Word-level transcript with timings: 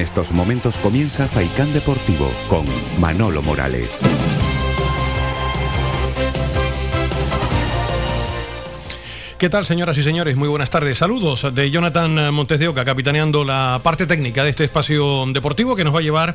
En 0.00 0.04
estos 0.04 0.32
momentos 0.32 0.78
comienza 0.78 1.28
Faicán 1.28 1.74
Deportivo 1.74 2.32
con 2.48 2.64
Manolo 2.98 3.42
Morales. 3.42 4.00
¿Qué 9.36 9.50
tal, 9.50 9.66
señoras 9.66 9.98
y 9.98 10.02
señores? 10.02 10.36
Muy 10.36 10.48
buenas 10.48 10.70
tardes. 10.70 10.96
Saludos 10.96 11.54
de 11.54 11.70
Jonathan 11.70 12.32
Montes 12.32 12.58
de 12.58 12.68
Oca, 12.68 12.86
capitaneando 12.86 13.44
la 13.44 13.82
parte 13.82 14.06
técnica 14.06 14.42
de 14.42 14.48
este 14.48 14.64
espacio 14.64 15.26
deportivo 15.34 15.76
que 15.76 15.84
nos 15.84 15.94
va 15.94 15.98
a 15.98 16.02
llevar, 16.02 16.34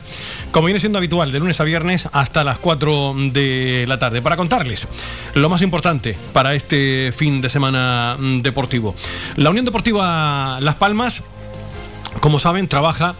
como 0.51 0.67
viene 0.67 0.79
siendo 0.79 0.99
habitual, 0.99 1.31
de 1.31 1.39
lunes 1.39 1.59
a 1.59 1.63
viernes 1.63 2.07
hasta 2.11 2.43
las 2.43 2.59
4 2.59 3.15
de 3.31 3.85
la 3.87 3.97
tarde, 3.97 4.21
para 4.21 4.37
contarles 4.37 4.87
lo 5.33 5.49
más 5.49 5.63
importante 5.63 6.15
para 6.33 6.53
este 6.53 7.11
fin 7.17 7.41
de 7.41 7.49
semana 7.49 8.15
deportivo. 8.43 8.93
La 9.37 9.49
Unión 9.49 9.65
Deportiva 9.65 10.59
Las 10.61 10.75
Palmas, 10.75 11.23
como 12.19 12.37
saben, 12.37 12.67
trabaja 12.67 13.15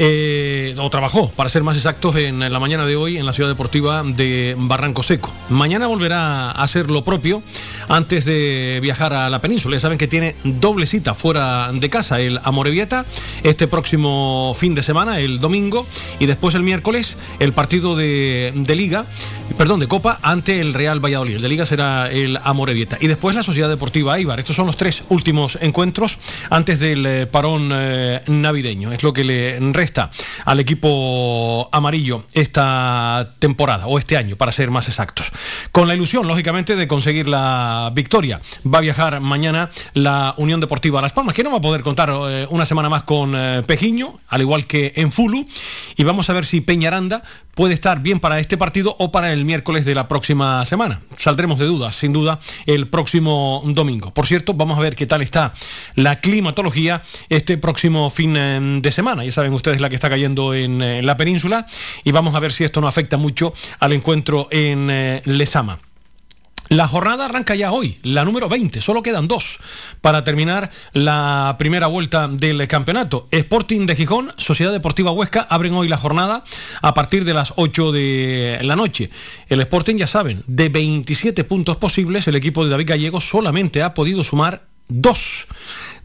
eh, 0.00 0.76
o 0.78 0.88
trabajó, 0.90 1.28
para 1.30 1.48
ser 1.48 1.64
más 1.64 1.76
exactos, 1.76 2.14
en 2.14 2.38
la 2.38 2.60
mañana 2.60 2.86
de 2.86 2.94
hoy 2.94 3.18
en 3.18 3.26
la 3.26 3.32
ciudad 3.32 3.50
deportiva 3.50 4.04
de 4.04 4.54
Barranco 4.56 5.02
Seco. 5.02 5.32
Mañana 5.48 5.88
volverá 5.88 6.52
a 6.52 6.62
hacer 6.62 6.88
lo 6.88 7.02
propio 7.02 7.42
antes 7.88 8.24
de 8.24 8.78
viajar 8.80 9.12
a 9.12 9.28
la 9.28 9.40
península. 9.40 9.76
Ya 9.76 9.80
saben 9.80 9.98
que 9.98 10.06
tiene 10.06 10.36
doble 10.44 10.86
cita 10.86 11.14
fuera 11.14 11.72
de 11.72 11.90
casa, 11.90 12.20
el 12.20 12.38
Amorebieta, 12.44 13.06
este 13.42 13.66
próximo 13.66 14.54
fin 14.56 14.76
de 14.76 14.84
semana, 14.84 15.18
el 15.18 15.40
domingo, 15.40 15.84
y 16.20 16.26
después 16.26 16.54
el 16.54 16.62
miércoles, 16.62 17.16
el 17.40 17.52
partido 17.52 17.96
de, 17.96 18.52
Liga, 18.68 19.04
perdón, 19.56 19.80
de 19.80 19.88
Copa, 19.88 20.20
ante 20.22 20.60
el 20.60 20.74
Real 20.74 21.04
Valladolid. 21.04 21.40
De 21.40 21.48
Liga 21.48 21.66
será 21.66 22.08
el 22.08 22.38
Amorebieta. 22.44 22.98
Y 23.00 23.08
después 23.08 23.34
la 23.34 23.42
Sociedad 23.42 23.68
Deportiva 23.68 24.16
Eibar. 24.16 24.38
Estos 24.38 24.54
son 24.54 24.66
los 24.66 24.76
tres 24.76 25.02
últimos 25.08 25.58
encuentros 25.60 26.18
antes 26.50 26.78
del 26.78 27.04
eh, 27.04 27.26
parón 27.26 27.70
eh, 27.72 28.20
navideño. 28.28 28.92
Es 28.92 29.02
lo 29.02 29.12
que 29.12 29.24
le 29.24 29.58
resta 29.72 29.87
al 30.44 30.60
equipo 30.60 31.68
amarillo 31.72 32.24
esta 32.32 33.34
temporada 33.38 33.86
o 33.86 33.98
este 33.98 34.16
año, 34.16 34.36
para 34.36 34.52
ser 34.52 34.70
más 34.70 34.88
exactos. 34.88 35.30
Con 35.72 35.88
la 35.88 35.94
ilusión, 35.94 36.26
lógicamente, 36.26 36.76
de 36.76 36.88
conseguir 36.88 37.28
la 37.28 37.90
victoria. 37.94 38.40
Va 38.66 38.78
a 38.78 38.82
viajar 38.82 39.20
mañana 39.20 39.70
la 39.94 40.34
Unión 40.36 40.60
Deportiva 40.60 41.00
Las 41.00 41.12
Palmas, 41.12 41.34
que 41.34 41.42
no 41.42 41.50
va 41.50 41.58
a 41.58 41.60
poder 41.60 41.82
contar 41.82 42.10
eh, 42.10 42.46
una 42.50 42.66
semana 42.66 42.88
más 42.88 43.02
con 43.02 43.34
eh, 43.34 43.62
Pejiño, 43.66 44.20
al 44.28 44.40
igual 44.40 44.66
que 44.66 44.92
en 44.96 45.12
Fulu. 45.12 45.44
Y 45.96 46.04
vamos 46.04 46.30
a 46.30 46.32
ver 46.32 46.44
si 46.44 46.60
Peñaranda 46.60 47.22
puede 47.58 47.74
estar 47.74 48.00
bien 48.00 48.20
para 48.20 48.38
este 48.38 48.56
partido 48.56 48.94
o 49.00 49.10
para 49.10 49.32
el 49.32 49.44
miércoles 49.44 49.84
de 49.84 49.92
la 49.92 50.06
próxima 50.06 50.64
semana. 50.64 51.00
Saldremos 51.16 51.58
de 51.58 51.64
dudas, 51.66 51.96
sin 51.96 52.12
duda, 52.12 52.38
el 52.66 52.86
próximo 52.86 53.64
domingo. 53.66 54.14
Por 54.14 54.28
cierto, 54.28 54.54
vamos 54.54 54.78
a 54.78 54.80
ver 54.80 54.94
qué 54.94 55.06
tal 55.06 55.22
está 55.22 55.52
la 55.96 56.20
climatología 56.20 57.02
este 57.28 57.58
próximo 57.58 58.10
fin 58.10 58.36
eh, 58.36 58.78
de 58.80 58.92
semana. 58.92 59.24
Ya 59.24 59.32
saben 59.32 59.52
ustedes 59.54 59.80
la 59.80 59.88
que 59.88 59.96
está 59.96 60.08
cayendo 60.08 60.54
en, 60.54 60.80
eh, 60.80 61.02
la 61.02 61.16
península 61.16 61.66
y 62.04 62.12
vamos 62.12 62.36
a 62.36 62.38
ver 62.38 62.52
si 62.52 62.62
esto 62.62 62.80
no 62.80 62.86
afecta 62.86 63.16
mucho 63.16 63.52
al 63.80 63.92
encuentro 63.92 64.46
en 64.52 64.88
eh, 64.88 65.22
Lesama. 65.24 65.80
La 66.68 66.86
jornada 66.86 67.24
arranca 67.24 67.54
ya 67.54 67.72
hoy, 67.72 67.98
la 68.02 68.26
número 68.26 68.46
20, 68.46 68.82
solo 68.82 69.02
quedan 69.02 69.26
dos 69.26 69.58
para 70.02 70.22
terminar 70.22 70.70
la 70.92 71.56
primera 71.58 71.86
vuelta 71.86 72.28
del 72.28 72.68
campeonato. 72.68 73.26
Sporting 73.30 73.86
de 73.86 73.96
Gijón, 73.96 74.30
Sociedad 74.36 74.70
Deportiva 74.70 75.10
Huesca 75.10 75.46
abren 75.48 75.72
hoy 75.72 75.88
la 75.88 75.96
jornada 75.96 76.44
a 76.82 76.92
partir 76.92 77.24
de 77.24 77.32
las 77.32 77.54
8 77.56 77.92
de 77.92 78.58
la 78.62 78.76
noche. 78.76 79.08
El 79.48 79.62
Sporting, 79.62 79.96
ya 79.96 80.06
saben, 80.06 80.42
de 80.46 80.68
27 80.68 81.42
puntos 81.44 81.78
posibles, 81.78 82.28
el 82.28 82.36
equipo 82.36 82.64
de 82.64 82.70
David 82.70 82.88
Gallego 82.88 83.22
solamente 83.22 83.82
ha 83.82 83.94
podido 83.94 84.22
sumar 84.22 84.66
dos 84.88 85.46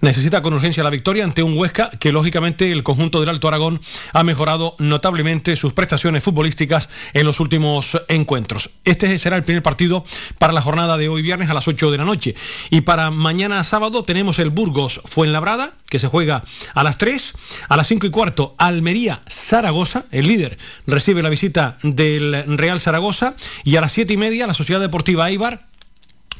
necesita 0.01 0.41
con 0.41 0.53
urgencia 0.53 0.83
la 0.83 0.89
victoria 0.89 1.23
ante 1.23 1.43
un 1.43 1.57
Huesca 1.57 1.89
que 1.99 2.11
lógicamente 2.11 2.71
el 2.71 2.83
conjunto 2.83 3.19
del 3.19 3.29
Alto 3.29 3.47
Aragón 3.47 3.81
ha 4.13 4.23
mejorado 4.23 4.75
notablemente 4.79 5.55
sus 5.55 5.73
prestaciones 5.73 6.23
futbolísticas 6.23 6.89
en 7.13 7.25
los 7.25 7.39
últimos 7.39 8.01
encuentros. 8.07 8.69
Este 8.85 9.17
será 9.17 9.35
el 9.35 9.43
primer 9.43 9.63
partido 9.63 10.03
para 10.37 10.53
la 10.53 10.61
jornada 10.61 10.97
de 10.97 11.09
hoy 11.09 11.21
viernes 11.21 11.49
a 11.49 11.53
las 11.53 11.67
8 11.67 11.91
de 11.91 11.97
la 11.97 12.05
noche. 12.05 12.35
Y 12.69 12.81
para 12.81 13.11
mañana 13.11 13.63
sábado 13.63 14.03
tenemos 14.03 14.39
el 14.39 14.49
Burgos 14.49 15.01
Fuenlabrada, 15.05 15.73
que 15.89 15.99
se 15.99 16.07
juega 16.07 16.43
a 16.73 16.83
las 16.83 16.97
3, 16.97 17.33
a 17.69 17.77
las 17.77 17.87
5 17.87 18.07
y 18.07 18.09
cuarto 18.09 18.55
Almería 18.57 19.21
Zaragoza, 19.29 20.05
el 20.11 20.27
líder 20.27 20.57
recibe 20.87 21.21
la 21.21 21.29
visita 21.29 21.77
del 21.83 22.57
Real 22.57 22.79
Zaragoza, 22.79 23.35
y 23.63 23.75
a 23.75 23.81
las 23.81 23.91
7 23.91 24.13
y 24.13 24.17
media 24.17 24.47
la 24.47 24.53
Sociedad 24.53 24.81
Deportiva 24.81 25.29
Eibar 25.29 25.72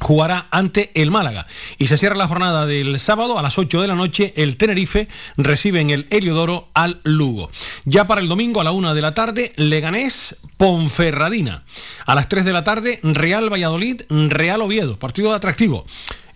jugará 0.00 0.48
ante 0.50 0.90
el 0.94 1.10
Málaga. 1.10 1.46
Y 1.78 1.86
se 1.86 1.96
cierra 1.96 2.16
la 2.16 2.28
jornada 2.28 2.66
del 2.66 2.98
sábado 2.98 3.38
a 3.38 3.42
las 3.42 3.58
8 3.58 3.80
de 3.80 3.88
la 3.88 3.94
noche. 3.94 4.32
El 4.36 4.56
Tenerife 4.56 5.08
recibe 5.36 5.80
en 5.80 5.90
el 5.90 6.06
Heliodoro 6.10 6.68
al 6.74 7.00
Lugo. 7.04 7.50
Ya 7.84 8.06
para 8.06 8.20
el 8.20 8.28
domingo 8.28 8.60
a 8.60 8.64
la 8.64 8.72
1 8.72 8.94
de 8.94 9.02
la 9.02 9.14
tarde, 9.14 9.52
Leganés 9.56 10.36
Ponferradina. 10.56 11.64
A 12.06 12.14
las 12.14 12.28
3 12.28 12.44
de 12.44 12.52
la 12.52 12.64
tarde, 12.64 13.00
Real 13.02 13.52
Valladolid, 13.52 14.02
Real 14.08 14.62
Oviedo. 14.62 14.98
Partido 14.98 15.34
atractivo 15.34 15.84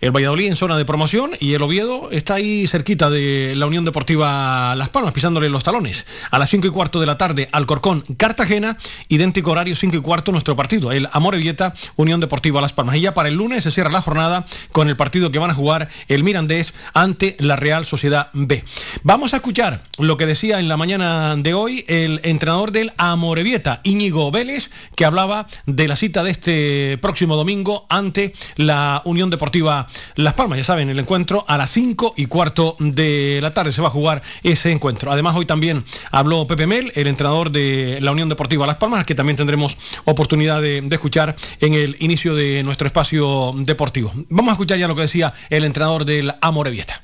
el 0.01 0.11
Valladolid 0.11 0.47
en 0.47 0.55
zona 0.55 0.77
de 0.77 0.85
promoción 0.85 1.31
y 1.39 1.53
el 1.53 1.61
Oviedo 1.61 2.09
está 2.11 2.35
ahí 2.35 2.67
cerquita 2.67 3.09
de 3.09 3.53
la 3.55 3.65
Unión 3.65 3.83
Deportiva 3.83 4.73
Las 4.75 4.89
Palmas, 4.89 5.13
pisándole 5.13 5.49
los 5.49 5.63
talones. 5.63 6.05
A 6.31 6.39
las 6.39 6.49
5 6.49 6.67
y 6.67 6.69
cuarto 6.69 6.99
de 6.99 7.05
la 7.05 7.17
tarde, 7.17 7.49
Alcorcón, 7.51 8.03
Cartagena, 8.17 8.77
idéntico 9.09 9.51
horario 9.51 9.75
5 9.75 9.97
y 9.97 10.01
cuarto 10.01 10.31
nuestro 10.31 10.55
partido, 10.55 10.91
el 10.91 11.09
Amorebieta, 11.11 11.73
Unión 11.97 12.19
Deportiva 12.19 12.61
Las 12.61 12.71
Palmas. 12.71 12.95
Y 12.95 13.01
ya 13.01 13.13
para 13.13 13.29
el 13.29 13.35
lunes 13.35 13.63
se 13.63 13.71
cierra 13.71 13.91
la 13.91 14.01
jornada 14.01 14.45
con 14.71 14.87
el 14.87 14.95
partido 14.95 15.31
que 15.31 15.39
van 15.39 15.51
a 15.51 15.53
jugar 15.53 15.89
el 16.07 16.23
Mirandés 16.23 16.73
ante 16.93 17.35
la 17.39 17.57
Real 17.57 17.85
Sociedad 17.85 18.29
B. 18.33 18.63
Vamos 19.03 19.33
a 19.33 19.37
escuchar 19.37 19.83
lo 19.97 20.15
que 20.15 20.25
decía 20.25 20.59
en 20.59 20.69
la 20.69 20.77
mañana 20.77 21.35
de 21.35 21.53
hoy 21.53 21.83
el 21.87 22.21
entrenador 22.23 22.71
del 22.71 22.93
Amorebieta, 22.97 23.81
Íñigo 23.83 24.31
Vélez, 24.31 24.69
que 24.95 25.05
hablaba 25.05 25.47
de 25.65 25.87
la 25.87 25.97
cita 25.97 26.23
de 26.23 26.31
este 26.31 26.97
próximo 27.01 27.35
domingo 27.35 27.85
ante 27.89 28.33
la 28.55 29.01
Unión 29.03 29.29
Deportiva 29.29 29.88
las 30.15 30.33
Palmas, 30.33 30.57
ya 30.57 30.63
saben, 30.63 30.89
el 30.89 30.99
encuentro 30.99 31.45
a 31.47 31.57
las 31.57 31.71
5 31.71 32.13
y 32.17 32.25
cuarto 32.25 32.75
de 32.79 33.39
la 33.41 33.53
tarde 33.53 33.71
se 33.71 33.81
va 33.81 33.87
a 33.87 33.91
jugar 33.91 34.21
ese 34.43 34.71
encuentro. 34.71 35.11
Además, 35.11 35.35
hoy 35.35 35.45
también 35.45 35.83
habló 36.11 36.47
Pepe 36.47 36.67
Mel, 36.67 36.91
el 36.95 37.07
entrenador 37.07 37.51
de 37.51 37.99
la 38.01 38.11
Unión 38.11 38.29
Deportiva 38.29 38.65
Las 38.67 38.77
Palmas, 38.77 39.05
que 39.05 39.15
también 39.15 39.37
tendremos 39.37 39.77
oportunidad 40.05 40.61
de, 40.61 40.87
escuchar 40.89 41.35
en 41.61 41.73
el 41.73 41.95
inicio 41.99 42.35
de 42.35 42.61
nuestro 42.63 42.87
espacio 42.87 43.53
deportivo. 43.57 44.11
Vamos 44.29 44.49
a 44.49 44.53
escuchar 44.53 44.77
ya 44.77 44.87
lo 44.87 44.95
que 44.95 45.01
decía 45.01 45.33
el 45.49 45.63
entrenador 45.63 46.05
del 46.05 46.33
Amorebieta. 46.41 47.01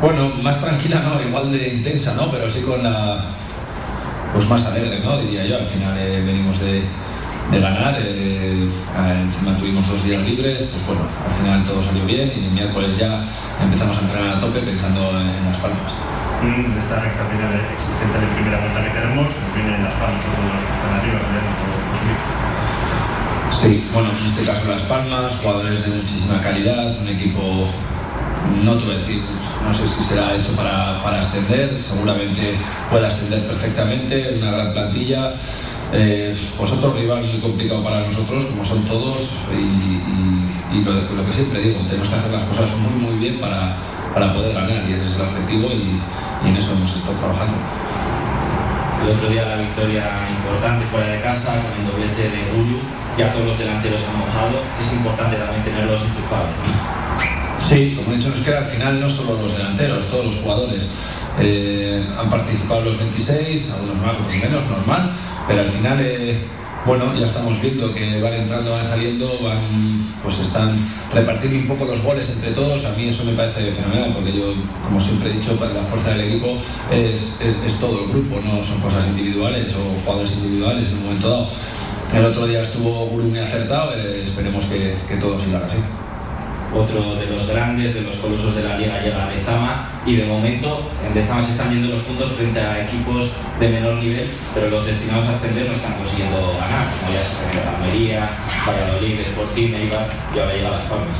Bueno, 0.00 0.30
más 0.42 0.60
tranquila, 0.60 1.00
¿no? 1.00 1.22
Igual 1.22 1.52
de 1.52 1.68
intensa, 1.68 2.14
¿no? 2.14 2.30
Pero 2.30 2.50
sí 2.50 2.60
con 2.62 2.82
la... 2.82 3.30
Pues 4.34 4.48
más 4.48 4.66
alegre, 4.66 5.00
¿no? 5.00 5.18
Diría 5.18 5.46
yo. 5.46 5.58
Al 5.58 5.66
final 5.66 5.96
eh, 5.98 6.22
venimos 6.24 6.58
de 6.60 6.82
de 7.52 7.60
ganar. 7.60 7.94
Eh, 8.00 8.68
encima 9.20 9.56
tuvimos 9.58 9.86
dos 9.86 10.02
días 10.04 10.22
libres, 10.22 10.62
pues 10.72 10.86
bueno, 10.86 11.02
al 11.04 11.34
final 11.36 11.64
todo 11.64 11.82
salió 11.82 12.04
bien 12.06 12.32
y 12.34 12.44
el 12.46 12.52
miércoles 12.52 12.96
ya 12.96 13.28
empezamos 13.60 13.98
a 13.98 14.00
entrenar 14.00 14.36
a 14.36 14.40
tope 14.40 14.60
pensando 14.60 15.20
en, 15.20 15.44
las 15.44 15.58
palmas. 15.58 15.92
Mm, 16.40 16.78
esta 16.78 17.00
recta 17.00 17.24
final 17.28 17.52
exigente 17.76 18.18
de 18.18 18.26
primera 18.34 18.58
vuelta 18.58 18.82
que 18.82 18.90
tenemos, 18.90 19.26
nos 19.28 19.54
vienen 19.54 19.84
las 19.84 19.94
palmas 19.94 20.24
todos 20.24 20.48
los 20.48 20.64
que 20.64 20.72
están 20.72 20.92
arriba 20.96 21.20
por. 21.20 21.72
Sí, 23.60 23.84
bueno, 23.92 24.10
en 24.10 24.26
este 24.26 24.44
caso 24.44 24.66
Las 24.66 24.82
Palmas, 24.82 25.36
jugadores 25.40 25.84
de 25.84 25.94
muchísima 25.94 26.40
calidad, 26.40 26.98
un 26.98 27.06
equipo, 27.06 27.68
no 28.64 28.74
te 28.74 28.84
voy 28.84 28.94
a 28.94 28.98
decir, 28.98 29.22
no 29.62 29.72
sé 29.72 29.86
si 29.86 30.02
será 30.02 30.34
hecho 30.34 30.50
para, 30.56 31.00
para 31.04 31.20
ascender, 31.20 31.78
seguramente 31.80 32.56
puede 32.90 33.06
ascender 33.06 33.46
perfectamente, 33.46 34.36
una 34.40 34.50
gran 34.50 34.72
plantilla, 34.72 35.34
eh, 35.92 36.34
vosotros 36.58 36.94
rival 36.96 37.22
muy 37.24 37.38
complicado 37.38 37.84
para 37.84 38.06
nosotros, 38.06 38.46
como 38.46 38.64
son 38.64 38.82
todos, 38.84 39.28
y, 39.52 40.80
lo, 40.80 41.26
que 41.26 41.32
siempre 41.32 41.60
digo, 41.60 41.80
tenemos 41.86 42.08
que 42.08 42.16
hacer 42.16 42.32
las 42.32 42.44
cosas 42.44 42.70
muy 42.78 42.96
muy 42.96 43.18
bien 43.20 43.40
para, 43.40 43.76
poder 44.32 44.54
ganar, 44.54 44.88
y 44.88 44.92
ese 44.92 45.04
es 45.04 45.16
el 45.16 45.22
objetivo 45.22 45.68
y, 45.68 46.00
en 46.48 46.56
eso 46.56 46.72
hemos 46.72 46.96
estado 46.96 47.14
trabajando. 47.18 47.58
El 49.04 49.10
otro 49.16 49.28
día 49.28 49.46
la 49.46 49.56
victoria 49.56 50.04
importante 50.30 50.86
fuera 50.86 51.06
de 51.06 51.20
casa, 51.20 51.52
con 51.60 51.70
el 51.76 51.86
doblete 51.86 52.22
de 52.22 52.40
Guru, 52.56 52.80
ya 53.18 53.32
todos 53.32 53.46
los 53.46 53.58
delanteros 53.58 54.00
han 54.08 54.18
mojado, 54.18 54.64
es 54.80 54.92
importante 54.92 55.36
también 55.36 55.62
tenerlos 55.62 56.00
enchufados. 56.00 56.56
Sí, 57.68 57.94
como 57.96 58.12
he 58.12 58.16
dicho, 58.16 58.30
nos 58.30 58.40
queda 58.40 58.58
al 58.58 58.66
final 58.66 59.00
no 59.00 59.08
solo 59.08 59.40
los 59.42 59.56
delanteros, 59.56 60.08
todos 60.08 60.26
los 60.26 60.36
jugadores. 60.36 60.88
Eh, 61.38 62.04
han 62.18 62.28
participado 62.28 62.82
los 62.82 62.98
26, 62.98 63.70
algunos 63.72 63.96
más, 63.96 64.14
otros 64.16 64.36
menos, 64.36 64.64
normal, 64.68 65.12
pero 65.46 65.60
al 65.60 65.70
final, 65.70 65.98
eh, 66.00 66.36
bueno, 66.84 67.14
ya 67.14 67.26
estamos 67.26 67.60
viendo 67.60 67.94
que 67.94 68.20
van 68.20 68.32
entrando, 68.32 68.72
van 68.72 68.84
saliendo, 68.84 69.38
van, 69.40 70.14
pues 70.22 70.40
están 70.40 70.76
repartiendo 71.14 71.58
un 71.58 71.66
poco 71.66 71.84
los 71.84 72.02
goles 72.02 72.28
entre 72.30 72.50
todos. 72.50 72.84
A 72.84 72.90
mí 72.90 73.08
eso 73.08 73.24
me 73.24 73.32
parece 73.34 73.72
fenomenal, 73.72 74.12
porque 74.14 74.32
yo, 74.32 74.54
como 74.84 75.00
siempre 75.00 75.30
he 75.30 75.34
dicho, 75.34 75.56
para 75.56 75.74
la 75.74 75.82
fuerza 75.82 76.10
del 76.10 76.22
equipo 76.22 76.58
es, 76.90 77.38
todo 77.78 78.04
el 78.04 78.10
grupo, 78.10 78.40
no 78.40 78.62
son 78.64 78.80
cosas 78.80 79.06
individuales 79.08 79.72
o 79.74 80.00
jugadores 80.04 80.32
individuales 80.38 80.88
en 80.88 80.98
un 80.98 81.04
momento 81.04 81.30
dado. 81.30 81.48
El 82.12 82.24
otro 82.26 82.46
día 82.46 82.62
estuvo 82.62 83.06
muy 83.06 83.38
acertado, 83.38 83.94
eh, 83.94 84.22
esperemos 84.22 84.64
que, 84.66 84.94
que 85.08 85.16
todo 85.16 85.40
siga 85.40 85.64
así. 85.64 85.78
Otro 86.74 87.16
de 87.16 87.26
los 87.26 87.46
grandes, 87.46 87.94
de 87.94 88.00
los 88.00 88.16
colosos 88.16 88.54
de 88.56 88.62
la 88.62 88.78
liga 88.78 89.02
llega 89.02 89.26
a 89.26 89.30
Lezama 89.30 89.88
y 90.06 90.16
de 90.16 90.26
momento 90.26 90.90
en 91.06 91.14
Lezama 91.14 91.42
se 91.42 91.52
están 91.52 91.70
yendo 91.70 91.94
los 91.94 92.02
puntos 92.04 92.32
frente 92.32 92.60
a 92.60 92.84
equipos 92.84 93.30
de 93.60 93.68
menor 93.68 93.94
nivel, 93.96 94.26
pero 94.54 94.70
los 94.70 94.86
destinados 94.86 95.26
a 95.28 95.36
ascender 95.36 95.68
no 95.68 95.74
están 95.74 95.94
consiguiendo 95.94 96.36
ganar, 96.58 96.86
como 97.00 97.12
ya 97.12 97.22
se 97.22 97.68
Almería, 97.68 98.30
Valladolid, 98.66 99.20
Sporting, 99.20 99.74
Eibar 99.74 100.06
y 100.34 100.38
ahora 100.38 100.54
llega 100.54 100.70
Las 100.70 100.84
Palmas. 100.84 101.16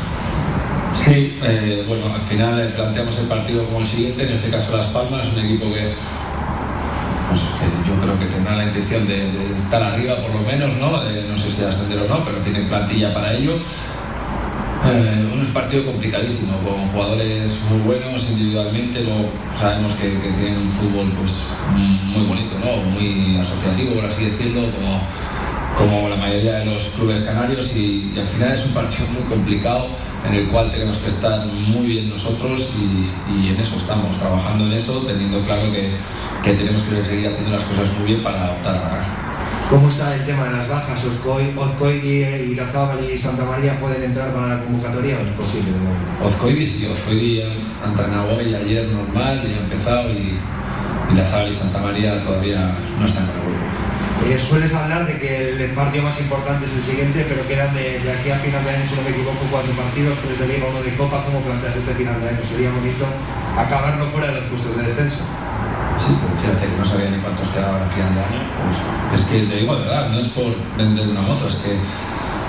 Sí, 0.95 1.39
eh, 1.43 1.85
bueno, 1.87 2.15
al 2.15 2.21
final 2.23 2.61
eh, 2.61 2.71
planteamos 2.75 3.19
el 3.19 3.27
partido 3.27 3.65
como 3.65 3.81
el 3.81 3.87
siguiente, 3.87 4.25
en 4.25 4.33
este 4.33 4.51
caso 4.51 4.77
Las 4.77 4.87
Palmas, 4.87 5.27
un 5.33 5.39
equipo 5.39 5.67
que, 5.73 5.95
pues, 7.29 7.41
yo 7.87 7.95
creo 8.03 8.19
que 8.19 8.27
tendrá 8.27 8.57
la 8.57 8.65
intención 8.65 9.07
de, 9.07 9.53
estar 9.53 9.83
arriba 9.83 10.17
por 10.17 10.35
lo 10.35 10.41
menos, 10.41 10.75
¿no? 10.77 10.91
no 10.91 11.37
sé 11.37 11.51
si 11.51 11.65
ascender 11.65 11.99
o 12.01 12.09
no, 12.09 12.25
pero 12.25 12.39
tiene 12.39 12.61
plantilla 12.61 13.15
para 13.15 13.33
ello. 13.33 13.59
Eh, 14.84 15.31
un 15.32 15.46
partido 15.52 15.84
complicadísimo, 15.87 16.58
con 16.58 16.88
jugadores 16.88 17.52
muy 17.70 17.81
buenos 17.82 18.29
individualmente, 18.31 19.05
lo, 19.05 19.31
sabemos 19.58 19.93
que, 19.94 20.08
tienen 20.08 20.58
un 20.58 20.70
fútbol 20.73 21.12
pues, 21.20 21.43
muy 21.76 22.26
bonito, 22.26 22.56
¿no? 22.58 22.82
muy 22.90 23.37
asociativo, 23.37 23.94
por 23.94 24.06
así 24.06 24.25
decirlo, 24.25 24.62
como, 24.73 25.00
como 25.79 26.08
la 26.08 26.17
mayoría 26.17 26.58
de 26.58 26.64
los 26.64 26.88
clubes 26.96 27.20
canarios 27.20 27.76
y, 27.76 28.12
al 28.19 28.26
final 28.26 28.52
es 28.52 28.67
un 28.67 28.73
partido 28.73 29.06
muy 29.08 29.23
complicado 29.23 29.87
en 30.29 30.34
el 30.34 30.49
cual 30.49 30.69
tenemos 30.73 30.99
que 30.99 31.08
estar 31.08 31.46
muy 31.46 31.87
bien 31.87 32.11
nosotros 32.11 32.70
y, 32.76 33.49
en 33.49 33.61
eso 33.61 33.76
estamos, 33.76 34.19
trabajando 34.19 34.67
en 34.67 34.73
eso, 34.73 35.05
teniendo 35.06 35.44
claro 35.44 35.70
que, 35.70 35.90
que 36.43 36.55
tenemos 36.55 36.82
que 36.82 37.05
seguir 37.05 37.29
haciendo 37.29 37.52
las 37.52 37.62
cosas 37.62 37.87
muy 37.99 38.06
bien 38.06 38.23
para 38.25 38.50
optar 38.50 38.75
a 38.75 38.81
ganar. 38.81 39.22
¿Cómo 39.73 39.89
está 39.89 40.15
el 40.15 40.23
tema 40.27 40.45
de 40.45 40.59
las 40.59 40.69
bajas? 40.69 41.03
¿Ozcoidi 41.03 42.25
y 42.25 42.55
Lazábal 42.55 43.09
y 43.09 43.17
Santa 43.17 43.43
María 43.47 43.81
pueden 43.81 44.03
entrar 44.03 44.31
para 44.35 44.49
la 44.49 44.63
convocatoria 44.65 45.17
o 45.17 45.25
es 45.25 45.31
posible? 45.31 45.73
Ozcoidi 46.23 46.67
sí, 46.67 46.85
Ozcoidi 46.93 47.41
entrenado 47.81 48.37
hoy, 48.37 48.55
ayer 48.55 48.85
normal 48.93 49.41
y 49.49 49.55
ha 49.55 49.65
empezado 49.65 50.11
y, 50.13 50.37
Lazábal 51.17 51.49
y 51.49 51.55
Santa 51.55 51.79
María 51.81 52.23
todavía 52.23 52.77
no 53.01 53.07
están 53.07 53.25
con 53.29 53.37
el 53.41 53.49
grupo. 53.49 53.65
Eh, 54.29 54.39
sueles 54.39 54.75
hablar 54.75 55.07
de 55.07 55.17
que 55.17 55.57
el 55.57 55.71
partido 55.71 56.05
más 56.05 56.21
importante 56.21 56.67
es 56.67 56.73
el 56.75 56.83
siguiente, 56.83 57.25
pero 57.27 57.41
quedan 57.49 57.73
de, 57.73 57.97
aquí 58.13 58.29
a 58.29 58.37
final 58.45 58.65
de 58.65 58.71
año, 58.77 58.85
si 58.85 58.95
no 58.95 59.03
me 59.09 59.17
equivoco, 59.17 59.41
cuatro 59.51 59.73
partidos, 59.73 60.19
tres 60.21 60.39
de 60.39 60.53
Liga, 60.53 60.67
uno 60.69 60.83
de 60.83 60.93
Copa. 61.01 61.25
¿Cómo 61.25 61.41
planteas 61.41 61.77
este 61.77 61.95
final 61.95 62.21
de 62.21 62.29
año? 62.29 62.45
Sería 62.45 62.69
bonito 62.77 63.09
acabarlo 63.57 64.05
fuera 64.13 64.37
de 64.37 64.41
los 64.43 64.45
puestos 64.53 64.77
de 64.77 64.83
descenso. 64.83 65.25
Pero 66.03 66.35
fíjate 66.41 66.67
que 66.67 66.79
no 66.79 66.85
sabía 66.85 67.11
ni 67.11 67.19
cuántos 67.19 67.49
quedaban 67.49 67.83
al 67.83 67.91
final 67.91 68.15
de 68.15 68.21
año. 68.21 68.43
Pues, 69.11 69.21
es 69.21 69.27
que 69.27 69.47
te 69.47 69.57
digo 69.57 69.77
de 69.77 69.83
verdad, 69.87 70.09
no 70.11 70.19
es 70.19 70.27
por 70.27 70.51
vender 70.77 71.09
una 71.09 71.23
moto, 71.23 71.49
es 71.49 71.57
que 71.57 71.79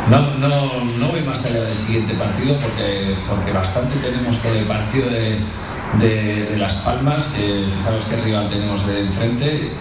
no, 0.09 0.19
no, 0.37 1.07
voy 1.07 1.21
más 1.21 1.45
allá 1.45 1.63
del 1.63 1.77
siguiente 1.77 2.13
partido 2.15 2.55
porque, 2.55 3.15
porque 3.29 3.53
bastante 3.53 3.95
tenemos 3.97 4.37
con 4.37 4.51
el 4.51 4.65
partido 4.65 5.07
de, 5.09 6.57
Las 6.57 6.73
Palmas, 6.75 7.25
que 7.27 7.67
fijaros 7.77 8.05
qué 8.05 8.17
rival 8.17 8.49
tenemos 8.49 8.85
de 8.87 9.01
enfrente. 9.01 9.71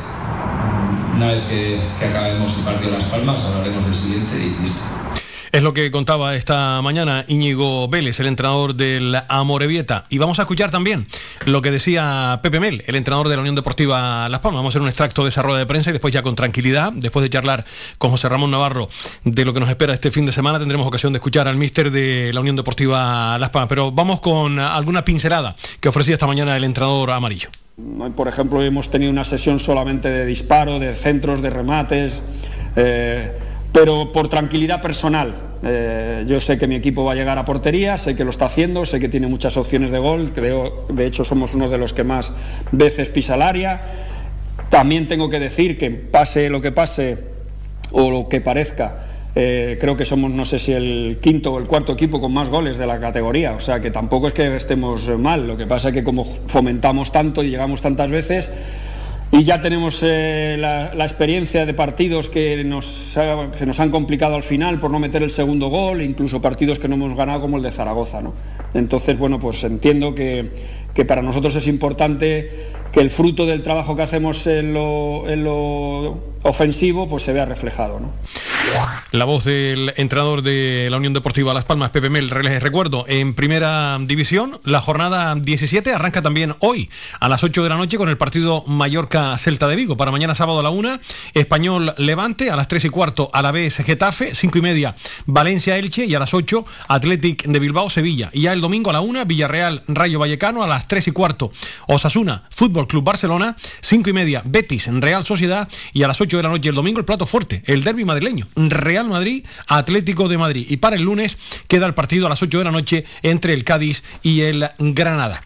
Una 1.17 1.27
vez 1.29 1.43
que 1.45 1.81
acabemos 2.07 2.57
el 2.57 2.65
partido 2.65 2.93
de 2.93 2.99
Las 2.99 3.07
Palmas, 3.07 3.41
hablaremos 3.45 3.85
del 3.85 3.95
siguiente 3.95 4.37
y 4.37 4.63
listo. 4.63 4.81
Es 5.53 5.63
lo 5.63 5.75
que 5.75 5.91
contaba 5.91 6.35
esta 6.35 6.81
mañana 6.81 7.27
Íñigo 7.29 7.87
Vélez, 7.87 8.19
el 8.21 8.27
entrenador 8.27 8.75
del 8.75 9.15
Amorebieta. 9.29 10.07
Y 10.09 10.17
vamos 10.17 10.39
a 10.39 10.43
escuchar 10.43 10.71
también 10.71 11.07
lo 11.45 11.61
que 11.61 11.71
decía 11.71 12.41
Pepe 12.43 12.59
Mel, 12.59 12.83
el 12.87 12.95
entrenador 12.97 13.29
de 13.29 13.37
la 13.37 13.43
Unión 13.43 13.55
Deportiva 13.55 14.31
Las 14.31 14.41
Palmas. 14.41 14.61
Vamos 14.61 14.71
a 14.71 14.73
hacer 14.73 14.81
un 14.81 14.89
extracto 14.89 15.25
de 15.25 15.29
esa 15.29 15.43
rueda 15.43 15.59
de 15.59 15.67
prensa 15.67 15.91
y 15.91 15.93
después 15.93 16.15
ya 16.15 16.23
con 16.23 16.37
tranquilidad, 16.37 16.91
después 16.95 17.23
de 17.23 17.29
charlar 17.29 17.67
con 17.99 18.11
José 18.11 18.31
Ramón 18.31 18.51
Navarro 18.51 18.89
de 19.25 19.45
lo 19.45 19.53
que 19.53 19.61
nos 19.61 19.69
espera 19.69 19.93
este 19.93 20.11
fin 20.11 20.25
de 20.25 20.33
semana, 20.33 20.59
tendremos 20.59 20.87
ocasión 20.87 21.13
de 21.13 21.19
escuchar 21.19 21.47
al 21.47 21.59
míster 21.59 21.91
de 21.91 22.31
la 22.33 22.41
Unión 22.41 22.57
Deportiva 22.57 23.39
Las 23.39 23.51
Palmas. 23.51 23.69
Pero 23.69 23.93
vamos 23.93 24.21
con 24.21 24.59
alguna 24.59 25.05
pincelada 25.05 25.55
que 25.81 25.91
ofrecía 25.91 26.15
esta 26.15 26.27
mañana 26.27 26.57
el 26.57 26.65
entrenador 26.65 27.11
amarillo. 27.11 27.51
Por 28.17 28.27
ejemplo, 28.27 28.63
hemos 28.63 28.91
tenido 28.91 29.13
una 29.13 29.27
sesión 29.27 29.61
solamente 29.61 30.09
de 30.09 30.25
disparo, 30.25 30.79
de 30.79 30.97
centros, 30.97 31.43
de 31.43 31.51
remates. 31.51 32.23
Eh, 32.75 33.33
pero 33.73 34.13
por 34.13 34.29
tranquilidad 34.29 34.83
personal. 34.83 35.35
Eh, 35.65 36.25
yo 36.27 36.41
sé 36.41 36.59
que 36.59 36.67
mi 36.67 36.75
equipo 36.75 37.05
va 37.05 37.13
a 37.13 37.15
llegar 37.15 37.39
a 37.39 37.45
portería, 37.45 37.97
sé 37.97 38.17
que 38.17 38.25
lo 38.25 38.31
está 38.31 38.47
haciendo, 38.47 38.85
sé 38.85 39.01
que 39.01 39.09
tiene 39.09 39.27
muchas 39.27 39.57
opciones 39.57 39.91
de 39.91 39.99
gol, 39.99 40.33
creo, 40.35 40.87
de 40.89 41.07
hecho 41.07 41.25
somos 41.25 41.55
uno 41.55 41.69
de 41.69 41.79
los 41.79 41.93
que 41.93 42.05
más 42.05 42.33
veces 42.73 43.09
pisa 43.09 43.37
el 43.37 43.43
área. 43.43 43.81
También 44.71 45.07
tengo 45.07 45.31
que 45.31 45.39
decir 45.39 45.79
que 45.79 45.91
pase 45.91 46.51
lo 46.51 46.61
que 46.61 46.73
pase 46.73 47.19
o 47.93 48.11
lo 48.11 48.29
que 48.29 48.41
parezca, 48.41 49.07
eh, 49.35 49.79
creo 49.81 49.97
que 49.97 50.05
somos, 50.05 50.31
no 50.31 50.45
sé 50.45 50.59
si 50.59 50.73
el 50.73 51.19
quinto 51.23 51.55
o 51.55 51.59
el 51.59 51.67
cuarto 51.67 51.93
equipo 51.93 52.21
con 52.21 52.35
más 52.35 52.51
goles 52.51 52.77
de 52.77 52.87
la 52.87 53.01
categoría, 53.01 53.53
o 53.53 53.61
sea 53.61 53.81
que 53.81 53.91
tampoco 53.91 54.29
es 54.29 54.35
que 54.35 54.55
estemos 54.57 55.09
mal, 55.19 55.47
lo 55.47 55.57
que 55.57 55.67
pasa 55.67 55.89
es 55.89 55.95
que 55.95 56.05
como 56.05 56.25
fomentamos 56.25 57.13
tanto 57.13 57.43
y 57.43 57.49
llegamos 57.49 57.81
tantas 57.81 58.11
veces, 58.11 58.51
y 59.33 59.45
ya 59.45 59.63
tenemos 59.63 60.01
eh, 60.03 60.57
la, 60.59 61.05
experiencia 61.05 61.65
de 61.65 61.73
partidos 61.73 62.29
que 62.29 62.63
nos, 62.65 63.17
nos 63.67 63.81
han 63.81 63.91
complicado 63.91 64.35
al 64.35 64.43
final 64.43 64.79
por 64.79 64.91
no 64.91 65.01
meter 65.01 65.23
el 65.23 65.31
segundo 65.31 65.69
gol, 65.69 66.03
incluso 66.03 66.43
partidos 66.43 66.79
que 66.79 66.87
no 66.87 66.97
hemos 66.97 67.17
ganado 67.17 67.41
como 67.41 67.57
el 67.57 67.63
de 67.63 67.73
Zaragoza. 67.73 68.21
¿no? 68.21 68.35
Entonces, 68.75 69.19
bueno, 69.19 69.41
pues 69.41 69.65
entiendo 69.65 70.15
que, 70.15 70.51
que 70.93 71.07
para 71.07 71.23
nosotros 71.23 71.57
es 71.57 71.67
importante 71.67 72.69
que 72.93 73.01
el 73.01 73.11
fruto 73.11 73.47
del 73.47 73.63
trabajo 73.63 73.97
que 73.97 74.03
hacemos 74.03 74.47
en 74.47 74.75
lo, 74.75 75.27
en 75.27 75.45
lo 75.45 76.19
ofensivo 76.43 77.09
pues 77.09 77.23
se 77.23 77.33
vea 77.33 77.47
reflejado. 77.47 78.01
¿no? 78.01 78.11
La 79.13 79.25
voz 79.27 79.45
del 79.45 79.93
entrenador 79.97 80.43
de 80.43 80.89
la 80.91 80.97
Unión 80.97 81.13
Deportiva 81.13 81.53
Las 81.53 81.65
Palmas, 81.65 81.91
Pepe 81.91 82.09
Mel, 82.09 82.29
les 82.29 82.63
recuerdo, 82.63 83.05
en 83.09 83.35
primera 83.35 83.99
división, 84.01 84.59
la 84.65 84.81
jornada 84.81 85.35
17 85.35 85.93
arranca 85.93 86.23
también 86.23 86.55
hoy 86.61 86.89
a 87.21 87.29
las 87.29 87.45
8 87.45 87.63
de 87.63 87.69
la 87.69 87.77
noche 87.77 87.99
con 87.99 88.09
el 88.09 88.17
partido 88.17 88.65
Mallorca-Celta 88.67 89.69
de 89.69 89.77
Vigo. 89.77 89.97
Para 89.97 90.11
mañana 90.11 90.35
sábado 90.35 90.61
a 90.61 90.63
la 90.63 90.71
1, 90.71 90.99
Español 91.35 91.95
Levante, 91.99 92.51
a 92.51 92.57
las 92.57 92.69
3 92.69 92.87
y 92.87 92.89
cuarto 92.89 93.31
a 93.35 93.43
la 93.43 93.53
vez 93.53 93.77
Getafe, 93.77 94.35
5 94.35 94.59
y 94.59 94.63
media 94.63 94.97
Valencia-Elche 95.27 96.07
y 96.07 96.15
a 96.15 96.19
las 96.19 96.33
8 96.33 96.65
Athletic 96.89 97.45
de 97.45 97.59
Bilbao-Sevilla. 97.59 98.31
Y 98.33 98.43
ya 98.43 98.53
el 98.53 98.61
domingo 98.61 98.91
a 98.91 98.95
la 98.95 99.01
1, 99.01 99.27
Villarreal-Rayo 99.27 100.19
Vallecano, 100.19 100.63
a 100.63 100.67
las 100.67 100.89
3 100.89 101.09
y 101.09 101.11
cuarto 101.11 101.53
Osasuna, 101.87 102.45
Fútbol 102.51 102.87
Club 102.87 103.05
Barcelona, 103.05 103.57
5 103.81 104.09
y 104.09 104.13
media 104.13 104.43
Betis, 104.45 104.89
Real 104.91 105.25
Sociedad 105.25 105.69
y 105.93 106.03
a 106.03 106.09
las 106.09 106.21
8 106.21 106.39
de 106.39 106.43
la 106.43 106.49
noche 106.49 106.71
el 106.71 106.75
domingo 106.75 106.99
el 106.99 107.05
plato 107.05 107.27
fuerte, 107.27 107.63
el 107.67 107.85
derby 107.85 108.05
madrileño, 108.05 108.47
Real 108.71 109.09
Madrid, 109.09 109.45
Atlético 109.67 110.29
de 110.29 110.39
Madrid. 110.39 110.67
Y 110.69 110.79
para 110.79 110.97
el 110.97 111.03
lunes 111.03 111.37
queda 111.69 111.87
el 111.87 111.95
partido 111.95 112.27
a 112.27 112.29
las 112.29 112.43
8 112.43 112.59
de 112.59 112.65
la 112.65 112.71
noche 112.71 113.05
entre 113.23 113.55
el 113.55 113.65
Cádiz 113.65 114.03
y 114.23 114.43
el 114.43 114.69
Granada. 114.79 115.43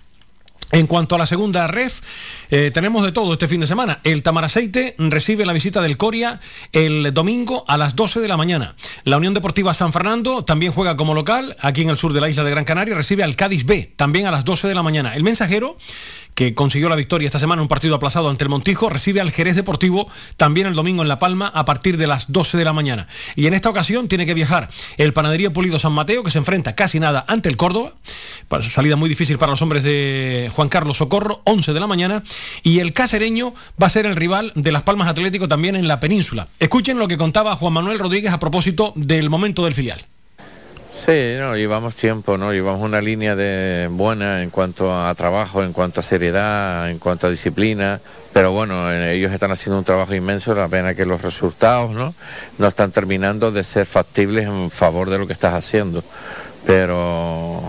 En 0.73 0.87
cuanto 0.87 1.15
a 1.15 1.19
la 1.19 1.27
segunda 1.27 1.69
ref, 1.69 2.01
eh, 2.51 2.71
tenemos 2.73 3.05
de 3.05 3.13
todo 3.13 3.33
este 3.33 3.49
fin 3.49 3.61
de 3.61 3.67
semana. 3.67 4.01
El 4.05 4.23
Tamaraceite 4.23 4.95
recibe 4.99 5.47
la 5.47 5.53
visita 5.53 5.83
del 5.83 5.97
Coria 5.97 6.41
el 6.73 7.13
domingo 7.13 7.65
a 7.69 7.77
las 7.77 7.97
12 7.97 8.21
de 8.21 8.29
la 8.29 8.37
mañana. 8.37 8.77
La 9.05 9.17
Unión 9.17 9.35
Deportiva 9.35 9.75
San 9.75 9.93
Fernando 9.93 10.45
también 10.45 10.73
juega 10.73 10.97
como 10.97 11.15
local, 11.15 11.57
aquí 11.61 11.83
en 11.83 11.91
el 11.91 11.99
sur 11.99 12.13
de 12.13 12.21
la 12.21 12.29
isla 12.29 12.45
de 12.45 12.51
Gran 12.51 12.65
Canaria, 12.65 12.95
recibe 12.95 13.25
al 13.25 13.37
Cádiz 13.37 13.65
B, 13.65 13.93
también 13.97 14.27
a 14.27 14.31
las 14.31 14.45
12 14.45 14.69
de 14.69 14.75
la 14.75 14.83
mañana. 14.83 15.15
El 15.15 15.23
mensajero 15.23 15.77
que 16.37 16.55
consiguió 16.55 16.91
la 16.91 16.97
victoria 16.97 17.27
esta 17.27 17.39
semana 17.39 17.63
un 17.63 17.69
partido 17.69 17.95
aplazado 17.95 18.29
ante 18.29 18.45
el 18.45 18.51
Montijo, 18.51 18.91
recibe 18.91 19.23
al 19.23 19.31
Jerez 19.31 19.57
Deportivo 19.57 20.07
también 20.37 20.67
el 20.67 20.75
domingo 20.75 21.01
en 21.01 21.09
La 21.09 21.19
Palma 21.19 21.51
a 21.53 21.65
partir 21.65 21.97
de 21.97 22.07
las 22.07 22.31
12 22.31 22.59
de 22.59 22.65
la 22.65 22.75
mañana. 22.75 23.09
Y 23.37 23.47
en 23.47 23.55
esta 23.55 23.71
ocasión 23.71 24.07
tiene 24.07 24.27
que 24.27 24.35
viajar 24.35 24.69
el 24.99 25.15
Panadería 25.15 25.51
Pulido 25.51 25.79
San 25.79 25.95
Mateo, 25.95 26.23
que 26.23 26.31
se 26.31 26.37
enfrenta 26.37 26.75
casi 26.75 27.01
nada 27.01 27.25
ante 27.27 27.49
el 27.49 27.57
Córdoba, 27.57 27.95
para 28.49 28.63
su 28.63 28.69
salida 28.69 28.97
muy 28.97 29.09
difícil 29.09 29.39
para 29.39 29.53
los 29.53 29.63
hombres 29.63 29.83
de 29.83 30.51
Juan 30.55 30.69
Carlos 30.69 30.99
Socorro, 30.99 31.41
11 31.45 31.73
de 31.73 31.81
la 31.81 31.87
mañana, 31.87 32.23
y 32.63 32.81
el 32.81 32.93
Casereño 32.93 33.55
va 33.81 33.87
a 33.87 33.91
ser 33.91 34.07
el 34.07 34.17
rival 34.17 34.53
de 34.55 34.73
Las 34.73 34.83
Palmas 34.83 35.09
Atlético 35.09 35.49
también 35.49 35.77
en 35.77 35.89
la 35.89 36.01
península. 36.01 36.49
Escuchen 36.59 36.99
lo 36.99 37.09
que 37.09 37.17
contaba 37.17 37.57
Juan 37.57 37.73
Manuel 37.73 37.99
Rodríguez 37.99 38.33
a 38.33 38.39
propósito 38.39 38.93
del 38.97 39.31
momento 39.31 39.65
del 39.65 39.75
filial. 39.75 40.05
Sí, 40.97 41.37
no, 41.39 41.55
llevamos 41.55 41.95
tiempo, 41.95 42.39
¿no? 42.39 42.55
Llevamos 42.55 42.81
una 42.81 43.03
línea 43.03 43.37
de 43.37 43.87
buena 43.91 44.43
en 44.43 44.49
cuanto 44.49 44.99
a 44.99 45.15
trabajo, 45.15 45.63
en 45.63 45.75
cuanto 45.75 46.01
a 46.01 46.03
seriedad, 46.03 46.91
en 46.91 46.99
cuanto 46.99 47.27
a 47.27 47.31
disciplina, 47.31 48.01
pero 48.33 48.53
bueno, 48.53 48.91
ellos 48.91 49.31
están 49.31 49.51
haciendo 49.51 49.79
un 49.79 49.85
trabajo 49.85 50.15
inmenso, 50.15 50.55
la 50.55 50.69
pena 50.69 50.95
que 50.95 51.05
los 51.05 51.21
resultados, 51.21 51.91
¿no? 51.91 52.15
No 52.57 52.67
están 52.67 52.93
terminando 52.93 53.53
de 53.53 53.63
ser 53.63 53.85
factibles 53.85 54.47
en 54.47 54.71
favor 54.71 55.11
de 55.11 55.19
lo 55.19 55.27
que 55.27 55.35
estás 55.35 55.53
haciendo. 55.53 56.03
Pero 56.65 57.63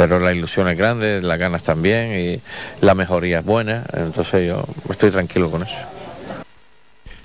pero 0.00 0.18
la 0.18 0.32
ilusión 0.32 0.66
es 0.66 0.78
grande, 0.78 1.20
las 1.20 1.38
ganas 1.38 1.62
también 1.62 2.18
y 2.18 2.40
la 2.80 2.94
mejoría 2.94 3.40
es 3.40 3.44
buena, 3.44 3.84
entonces 3.92 4.48
yo 4.48 4.64
estoy 4.88 5.10
tranquilo 5.10 5.50
con 5.50 5.62
eso. 5.62 5.76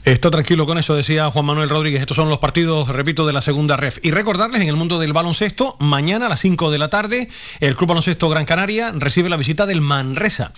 Estoy 0.03 0.29
tranquilo 0.29 0.65
con 0.65 0.77
eso, 0.77 0.93
decía 0.93 1.31
Juan 1.31 1.45
Manuel 1.45 1.69
Rodríguez. 1.69 2.01
Estos 2.01 2.17
son 2.17 2.27
los 2.27 2.37
partidos, 2.39 2.89
repito, 2.89 3.25
de 3.25 3.31
la 3.31 3.41
segunda 3.41 3.77
ref. 3.77 3.99
Y 4.03 4.11
recordarles, 4.11 4.61
en 4.61 4.67
el 4.67 4.75
mundo 4.75 4.99
del 4.99 5.13
baloncesto, 5.13 5.77
mañana 5.79 6.25
a 6.25 6.29
las 6.29 6.41
5 6.41 6.69
de 6.69 6.77
la 6.77 6.89
tarde, 6.89 7.29
el 7.61 7.77
Club 7.77 7.87
Baloncesto 7.87 8.27
Gran 8.27 8.43
Canaria 8.43 8.91
recibe 8.93 9.29
la 9.29 9.37
visita 9.37 9.65
del 9.65 9.79
Manresa. 9.79 10.51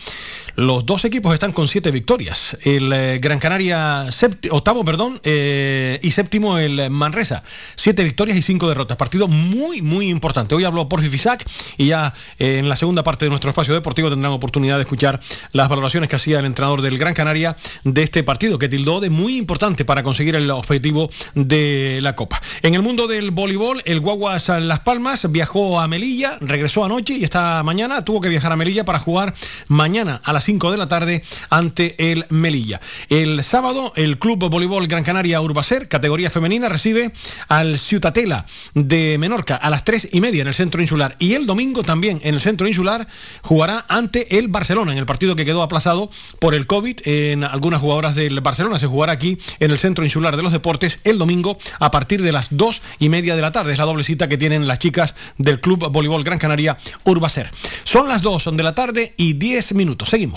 Los 0.60 0.88
dos 0.88 1.06
equipos 1.06 1.36
están 1.36 1.52
con 1.54 1.68
siete 1.68 1.92
victorias. 1.92 2.58
El 2.64 2.92
eh, 2.92 3.20
Gran 3.20 3.38
Canaria 3.38 4.08
octavo, 4.50 4.84
perdón, 4.84 5.20
eh, 5.24 6.00
y 6.02 6.10
séptimo 6.10 6.58
el 6.58 6.90
Manresa. 6.90 7.44
Siete 7.76 8.04
victorias 8.04 8.36
y 8.40 8.42
cinco 8.42 8.68
derrotas. 8.68 8.98
Partido 8.98 9.28
muy, 9.28 9.84
muy 9.84 10.10
importante. 10.10 10.56
Hoy 10.56 10.64
habló 10.64 10.90
por 10.90 11.04
Fisac 11.04 11.46
y 11.78 11.90
ya 11.90 12.16
eh, 12.40 12.58
en 12.58 12.70
la 12.70 12.76
segunda 12.76 13.04
parte 13.04 13.26
de 13.26 13.30
nuestro 13.30 13.52
espacio 13.52 13.76
deportivo 13.76 14.10
tendrán 14.10 14.32
oportunidad 14.32 14.78
de 14.78 14.82
escuchar 14.82 15.20
las 15.52 15.70
valoraciones 15.70 16.10
que 16.10 16.16
hacía 16.16 16.40
el 16.40 16.46
entrenador 16.46 16.82
del 16.82 16.98
Gran 16.98 17.14
Canaria 17.14 17.56
de 17.84 18.02
este 18.02 18.24
partido, 18.24 18.58
que 18.58 18.68
tildó 18.68 19.00
de 19.00 19.12
muy 19.12 19.38
importante 19.38 19.86
para 19.86 20.02
conseguir 20.02 20.34
el 20.34 20.50
objetivo 20.50 21.12
de 21.36 22.00
la 22.02 22.16
Copa. 22.16 22.42
En 22.64 22.74
el 22.74 22.82
mundo 22.82 23.06
del 23.06 23.30
voleibol, 23.30 23.84
el 23.86 24.00
Guaguas 24.00 24.50
Las 24.50 24.80
Palmas 24.80 25.32
viajó 25.32 25.80
a 25.80 25.88
Melilla, 25.88 26.40
regresó 26.42 26.84
anoche 26.84 27.14
y 27.14 27.24
esta 27.24 27.62
mañana 27.62 28.04
tuvo 28.04 28.22
que 28.22 28.30
viajar 28.30 28.52
a 28.52 28.56
Melilla 28.56 28.86
para 28.86 28.98
jugar 28.98 29.36
mañana 29.68 30.20
a 30.24 30.34
las 30.34 30.47
5 30.48 30.72
de 30.72 30.78
la 30.78 30.88
tarde 30.88 31.22
ante 31.50 32.12
el 32.12 32.26
Melilla. 32.30 32.80
El 33.10 33.44
sábado, 33.44 33.92
el 33.98 34.18
Club 34.18 34.50
Voleibol 34.50 34.88
Gran 34.88 35.04
Canaria 35.04 35.42
Urbacer, 35.42 35.90
categoría 35.90 36.30
femenina, 36.30 36.70
recibe 36.70 37.12
al 37.50 37.78
Ciutatela 37.78 38.46
de 38.74 39.18
Menorca 39.20 39.58
a 39.58 39.70
las 39.70 39.84
3 39.84 40.08
y 40.14 40.22
media 40.22 40.44
en 40.44 40.48
el 40.48 40.54
centro 40.54 40.82
insular. 40.82 41.18
Y 41.20 41.34
el 41.34 41.46
domingo 41.48 41.84
también 41.84 42.22
en 42.24 42.34
el 42.34 42.40
centro 42.40 42.66
insular 42.66 43.10
jugará 43.42 43.86
ante 43.90 44.38
el 44.38 44.48
Barcelona, 44.48 44.94
en 44.94 45.00
el 45.00 45.06
partido 45.06 45.36
que 45.36 45.44
quedó 45.44 45.62
aplazado 45.62 46.10
por 46.40 46.56
el 46.56 46.66
COVID 46.66 47.02
en 47.04 47.44
algunas 47.44 47.82
jugadoras 47.82 48.16
del 48.16 48.40
Barcelona. 48.40 48.80
Se 48.80 48.88
jugará 48.88 49.12
aquí 49.12 49.38
en 49.60 49.72
el 49.72 49.80
centro 49.80 50.06
insular 50.06 50.38
de 50.38 50.44
los 50.44 50.54
deportes 50.54 51.00
el 51.04 51.18
domingo 51.18 51.58
a 51.78 51.92
partir 51.92 52.22
de 52.22 52.32
las 52.32 52.56
2 52.56 52.82
y 53.00 53.10
media 53.10 53.36
de 53.36 53.42
la 53.42 53.52
tarde. 53.52 53.74
Es 53.74 53.80
la 53.80 53.84
doble 53.84 54.06
cita 54.06 54.30
que 54.30 54.38
tienen 54.38 54.66
las 54.66 54.80
chicas 54.80 55.14
del 55.38 55.60
Club 55.60 55.92
Voleibol 55.92 56.24
Gran 56.24 56.40
Canaria 56.40 56.78
Urbacer. 57.04 57.52
Son 57.84 58.08
las 58.08 58.22
2 58.22 58.56
de 58.56 58.64
la 58.64 58.74
tarde 58.74 59.14
y 59.18 59.34
10 59.34 59.74
minutos. 59.74 60.08
Seguimos. 60.08 60.37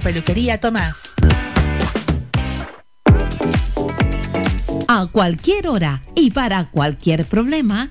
Peluquería 0.00 0.58
Tomás. 0.58 1.14
A 4.88 5.06
cualquier 5.06 5.68
hora 5.68 6.02
y 6.14 6.30
para 6.30 6.70
cualquier 6.70 7.24
problema, 7.24 7.90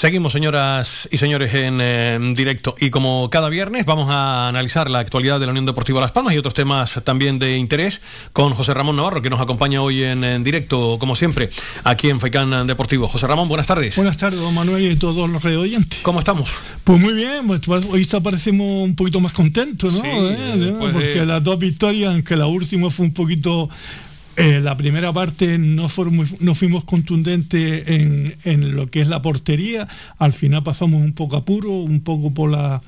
Seguimos, 0.00 0.32
señoras 0.32 1.10
y 1.12 1.18
señores, 1.18 1.52
en 1.52 1.78
eh, 1.78 2.18
directo. 2.34 2.74
Y 2.80 2.88
como 2.88 3.28
cada 3.28 3.50
viernes, 3.50 3.84
vamos 3.84 4.08
a 4.08 4.48
analizar 4.48 4.88
la 4.88 4.98
actualidad 4.98 5.38
de 5.38 5.44
la 5.44 5.50
Unión 5.50 5.66
Deportiva 5.66 6.00
Las 6.00 6.10
Palmas 6.10 6.32
y 6.32 6.38
otros 6.38 6.54
temas 6.54 7.02
también 7.04 7.38
de 7.38 7.58
interés 7.58 8.00
con 8.32 8.54
José 8.54 8.72
Ramón 8.72 8.96
Navarro, 8.96 9.20
que 9.20 9.28
nos 9.28 9.42
acompaña 9.42 9.82
hoy 9.82 10.02
en, 10.02 10.42
directo, 10.42 10.96
como 10.98 11.16
siempre, 11.16 11.50
aquí 11.84 12.08
en 12.08 12.18
Faicán 12.18 12.66
Deportivo. 12.66 13.08
José 13.08 13.26
Ramón, 13.26 13.46
buenas 13.46 13.66
tardes. 13.66 13.94
Buenas 13.96 14.16
tardes, 14.16 14.40
don 14.40 14.54
Manuel 14.54 14.90
y 14.90 14.96
todos 14.96 15.28
los 15.28 15.44
oyentes. 15.44 15.98
¿Cómo 16.00 16.20
estamos? 16.20 16.50
Pues 16.82 16.98
muy 16.98 17.12
bien, 17.12 17.46
pues, 17.46 17.60
pues 17.66 17.84
hoy 17.84 18.08
aparecemos 18.10 18.82
un 18.82 18.96
poquito 18.96 19.20
más 19.20 19.34
contentos, 19.34 19.92
¿no? 19.92 20.02
¿Eh? 20.06 20.76
Porque 20.80 21.26
las 21.26 21.44
dos 21.44 21.58
victorias, 21.58 22.14
aunque 22.14 22.36
la 22.36 22.46
última 22.46 22.88
fue 22.88 23.04
un 23.04 23.12
poquito 23.12 23.68
eh, 24.40 24.58
la 24.60 24.76
primera 24.76 25.12
parte 25.12 25.58
no, 25.58 25.88
no 26.40 26.54
fuimos 26.54 26.84
contundentes 26.84 27.84
en, 27.86 28.74
lo 28.74 28.86
que 28.86 29.02
es 29.02 29.08
la 29.08 29.20
portería, 29.20 29.86
al 30.18 30.32
final 30.32 30.62
pasamos 30.62 31.02
un 31.02 31.12
poco 31.12 31.36
apuro, 31.36 31.70
un 31.72 32.00
poco 32.00 32.32
por 32.32 32.50
la 32.50 32.80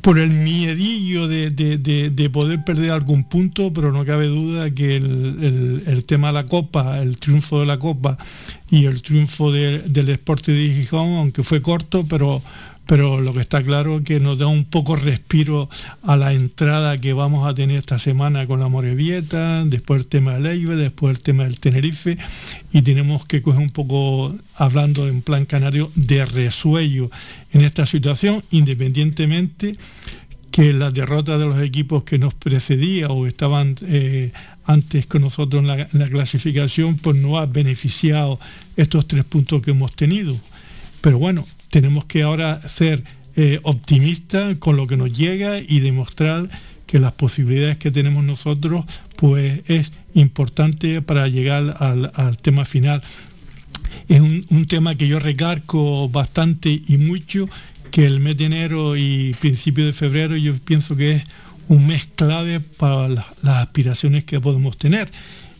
por 0.00 0.18
el 0.18 0.30
miedillo 0.30 1.28
de, 1.28 2.30
poder 2.32 2.64
perder 2.64 2.92
algún 2.92 3.24
punto, 3.24 3.72
pero 3.72 3.92
no 3.92 4.06
cabe 4.06 4.28
duda 4.28 4.70
que 4.70 4.96
el, 4.96 6.04
tema 6.06 6.28
de 6.28 6.34
la 6.34 6.46
Copa, 6.46 7.02
el 7.02 7.18
triunfo 7.18 7.60
de 7.60 7.66
la 7.66 7.78
Copa 7.78 8.16
y 8.70 8.86
el 8.86 9.02
triunfo 9.02 9.52
del 9.52 9.92
deporte 9.92 10.52
de 10.52 10.72
Gijón, 10.72 11.16
aunque 11.16 11.42
fue 11.42 11.60
corto, 11.60 12.06
pero 12.08 12.40
pero 12.90 13.20
lo 13.20 13.32
que 13.32 13.38
está 13.38 13.62
claro 13.62 13.98
es 13.98 14.02
que 14.02 14.18
nos 14.18 14.38
da 14.38 14.48
un 14.48 14.64
poco 14.64 14.96
respiro 14.96 15.70
a 16.02 16.16
la 16.16 16.32
entrada 16.32 17.00
que 17.00 17.12
vamos 17.12 17.46
a 17.46 17.54
tener 17.54 17.78
esta 17.78 18.00
semana 18.00 18.48
con 18.48 18.58
la 18.58 18.66
Morevieta, 18.66 19.64
después 19.64 20.00
el 20.00 20.06
tema 20.08 20.34
del 20.34 20.46
Eibe, 20.46 20.74
después 20.74 21.16
el 21.16 21.22
tema 21.22 21.44
del 21.44 21.60
Tenerife, 21.60 22.18
y 22.72 22.82
tenemos 22.82 23.26
que 23.26 23.42
coger 23.42 23.60
un 23.60 23.70
poco, 23.70 24.34
hablando 24.56 25.06
en 25.06 25.22
plan 25.22 25.44
canario, 25.44 25.92
de 25.94 26.24
resuello 26.24 27.12
en 27.52 27.60
esta 27.60 27.86
situación, 27.86 28.42
independientemente 28.50 29.76
que 30.50 30.72
la 30.72 30.90
derrota 30.90 31.38
de 31.38 31.46
los 31.46 31.62
equipos 31.62 32.02
que 32.02 32.18
nos 32.18 32.34
precedía 32.34 33.06
o 33.10 33.28
estaban 33.28 33.76
eh, 33.82 34.32
antes 34.64 35.06
que 35.06 35.20
nosotros 35.20 35.60
en 35.60 35.68
la, 35.68 35.80
en 35.82 35.88
la, 35.92 36.08
clasificación, 36.08 36.96
pues 36.96 37.14
no 37.14 37.38
ha 37.38 37.46
beneficiado 37.46 38.40
estos 38.76 39.06
tres 39.06 39.22
puntos 39.22 39.62
que 39.62 39.70
hemos 39.70 39.94
tenido. 39.94 40.36
Pero 41.00 41.20
bueno, 41.20 41.46
tenemos 41.70 42.04
que 42.04 42.22
ahora 42.22 42.60
ser 42.68 43.04
eh, 43.36 43.60
optimistas 43.62 44.56
con 44.58 44.76
lo 44.76 44.86
que 44.86 44.96
nos 44.96 45.16
llega 45.16 45.60
y 45.60 45.80
demostrar 45.80 46.50
que 46.86 46.98
las 46.98 47.12
posibilidades 47.12 47.78
que 47.78 47.92
tenemos 47.92 48.24
nosotros 48.24 48.84
pues 49.16 49.60
es 49.70 49.92
importante 50.14 51.00
para 51.02 51.28
llegar 51.28 51.76
al, 51.78 52.36
tema 52.38 52.64
final. 52.64 53.02
Es 54.08 54.20
un, 54.20 54.66
tema 54.66 54.96
que 54.96 55.06
yo 55.06 55.20
recargo 55.20 56.08
bastante 56.08 56.82
y 56.86 56.98
mucho, 56.98 57.48
que 57.92 58.06
el 58.06 58.18
mes 58.18 58.36
de 58.36 58.46
enero 58.46 58.96
y 58.96 59.34
principio 59.40 59.86
de 59.86 59.92
febrero 59.92 60.36
yo 60.36 60.54
pienso 60.58 60.96
que 60.96 61.12
es 61.12 61.22
un 61.68 61.86
mes 61.86 62.08
clave 62.16 62.58
para 62.60 63.08
las 63.08 63.26
aspiraciones 63.42 64.24
que 64.24 64.40
podemos 64.40 64.76
tener, 64.76 65.08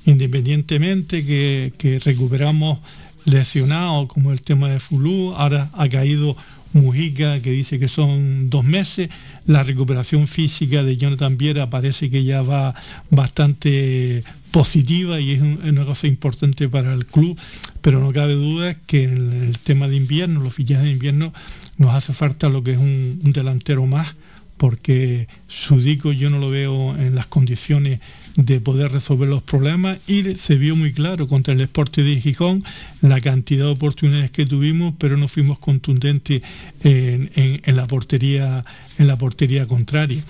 independientemente 0.07 1.25
que, 1.25 1.73
que 1.79 2.01
recuperamos 2.01 2.81
lesionado, 3.25 4.09
como 4.09 4.33
el 4.33 4.41
tema 4.41 4.69
de 4.69 4.81
Fulú, 4.81 5.35
ahora 5.35 5.71
ha 5.73 5.89
caído 5.89 6.37
Mujica, 6.73 7.41
que 7.41 7.51
dice 7.51 7.79
que 7.79 7.89
son 7.89 8.51
dos 8.51 8.65
meses. 8.65 9.11
La 9.47 9.63
recuperación 9.63 10.27
física 10.27 10.83
de 10.83 10.97
Jonathan 10.97 11.37
Viera 11.37 11.71
parece 11.71 12.11
que 12.11 12.25
ya 12.25 12.43
va 12.43 12.75
bastante 13.11 14.23
positiva 14.51 15.21
y 15.21 15.33
es 15.33 15.41
una 15.41 15.85
cosa 15.85 16.07
importante 16.07 16.69
para 16.69 16.93
el 16.93 17.07
club, 17.07 17.39
pero 17.81 18.01
no 18.01 18.13
cabe 18.13 18.35
duda 18.35 18.75
que 18.75 19.05
en 19.05 19.43
el 19.49 19.59
tema 19.59 19.89
de 19.89 19.97
invierno, 19.97 20.41
los 20.41 20.55
fichajes 20.55 20.85
de 20.85 20.91
invierno, 20.91 21.33
nos 21.77 21.95
hace 21.95 22.13
falta 22.13 22.49
lo 22.49 22.63
que 22.63 22.73
es 22.73 22.79
un, 22.79 23.21
delantero 23.33 23.87
más, 23.87 24.15
porque 24.61 25.27
Sudico 25.49 26.13
yo 26.13 26.29
no 26.29 26.39
lo 26.39 26.51
veo 26.51 26.95
en 26.95 27.15
las 27.15 27.25
condiciones 27.25 27.99
de 28.37 28.61
poder 28.61 28.93
resolver 28.93 29.27
los 29.27 29.43
problemas 29.43 29.97
y 30.07 30.35
se 30.35 30.57
vio 30.57 30.77
muy 30.77 30.93
claro 30.93 31.27
contra 31.27 31.53
el 31.55 31.61
Deporte 31.61 32.03
de 32.03 32.21
Gijón 32.21 32.63
la 33.01 33.23
cantidad 33.23 33.65
de 33.65 33.71
oportunidades 33.71 34.31
que 34.31 34.45
tuvimos, 34.45 34.93
pero 34.99 35.17
no 35.17 35.29
fuimos 35.29 35.59
contundentes 35.59 36.43
en, 36.83 37.31
la, 37.75 37.87
portería, 37.87 38.67
en 38.99 39.07
la 39.07 39.17
portería 39.17 39.67
contraria. 39.67 40.23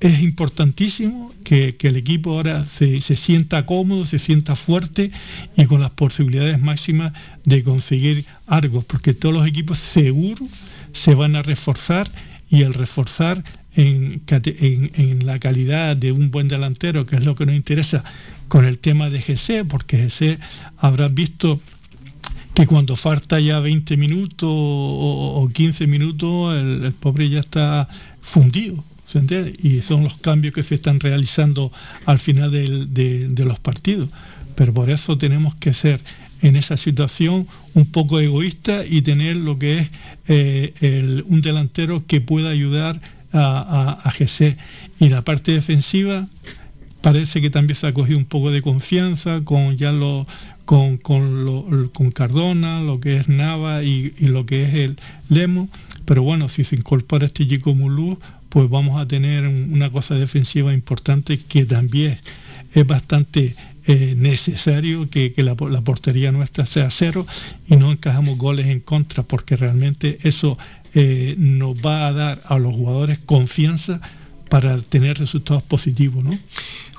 Es 0.00 0.20
importantísimo 0.20 1.32
que, 1.44 1.76
el 1.80 1.96
equipo 1.96 2.32
ahora 2.32 2.66
se, 2.66 3.00
sienta 3.00 3.66
cómodo, 3.66 4.04
se 4.04 4.18
sienta 4.18 4.56
fuerte 4.56 5.12
y 5.56 5.66
con 5.66 5.80
las 5.80 5.90
posibilidades 5.90 6.60
máximas 6.60 7.12
de 7.44 7.62
conseguir 7.62 8.24
algo, 8.48 8.82
porque 8.82 9.14
todos 9.14 9.32
los 9.32 9.46
equipos 9.46 9.78
seguros 9.78 10.48
se 10.92 11.14
van 11.14 11.36
a 11.36 11.42
reforzar 11.42 12.10
y 12.50 12.62
el 12.62 12.74
reforzar 12.74 13.44
en, 13.76 15.26
la 15.26 15.38
calidad 15.38 15.96
de 15.96 16.12
un 16.12 16.30
buen 16.30 16.48
delantero, 16.48 17.06
que 17.06 17.16
es 17.16 17.24
lo 17.24 17.34
que 17.34 17.46
nos 17.46 17.54
interesa 17.54 18.04
con 18.48 18.64
el 18.64 18.78
tema 18.78 19.10
de 19.10 19.20
GC, 19.20 19.64
porque 19.68 20.08
GC 20.08 20.38
habrá 20.78 21.08
visto 21.08 21.60
que 22.54 22.66
cuando 22.66 22.96
falta 22.96 23.38
ya 23.38 23.60
20 23.60 23.96
minutos 23.96 24.48
o, 24.50 25.48
15 25.52 25.86
minutos, 25.86 26.56
el, 26.56 26.92
pobre 26.92 27.28
ya 27.28 27.40
está 27.40 27.88
fundido. 28.20 28.84
Y 29.62 29.80
son 29.80 30.04
los 30.04 30.18
cambios 30.18 30.54
que 30.54 30.62
se 30.62 30.76
están 30.76 31.00
realizando 31.00 31.72
al 32.06 32.20
final 32.20 32.50
de, 32.52 33.44
los 33.44 33.58
partidos. 33.58 34.08
Pero 34.54 34.72
por 34.72 34.90
eso 34.90 35.18
tenemos 35.18 35.54
que 35.56 35.74
ser 35.74 36.00
en 36.42 36.56
esa 36.56 36.76
situación 36.76 37.46
un 37.74 37.86
poco 37.86 38.20
egoísta 38.20 38.84
y 38.86 39.02
tener 39.02 39.36
lo 39.36 39.58
que 39.58 39.78
es 39.78 39.90
eh, 40.28 41.22
un 41.26 41.40
delantero 41.40 42.06
que 42.06 42.20
pueda 42.20 42.50
ayudar 42.50 43.00
a, 43.32 44.00
a, 44.02 44.10
GC. 44.10 44.56
Y 44.98 45.08
la 45.08 45.22
parte 45.22 45.52
defensiva 45.52 46.26
parece 47.00 47.40
que 47.40 47.50
también 47.50 47.76
se 47.76 47.86
ha 47.86 47.94
cogido 47.94 48.18
un 48.18 48.24
poco 48.24 48.50
de 48.50 48.62
confianza 48.62 49.40
con 49.44 49.76
ya 49.76 49.92
lo 49.92 50.26
con, 50.70 50.98
con, 50.98 52.12
Cardona, 52.12 52.80
lo 52.80 53.00
que 53.00 53.16
es 53.16 53.28
Nava 53.28 53.82
y, 53.82 54.12
lo 54.20 54.46
que 54.46 54.62
es 54.62 54.74
el 54.74 55.00
Lemo. 55.28 55.68
Pero 56.04 56.22
bueno, 56.22 56.48
si 56.48 56.62
se 56.62 56.76
incorpora 56.76 57.26
este 57.26 57.44
chico 57.44 57.74
Mulú, 57.74 58.20
pues 58.50 58.70
vamos 58.70 59.00
a 59.00 59.08
tener 59.08 59.48
una 59.48 59.90
cosa 59.90 60.14
defensiva 60.14 60.72
importante 60.72 61.40
que 61.40 61.64
también 61.64 62.18
es 62.72 62.86
bastante 62.86 63.56
eh, 63.88 64.14
necesario 64.16 65.10
que, 65.10 65.34
la, 65.38 65.56
la, 65.68 65.80
portería 65.80 66.30
nuestra 66.30 66.66
sea 66.66 66.88
cero 66.92 67.26
y 67.66 67.74
no 67.74 67.90
encajamos 67.90 68.38
goles 68.38 68.66
en 68.66 68.78
contra, 68.78 69.24
porque 69.24 69.56
realmente 69.56 70.18
eso 70.22 70.56
eh, 70.94 71.34
nos 71.38 71.76
va 71.76 72.06
a 72.06 72.12
dar 72.12 72.40
a 72.46 72.58
los 72.58 72.74
jugadores 72.74 73.18
confianza 73.18 74.00
para 74.50 74.78
tener 74.82 75.18
resultados 75.18 75.62
positivos. 75.62 76.22
¿no? 76.22 76.30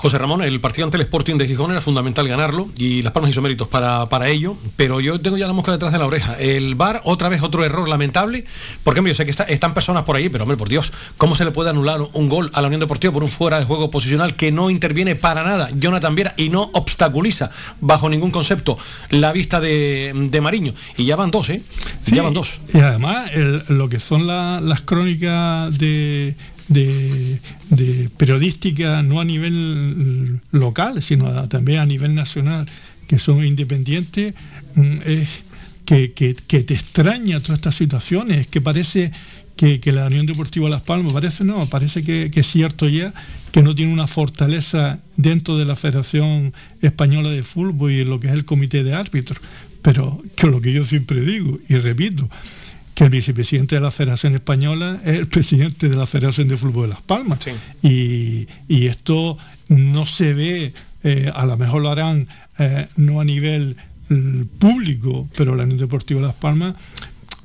José 0.02 0.18
Ramón, 0.18 0.42
el 0.42 0.60
partido 0.60 0.86
ante 0.86 0.98
el 0.98 1.04
Sporting 1.04 1.36
de 1.36 1.46
Gijón 1.46 1.70
era 1.70 1.80
fundamental 1.80 2.28
ganarlo 2.28 2.68
y 2.76 3.04
Las 3.04 3.14
Palmas 3.14 3.30
hizo 3.30 3.44
méritos 3.44 3.68
para, 3.68 4.10
para 4.10 4.30
ello, 4.30 4.58
pero 4.76 5.00
yo 5.00 5.22
tengo 5.22 5.38
ya 5.38 5.46
la 5.46 5.54
mosca 5.54 5.72
detrás 5.72 5.92
de 5.92 6.00
la 6.00 6.08
oreja. 6.08 6.34
El 6.40 6.74
VAR, 6.74 7.02
otra 7.04 7.30
vez 7.30 7.44
otro 7.44 7.64
error 7.64 7.88
lamentable, 7.88 8.44
porque 8.84 9.04
yo 9.06 9.14
sé 9.14 9.26
que 9.26 9.32
están 9.32 9.76
personas 9.76 10.02
por 10.02 10.16
ahí, 10.16 10.28
pero 10.28 10.44
hombre, 10.44 10.58
por 10.58 10.70
Dios, 10.70 10.92
¿cómo 11.18 11.36
se 11.36 11.46
le 11.46 11.52
puede 11.52 11.70
anular 11.70 12.00
un 12.14 12.30
gol 12.30 12.50
a 12.54 12.62
la 12.62 12.68
Unión 12.68 12.80
Deportiva 12.80 13.14
por 13.14 13.22
un 13.22 13.30
fuera 13.30 13.60
de 13.60 13.66
juego 13.66 13.92
posicional 13.92 14.36
que 14.36 14.52
no 14.52 14.72
interviene 14.72 15.16
para 15.16 15.44
nada 15.44 15.70
Jonathan 15.76 16.16
Viera 16.16 16.34
y 16.36 16.50
no 16.50 16.72
obstaculiza 16.74 17.52
bajo 17.80 18.10
ningún 18.10 18.32
concepto 18.32 18.80
la 19.12 19.32
vista 19.34 19.60
de, 19.60 20.40
Mariño? 20.42 20.74
Y 20.98 21.06
ya 21.06 21.16
van 21.16 21.30
dos, 21.30 21.50
¿eh? 21.52 21.62
ya 22.08 22.24
van 22.24 22.34
dos. 22.34 22.60
Y 22.74 22.80
además, 22.80 23.30
lo 23.68 23.88
que 23.88 24.00
son 24.00 24.26
las 24.26 24.82
crónicas 24.82 25.78
de 25.78 26.36
de, 26.72 28.10
periodística, 28.18 29.02
no 29.04 29.20
a 29.20 29.26
nivel 29.26 30.40
local, 30.52 31.02
sino 31.02 31.48
también 31.48 31.80
a 31.80 31.86
nivel 31.86 32.16
nacional, 32.16 32.68
que 33.08 33.20
son 33.20 33.46
independientes, 33.46 34.34
mm, 34.76 34.98
es 35.06 35.30
que, 35.86 36.36
te 36.48 36.74
extraña 36.74 37.42
todas 37.42 37.60
estas 37.60 37.76
situaciones, 37.76 38.48
que 38.48 38.62
parece 38.62 39.12
que, 39.56 39.92
la 39.92 40.08
Unión 40.08 40.26
Deportiva 40.26 40.70
Las 40.70 40.82
Palmas, 40.82 41.14
parece 41.14 41.44
no, 41.44 41.66
parece 41.68 42.04
que, 42.04 42.32
es 42.34 42.48
cierto 42.48 42.88
ya 42.88 43.14
que 43.52 43.62
no 43.62 43.76
tiene 43.76 43.92
una 43.92 44.08
fortaleza 44.08 45.00
dentro 45.18 45.58
de 45.58 45.66
la 45.66 45.76
Federación 45.76 46.54
Española 46.82 47.30
de 47.30 47.44
Fútbol 47.44 47.92
y 47.92 48.06
lo 48.06 48.20
que 48.20 48.28
es 48.28 48.34
el 48.34 48.46
Comité 48.46 48.84
de 48.84 48.94
Árbitros. 48.94 49.40
Pero 49.82 50.22
que 50.36 50.48
lo 50.48 50.62
que 50.62 50.72
yo 50.72 50.84
siempre 50.84 51.22
digo 51.22 51.60
y 51.68 51.76
repito, 51.76 52.30
que 53.02 53.06
el 53.06 53.10
vicepresidente 53.10 53.74
de 53.74 53.82
la 53.82 53.90
Federación 53.90 54.36
Española 54.36 55.02
es 55.04 55.18
el 55.18 55.28
presidente 55.36 55.90
de 55.90 55.96
la 55.96 56.06
Federación 56.06 56.48
de 56.48 56.56
Fútbol 56.56 56.84
de 56.84 56.90
Las 56.90 57.02
Palmas. 57.02 57.40
Y, 57.82 58.46
esto 58.70 59.40
no 59.70 60.06
se 60.06 60.36
ve, 60.36 60.74
eh, 61.04 61.32
a 61.34 61.48
lo 61.48 61.58
mejor 61.58 61.82
lo 61.82 61.90
harán 61.90 62.28
eh, 62.60 62.86
no 62.98 63.20
a 63.20 63.26
nivel 63.26 63.76
mm, 64.10 64.44
público, 64.60 65.28
pero 65.36 65.56
la 65.56 65.64
Unión 65.64 65.80
Deportiva 65.80 66.22
de 66.22 66.28
Las 66.28 66.36
Palmas, 66.36 66.76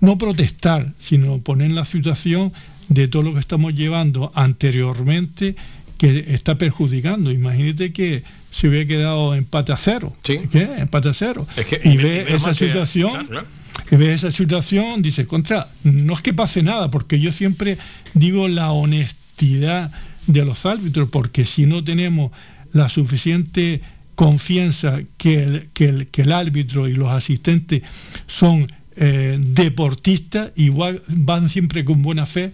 no 0.02 0.18
protestar, 0.18 0.92
sino 0.98 1.38
poner 1.38 1.70
la 1.70 1.86
situación 1.86 2.52
de 2.90 3.08
todo 3.08 3.22
lo 3.22 3.32
que 3.32 3.40
estamos 3.40 3.74
llevando 3.74 4.32
anteriormente 4.34 5.56
que 5.96 6.34
está 6.34 6.58
perjudicando. 6.58 7.32
Imagínate 7.32 7.94
que 7.94 8.24
se 8.50 8.68
hubiera 8.68 8.86
quedado 8.86 9.34
empate 9.34 9.72
a 9.72 9.78
cero. 9.78 10.14
¿Qué? 10.22 10.46
Empate 10.52 11.08
a 11.08 11.14
cero. 11.14 11.46
y 11.82 11.96
ve 11.96 12.26
esa 12.28 12.52
situación 12.52 13.26
que 13.26 13.55
ve 13.90 14.12
esa 14.12 14.30
situación, 14.30 15.02
dice, 15.02 15.26
contra, 15.26 15.68
no 15.84 16.14
es 16.14 16.22
que 16.22 16.34
pase 16.34 16.62
nada, 16.62 16.90
porque 16.90 17.20
yo 17.20 17.30
siempre 17.30 17.78
digo 18.14 18.48
la 18.48 18.72
honestidad 18.72 19.92
de 20.26 20.44
los 20.44 20.66
árbitros, 20.66 21.08
porque 21.08 21.44
si 21.44 21.66
no 21.66 21.84
tenemos 21.84 22.32
la 22.72 22.88
suficiente 22.88 23.80
confianza 24.16 25.00
que 25.18 25.42
el, 25.42 25.68
que 26.08 26.22
el, 26.22 26.32
árbitro 26.32 26.88
y 26.88 26.94
los 26.94 27.10
asistentes 27.10 27.82
son 28.26 28.72
eh, 28.96 29.38
deportistas, 29.40 30.52
igual 30.56 31.02
van 31.08 31.48
siempre 31.48 31.84
con 31.84 32.02
buena 32.02 32.26
fe, 32.26 32.52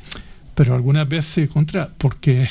pero 0.55 0.75
algunas 0.75 1.09
veces 1.09 1.49
contra, 1.49 1.90
porque 1.97 2.49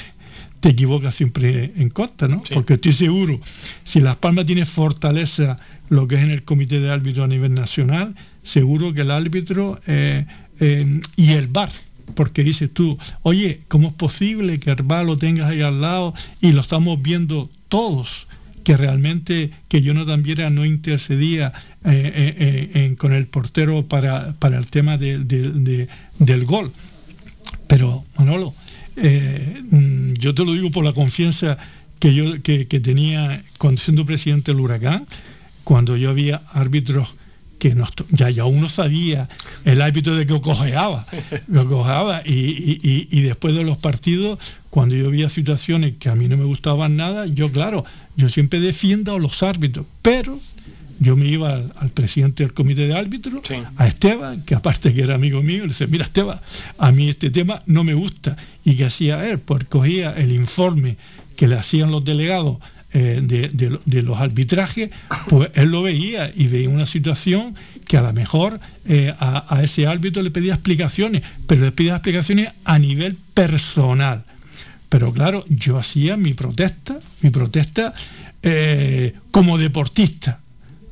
te 0.62 0.70
equivocas 0.70 1.14
siempre 1.14 1.74
en 1.76 1.90
contra, 1.90 2.28
¿no? 2.28 2.42
Porque 2.54 2.76
estoy 2.76 2.94
seguro, 2.94 3.40
si 3.84 4.00
Las 4.00 4.16
Palmas 4.16 4.46
tiene 4.46 4.66
fortaleza 4.66 5.58
lo 5.90 6.08
que 6.08 6.16
es 6.16 6.24
en 6.24 6.32
el 6.32 6.44
comité 6.44 6.80
de 6.80 6.92
árbitros 6.92 7.26
a 7.26 7.28
nivel 7.28 7.54
nacional, 7.54 8.16
seguro 8.44 8.94
que 8.94 9.02
el 9.02 9.12
árbitro 9.12 9.80
eh, 9.88 10.26
eh, 10.60 11.02
y 11.16 11.32
el 11.32 11.48
bar, 11.48 11.72
porque 12.16 12.44
dices 12.44 12.72
tú, 12.74 12.98
oye, 13.22 13.62
¿cómo 13.68 13.90
es 13.90 13.94
posible 13.94 14.60
que 14.60 14.72
el 14.72 14.84
bar 14.84 15.06
lo 15.06 15.18
tengas 15.18 15.50
ahí 15.50 15.62
al 15.62 15.82
lado 15.82 16.14
y 16.42 16.52
lo 16.52 16.62
estamos 16.62 17.02
viendo 17.02 17.50
todos? 17.70 18.28
que 18.64 18.78
realmente 18.78 19.50
que 19.70 19.82
yo 19.82 19.96
no 19.96 20.06
también 20.06 20.54
no 20.54 20.66
intercedía 20.66 21.52
eh, 21.84 22.94
con 22.96 23.12
el 23.12 23.26
portero 23.26 23.88
para, 23.88 24.34
para 24.34 24.60
el 24.60 24.68
tema 24.68 25.00
del 25.00 26.46
gol. 26.46 26.72
Pero, 27.66 28.06
Manolo, 28.20 28.54
mm, 28.96 30.14
yo 30.14 30.36
te 30.36 30.46
lo 30.46 30.54
digo 30.54 30.70
por 30.70 30.86
la 30.86 30.94
confianza 30.94 31.58
que 32.02 32.16
yo 32.16 32.42
que, 32.42 32.66
tenía 32.66 33.44
cuando 33.60 33.80
siendo 33.80 34.08
presidente 34.08 34.52
del 34.52 34.60
huracán, 34.60 35.06
cuando 35.64 35.96
yo 35.96 36.10
había 36.10 36.42
árbitros 36.52 37.14
que 37.62 37.76
ya, 38.10 38.32
ya 38.32 38.46
uno 38.46 38.70
sabía 38.70 39.30
el 39.66 39.84
árbitro 39.84 40.16
de 40.16 40.26
que 40.26 40.42
cojeaba, 40.42 41.06
cojeaba 41.70 42.24
y, 42.26 42.80
y, 43.12 43.22
después 43.22 43.54
de 43.54 43.64
los 43.64 43.78
partidos, 43.78 44.40
cuando 44.72 44.96
yo 44.96 45.12
veía 45.12 45.30
situaciones 45.30 45.94
que 46.00 46.10
a 46.10 46.16
mí 46.16 46.28
no 46.28 46.38
me 46.38 46.44
gustaban 46.44 46.98
nada, 46.98 47.28
yo 47.28 47.52
claro, 47.52 47.86
yo 48.18 48.30
siempre 48.30 48.60
defiendo 48.60 49.14
a 49.14 49.20
los 49.20 49.44
árbitros, 49.44 49.86
pero 50.02 50.40
yo 51.00 51.16
me 51.16 51.28
iba 51.28 51.54
al, 51.54 51.90
presidente 51.92 52.42
del 52.42 52.54
comité 52.54 52.88
de 52.88 52.98
árbitros, 52.98 53.44
a 53.78 53.88
Esteban, 53.88 54.42
que 54.42 54.56
aparte 54.56 54.92
que 54.96 55.04
era 55.04 55.14
amigo 55.14 55.44
mío, 55.44 55.62
le 55.62 55.68
decía, 55.68 55.86
mira 55.86 56.06
Esteban, 56.06 56.42
a 56.80 56.92
mí 56.92 57.10
este 57.10 57.30
tema 57.30 57.62
no 57.68 57.84
me 57.84 57.94
gusta. 57.94 58.38
Y 58.66 58.76
que 58.76 58.86
hacía 58.86 59.30
él, 59.30 59.38
pues 59.38 59.66
cogía 59.66 60.14
el 60.14 60.32
informe 60.32 60.98
que 61.36 61.48
le 61.48 61.58
hacían 61.58 61.92
los 61.92 62.04
delegados 62.04 62.58
eh, 62.94 63.22
de, 63.24 64.02
los 64.02 64.20
arbitrajes, 64.20 64.90
pues 65.30 65.50
él 65.54 65.70
lo 65.70 65.82
veía 65.82 66.30
y 66.36 66.48
veía 66.48 66.68
una 66.68 66.86
situación 66.86 67.56
que 67.88 67.96
a 67.96 68.02
lo 68.02 68.12
mejor 68.12 68.60
eh, 68.86 69.14
a, 69.18 69.62
ese 69.64 69.88
árbitro 69.88 70.22
le 70.22 70.30
pedía 70.30 70.56
explicaciones, 70.56 71.24
pero 71.48 71.64
le 71.64 71.72
pedía 71.72 71.94
explicaciones 71.94 72.50
a 72.66 72.80
nivel 72.80 73.16
personal. 73.34 74.26
Pero 74.90 75.14
claro, 75.14 75.46
yo 75.48 75.78
hacía 75.78 76.18
mi 76.18 76.34
protesta, 76.34 77.00
mi 77.22 77.30
protesta 77.30 77.94
eh, 78.44 79.14
como 79.32 79.58
deportista. 79.58 80.42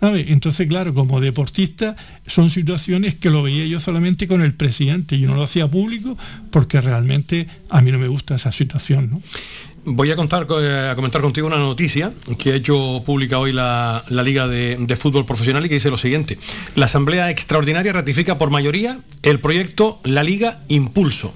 Entonces, 0.01 0.65
claro, 0.67 0.93
como 0.93 1.19
deportista 1.19 1.97
son 2.25 2.49
situaciones 2.49 3.15
que 3.15 3.29
lo 3.29 3.43
veía 3.43 3.65
yo 3.65 3.81
solamente 3.81 4.29
con 4.29 4.41
el 4.41 4.53
presidente, 4.53 5.19
yo 5.19 5.27
no 5.27 5.35
lo 5.35 5.43
hacía 5.43 5.67
público 5.67 6.17
porque 6.51 6.79
realmente 6.79 7.47
a 7.69 7.81
mí 7.81 7.91
no 7.91 7.99
me 7.99 8.07
gusta 8.07 8.35
esa 8.35 8.53
situación. 8.53 9.09
¿no? 9.09 9.21
Voy 9.85 10.11
a, 10.11 10.15
contar, 10.15 10.47
eh, 10.61 10.89
a 10.91 10.95
comentar 10.95 11.21
contigo 11.21 11.47
una 11.47 11.57
noticia 11.57 12.13
que 12.37 12.51
ha 12.51 12.55
hecho 12.55 13.01
pública 13.05 13.39
hoy 13.39 13.51
la, 13.51 14.03
Liga 14.09 14.47
de, 14.47 14.77
de, 14.79 14.95
Fútbol 14.95 15.25
Profesional 15.25 15.65
y 15.65 15.69
que 15.69 15.75
dice 15.75 15.89
lo 15.89 15.97
siguiente. 15.97 16.37
La 16.75 16.85
Asamblea 16.85 17.29
Extraordinaria 17.29 17.93
ratifica 17.93 18.37
por 18.37 18.49
mayoría 18.49 18.99
el 19.23 19.39
proyecto 19.39 19.99
La 20.03 20.23
Liga 20.23 20.61
Impulso. 20.67 21.33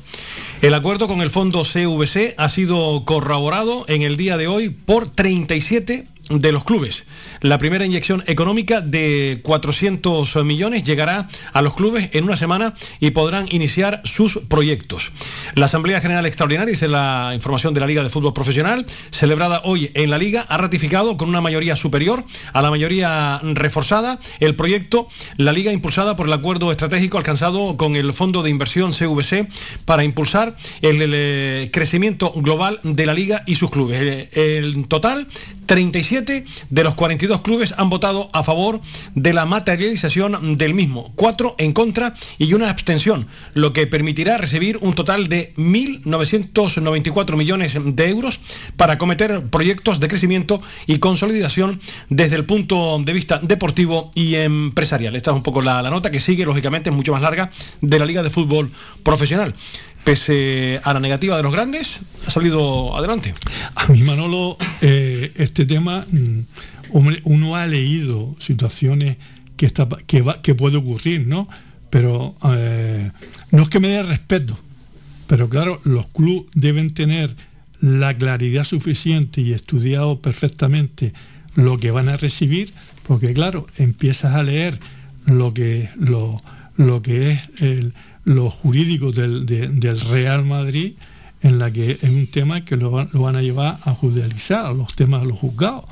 El 0.63 0.73
acuerdo 0.73 1.09
con 1.09 1.21
el 1.21 1.29
fondo 1.29 1.63
CVC 1.63 2.35
ha 2.37 2.47
sido 2.47 3.03
corroborado 3.03 3.83
en 3.89 4.01
el 4.01 4.15
día 4.15 4.37
de 4.37 4.47
hoy 4.47 4.69
por 4.69 5.09
37 5.09 6.07
de 6.29 6.51
los 6.51 6.63
clubes. 6.63 7.05
La 7.41 7.57
primera 7.57 7.85
inyección 7.85 8.23
económica 8.27 8.81
de 8.81 9.41
400 9.43 10.35
millones 10.45 10.83
llegará 10.83 11.27
a 11.51 11.61
los 11.61 11.73
clubes 11.73 12.09
en 12.13 12.23
una 12.23 12.37
semana 12.37 12.73
y 12.99 13.11
podrán 13.11 13.47
iniciar 13.51 14.01
sus 14.05 14.37
proyectos. 14.47 15.11
La 15.55 15.65
Asamblea 15.65 15.99
General 15.99 16.25
Extraordinaria, 16.25 16.73
es 16.73 16.81
la 16.83 17.31
información 17.33 17.73
de 17.73 17.81
la 17.81 17.87
Liga 17.87 18.03
de 18.03 18.09
Fútbol 18.09 18.33
Profesional, 18.33 18.85
celebrada 19.11 19.61
hoy 19.65 19.91
en 19.93 20.09
la 20.09 20.17
Liga, 20.17 20.45
ha 20.47 20.57
ratificado 20.57 21.17
con 21.17 21.29
una 21.29 21.41
mayoría 21.41 21.75
superior 21.75 22.23
a 22.53 22.61
la 22.61 22.69
mayoría 22.69 23.41
reforzada 23.43 24.19
el 24.39 24.55
proyecto 24.55 25.07
La 25.37 25.51
Liga 25.51 25.71
impulsada 25.71 26.15
por 26.15 26.27
el 26.27 26.33
acuerdo 26.33 26.71
estratégico 26.71 27.17
alcanzado 27.17 27.77
con 27.77 27.95
el 27.95 28.13
Fondo 28.13 28.43
de 28.43 28.49
Inversión 28.49 28.91
CVC 28.91 29.47
para 29.85 30.03
impulsar 30.03 30.55
el, 30.81 31.69
crecimiento 31.71 32.31
global 32.35 32.79
de 32.83 33.05
la 33.05 33.13
Liga 33.13 33.43
y 33.45 33.55
sus 33.55 33.69
clubes. 33.69 34.29
El, 34.33 34.87
total, 34.87 35.27
37 35.65 36.45
de 36.69 36.83
los 36.83 36.93
42 36.95 37.41
clubes 37.41 37.73
han 37.77 37.89
votado 37.89 38.29
a 38.33 38.43
favor 38.43 38.81
de 39.15 39.33
la 39.33 39.45
materialización 39.45 40.57
del 40.57 40.73
mismo, 40.73 41.11
cuatro 41.15 41.55
en 41.57 41.73
contra 41.73 42.13
y 42.37 42.53
una 42.53 42.69
abstención, 42.69 43.27
lo 43.53 43.73
que 43.73 43.87
permitirá 43.87 44.37
recibir 44.37 44.77
un 44.81 44.93
total 44.93 45.27
de 45.27 45.53
1.994 45.55 47.35
millones 47.35 47.77
de 47.83 48.09
euros 48.09 48.39
para 48.77 48.97
cometer 48.97 49.43
proyectos 49.47 49.99
de 49.99 50.07
crecimiento 50.07 50.61
y 50.87 50.99
consolidación 50.99 51.79
desde 52.09 52.35
el 52.35 52.45
punto 52.45 52.99
de 52.99 53.13
vista 53.13 53.39
deportivo 53.41 54.11
y 54.15 54.35
empresarial. 54.35 55.15
Esta 55.15 55.31
es 55.31 55.35
un 55.35 55.43
poco 55.43 55.61
la, 55.61 55.81
la 55.81 55.89
nota 55.89 56.11
que 56.11 56.19
sigue, 56.19 56.45
lógicamente, 56.45 56.89
es 56.89 56.95
mucho 56.95 57.13
más 57.13 57.21
larga, 57.21 57.51
de 57.81 57.99
la 57.99 58.05
Liga 58.05 58.23
de 58.23 58.29
Fútbol 58.29 58.71
Profesional 59.03 59.53
pese 60.03 60.81
a 60.83 60.93
la 60.93 60.99
negativa 60.99 61.37
de 61.37 61.43
los 61.43 61.51
grandes, 61.51 61.99
ha 62.27 62.31
salido 62.31 62.95
adelante. 62.97 63.33
A 63.75 63.87
mí, 63.87 64.01
Manolo, 64.01 64.57
eh, 64.81 65.31
este 65.35 65.65
tema, 65.65 66.05
mm, 66.09 66.39
uno 67.23 67.55
ha 67.55 67.65
leído 67.65 68.35
situaciones 68.39 69.17
que, 69.57 70.55
puede 70.55 70.77
ocurrir, 70.77 71.25
¿no? 71.27 71.47
Pero 71.89 72.35
eh, 72.55 73.11
no 73.51 73.63
es 73.63 73.69
que 73.69 73.79
me 73.79 73.87
dé 73.89 74.03
respeto, 74.03 74.57
pero 75.27 75.49
claro, 75.49 75.79
los 75.83 76.07
clubes 76.07 76.51
deben 76.53 76.93
tener 76.93 77.35
la 77.79 78.17
claridad 78.17 78.63
suficiente 78.63 79.41
y 79.41 79.53
estudiado 79.53 80.21
perfectamente 80.21 81.13
lo 81.55 81.77
que 81.77 81.91
van 81.91 82.09
a 82.09 82.17
recibir, 82.17 82.73
porque 83.07 83.33
claro, 83.33 83.67
empiezas 83.77 84.35
a 84.35 84.43
leer 84.43 84.79
lo 85.25 85.53
que 85.53 85.89
es 86.77 87.61
el, 87.61 87.93
los 88.25 88.53
jurídicos 88.53 89.15
del, 89.15 89.99
Real 90.09 90.45
Madrid, 90.45 90.93
en 91.41 91.59
la 91.59 91.71
que 91.71 91.91
es 92.01 92.03
un 92.03 92.27
tema 92.27 92.63
que 92.63 92.77
lo 92.77 92.91
van, 92.91 93.35
a 93.35 93.41
llevar 93.41 93.77
a 93.83 93.93
judicializar, 93.93 94.73
los 94.73 94.95
temas 94.95 95.21
de 95.21 95.27
los 95.27 95.37
juzgados. 95.37 95.83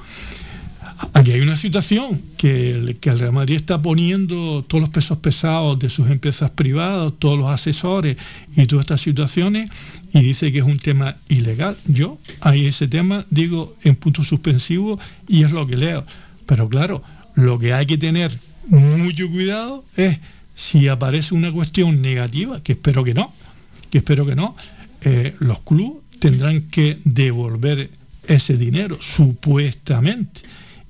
Aquí 1.13 1.31
hay 1.31 1.41
una 1.41 1.57
situación 1.57 2.21
que 2.37 2.71
el, 2.71 2.97
que 2.97 3.09
el 3.09 3.19
Real 3.19 3.33
Madrid 3.33 3.55
está 3.55 3.81
poniendo 3.81 4.63
todos 4.67 4.81
los 4.81 4.89
pesos 4.91 5.17
pesados 5.17 5.79
de 5.79 5.89
sus 5.89 6.09
empresas 6.11 6.51
privadas, 6.51 7.11
todos 7.17 7.39
los 7.39 7.49
asesores 7.49 8.17
y 8.55 8.67
todas 8.67 8.83
estas 8.83 9.01
situaciones, 9.01 9.69
y 10.13 10.21
dice 10.21 10.51
que 10.51 10.59
es 10.59 10.63
un 10.63 10.77
tema 10.77 11.17
ilegal. 11.27 11.75
Yo 11.87 12.19
ahí 12.39 12.67
ese 12.67 12.87
tema 12.87 13.25
digo 13.31 13.75
en 13.83 13.95
punto 13.95 14.23
suspensivo 14.23 14.99
y 15.27 15.43
es 15.43 15.51
lo 15.51 15.65
que 15.65 15.75
leo. 15.75 16.05
Pero 16.45 16.69
claro, 16.69 17.03
lo 17.35 17.57
que 17.57 17.73
hay 17.73 17.87
que 17.87 17.97
tener 17.97 18.37
mucho 18.67 19.29
cuidado 19.29 19.83
es 19.95 20.19
si 20.61 20.87
aparece 20.87 21.33
una 21.33 21.51
cuestión 21.51 22.03
negativa, 22.03 22.61
que 22.61 22.73
espero 22.73 23.03
que 23.03 23.15
no, 23.15 23.33
que 23.89 23.97
espero 23.97 24.27
que 24.27 24.35
no, 24.35 24.55
eh, 25.01 25.35
los 25.39 25.59
clubes 25.61 26.03
tendrán 26.19 26.61
que 26.61 26.99
devolver 27.03 27.89
ese 28.27 28.57
dinero, 28.57 28.99
supuestamente. 29.01 30.41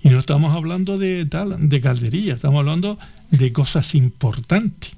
Y 0.04 0.10
no 0.10 0.20
estamos 0.20 0.54
hablando 0.54 0.98
de 0.98 1.26
tal, 1.26 1.70
de 1.70 1.80
calderilla, 1.80 2.34
estamos 2.34 2.60
hablando 2.60 3.00
de 3.30 3.54
cosas 3.54 3.96
importantes. 3.96 4.92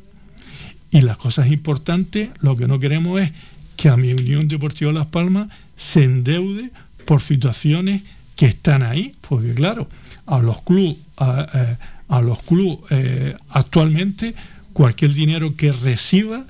Y 0.89 1.01
las 1.01 1.17
cosas 1.17 1.51
importantes, 1.51 2.29
lo 2.39 2.57
que 2.57 2.67
no 2.67 2.79
queremos 2.79 3.21
es 3.21 3.31
que 3.75 3.89
a 3.89 3.97
mi 3.97 4.12
Unión 4.12 4.47
Deportiva 4.47 4.91
Las 4.91 5.05
Palmas 5.05 5.49
se 5.77 6.03
endeude 6.03 6.71
por 7.05 7.21
situaciones 7.21 8.01
que 8.36 8.47
están 8.47 8.81
ahí, 8.81 9.13
porque 9.29 9.53
claro, 9.53 9.88
a 10.25 10.39
los 10.39 10.63
clubes, 10.63 10.97
a, 11.17 11.45
eh, 11.53 12.21
los 12.23 12.41
clubes 12.41 12.79
eh, 12.89 13.36
actualmente 13.49 14.33
cualquier 14.73 15.13
dinero 15.13 15.55
que 15.55 15.71
reciba 15.71 16.45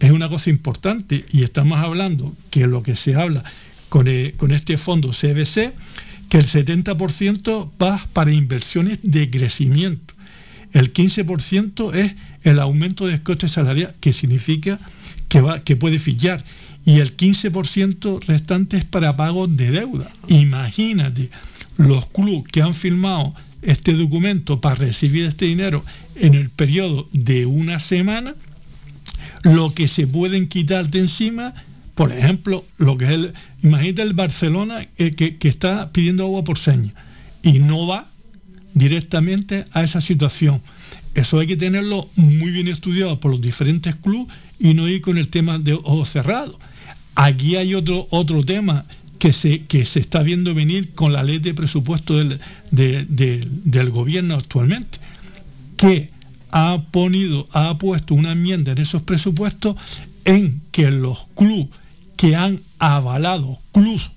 es 0.00 0.10
una 0.10 0.28
cosa 0.28 0.50
importante 0.50 1.24
y 1.32 1.42
estamos 1.42 1.78
hablando 1.78 2.34
que 2.50 2.66
lo 2.66 2.82
que 2.82 2.96
se 2.96 3.14
habla 3.14 3.44
con, 3.88 4.06
eh, 4.08 4.34
con 4.36 4.52
este 4.52 4.78
fondo 4.78 5.10
CBC, 5.10 5.72
que 6.28 6.38
el 6.38 6.46
70% 6.46 7.70
va 7.80 8.06
para 8.12 8.32
inversiones 8.32 9.00
de 9.02 9.30
crecimiento. 9.30 10.14
El 10.72 10.92
15% 10.92 11.94
es 11.94 12.14
el 12.42 12.58
aumento 12.60 13.06
de 13.06 13.22
coste 13.22 13.48
salarial, 13.48 13.94
que 14.00 14.12
significa 14.12 14.78
que, 15.28 15.40
va, 15.40 15.60
que 15.60 15.76
puede 15.76 15.98
fichar. 15.98 16.44
Y 16.84 17.00
el 17.00 17.16
15% 17.16 18.24
restante 18.26 18.76
es 18.76 18.84
para 18.84 19.16
pagos 19.16 19.56
de 19.56 19.70
deuda. 19.70 20.10
Imagínate, 20.28 21.30
los 21.76 22.06
clubes 22.10 22.50
que 22.50 22.62
han 22.62 22.74
firmado 22.74 23.34
este 23.62 23.92
documento 23.92 24.60
para 24.60 24.76
recibir 24.76 25.24
este 25.24 25.46
dinero 25.46 25.84
en 26.16 26.34
el 26.34 26.50
periodo 26.50 27.08
de 27.12 27.46
una 27.46 27.80
semana, 27.80 28.34
lo 29.42 29.74
que 29.74 29.88
se 29.88 30.06
pueden 30.06 30.48
quitar 30.48 30.90
de 30.90 31.00
encima, 31.00 31.54
por 31.94 32.12
ejemplo, 32.12 32.64
lo 32.76 32.96
que 32.96 33.06
es 33.06 33.10
el, 33.10 33.32
imagínate 33.62 34.02
el 34.02 34.14
Barcelona 34.14 34.86
eh, 34.98 35.12
que, 35.12 35.36
que, 35.36 35.48
está 35.48 35.90
pidiendo 35.92 36.24
agua 36.24 36.44
por 36.44 36.58
seña 36.58 36.92
y 37.42 37.58
no 37.58 37.86
va 37.86 38.08
directamente 38.74 39.64
a 39.72 39.82
esa 39.82 40.00
situación. 40.00 40.60
Eso 41.14 41.40
hay 41.40 41.46
que 41.46 41.56
tenerlo 41.56 42.08
muy 42.14 42.52
bien 42.52 42.68
estudiado 42.68 43.18
por 43.18 43.32
los 43.32 43.40
diferentes 43.40 43.96
clubes 43.96 44.32
y 44.60 44.74
no 44.74 44.88
ir 44.88 45.00
con 45.00 45.18
el 45.18 45.28
tema 45.28 45.58
de 45.58 45.74
ojos 45.74 46.10
cerrados. 46.10 46.58
Aquí 47.14 47.56
hay 47.56 47.74
otro, 47.74 48.06
otro 48.10 48.44
tema 48.44 48.84
que 49.18 49.32
se, 49.32 49.64
que 49.64 49.84
se 49.84 50.00
está 50.00 50.22
viendo 50.22 50.54
venir 50.54 50.92
con 50.92 51.12
la 51.12 51.22
ley 51.22 51.38
de 51.38 51.54
presupuesto 51.54 52.16
del, 52.16 52.40
del 52.70 53.90
gobierno 53.90 54.34
actualmente, 54.34 54.98
que 55.76 56.10
ha, 56.50 56.82
ha 57.52 57.78
puesto 57.78 58.14
una 58.14 58.32
enmienda 58.32 58.72
en 58.72 58.78
esos 58.78 59.02
presupuestos 59.02 59.76
en 60.24 60.62
que 60.72 60.90
los 60.90 61.26
clubes 61.34 61.68
que 62.16 62.34
han 62.34 62.60
avalado, 62.78 63.60
clubes 63.72 64.10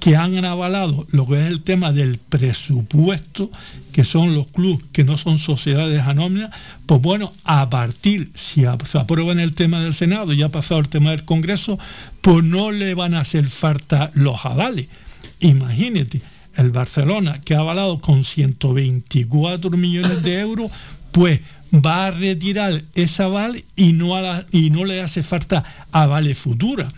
que 0.00 0.16
han 0.16 0.42
avalado 0.44 1.06
lo 1.10 1.26
que 1.26 1.34
es 1.34 1.46
el 1.46 1.60
tema 1.60 1.92
del 1.92 2.18
presupuesto, 2.18 3.50
que 3.92 4.02
son 4.02 4.34
los 4.34 4.46
clubes 4.48 4.84
que 4.92 5.04
no 5.04 5.18
son 5.18 5.38
sociedades 5.38 6.02
anónimas, 6.02 6.50
pues 6.86 7.02
bueno, 7.02 7.32
a 7.44 7.68
partir, 7.68 8.30
si 8.34 8.62
se 8.84 8.98
aprueba 8.98 9.32
en 9.32 9.40
el 9.40 9.52
tema 9.52 9.80
del 9.80 9.94
Senado, 9.94 10.32
y 10.32 10.42
ha 10.42 10.48
pasado 10.48 10.80
el 10.80 10.88
tema 10.88 11.10
del 11.10 11.26
Congreso, 11.26 11.78
pues 12.22 12.42
no 12.42 12.72
le 12.72 12.94
van 12.94 13.14
a 13.14 13.20
hacer 13.20 13.46
falta 13.46 14.10
los 14.14 14.44
avales. 14.46 14.88
Imagínate, 15.40 16.22
el 16.56 16.70
Barcelona, 16.70 17.38
que 17.44 17.54
ha 17.54 17.60
avalado 17.60 18.00
con 18.00 18.24
124 18.24 19.70
millones 19.76 20.22
de 20.22 20.40
euros, 20.40 20.72
pues 21.12 21.40
va 21.74 22.06
a 22.06 22.10
retirar 22.10 22.84
ese 22.94 23.22
aval 23.22 23.64
y 23.76 23.92
no, 23.92 24.16
y 24.50 24.70
no 24.70 24.84
le 24.86 25.02
hace 25.02 25.22
falta 25.22 25.86
avales 25.92 26.38
futura 26.38 26.88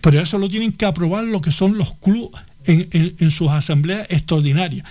pero 0.00 0.20
eso 0.20 0.38
lo 0.38 0.48
tienen 0.48 0.72
que 0.72 0.84
aprobar 0.84 1.24
lo 1.24 1.40
que 1.40 1.52
son 1.52 1.76
los 1.76 1.94
clubes 1.94 2.40
en, 2.64 3.30
sus 3.30 3.50
asambleas 3.50 4.06
extraordinarias. 4.10 4.86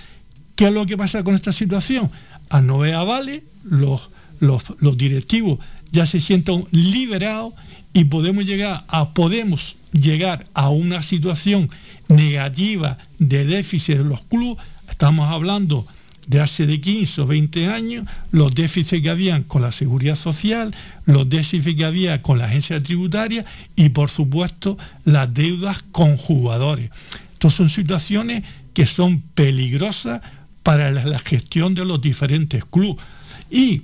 ¿Qué 0.54 0.66
es 0.66 0.72
lo 0.72 0.86
que 0.86 0.96
pasa 0.96 1.24
con 1.24 1.34
esta 1.34 1.52
situación? 1.52 2.10
A 2.50 2.60
no 2.60 2.78
vale, 2.78 3.44
los, 3.64 4.10
los, 4.40 4.62
los 4.80 4.96
directivos 4.96 5.58
ya 5.90 6.06
se 6.06 6.20
sienten 6.20 6.66
liberados 6.70 7.54
y 7.92 8.04
podemos 8.04 8.44
llegar 8.44 8.84
a, 8.88 9.12
podemos 9.12 9.76
llegar 9.92 10.46
a 10.54 10.70
una 10.70 11.02
situación 11.02 11.70
negativa 12.08 12.98
de 13.18 13.44
déficit 13.44 13.98
de 13.98 14.04
los 14.04 14.22
clubes. 14.24 14.64
Estamos 14.88 15.30
hablando 15.30 15.86
de 16.26 16.40
hace 16.40 16.66
de 16.66 16.80
15 16.80 17.22
o 17.22 17.26
20 17.26 17.66
años, 17.68 18.06
los 18.30 18.54
déficits 18.54 19.02
que 19.02 19.10
habían 19.10 19.42
con 19.42 19.62
la 19.62 19.72
seguridad 19.72 20.16
social, 20.16 20.74
los 21.04 21.28
déficits 21.28 21.76
que 21.76 21.84
había 21.84 22.22
con 22.22 22.38
la 22.38 22.46
agencia 22.46 22.82
tributaria 22.82 23.44
y 23.76 23.90
por 23.90 24.10
supuesto 24.10 24.78
las 25.04 25.32
deudas 25.32 25.84
con 25.90 26.16
jugadores. 26.16 26.90
Estas 27.34 27.54
son 27.54 27.68
situaciones 27.68 28.44
que 28.74 28.86
son 28.86 29.20
peligrosas 29.20 30.20
para 30.62 30.90
la, 30.90 31.18
gestión 31.18 31.74
de 31.74 31.84
los 31.84 32.00
diferentes 32.00 32.64
clubes. 32.64 33.04
Y, 33.50 33.82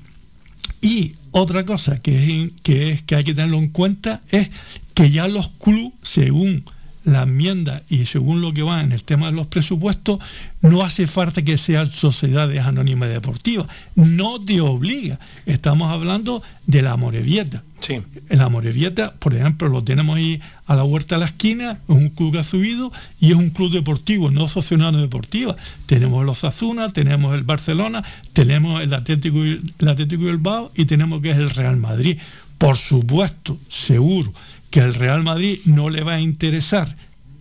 y 0.81 1.15
otra 1.33 1.65
cosa 1.65 2.01
que, 2.01 2.53
que, 2.63 2.93
es, 2.93 3.03
que 3.03 3.17
hay 3.17 3.25
que 3.25 3.35
tenerlo 3.35 3.59
en 3.59 3.69
cuenta 3.69 4.21
es 4.31 4.49
que 4.95 5.11
ya 5.11 5.29
los 5.29 5.49
clubes, 5.49 5.93
según 6.03 6.65
la 7.13 7.23
enmienda 7.23 7.83
y 7.89 8.07
según 8.07 8.41
lo 8.41 8.53
que 8.53 8.63
va 8.63 8.83
en 8.83 8.93
el 8.93 9.03
tema 9.03 9.27
de 9.27 9.33
los 9.33 9.47
presupuestos, 9.47 10.19
no 10.61 10.83
hace 10.83 11.07
falta 11.07 11.43
que 11.43 11.59
sean 11.59 11.91
sociedades 11.91 12.65
anónimas 12.65 13.09
deportivas. 13.09 13.67
No 13.95 14.41
te 14.41 14.61
obliga. 14.61 15.19
Estamos 15.47 15.91
hablando 15.91 16.43
de 16.67 16.83
la 16.83 16.97
Morevieta. 16.97 17.63
Sí. 17.81 18.03
La 18.29 18.49
Morevieta, 18.49 19.15
por 19.15 19.35
ejemplo, 19.35 19.69
lo 19.69 19.85
tenemos 19.85 20.17
ahí 20.17 20.41
a 20.67 20.75
la 20.75 20.85
huerta 20.85 21.15
de 21.15 21.21
la 21.21 21.27
esquina, 21.27 21.79
es 21.89 21.97
un 21.97 22.09
club 22.11 22.33
que 22.33 22.41
ha 22.41 22.43
subido 22.43 22.93
y 23.21 23.31
es 23.31 23.37
un 23.37 23.51
club 23.51 23.73
deportivo, 23.73 24.31
no 24.31 24.49
socionado 24.49 25.01
deportiva. 25.01 25.57
Tenemos 25.87 26.25
los 26.25 26.45
Azuna, 26.45 26.93
tenemos 26.93 27.35
el 27.35 27.45
Barcelona, 27.45 28.05
tenemos 28.33 28.83
el 28.83 28.93
Atlético, 28.93 29.43
el 29.43 29.89
Atlético 29.89 30.25
Bilbao 30.25 30.73
y 30.75 30.85
tenemos 30.85 31.23
que 31.23 31.31
es 31.31 31.37
el 31.37 31.51
Real 31.51 31.77
Madrid. 31.77 32.19
Por 32.59 32.77
supuesto, 32.77 33.57
seguro 33.69 34.33
que 34.71 34.81
al 34.81 34.95
Real 34.95 35.23
Madrid 35.23 35.61
no 35.65 35.91
le 35.91 36.03
va 36.03 36.15
a 36.15 36.21
interesar 36.21 36.97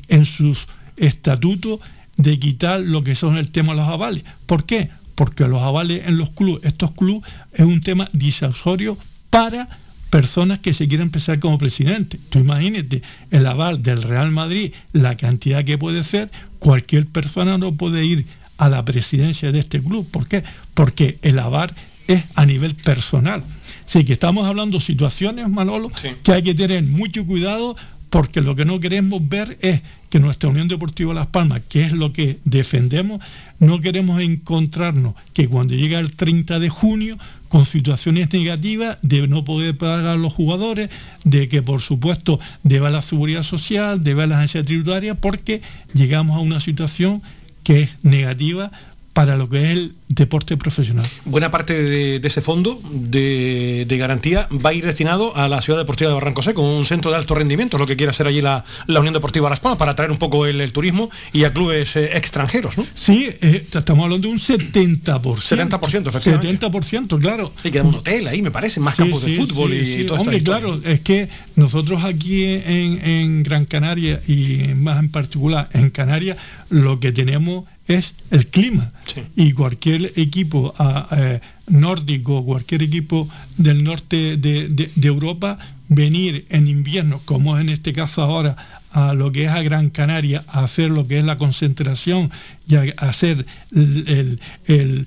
en 0.08 0.26
sus 0.26 0.68
estatutos 0.96 1.80
de 2.18 2.40
quitar 2.40 2.80
lo 2.80 3.04
que 3.04 3.16
son 3.16 3.38
el 3.38 3.52
tema 3.52 3.74
de 3.74 3.80
los 3.80 3.88
avales. 3.88 4.24
¿Por 4.46 4.66
qué? 4.66 4.90
Porque 5.16 5.48
los 5.48 5.62
avales 5.62 6.08
en 6.08 6.18
los 6.18 6.32
clubes, 6.32 6.64
estos 6.66 6.92
clubes, 6.92 7.30
es 7.54 7.66
un 7.66 7.82
tema 7.82 8.10
disuasorio 8.14 8.98
para 9.30 9.68
personas 10.10 10.60
que 10.60 10.74
se 10.74 10.88
quieren 10.88 11.08
empezar 11.08 11.40
como 11.40 11.58
presidente. 11.58 12.20
Tú 12.30 12.40
imagínate 12.40 13.02
el 13.32 13.46
aval 13.46 13.84
del 13.84 14.02
Real 14.04 14.32
Madrid, 14.32 14.74
la 14.94 15.18
cantidad 15.18 15.64
que 15.64 15.78
puede 15.78 16.04
ser, 16.04 16.32
cualquier 16.60 17.08
persona 17.08 17.58
no 17.58 17.74
puede 17.74 18.06
ir 18.06 18.26
a 18.58 18.70
la 18.70 18.84
presidencia 18.86 19.52
de 19.52 19.60
este 19.60 19.82
club. 19.82 20.08
¿Por 20.10 20.28
qué? 20.28 20.44
Porque 20.74 21.20
el 21.22 21.40
aval 21.40 21.74
es 22.08 22.24
a 22.36 22.46
nivel 22.46 22.76
personal. 22.76 23.44
Sí, 23.88 24.04
que 24.04 24.14
estamos 24.14 24.46
hablando 24.46 24.78
de 24.78 24.84
situaciones, 24.84 25.50
Manolo, 25.50 25.90
que 26.22 26.32
hay 26.34 26.44
que 26.44 26.54
tener 26.54 26.84
mucho 26.84 27.26
cuidado 27.26 27.76
porque 28.10 28.42
lo 28.42 28.56
que 28.56 28.66
no 28.66 28.80
queremos 28.80 29.28
ver 29.28 29.58
es 29.62 29.82
que 30.10 30.20
nuestra 30.20 30.50
Unión 30.50 30.68
Deportiva 30.68 31.14
Las 31.14 31.28
Palmas, 31.28 31.62
que 31.68 31.86
es 31.86 31.94
lo 31.94 32.12
que 32.14 32.40
defendemos, 32.46 33.22
no 33.60 33.80
queremos 33.80 34.22
encontrarnos 34.22 35.16
que 35.34 35.48
cuando 35.48 35.74
llega 35.74 36.00
el 36.00 36.14
30 36.14 36.60
de 36.60 36.70
junio 36.70 37.18
con 37.48 37.66
situaciones 37.66 38.32
negativas 38.34 38.98
de 39.02 39.28
no 39.28 39.46
poder 39.46 39.78
pagar 39.78 40.06
a 40.06 40.16
los 40.16 40.34
jugadores, 40.34 40.90
de 41.24 41.48
que 41.48 41.62
por 41.62 41.82
supuesto 41.82 42.42
deba 42.64 42.90
la 42.90 43.02
seguridad 43.02 43.44
social, 43.44 44.04
deba 44.04 44.28
la 44.28 44.38
agencia 44.38 44.66
tributaria, 44.66 45.16
porque 45.16 45.62
llegamos 45.94 46.36
a 46.38 46.42
una 46.42 46.60
situación 46.60 47.22
que 47.64 47.84
es 47.84 47.90
negativa 48.04 48.72
para 49.18 49.36
lo 49.36 49.50
que 49.50 49.58
es 49.58 49.70
el 49.72 49.96
deporte 50.10 50.58
profesional. 50.58 51.04
Buena 51.26 51.50
parte 51.50 51.74
de, 51.74 52.22
ese 52.24 52.40
fondo 52.40 52.80
de, 52.92 53.88
garantía 54.00 54.48
va 54.64 54.70
a 54.70 54.74
ir 54.76 54.86
destinado 54.86 55.36
a 55.36 55.48
la 55.48 55.60
Ciudad 55.60 55.80
Deportiva 55.80 56.12
de 56.12 56.14
Barranco 56.14 56.44
Seco, 56.44 56.62
un 56.62 56.86
centro 56.86 57.10
de 57.10 57.18
alto 57.18 57.34
rendimiento, 57.34 57.80
lo 57.80 57.88
que 57.88 57.96
quiere 57.96 58.12
hacer 58.12 58.28
allí 58.28 58.42
la, 58.42 58.64
Unión 58.88 59.16
Deportiva 59.16 59.50
Las 59.50 59.60
Palmas, 59.60 59.80
para 59.80 59.94
atraer 59.94 60.12
un 60.12 60.20
poco 60.20 60.46
el, 60.46 60.72
turismo 60.72 61.10
y 61.34 61.46
a 61.46 61.52
clubes 61.52 61.96
eh, 61.96 62.16
extranjeros, 62.16 62.78
¿no? 62.78 62.86
Sí, 62.94 63.28
eh, 63.42 63.66
estamos 63.74 64.04
hablando 64.04 64.28
de 64.28 64.34
un 64.36 64.40
70%. 64.40 65.20
70%, 65.20 66.10
efectivamente. 66.10 66.68
70%, 66.68 67.20
claro. 67.20 67.52
Y 67.64 67.72
queda 67.72 67.82
un 67.82 67.96
hotel 67.96 68.28
ahí, 68.28 68.44
me 68.44 68.52
parece, 68.52 68.80
más 68.80 68.98
campos 68.98 69.26
de 69.26 69.36
fútbol 69.36 69.74
y 69.74 70.06
todo 70.06 70.20
Hombre, 70.20 70.44
claro, 70.44 70.80
es 70.84 71.00
que 71.00 71.28
nosotros 71.56 72.04
aquí 72.04 72.44
en, 72.44 73.04
en 73.04 73.42
Gran 73.42 73.66
Canaria 73.66 74.22
y 74.28 74.76
más 74.76 75.00
en 75.00 75.10
particular 75.10 75.70
en 75.74 75.90
Canarias, 75.90 76.38
lo 76.70 77.00
que 77.00 77.12
tenemos 77.12 77.66
es 77.88 78.16
el 78.32 78.48
clima. 78.48 78.92
Y 79.36 79.54
cualquier 79.54 80.12
equipo 80.16 80.74
eh, 81.16 81.40
nórdico, 81.68 82.44
cualquier 82.44 82.84
equipo 82.84 83.30
del 83.58 83.84
norte 83.84 84.38
de, 84.38 84.92
Europa, 85.02 85.58
venir 85.90 86.46
en 86.50 86.68
invierno, 86.68 87.22
como 87.26 87.58
es 87.58 87.62
en 87.62 87.70
este 87.70 87.94
caso 87.94 88.22
ahora, 88.22 88.56
a 88.92 89.14
lo 89.14 89.32
que 89.32 89.46
es 89.46 89.50
a 89.50 89.62
Gran 89.62 89.90
Canaria, 89.90 90.44
a 90.48 90.64
hacer 90.64 90.90
lo 90.90 91.08
que 91.08 91.20
es 91.20 91.26
la 91.26 91.38
concentración 91.38 92.32
y 92.68 92.76
a, 92.76 92.82
hacer 92.98 93.46
el, 93.74 94.40
eh, 94.68 95.06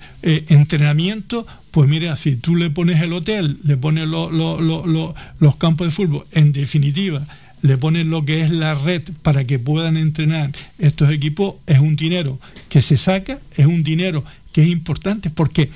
entrenamiento, 0.49 1.47
pues 1.71 1.89
mira, 1.89 2.17
si 2.17 2.37
tú 2.37 2.57
le 2.57 2.71
pones 2.71 3.01
el 3.03 3.13
hotel, 3.13 3.59
le 3.65 3.77
pones 3.77 4.09
los 4.09 5.57
campos 5.57 5.87
de 5.87 5.91
fútbol, 5.91 6.25
en 6.33 6.53
definitiva, 6.53 7.23
le 7.63 7.77
ponen 7.77 8.11
lo 8.11 8.25
que 8.25 8.43
es 8.43 8.51
la 8.51 8.75
red 8.75 9.03
para 9.23 9.45
que 9.45 9.59
puedan 9.59 9.97
entrenar 9.97 10.53
estos 10.79 11.11
equipos, 11.11 11.57
es 11.67 11.79
un 11.79 11.97
dinero 11.97 12.39
que 12.69 12.83
se 12.83 12.97
saca, 12.97 13.39
es 13.57 13.67
un 13.67 13.83
dinero 13.83 14.25
que 14.53 14.63
es 14.63 14.69
importante, 14.69 15.31
porque 15.31 15.71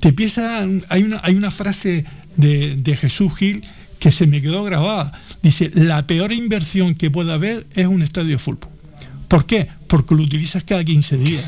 te 0.00 0.08
empieza, 0.08 0.60
hay 0.88 1.02
una, 1.02 1.20
hay 1.22 1.34
una 1.34 1.50
frase 1.50 2.04
de, 2.36 2.76
de 2.76 2.96
Jesús 2.96 3.34
Gil 3.36 3.62
que 3.98 4.10
se 4.10 4.26
me 4.26 4.42
quedó 4.42 4.64
grabada. 4.64 5.12
Dice, 5.42 5.70
la 5.74 6.06
peor 6.06 6.32
inversión 6.32 6.94
que 6.94 7.10
pueda 7.10 7.34
haber 7.34 7.66
es 7.74 7.86
un 7.86 8.02
estadio 8.02 8.30
de 8.30 8.38
fútbol. 8.38 8.70
¿Por 9.28 9.46
qué? 9.46 9.68
Porque 9.86 10.14
lo 10.14 10.22
utilizas 10.22 10.64
cada 10.64 10.84
15 10.84 11.16
días. 11.18 11.44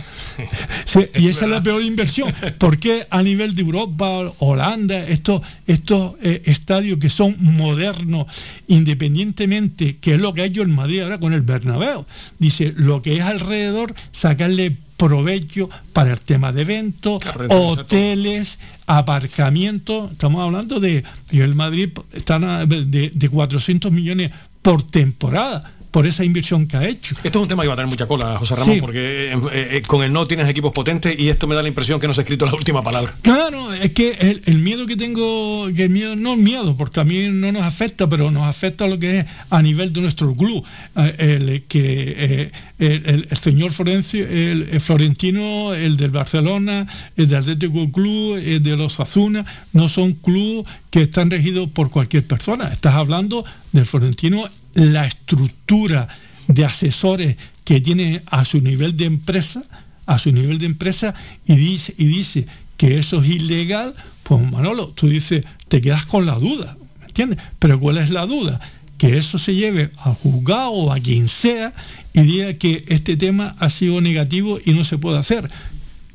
y 1.15 1.29
esa 1.29 1.45
es 1.45 1.51
la 1.51 1.63
peor 1.63 1.83
inversión. 1.83 2.33
Porque 2.59 3.07
a 3.11 3.23
nivel 3.23 3.55
de 3.55 3.63
Europa, 3.63 4.33
Holanda, 4.39 5.07
estos, 5.07 5.43
estos 5.67 6.15
eh, 6.23 6.43
estadios 6.47 6.99
que 6.99 7.11
son 7.11 7.37
modernos, 7.39 8.27
independientemente, 8.69 9.97
que 9.99 10.15
es 10.15 10.21
lo 10.21 10.33
que 10.33 10.43
ha 10.43 10.45
hecho 10.45 10.63
el 10.63 10.69
Madrid 10.69 11.01
ahora 11.01 11.19
con 11.19 11.33
el 11.33 11.43
Bernabéu, 11.43 12.07
dice, 12.39 12.73
lo 12.77 13.03
que 13.03 13.17
es 13.17 13.23
alrededor, 13.23 13.95
sacarle 14.13 14.77
provecho 14.97 15.71
para 15.93 16.13
el 16.13 16.21
tema 16.21 16.53
de 16.53 16.63
eventos, 16.63 17.23
hoteles, 17.49 18.59
aparcamientos. 18.87 20.13
Estamos 20.13 20.43
hablando 20.43 20.81
de, 20.81 21.05
el 21.31 21.55
Madrid 21.55 21.91
están 22.13 22.69
de, 22.69 23.11
de 23.15 23.29
400 23.29 23.93
millones 23.93 24.33
por 24.61 24.83
temporada 24.83 25.78
por 25.91 26.07
esa 26.07 26.25
inversión 26.25 26.67
que 26.67 26.77
ha 26.77 26.87
hecho. 26.87 27.15
Esto 27.23 27.39
es 27.39 27.43
un 27.43 27.49
tema 27.49 27.63
que 27.63 27.69
va 27.69 27.75
a 27.75 27.77
tener 27.77 27.91
mucha 27.91 28.07
cola, 28.07 28.37
José 28.39 28.57
Ramón, 28.57 28.79
porque 28.81 29.33
eh, 29.33 29.39
eh, 29.53 29.83
con 29.87 30.03
el 30.03 30.13
no 30.13 30.27
tienes 30.27 30.49
equipos 30.49 30.73
potentes 30.73 31.19
y 31.19 31.29
esto 31.29 31.47
me 31.47 31.55
da 31.55 31.63
la 31.63 31.69
impresión 31.69 31.99
que 31.99 32.07
no 32.07 32.15
se 32.15 32.21
ha 32.21 32.25
escrito 32.25 32.47
la 32.47 32.55
última 32.55 32.83
palabra. 32.83 33.15
Claro, 33.23 33.73
es 33.73 33.93
que 33.93 34.43
el, 34.45 34.59
miedo 34.59 34.87
que 34.87 34.97
tengo, 34.97 35.67
que 35.75 35.85
el 35.85 35.91
miedo, 35.91 36.17
no 36.17 36.37
miedo, 36.37 36.77
porque 36.77 37.01
a 37.01 37.05
mí 37.05 37.29
no 37.29 37.53
nos 37.53 37.63
afecta, 37.63 38.09
pero 38.09 38.31
nos 38.31 38.45
afecta 38.45 38.87
lo 38.87 38.99
que 38.99 39.21
es 39.21 39.27
a 39.51 39.63
nivel 39.63 39.93
de 39.93 40.01
nuestro 40.03 40.35
club, 40.35 40.65
eh, 40.97 41.15
el, 41.19 41.63
que 41.65 42.51
el, 42.79 43.29
señor 43.41 43.73
Florencio, 43.73 44.27
el, 44.27 44.81
Florentino, 44.81 45.75
el 45.75 45.97
del 45.97 46.11
Barcelona, 46.11 46.87
el 47.17 47.29
del 47.29 47.39
Atlético 47.39 47.91
Club, 47.91 48.37
el 48.37 48.63
de 48.63 48.77
los 48.77 49.01
Azuna, 49.01 49.45
no 49.73 49.89
son 49.89 50.13
clubes 50.13 50.67
que 50.91 51.03
están 51.03 51.31
regidos 51.31 51.69
por 51.71 51.91
cualquier 51.91 52.27
persona. 52.27 52.69
Estás 52.69 52.95
hablando 52.95 53.45
del 53.73 53.87
Florentino 53.87 54.49
la 54.79 55.07
estructura 55.07 56.09
de 56.47 56.65
asesores 56.65 57.37
que 57.65 57.81
tiene 57.81 58.23
a 58.31 58.45
su 58.45 58.61
nivel 58.61 58.97
de 58.97 59.07
empresa, 59.07 59.65
a 60.07 60.19
su 60.19 60.33
nivel 60.33 60.59
de 60.59 60.67
empresa, 60.67 61.15
y 61.47 61.57
dice, 61.57 61.95
y 61.99 62.07
dice 62.07 62.47
que 62.77 62.99
eso 62.99 63.21
es 63.21 63.29
ilegal, 63.29 63.95
pues 64.23 64.41
Manolo, 64.41 64.89
tú 64.89 65.09
dices, 65.09 65.45
te 65.67 65.81
quedas 65.81 66.05
con 66.05 66.27
la 66.27 66.37
duda, 66.37 66.77
¿me 67.01 67.07
entiendes? 67.07 67.39
Pero 67.59 67.81
¿cuál 67.81 67.99
es 67.99 68.11
la 68.11 68.25
duda? 68.25 68.61
Que 68.99 69.19
eso 69.19 69.39
se 69.39 69.55
lleve 69.55 69.91
al 69.99 70.15
juzgado 70.15 70.71
o 70.71 70.93
a 70.93 71.01
quien 71.01 71.29
sea 71.29 71.73
y 72.13 72.21
diga 72.21 72.55
que 72.55 72.85
este 72.89 73.17
tema 73.17 73.57
ha 73.59 73.71
sido 73.71 74.01
negativo 74.01 74.59
y 74.65 74.73
no 74.73 74.85
se 74.85 74.97
puede 74.97 75.19
hacer. 75.19 75.51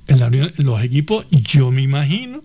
En, 0.08 0.20
la, 0.20 0.30
los 0.30 0.84
equipos, 0.84 1.26
yo 1.32 1.72
me 1.72 1.82
imagino 1.82 2.44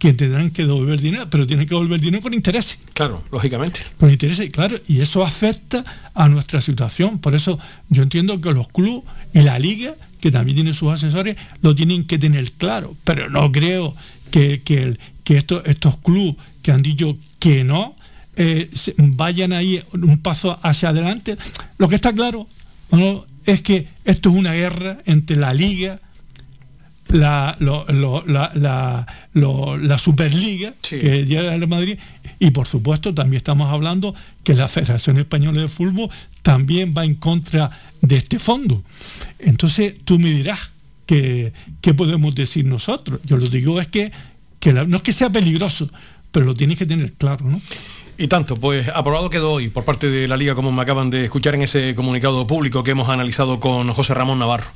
que 0.00 0.14
tendrán 0.14 0.50
que 0.50 0.64
devolver 0.64 0.98
dinero, 0.98 1.28
pero 1.28 1.46
tienen 1.46 1.66
que 1.66 1.74
devolver 1.74 2.00
dinero 2.00 2.22
con 2.22 2.32
intereses. 2.32 2.78
Claro, 2.94 3.22
lógicamente. 3.30 3.80
Con 3.98 4.10
intereses, 4.10 4.48
claro, 4.48 4.78
y 4.88 5.02
eso 5.02 5.22
afecta 5.22 5.84
a 6.14 6.26
nuestra 6.26 6.62
situación. 6.62 7.18
Por 7.18 7.34
eso 7.34 7.58
yo 7.90 8.02
entiendo 8.02 8.40
que 8.40 8.50
los 8.52 8.66
clubes 8.68 9.04
y 9.34 9.40
la 9.40 9.58
liga, 9.58 9.94
que 10.18 10.30
también 10.30 10.56
tienen 10.56 10.72
sus 10.72 10.90
asesores, 10.90 11.36
lo 11.60 11.74
tienen 11.74 12.06
que 12.06 12.18
tener 12.18 12.50
claro. 12.52 12.96
Pero 13.04 13.28
no 13.28 13.52
creo 13.52 13.94
que, 14.30 14.62
que, 14.62 14.96
estos, 15.36 15.96
clubes 15.98 16.36
que 16.62 16.72
han 16.72 16.80
dicho 16.80 17.18
que 17.38 17.62
no, 17.62 17.94
eh, 18.36 18.70
vayan 18.96 19.52
ahí 19.52 19.84
un 19.92 20.16
paso 20.16 20.58
hacia 20.62 20.88
adelante. 20.88 21.36
Lo 21.76 21.90
que 21.90 21.96
está 21.96 22.14
claro 22.14 22.48
es 23.44 23.60
que 23.60 23.88
esto 24.06 24.30
es 24.30 24.34
una 24.34 24.54
guerra 24.54 24.96
entre 25.04 25.36
la 25.36 25.52
liga, 25.52 26.00
la, 27.10 27.56
la, 29.34 29.98
Superliga 29.98 30.74
que 30.80 31.26
llega 31.26 31.52
al 31.52 31.68
Madrid 31.68 31.98
y 32.38 32.50
por 32.50 32.66
supuesto 32.66 33.14
también 33.14 33.38
estamos 33.38 33.70
hablando 33.70 34.14
que 34.42 34.54
la 34.54 34.68
Federación 34.68 35.18
Española 35.18 35.60
de 35.60 35.68
Fútbol 35.68 36.10
también 36.42 36.94
va 36.96 37.04
en 37.04 37.14
contra 37.14 37.70
de 38.00 38.16
este 38.16 38.38
fondo. 38.38 38.82
Entonces 39.38 39.94
tú 40.04 40.18
me 40.18 40.30
dirás 40.30 40.70
qué 41.06 41.52
podemos 41.96 42.34
decir 42.34 42.64
nosotros. 42.64 43.20
Yo 43.24 43.36
lo 43.36 43.48
digo 43.48 43.80
es 43.80 43.88
que, 43.88 44.12
que 44.58 44.72
no 44.72 44.96
es 44.96 45.02
que 45.02 45.12
sea 45.12 45.30
peligroso, 45.30 45.90
pero 46.30 46.46
lo 46.46 46.54
tienes 46.54 46.78
que 46.78 46.86
tener 46.86 47.12
claro, 47.14 47.44
¿no? 47.46 47.60
Y 48.16 48.28
tanto, 48.28 48.54
pues 48.54 48.86
aprobado 48.88 49.30
quedó 49.30 49.52
hoy 49.52 49.70
por 49.70 49.84
parte 49.86 50.10
de 50.10 50.28
la 50.28 50.36
Liga, 50.36 50.54
como 50.54 50.70
me 50.70 50.82
acaban 50.82 51.08
de 51.08 51.24
escuchar 51.24 51.54
en 51.54 51.62
ese 51.62 51.94
comunicado 51.94 52.46
público 52.46 52.84
que 52.84 52.90
hemos 52.90 53.08
analizado 53.08 53.60
con 53.60 53.90
José 53.94 54.12
Ramón 54.12 54.38
Navarro. 54.38 54.66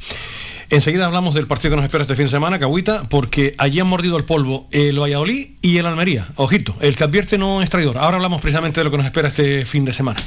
Enseguida 0.70 1.06
hablamos 1.06 1.34
del 1.34 1.46
partido 1.46 1.70
que 1.70 1.76
nos 1.76 1.84
espera 1.84 2.02
este 2.02 2.16
fin 2.16 2.26
de 2.26 2.30
semana, 2.30 2.58
Cahuita, 2.58 3.04
porque 3.08 3.54
allí 3.58 3.80
han 3.80 3.86
mordido 3.86 4.16
el 4.16 4.24
polvo 4.24 4.66
el 4.70 5.00
Valladolid 5.00 5.50
y 5.60 5.78
el 5.78 5.86
Almería. 5.86 6.28
Ojito, 6.36 6.74
el 6.80 6.96
que 6.96 7.04
advierte 7.04 7.38
no 7.38 7.62
es 7.62 7.70
traidor. 7.70 7.98
Ahora 7.98 8.16
hablamos 8.16 8.40
precisamente 8.40 8.80
de 8.80 8.84
lo 8.84 8.90
que 8.90 8.96
nos 8.96 9.06
espera 9.06 9.28
este 9.28 9.66
fin 9.66 9.84
de 9.84 9.92
semana. 9.92 10.20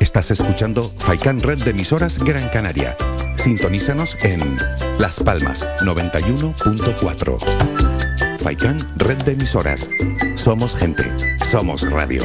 Estás 0.00 0.32
escuchando 0.32 0.92
Faikan 0.98 1.40
Red 1.40 1.62
de 1.62 1.70
emisoras 1.70 2.18
Gran 2.18 2.48
Canaria. 2.48 2.96
Sintonízanos 3.36 4.16
en 4.22 4.58
Las 4.98 5.20
Palmas 5.20 5.66
91.4. 5.82 8.40
Faikan 8.42 8.78
Red 8.96 9.22
de 9.22 9.32
emisoras. 9.32 9.88
Somos 10.34 10.74
gente. 10.74 11.04
Somos 11.48 11.88
radio. 11.88 12.24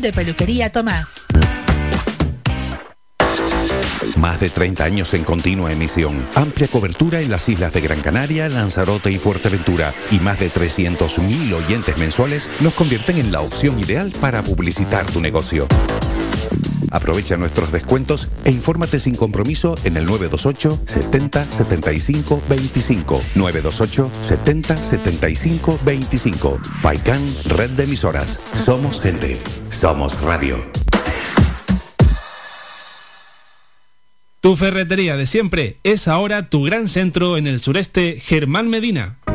de 0.00 0.12
Peluquería 0.12 0.70
Tomás. 0.70 1.26
Más 4.16 4.40
de 4.40 4.50
30 4.50 4.84
años 4.84 5.14
en 5.14 5.24
continua 5.24 5.72
emisión, 5.72 6.26
amplia 6.34 6.68
cobertura 6.68 7.20
en 7.20 7.30
las 7.30 7.48
islas 7.48 7.72
de 7.72 7.80
Gran 7.80 8.00
Canaria, 8.00 8.48
Lanzarote 8.48 9.10
y 9.10 9.18
Fuerteventura 9.18 9.94
y 10.10 10.18
más 10.20 10.38
de 10.38 10.52
300.000 10.52 11.52
oyentes 11.54 11.96
mensuales 11.96 12.50
nos 12.60 12.74
convierten 12.74 13.18
en 13.18 13.32
la 13.32 13.40
opción 13.40 13.78
ideal 13.78 14.12
para 14.20 14.42
publicitar 14.42 15.06
tu 15.06 15.20
negocio. 15.20 15.66
Aprovecha 16.90 17.36
nuestros 17.36 17.72
descuentos 17.72 18.28
e 18.44 18.50
infórmate 18.50 19.00
sin 19.00 19.14
compromiso 19.14 19.74
en 19.84 19.96
el 19.96 20.06
928 20.06 20.80
70 20.86 21.52
75 21.52 22.42
25. 22.48 23.20
928 23.34 24.10
70 24.22 24.76
75 24.76 25.78
25. 25.84 26.60
Faikan, 26.80 27.22
red 27.44 27.70
de 27.70 27.84
emisoras. 27.84 28.40
Somos 28.64 29.00
gente. 29.00 29.38
Somos 29.70 30.20
radio. 30.20 30.58
Tu 34.40 34.54
ferretería 34.54 35.16
de 35.16 35.26
siempre 35.26 35.78
es 35.82 36.06
ahora 36.06 36.48
tu 36.48 36.62
gran 36.62 36.86
centro 36.86 37.36
en 37.36 37.48
el 37.48 37.58
sureste, 37.58 38.20
Germán 38.20 38.68
Medina. 38.68 39.18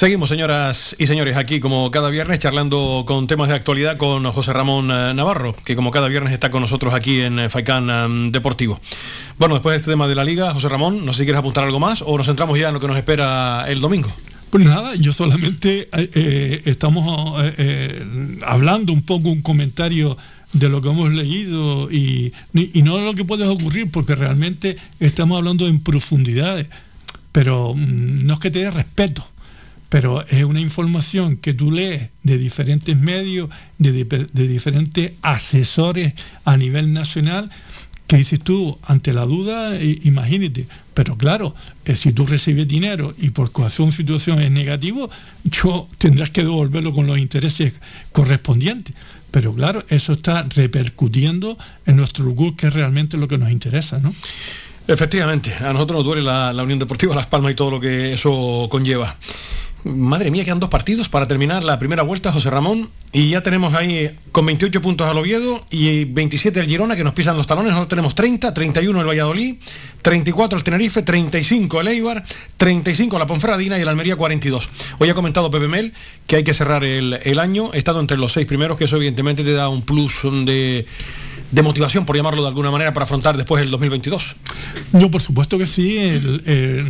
Seguimos, 0.00 0.30
señoras 0.30 0.96
y 0.98 1.06
señores, 1.06 1.36
aquí 1.36 1.60
como 1.60 1.90
cada 1.90 2.08
viernes 2.08 2.38
charlando 2.38 3.04
con 3.06 3.26
temas 3.26 3.50
de 3.50 3.54
actualidad 3.54 3.98
con 3.98 4.24
José 4.24 4.54
Ramón 4.54 4.90
eh, 4.90 5.12
Navarro, 5.12 5.54
que 5.62 5.76
como 5.76 5.90
cada 5.90 6.08
viernes 6.08 6.32
está 6.32 6.50
con 6.50 6.62
nosotros 6.62 6.94
aquí 6.94 7.20
en 7.20 7.38
eh, 7.38 7.50
Faicán 7.50 7.90
eh, 7.90 8.30
Deportivo. 8.32 8.80
Bueno, 9.36 9.56
después 9.56 9.74
de 9.74 9.76
este 9.76 9.90
tema 9.90 10.08
de 10.08 10.14
la 10.14 10.24
liga, 10.24 10.54
José 10.54 10.70
Ramón, 10.70 11.04
no 11.04 11.12
sé 11.12 11.18
si 11.18 11.24
quieres 11.24 11.40
apuntar 11.40 11.64
algo 11.64 11.78
más 11.78 12.00
o 12.00 12.16
nos 12.16 12.26
centramos 12.26 12.58
ya 12.58 12.68
en 12.68 12.72
lo 12.72 12.80
que 12.80 12.86
nos 12.86 12.96
espera 12.96 13.66
el 13.68 13.82
domingo. 13.82 14.10
Pues 14.48 14.64
nada, 14.64 14.94
yo 14.94 15.12
solamente 15.12 15.90
estamos 16.64 17.38
hablando 18.46 18.94
un 18.94 19.02
poco, 19.02 19.28
un 19.28 19.42
comentario 19.42 20.16
de 20.54 20.70
lo 20.70 20.80
que 20.80 20.88
hemos 20.88 21.12
leído 21.12 21.92
y, 21.92 22.32
y 22.54 22.80
no 22.80 23.00
lo 23.00 23.12
que 23.12 23.26
puede 23.26 23.46
ocurrir, 23.46 23.90
porque 23.90 24.14
realmente 24.14 24.78
estamos 24.98 25.36
hablando 25.36 25.68
en 25.68 25.78
profundidades, 25.78 26.68
pero 27.32 27.74
mm, 27.74 28.24
no 28.24 28.32
es 28.32 28.40
que 28.40 28.50
te 28.50 28.60
dé 28.60 28.70
respeto 28.70 29.26
pero 29.90 30.24
es 30.28 30.44
una 30.44 30.60
información 30.60 31.36
que 31.36 31.52
tú 31.52 31.72
lees 31.72 32.10
de 32.22 32.38
diferentes 32.38 32.96
medios, 32.96 33.50
de, 33.76 33.92
diferentes 34.32 35.12
asesores 35.20 36.14
a 36.44 36.56
nivel 36.56 36.92
nacional, 36.92 37.50
que 38.06 38.16
dices 38.16 38.40
tú, 38.40 38.78
ante 38.84 39.12
la 39.12 39.26
duda, 39.26 39.76
imagínate, 39.82 40.68
pero 40.94 41.16
claro, 41.16 41.54
eh, 41.84 41.96
si 41.96 42.12
tú 42.12 42.24
recibes 42.24 42.66
dinero 42.68 43.14
y 43.18 43.30
por 43.30 43.50
coacción 43.50 43.90
situación 43.90 44.40
es 44.40 44.50
negativo, 44.50 45.10
yo 45.44 45.88
tendrás 45.98 46.30
que 46.30 46.42
devolverlo 46.42 46.92
con 46.92 47.06
los 47.06 47.18
intereses 47.18 47.74
correspondientes. 48.12 48.94
Pero 49.32 49.54
claro, 49.54 49.84
eso 49.88 50.12
está 50.12 50.44
repercutiendo 50.44 51.58
en 51.86 51.96
nuestro 51.96 52.24
lugar, 52.24 52.54
que 52.56 52.68
es 52.68 52.72
realmente 52.72 53.16
lo 53.16 53.28
que 53.28 53.38
nos 53.38 53.50
interesa, 53.50 53.98
¿no? 53.98 54.12
Efectivamente, 54.88 55.54
a 55.54 55.72
nosotros 55.72 55.98
nos 55.98 56.04
duele 56.04 56.22
la, 56.22 56.52
la 56.52 56.64
Unión 56.64 56.80
Deportiva 56.80 57.14
Las 57.14 57.26
Palmas 57.26 57.52
y 57.52 57.54
todo 57.54 57.70
lo 57.70 57.80
que 57.80 58.12
eso 58.12 58.66
conlleva. 58.70 59.16
Madre 59.84 60.30
mía, 60.30 60.44
quedan 60.44 60.60
dos 60.60 60.68
partidos 60.68 61.08
para 61.08 61.26
terminar 61.26 61.64
la 61.64 61.78
primera 61.78 62.02
vuelta, 62.02 62.32
José 62.32 62.50
Ramón. 62.50 62.90
Y 63.12 63.30
ya 63.30 63.42
tenemos 63.42 63.72
ahí 63.74 64.10
con 64.30 64.44
28 64.44 64.82
puntos 64.82 65.08
al 65.08 65.16
Oviedo 65.16 65.64
y 65.70 66.04
27 66.04 66.60
el 66.60 66.66
Girona, 66.66 66.96
que 66.96 67.04
nos 67.04 67.14
pisan 67.14 67.36
los 67.36 67.46
talones. 67.46 67.72
Ahora 67.72 67.88
tenemos 67.88 68.14
30, 68.14 68.52
31 68.52 69.00
el 69.00 69.06
Valladolid, 69.06 69.56
34 70.02 70.58
el 70.58 70.64
Tenerife, 70.64 71.02
35 71.02 71.80
el 71.80 71.88
Eibar, 71.88 72.24
35 72.58 73.18
la 73.18 73.26
Ponferradina 73.26 73.78
y 73.78 73.82
el 73.82 73.88
Almería 73.88 74.16
42. 74.16 74.68
Hoy 74.98 75.08
ha 75.08 75.14
comentado 75.14 75.50
Pepe 75.50 75.68
Mel 75.68 75.94
que 76.26 76.36
hay 76.36 76.44
que 76.44 76.52
cerrar 76.52 76.84
el, 76.84 77.18
el 77.24 77.38
año, 77.38 77.72
estado 77.72 78.00
entre 78.00 78.18
los 78.18 78.32
seis 78.32 78.46
primeros, 78.46 78.76
que 78.76 78.84
eso 78.84 78.96
evidentemente 78.96 79.44
te 79.44 79.52
da 79.52 79.68
un 79.68 79.82
plus 79.82 80.20
de 80.22 80.86
de 81.50 81.62
motivación, 81.62 82.06
por 82.06 82.16
llamarlo 82.16 82.42
de 82.42 82.48
alguna 82.48 82.70
manera, 82.70 82.92
para 82.92 83.04
afrontar 83.04 83.36
después 83.36 83.62
el 83.62 83.70
2022? 83.70 84.36
Yo, 84.92 85.10
por 85.10 85.20
supuesto 85.20 85.58
que 85.58 85.66
sí. 85.66 85.98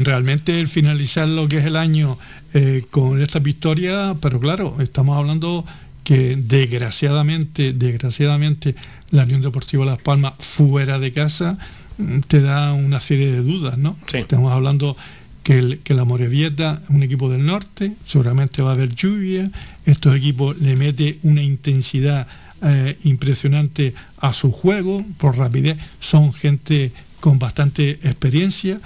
realmente 0.01 0.61
el 0.61 0.69
finalizar 0.69 1.29
lo 1.29 1.49
que 1.49 1.59
es 1.59 1.65
el 1.65 1.77
año 1.77 2.19
eh, 2.53 2.85
con 2.91 3.23
esta 3.23 3.39
victoria, 3.39 4.17
pero 4.21 4.41
claro, 4.41 4.75
estamos 4.81 5.17
hablando 5.17 5.65
que 6.03 6.35
desgraciadamente, 6.35 7.73
desgraciadamente, 7.73 8.75
la 9.13 9.23
Unión 9.23 9.41
Deportiva 9.41 9.85
Las 9.85 10.03
Palmas 10.03 10.35
fuera 10.41 10.99
de 10.99 11.13
casa 11.13 11.59
mm, 11.99 12.21
te 12.27 12.41
da 12.41 12.73
una 12.73 12.99
serie 12.99 13.31
de 13.31 13.43
dudas, 13.43 13.79
¿no? 13.79 13.97
Estamos 14.13 14.53
hablando 14.53 14.97
que, 15.45 15.79
que, 15.85 15.95
la 15.95 16.05
Morevieta 16.05 16.81
es 16.83 16.91
un 16.91 17.05
equipo 17.05 17.31
del 17.31 17.47
norte, 17.47 17.93
seguramente 18.05 18.63
va 18.63 18.71
a 18.71 18.75
haber 18.75 18.97
lluvia, 18.97 19.49
estos 19.87 20.17
equipos 20.17 20.59
le 20.59 20.75
mete 20.75 21.21
una 21.23 21.45
intensidad 21.45 22.27
eh, 22.63 22.99
impresionante 23.05 23.95
a 24.19 24.33
su 24.33 24.53
juego, 24.53 25.05
por 25.19 25.39
rapidez, 25.39 25.79
son 26.01 26.33
gente 26.33 26.93
con 27.21 27.39
bastante 27.39 27.93
experiencia 28.03 28.81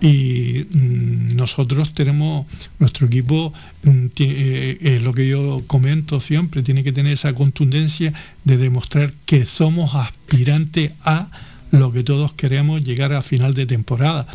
y 0.00 0.66
mm, 0.70 1.36
nosotros 1.36 1.94
tenemos, 1.94 2.46
nuestro 2.78 3.06
equipo, 3.06 3.52
mm, 3.84 4.06
eh, 4.18 5.00
lo 5.02 5.14
que 5.14 5.28
yo 5.28 5.62
comento 5.66 6.20
siempre, 6.20 6.62
tiene 6.62 6.84
que 6.84 6.92
tener 6.92 7.14
esa 7.14 7.34
contundencia 7.34 8.12
de 8.44 8.56
demostrar 8.58 9.14
que 9.24 9.46
somos 9.46 9.94
aspirantes 9.94 10.92
a 11.04 11.30
lo 11.70 11.92
que 11.92 12.04
todos 12.04 12.32
queremos 12.34 12.84
llegar 12.84 13.12
a 13.12 13.22
final 13.22 13.54
de 13.54 13.66
temporada. 13.66 14.26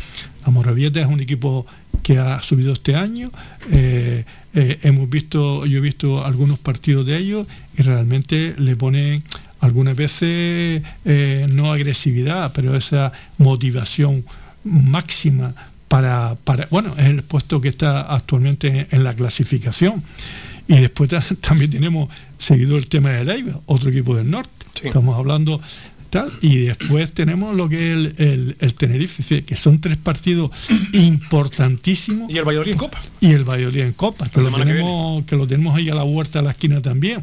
La 0.44 0.50
Moravieta 0.50 1.00
es 1.00 1.06
un 1.06 1.20
equipo 1.20 1.66
que 2.02 2.18
ha 2.18 2.42
subido 2.42 2.72
este 2.72 2.96
año. 2.96 3.30
Eh, 3.70 4.24
hemos 4.54 5.08
visto, 5.08 5.64
yo 5.66 5.78
he 5.78 5.80
visto 5.80 6.24
algunos 6.24 6.58
partidos 6.58 7.06
de 7.06 7.16
ellos 7.16 7.46
y 7.76 7.82
realmente 7.82 8.54
le 8.58 8.76
ponen 8.76 9.22
algunas 9.60 9.94
veces 9.94 10.82
eh, 11.04 11.46
no 11.52 11.72
agresividad, 11.72 12.52
pero 12.52 12.76
esa 12.76 13.12
motivación 13.38 14.24
máxima 14.64 15.54
para, 15.88 16.36
para, 16.44 16.66
bueno, 16.70 16.94
es 16.98 17.06
el 17.06 17.22
puesto 17.22 17.60
que 17.60 17.68
está 17.68 18.02
actualmente 18.14 18.86
en, 18.90 19.04
la 19.04 19.14
clasificación. 19.14 20.02
Y 20.66 20.76
después 20.76 21.10
también 21.40 21.70
tenemos 21.70 22.08
seguido 22.38 22.76
el 22.76 22.88
tema 22.88 23.10
de 23.10 23.24
Leiva, 23.24 23.60
otro 23.66 23.90
equipo 23.90 24.16
del 24.16 24.30
norte. 24.30 24.50
Estamos 24.82 25.16
hablando 25.16 25.60
y 26.42 26.64
después 26.64 27.12
tenemos 27.12 27.56
lo 27.56 27.68
que 27.68 27.92
es 27.92 28.20
el, 28.20 28.74
Tenerife, 28.74 29.44
que 29.44 29.56
son 29.56 29.80
tres 29.80 29.96
partidos 29.96 30.50
importantísimos. 30.92 32.30
Y 32.30 32.36
el 32.36 32.44
Valladolid 32.44 32.72
en 32.72 32.78
Copa. 32.78 33.00
Y 33.20 33.32
el 33.32 33.44
Valladolid 33.44 33.80
en 33.80 33.92
Copa, 33.94 34.28
que 34.28 34.40
lo, 34.40 34.50
tenemos, 34.50 35.24
que, 35.24 35.36
lo 35.36 35.46
tenemos 35.46 35.76
ahí 35.76 35.88
a 35.88 35.94
la 35.94 36.04
huerta 36.04 36.40
de 36.40 36.44
la 36.44 36.50
esquina 36.50 36.82
también. 36.82 37.22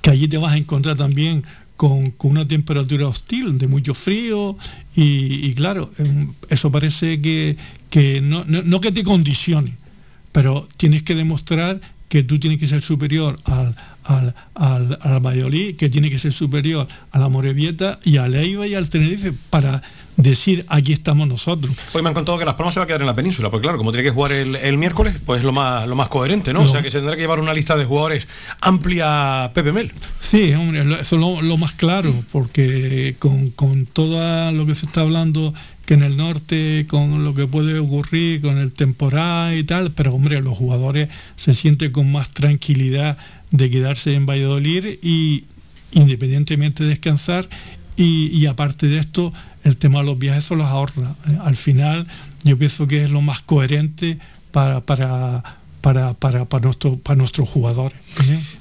Que 0.00 0.10
allí 0.10 0.28
te 0.28 0.38
vas 0.38 0.54
a 0.54 0.56
encontrar 0.56 0.96
también 0.96 1.44
con, 1.76 2.14
una 2.18 2.46
temperatura 2.46 3.08
hostil, 3.08 3.58
de 3.58 3.66
mucho 3.66 3.94
frío, 3.94 4.56
y, 4.94 5.52
claro, 5.54 5.90
em, 5.98 6.32
eso 6.48 6.70
parece 6.70 7.22
que, 7.22 7.56
que 7.88 8.20
no, 8.20 8.44
no 8.44 8.80
que 8.80 8.92
te 8.92 9.02
condicione, 9.02 9.76
pero 10.30 10.68
tienes 10.76 11.02
que 11.02 11.14
demostrar 11.14 11.80
que 12.10 12.22
tú 12.22 12.38
tienes 12.38 12.58
que 12.58 12.68
ser 12.68 12.82
superior 12.82 13.38
al, 13.44 13.76
al, 14.04 14.34
al, 14.54 14.98
al 15.00 15.20
Valladolid, 15.20 15.76
que 15.76 15.88
tiene 15.88 16.10
que 16.10 16.18
ser 16.18 16.32
superior 16.32 16.88
a 17.12 17.18
la 17.18 17.28
Morevieta 17.28 18.00
y 18.04 18.16
a 18.16 18.26
Leiva 18.26 18.66
y 18.66 18.74
al 18.74 18.90
Tenerife 18.90 19.32
para 19.48 19.80
decir 20.22 20.64
aquí 20.68 20.92
estamos 20.92 21.26
nosotros. 21.26 21.74
Hoy 21.92 22.02
me 22.02 22.08
han 22.08 22.14
contado 22.14 22.38
que 22.38 22.44
Las 22.44 22.54
Palmas 22.54 22.74
se 22.74 22.80
va 22.80 22.84
a 22.84 22.86
quedar 22.86 23.00
en 23.00 23.06
la 23.06 23.14
península, 23.14 23.50
porque 23.50 23.62
claro, 23.62 23.78
como 23.78 23.92
tiene 23.92 24.04
que 24.04 24.10
jugar 24.10 24.32
el, 24.32 24.78
miércoles, 24.78 25.14
pues 25.24 25.40
es 25.40 25.44
lo 25.44 25.52
más, 25.52 25.86
lo 25.86 25.96
más 25.96 26.08
coherente, 26.08 26.52
¿no? 26.52 26.62
O 26.62 26.68
sea 26.68 26.82
que 26.82 26.90
se 26.90 26.98
tendrá 26.98 27.16
que 27.16 27.22
llevar 27.22 27.40
una 27.40 27.54
lista 27.54 27.76
de 27.76 27.84
jugadores 27.84 28.28
amplia 28.60 29.50
Pepe 29.54 29.72
Mel. 29.72 29.92
Sí, 30.20 30.52
hombre, 30.54 30.80
eso 31.00 31.16
es 31.16 31.44
lo, 31.44 31.56
más 31.56 31.72
claro, 31.72 32.14
porque 32.32 33.16
con, 33.18 33.50
con 33.50 33.86
todo 33.86 34.52
lo 34.52 34.66
que 34.66 34.74
se 34.74 34.86
está 34.86 35.02
hablando 35.02 35.52
que 35.84 35.94
en 35.94 36.02
el 36.02 36.16
norte 36.16 36.86
con 36.88 37.24
lo 37.24 37.34
que 37.34 37.46
puede 37.46 37.78
ocurrir 37.78 38.40
con 38.40 38.58
el 38.58 38.72
temporal 38.72 39.56
y 39.56 39.64
tal, 39.64 39.90
pero 39.90 40.14
hombre, 40.14 40.40
los 40.40 40.56
jugadores 40.56 41.08
se 41.36 41.54
sienten 41.54 41.90
con 41.90 42.10
más 42.12 42.30
tranquilidad 42.30 43.18
de 43.50 43.70
quedarse 43.70 44.14
en 44.14 44.24
Valladolid 44.26 44.98
y 45.02 45.44
independientemente 45.92 46.84
de 46.84 46.90
descansar 46.90 47.48
y, 47.96 48.46
aparte 48.46 48.86
de 48.86 48.98
esto, 48.98 49.32
el 49.64 49.76
tema 49.76 50.00
de 50.00 50.06
los 50.06 50.18
viajes 50.18 50.44
se 50.44 50.56
los 50.56 50.66
ahorra. 50.66 51.14
¿eh? 51.28 51.38
Al 51.44 51.56
final 51.56 52.06
yo 52.44 52.56
pienso 52.58 52.86
que 52.86 53.04
es 53.04 53.10
lo 53.10 53.20
más 53.20 53.40
coherente 53.40 54.18
para, 54.52 54.80
para, 54.80 55.42
para, 55.80 56.14
para, 56.14 56.44
para, 56.44 56.64
nuestro, 56.64 56.96
para 56.98 57.16
nuestros 57.16 57.48
jugadores. 57.48 57.98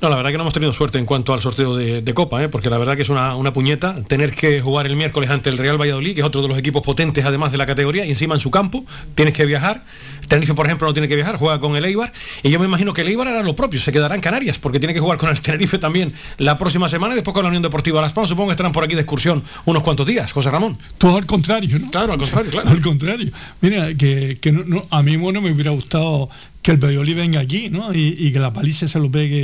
No, 0.01 0.09
la 0.09 0.15
verdad 0.15 0.31
que 0.31 0.37
no 0.37 0.43
hemos 0.43 0.53
tenido 0.53 0.71
suerte 0.73 0.97
en 0.97 1.05
cuanto 1.05 1.33
al 1.33 1.41
sorteo 1.41 1.75
de, 1.75 2.13
Copa, 2.13 2.43
¿eh? 2.43 2.49
porque 2.49 2.69
la 2.69 2.77
verdad 2.77 2.95
que 2.95 3.03
es 3.03 3.09
una, 3.09 3.53
puñeta 3.53 3.95
tener 4.07 4.33
que 4.33 4.61
jugar 4.61 4.87
el 4.87 4.95
miércoles 4.95 5.29
ante 5.29 5.49
el 5.49 5.57
Real 5.57 5.79
Valladolid, 5.79 6.13
que 6.13 6.21
es 6.21 6.25
otro 6.25 6.41
de 6.41 6.47
los 6.47 6.57
equipos 6.57 6.81
potentes 6.81 7.25
además 7.25 7.51
de 7.51 7.57
la 7.57 7.65
categoría, 7.65 8.05
y 8.05 8.09
encima 8.09 8.35
en 8.35 8.41
su 8.41 8.51
campo 8.51 8.85
tienes 9.15 9.33
que 9.33 9.45
viajar. 9.45 9.83
Tenerife, 10.27 10.53
por 10.53 10.67
ejemplo, 10.67 10.87
no 10.87 10.93
tiene 10.93 11.07
que 11.07 11.15
viajar, 11.15 11.37
juega 11.37 11.59
con 11.59 11.75
el 11.75 11.85
Eibar, 11.85 12.13
y 12.43 12.49
yo 12.49 12.59
me 12.59 12.65
imagino 12.65 12.93
que 12.93 13.01
el 13.01 13.07
Eibar 13.07 13.27
hará 13.27 13.41
lo 13.41 13.55
propio, 13.55 13.79
se 13.79 13.91
quedará 13.91 14.15
en 14.15 14.21
Canarias, 14.21 14.59
porque 14.59 14.79
tiene 14.79 14.93
que 14.93 14.99
jugar 14.99 15.17
con 15.17 15.29
el 15.29 15.41
Tenerife 15.41 15.79
también 15.79 16.13
la 16.37 16.57
próxima 16.57 16.89
semana 16.89 17.13
y 17.13 17.15
después 17.15 17.33
con 17.33 17.43
la 17.43 17.49
Unión 17.49 17.63
Deportiva 17.63 18.01
Las 18.01 18.13
Palmas. 18.13 18.29
Supongo 18.29 18.49
que 18.49 18.53
estarán 18.53 18.71
por 18.71 18.83
aquí 18.83 18.95
de 18.95 19.01
excursión 19.01 19.43
unos 19.65 19.83
cuantos 19.83 20.05
días, 20.05 20.31
José 20.31 20.51
Ramón. 20.51 20.77
Todo 20.97 21.17
al 21.17 21.25
contrario, 21.25 21.79
¿no? 21.79 21.91
Claro, 21.91 22.13
al 22.13 22.19
contrario, 22.19 22.51
claro. 22.51 22.69
Al 22.69 22.81
contrario. 22.81 23.31
Mira, 23.61 23.93
que, 23.95 24.37
a 24.89 25.01
mí 25.01 25.17
bueno 25.17 25.41
me 25.41 25.51
hubiera 25.51 25.71
gustado 25.71 26.29
que 26.61 26.71
el 26.71 26.77
Valladolid 26.77 27.15
venga 27.15 27.39
aquí, 27.39 27.69
¿no? 27.69 27.93
Y, 27.93 28.31
que 28.31 28.39
la 28.39 28.53
paliza 28.53 28.87
se 28.87 28.99
lo 28.99 29.09
pegue 29.09 29.38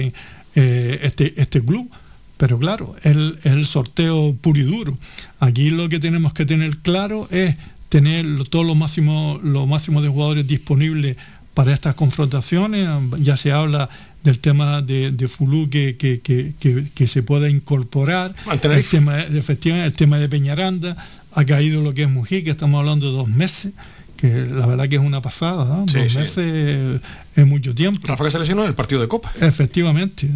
eh, 0.56 1.00
este, 1.04 1.34
este 1.42 1.62
club. 1.62 1.90
Pero 2.38 2.60
claro, 2.60 2.96
es 3.04 3.16
el, 3.46 3.66
sorteo 3.66 4.36
puro 4.42 4.60
y 4.60 4.64
duro. 4.64 4.98
Aquí 5.40 5.70
lo 5.70 5.88
que 5.88 6.00
tenemos 6.00 6.34
que 6.34 6.46
tener 6.46 6.78
claro 6.80 7.30
es 7.32 7.56
tener 7.88 8.26
todos 8.50 8.66
los 8.66 8.76
máximos, 8.76 9.42
los 9.42 9.68
máximos 9.68 10.04
de 10.04 10.10
jugadores 10.10 10.46
disponibles 10.46 11.16
para 11.54 11.74
estas 11.74 11.96
confrontaciones. 11.96 12.90
Ya 13.20 13.38
se 13.38 13.54
habla 13.54 13.90
del 14.24 14.40
tema 14.40 14.82
de, 14.82 15.12
de 15.12 15.28
Fulú 15.30 15.70
que, 15.70 15.96
que, 15.98 17.08
se 17.08 17.24
pueda 17.24 17.50
incorporar. 17.50 18.36
El 18.52 18.84
tema, 18.84 19.22
efectivamente, 19.22 19.88
el 19.88 19.94
tema 19.94 20.18
de 20.18 20.28
Peñaranda, 20.28 20.98
ha 21.32 21.46
caído 21.46 21.82
lo 21.82 21.94
que 21.94 22.04
es 22.04 22.10
Mujica, 22.10 22.52
estamos 22.52 22.80
hablando 22.80 23.12
de 23.12 23.18
dos 23.18 23.28
meses 23.28 23.74
que 24.18 24.46
la 24.46 24.66
verdad 24.66 24.88
que 24.88 24.96
es 24.96 25.02
una 25.02 25.22
pasada, 25.22 25.66
dos 25.86 25.94
meses 25.94 27.02
es 27.36 27.48
mucho 27.48 27.76
tiempo. 27.76 28.08
Rafa 28.08 28.26
que 28.26 28.32
se 28.32 28.40
lesionó 28.40 28.64
en 28.64 28.70
el 28.70 28.76
partido 28.76 29.02
de 29.02 29.08
Copa. 29.08 29.32
Efectivamente, 29.40 30.30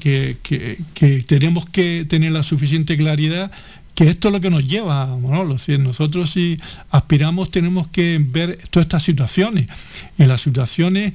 que, 0.00 0.36
que, 0.94 1.22
tenemos 1.22 1.68
que 1.68 2.06
tener 2.08 2.32
la 2.32 2.42
suficiente 2.42 2.96
claridad 2.96 3.50
que 3.94 4.08
esto 4.08 4.28
es 4.28 4.32
lo 4.32 4.40
que 4.40 4.50
nos 4.50 4.66
lleva, 4.66 5.06
Manolo. 5.18 5.58
Si 5.58 5.76
nosotros 5.76 6.30
si 6.30 6.58
aspiramos 6.90 7.50
tenemos 7.50 7.88
que 7.88 8.18
ver 8.20 8.58
todas 8.70 8.86
estas 8.86 9.02
situaciones. 9.02 9.66
En 10.16 10.28
las 10.28 10.40
situaciones 10.40 11.12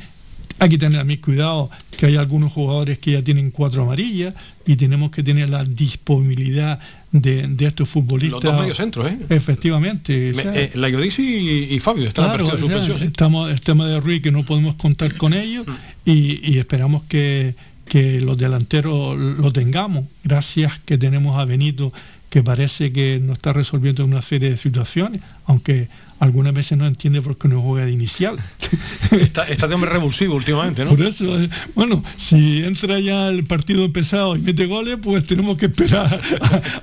hay 0.60 0.70
que 0.70 0.78
tener 0.78 1.00
a 1.00 1.04
mi 1.04 1.18
cuidado 1.18 1.70
que 1.98 2.06
hay 2.06 2.16
algunos 2.16 2.52
jugadores 2.54 3.00
que 3.00 3.12
ya 3.12 3.24
tienen 3.24 3.52
cuatro 3.52 3.84
amarillas 3.84 4.34
y 4.66 4.76
tenemos 4.76 5.12
que 5.12 5.24
tener 5.24 5.50
la 5.50 5.64
disponibilidad 5.64 6.80
de, 7.22 7.66
estos 7.66 7.90
futbolistas. 7.90 8.44
Los 8.44 8.78
dos 8.78 9.08
¿eh? 9.08 9.20
Efectivamente. 9.30 10.32
Eh, 10.32 10.72
la 10.76 10.90
Yodisi 10.90 11.68
y, 11.72 11.80
Fabio 11.80 12.08
están 12.08 12.40
en 12.40 12.46
suspensión. 12.46 13.02
Estamos, 13.04 13.52
el 13.52 13.62
tema 13.62 13.88
de 13.88 14.00
Ruiz 14.00 14.22
que 14.22 14.32
no 14.32 14.44
podemos 14.44 14.76
contar 14.76 15.16
con 15.16 15.34
ellos 15.34 15.66
mm. 15.68 15.72
y, 16.10 16.58
esperamos 16.58 17.04
que, 17.04 17.56
que 17.88 18.22
los 18.22 18.38
delanteros 18.38 19.18
lo 19.18 19.52
tengamos. 19.54 20.06
Gracias 20.24 20.80
que 20.86 20.98
tenemos 20.98 21.38
a 21.38 21.46
Benito 21.46 21.94
que 22.30 22.44
parece 22.44 22.92
que 22.92 23.22
no 23.22 23.34
está 23.34 23.54
resolviendo 23.54 24.04
una 24.04 24.22
serie 24.22 24.50
de 24.50 24.58
situaciones, 24.58 25.22
aunque 25.46 25.88
algunas 26.20 26.54
veces 26.54 26.78
no 26.78 26.88
entiende 26.88 27.22
por 27.22 27.38
qué 27.38 27.48
no 27.48 27.62
juega 27.62 27.86
de 27.86 27.92
inicial. 27.92 28.38
Está, 29.12 29.48
está 29.48 29.68
de 29.68 29.76
hombre 29.76 29.90
revulsivo 29.92 30.36
últimamente, 30.36 30.84
¿no? 30.84 30.90
Por 30.90 31.02
eso, 31.02 31.40
eh, 31.40 31.50
bueno, 31.76 32.04
si 32.18 32.66
entra 32.66 33.00
ya 33.00 33.30
el 33.30 33.46
partido 33.46 33.86
empezado 33.86 34.36
y 34.36 34.42
mete 34.42 34.66
goles, 34.66 34.98
pues 35.02 35.26
tenemos 35.26 35.58
que 35.58 35.68
esperar 35.68 36.20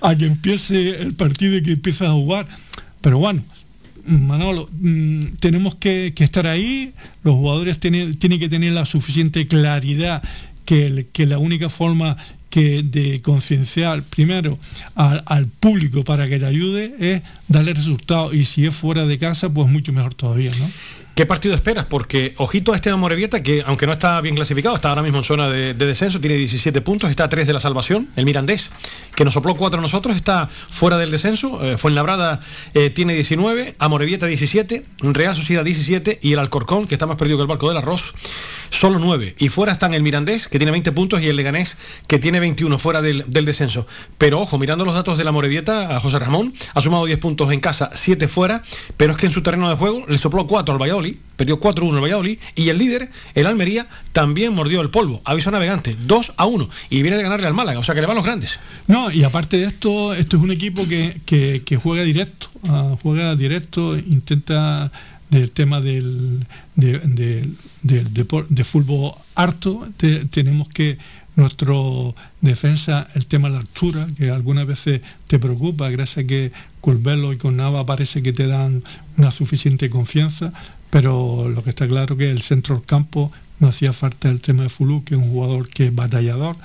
a, 0.01 0.17
que 0.17 0.27
empiece 0.27 1.03
el 1.03 1.15
partido 1.15 1.57
y 1.57 1.63
que 1.63 1.73
empiece 1.73 2.07
a 2.07 2.13
jugar. 2.13 2.47
Pero 3.01 3.19
bueno, 3.19 3.43
Manolo, 4.07 4.69
mm, 4.73 5.35
tenemos 5.41 5.75
que, 5.75 6.15
estar 6.17 6.47
ahí, 6.47 6.95
los 7.23 7.35
jugadores 7.35 7.79
tienen, 7.81 8.15
tienen 8.15 8.39
que 8.39 8.49
tener 8.49 8.73
la 8.73 8.87
suficiente 8.87 9.47
claridad 9.47 10.23
que, 10.65 11.09
que 11.13 11.27
la 11.27 11.39
única 11.39 11.69
forma 11.69 12.17
que 12.53 12.83
de 12.83 13.23
concienciar 13.23 14.03
primero 14.03 14.59
al, 14.95 15.47
público 15.47 16.05
para 16.05 16.29
que 16.29 16.39
te 16.39 16.45
ayude 16.45 16.95
es 17.01 17.23
darle 17.49 17.73
resultados 17.73 18.35
y 18.35 18.45
si 18.45 18.67
es 18.67 18.77
fuera 18.77 19.07
de 19.07 19.17
casa 19.17 19.49
pues 19.49 19.69
mucho 19.69 19.91
mejor 19.91 20.13
todavía. 20.13 20.53
¿Qué 21.15 21.25
partido 21.25 21.55
esperas? 21.55 21.87
Porque 21.87 22.35
ojito 22.37 22.75
a 22.75 22.77
este 22.77 22.95
Morevieta, 22.95 23.43
que 23.43 23.63
aunque 23.67 23.87
no 23.87 23.95
está 23.95 24.21
bien 24.21 24.35
clasificado, 24.35 24.75
está 24.75 24.91
ahora 24.91 25.03
mismo 25.03 25.19
en 25.19 25.25
zona 25.25 25.49
de, 25.49 25.73
descenso, 25.73 26.21
tiene 26.21 26.37
17 26.37 26.83
puntos, 26.83 27.09
está 27.09 27.25
a 27.25 27.29
3 27.31 27.47
de 27.47 27.55
la 27.55 27.61
salvación. 27.61 28.09
El 28.17 28.27
Mirandés, 28.27 28.71
que 29.15 29.25
nos 29.25 29.33
sopló 29.33 29.55
4 29.55 29.79
a 29.79 29.83
nosotros, 29.83 30.15
está 30.15 30.49
fuera 30.49 30.99
del 30.99 31.11
descenso. 31.11 31.65
Eh, 31.65 31.79
Fuenlabrada 31.79 32.41
eh, 32.75 32.91
tiene 32.91 33.15
19, 33.15 33.77
Amorevieta 33.79 34.27
17, 34.27 34.85
Real 35.01 35.35
Sociedad 35.35 35.65
17 35.65 36.19
y 36.23 36.35
el 36.35 36.39
Alcorcón, 36.39 36.87
que 36.87 36.95
está 36.95 37.07
más 37.07 37.17
perdido 37.17 37.39
que 37.39 37.43
el 37.43 37.49
barco 37.49 37.69
del 37.69 37.79
arroz, 37.79 38.15
solo 38.73 38.99
9. 38.99 39.37
Y 39.39 39.49
fuera 39.49 39.73
están 39.73 39.95
el 39.95 40.03
Mirandés, 40.03 40.49
que 40.49 40.59
tiene 40.59 40.73
20 40.73 40.93
puntos, 40.93 41.23
y 41.23 41.29
el 41.29 41.37
Leganés, 41.37 41.77
que 42.09 42.19
tiene 42.19 42.41
21 42.41 42.79
fuera 42.79 43.03
del, 43.03 43.25
descenso. 43.29 43.87
Pero 44.19 44.41
ojo, 44.41 44.59
mirando 44.59 44.85
los 44.85 44.95
datos 44.95 45.19
de 45.19 45.25
la 45.25 45.33
Morevieta, 45.33 45.97
a 45.97 46.01
José 46.01 46.19
Ramón 46.19 46.53
ha 46.75 46.81
sumado 46.81 47.05
10 47.05 47.19
puntos 47.19 47.53
en 47.53 47.61
casa, 47.61 47.91
7 47.93 48.27
fuera, 48.29 48.63
pero 48.97 49.13
es 49.13 49.19
que 49.19 49.27
en 49.27 49.33
su 49.33 49.43
terreno 49.43 49.69
de 49.69 49.77
juego 49.77 50.05
le 50.09 50.19
sopló 50.19 50.47
4 50.47 50.73
al 50.73 50.81
Valladolid 50.81 51.17
perdió 51.43 51.59
4-1 51.59 51.97
el 51.97 52.03
Valladolid 52.03 52.39
y 52.55 52.69
el 52.69 52.79
líder, 52.79 53.11
el 53.35 53.47
Almería, 53.47 53.89
también 54.13 54.55
mordió 54.55 54.81
el 54.81 54.91
polvo. 54.91 55.23
Aviso 55.25 55.51
navegante, 55.51 55.97
2 56.07 56.35
a 56.37 56.47
1 56.47 56.69
y 56.91 57.03
viene 57.03 57.17
de 57.17 57.25
ganarle 57.25 57.49
al 57.49 57.55
Málaga, 57.55 57.81
o 57.81 57.83
sea 57.83 57.97
que 57.97 58.01
le 58.01 58.07
van 58.07 58.15
los 58.15 58.25
grandes. 58.25 58.61
No, 58.87 59.11
y 59.11 59.25
aparte 59.25 59.57
de 59.57 59.65
esto, 59.65 60.15
esto 60.15 60.37
es 60.37 60.43
un 60.43 60.53
equipo 60.53 60.87
que, 60.87 61.79
juega 61.83 62.05
directo, 62.05 62.47
ah, 62.69 62.97
juega 63.03 63.35
directo, 63.35 63.97
intenta 63.97 64.93
del 65.33 65.51
tema 65.51 65.81
del, 65.81 66.47
de, 66.77 68.65
fútbol 68.65 69.15
harto, 69.35 69.89
tenemos 70.31 70.69
que 70.69 70.99
nuestro 71.37 72.15
defensa, 72.43 73.09
el 73.15 73.27
tema 73.27 73.49
de 73.49 73.55
la 73.55 73.61
altura, 73.61 74.07
que 74.19 74.31
algunas 74.31 74.67
veces 74.67 75.01
te 75.27 75.39
preocupa, 75.39 75.89
gracias 75.89 76.25
a 76.25 76.27
que 76.27 76.53
con 76.83 77.03
Velo 77.03 77.33
y 77.33 77.39
con 77.39 77.57
Nava 77.57 77.87
parece 77.87 78.23
que 78.23 78.35
te 78.35 78.47
dan 78.47 78.85
una 79.17 79.31
suficiente 79.31 79.89
confianza, 79.89 80.53
pero 80.91 81.49
lo 81.49 81.65
que 81.65 81.71
está 81.71 81.89
claro 81.89 82.19
que 82.19 82.31
el 82.31 82.43
centro 82.43 82.75
del 82.75 82.85
campo 82.85 83.33
no 83.59 83.69
hacía 83.69 83.95
falta 83.95 84.29
el 84.29 84.43
tema 84.43 84.65
de 84.65 84.69
Fulú, 84.69 85.03
que 85.03 85.15
es 85.15 85.21
un 85.21 85.31
jugador 85.31 85.69
que 85.69 85.87
es 85.87 85.95
batallador. 85.95 86.57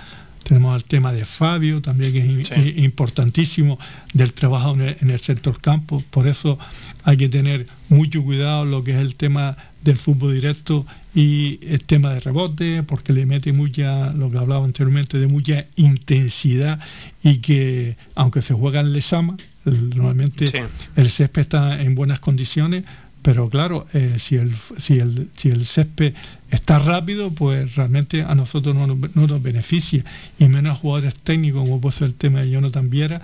Tenemos 0.48 0.78
el 0.78 0.86
tema 0.86 1.12
de 1.12 1.26
Fabio, 1.26 1.82
también 1.82 2.14
que 2.14 2.42
es 2.42 2.78
importantísimo 2.78 3.78
del 4.14 4.32
trabajo 4.32 4.76
en 4.76 4.82
el, 4.82 4.98
en 5.02 5.10
el 5.10 5.20
sector 5.20 5.60
campo. 5.60 6.02
Por 6.10 6.26
eso 6.26 6.58
hay 7.04 7.18
que 7.18 7.28
tener 7.28 7.68
mucho 7.90 8.24
cuidado 8.24 8.64
lo 8.64 8.82
que 8.82 8.92
es 8.92 8.98
el 9.00 9.16
tema 9.16 9.58
del 9.84 9.98
fútbol 9.98 10.34
directo 10.34 10.86
y 11.14 11.60
el 11.64 11.84
tema 11.84 12.14
de 12.14 12.22
rebote, 12.22 12.84
porque 12.84 13.12
le 13.12 13.26
mete 13.26 13.52
mucha, 13.52 14.14
lo 14.14 14.32
que 14.32 14.38
hablaba 14.38 14.66
anteriormente, 14.66 15.18
de 15.18 15.28
mucha 15.28 15.66
intensidad 15.76 16.80
y 17.24 17.40
que 17.40 17.98
aunque 18.16 18.42
se 18.42 18.54
juega 18.54 18.80
en 18.80 18.94
Lesama, 18.94 19.36
normalmente 19.66 20.50
el 20.96 21.10
césped 21.10 21.42
está 21.42 21.82
en 21.82 21.94
buenas 21.96 22.20
condiciones, 22.20 22.86
pero 23.22 23.50
claro, 23.50 23.86
eh, 23.94 24.16
si, 24.20 24.36
el, 24.36 24.56
si, 24.78 25.00
el, 25.00 25.30
si 25.36 25.50
el 25.50 25.66
césped 25.66 26.14
está 26.52 26.80
rápido, 26.80 27.32
pues 27.32 27.76
realmente 27.76 28.24
a 28.24 28.36
nosotros 28.36 28.76
no, 28.76 28.88
nos 28.88 29.44
beneficia, 29.44 30.04
y 30.40 30.46
menos 30.46 30.80
jugadores 30.80 31.16
técnicos, 31.16 31.62
como 31.62 31.82
puede 31.82 31.98
ser 31.98 32.08
el 32.08 32.14
tema 32.14 32.42
de 32.42 32.52
Jonathan 32.52 32.90
Viera, 32.90 33.22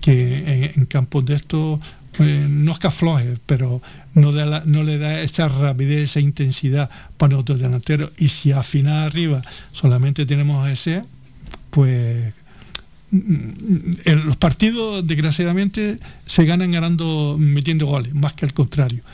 que 0.00 0.72
en, 0.74 0.86
campos 0.86 1.24
de 1.24 1.34
estos 1.34 1.80
pues, 2.16 2.48
no 2.48 2.72
es 2.72 2.78
que 2.78 2.86
afloje, 2.88 3.38
pero 3.46 3.80
no, 4.14 4.32
le 4.32 4.98
da 4.98 5.20
esa 5.22 5.48
rapidez, 5.48 6.10
esa 6.10 6.20
intensidad 6.20 6.90
para 7.16 7.38
otro 7.38 7.56
delantero. 7.56 8.12
Y 8.18 8.28
si 8.28 8.52
a 8.52 8.62
final 8.62 9.06
arriba 9.06 9.42
solamente 9.72 10.26
tenemos 10.26 10.68
ese, 10.68 11.04
pues 11.70 12.34
en 13.12 14.26
los 14.26 14.36
partidos 14.36 15.06
desgraciadamente 15.06 15.98
se 16.26 16.44
ganan 16.44 16.72
ganando 16.72 17.36
metiendo 17.38 17.86
goles, 17.86 18.12
más 18.12 18.32
que 18.32 18.44
al 18.44 18.52
contrario 18.52 19.04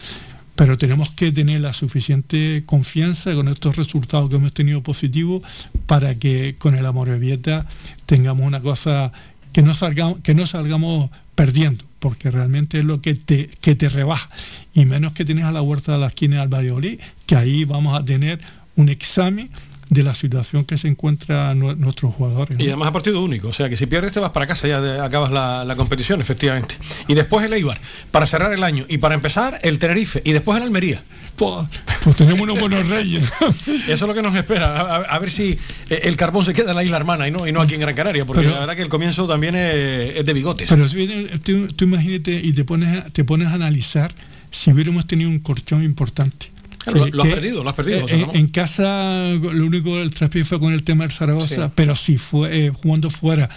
pero 0.60 0.76
tenemos 0.76 1.08
que 1.08 1.32
tener 1.32 1.62
la 1.62 1.72
suficiente 1.72 2.64
confianza 2.66 3.34
con 3.34 3.48
estos 3.48 3.76
resultados 3.76 4.28
que 4.28 4.36
hemos 4.36 4.52
tenido 4.52 4.82
positivos 4.82 5.42
para 5.86 6.16
que 6.16 6.56
con 6.58 6.74
el 6.74 6.84
amor 6.84 7.08
de 7.08 7.18
Vieta 7.18 7.64
tengamos 8.04 8.46
una 8.46 8.60
cosa 8.60 9.10
que 9.54 9.62
no 9.62 9.72
salgamos, 9.72 10.20
que 10.20 10.34
no 10.34 10.46
salgamos 10.46 11.08
perdiendo, 11.34 11.82
porque 11.98 12.30
realmente 12.30 12.80
es 12.80 12.84
lo 12.84 13.00
que 13.00 13.14
te, 13.14 13.48
que 13.62 13.74
te 13.74 13.88
rebaja. 13.88 14.28
Y 14.74 14.84
menos 14.84 15.14
que 15.14 15.24
tienes 15.24 15.46
a 15.46 15.50
la 15.50 15.62
huerta 15.62 15.92
de 15.92 15.98
la 15.98 16.08
esquina 16.08 16.42
al 16.42 16.52
Valladolid, 16.52 17.00
que 17.24 17.36
ahí 17.36 17.64
vamos 17.64 17.98
a 17.98 18.04
tener 18.04 18.38
un 18.76 18.90
examen 18.90 19.48
de 19.90 20.04
la 20.04 20.14
situación 20.14 20.64
que 20.64 20.78
se 20.78 20.86
encuentra 20.86 21.52
nuestros 21.54 22.14
jugadores. 22.14 22.58
Y 22.60 22.68
además 22.68 22.88
a 22.88 22.92
partido 22.92 23.22
único, 23.22 23.48
o 23.48 23.52
sea 23.52 23.68
que 23.68 23.76
si 23.76 23.86
pierdes 23.86 24.12
te 24.12 24.20
vas 24.20 24.30
para 24.30 24.46
casa, 24.46 24.68
ya 24.68 25.04
acabas 25.04 25.32
la, 25.32 25.74
competición, 25.76 26.20
efectivamente. 26.20 26.76
Y 27.08 27.14
después 27.14 27.44
el 27.44 27.52
Eibar, 27.52 27.80
para 28.12 28.24
cerrar 28.26 28.52
el 28.52 28.62
año, 28.62 28.84
y 28.88 28.98
para 28.98 29.16
empezar 29.16 29.58
el 29.62 29.78
Tenerife, 29.78 30.22
y 30.24 30.32
después 30.32 30.56
el 30.56 30.62
Almería. 30.64 31.02
Pues, 31.34 31.66
pues 32.04 32.16
tenemos 32.16 32.40
unos 32.40 32.60
buenos 32.60 32.86
reyes. 32.88 33.24
Eso 33.66 33.92
es 33.92 34.00
lo 34.00 34.14
que 34.14 34.22
nos 34.22 34.34
espera, 34.36 34.96
a, 34.96 35.18
ver 35.18 35.30
si 35.30 35.58
eh, 35.88 36.00
el 36.04 36.16
carbón 36.16 36.44
se 36.44 36.54
queda 36.54 36.70
en 36.70 36.76
la 36.76 36.84
isla 36.84 36.96
hermana 36.96 37.26
y 37.26 37.32
no, 37.32 37.48
y 37.48 37.52
no 37.52 37.60
aquí 37.60 37.74
en 37.74 37.80
Gran 37.80 37.94
Canaria, 37.94 38.24
porque 38.24 38.46
la 38.46 38.60
verdad 38.60 38.76
que 38.76 38.82
el 38.82 38.88
comienzo 38.88 39.26
también 39.26 39.56
es, 39.56 40.24
de 40.24 40.32
bigotes. 40.32 40.68
Pero 40.68 40.86
si 40.86 41.08
tú, 41.42 41.66
tú 41.68 41.84
imagínate 41.84 42.32
y 42.32 42.52
te 42.52 42.62
pones, 42.62 43.12
te 43.12 43.24
pones 43.24 43.48
a 43.48 43.54
analizar 43.54 44.14
si 44.52 44.70
hubiéramos 44.70 45.06
tenido 45.08 45.30
un 45.30 45.40
colchón 45.40 45.82
importante 45.82 46.59
lo, 46.86 47.22
has 47.22 47.28
perdido, 47.28 47.62
lo 47.62 47.70
has 47.70 47.76
perdido. 47.76 48.06
Eh, 48.08 48.26
en, 48.32 48.48
casa 48.48 49.30
lo 49.32 49.66
único 49.66 49.98
el 49.98 50.12
traspié 50.12 50.44
fue 50.44 50.58
con 50.58 50.72
el 50.72 50.82
tema 50.82 51.04
del 51.04 51.12
Zaragoza, 51.12 51.72
pero 51.74 51.94
si 51.94 52.18
fue 52.18 52.66
eh, 52.66 52.70
jugando 52.70 53.10
fuera. 53.10 53.48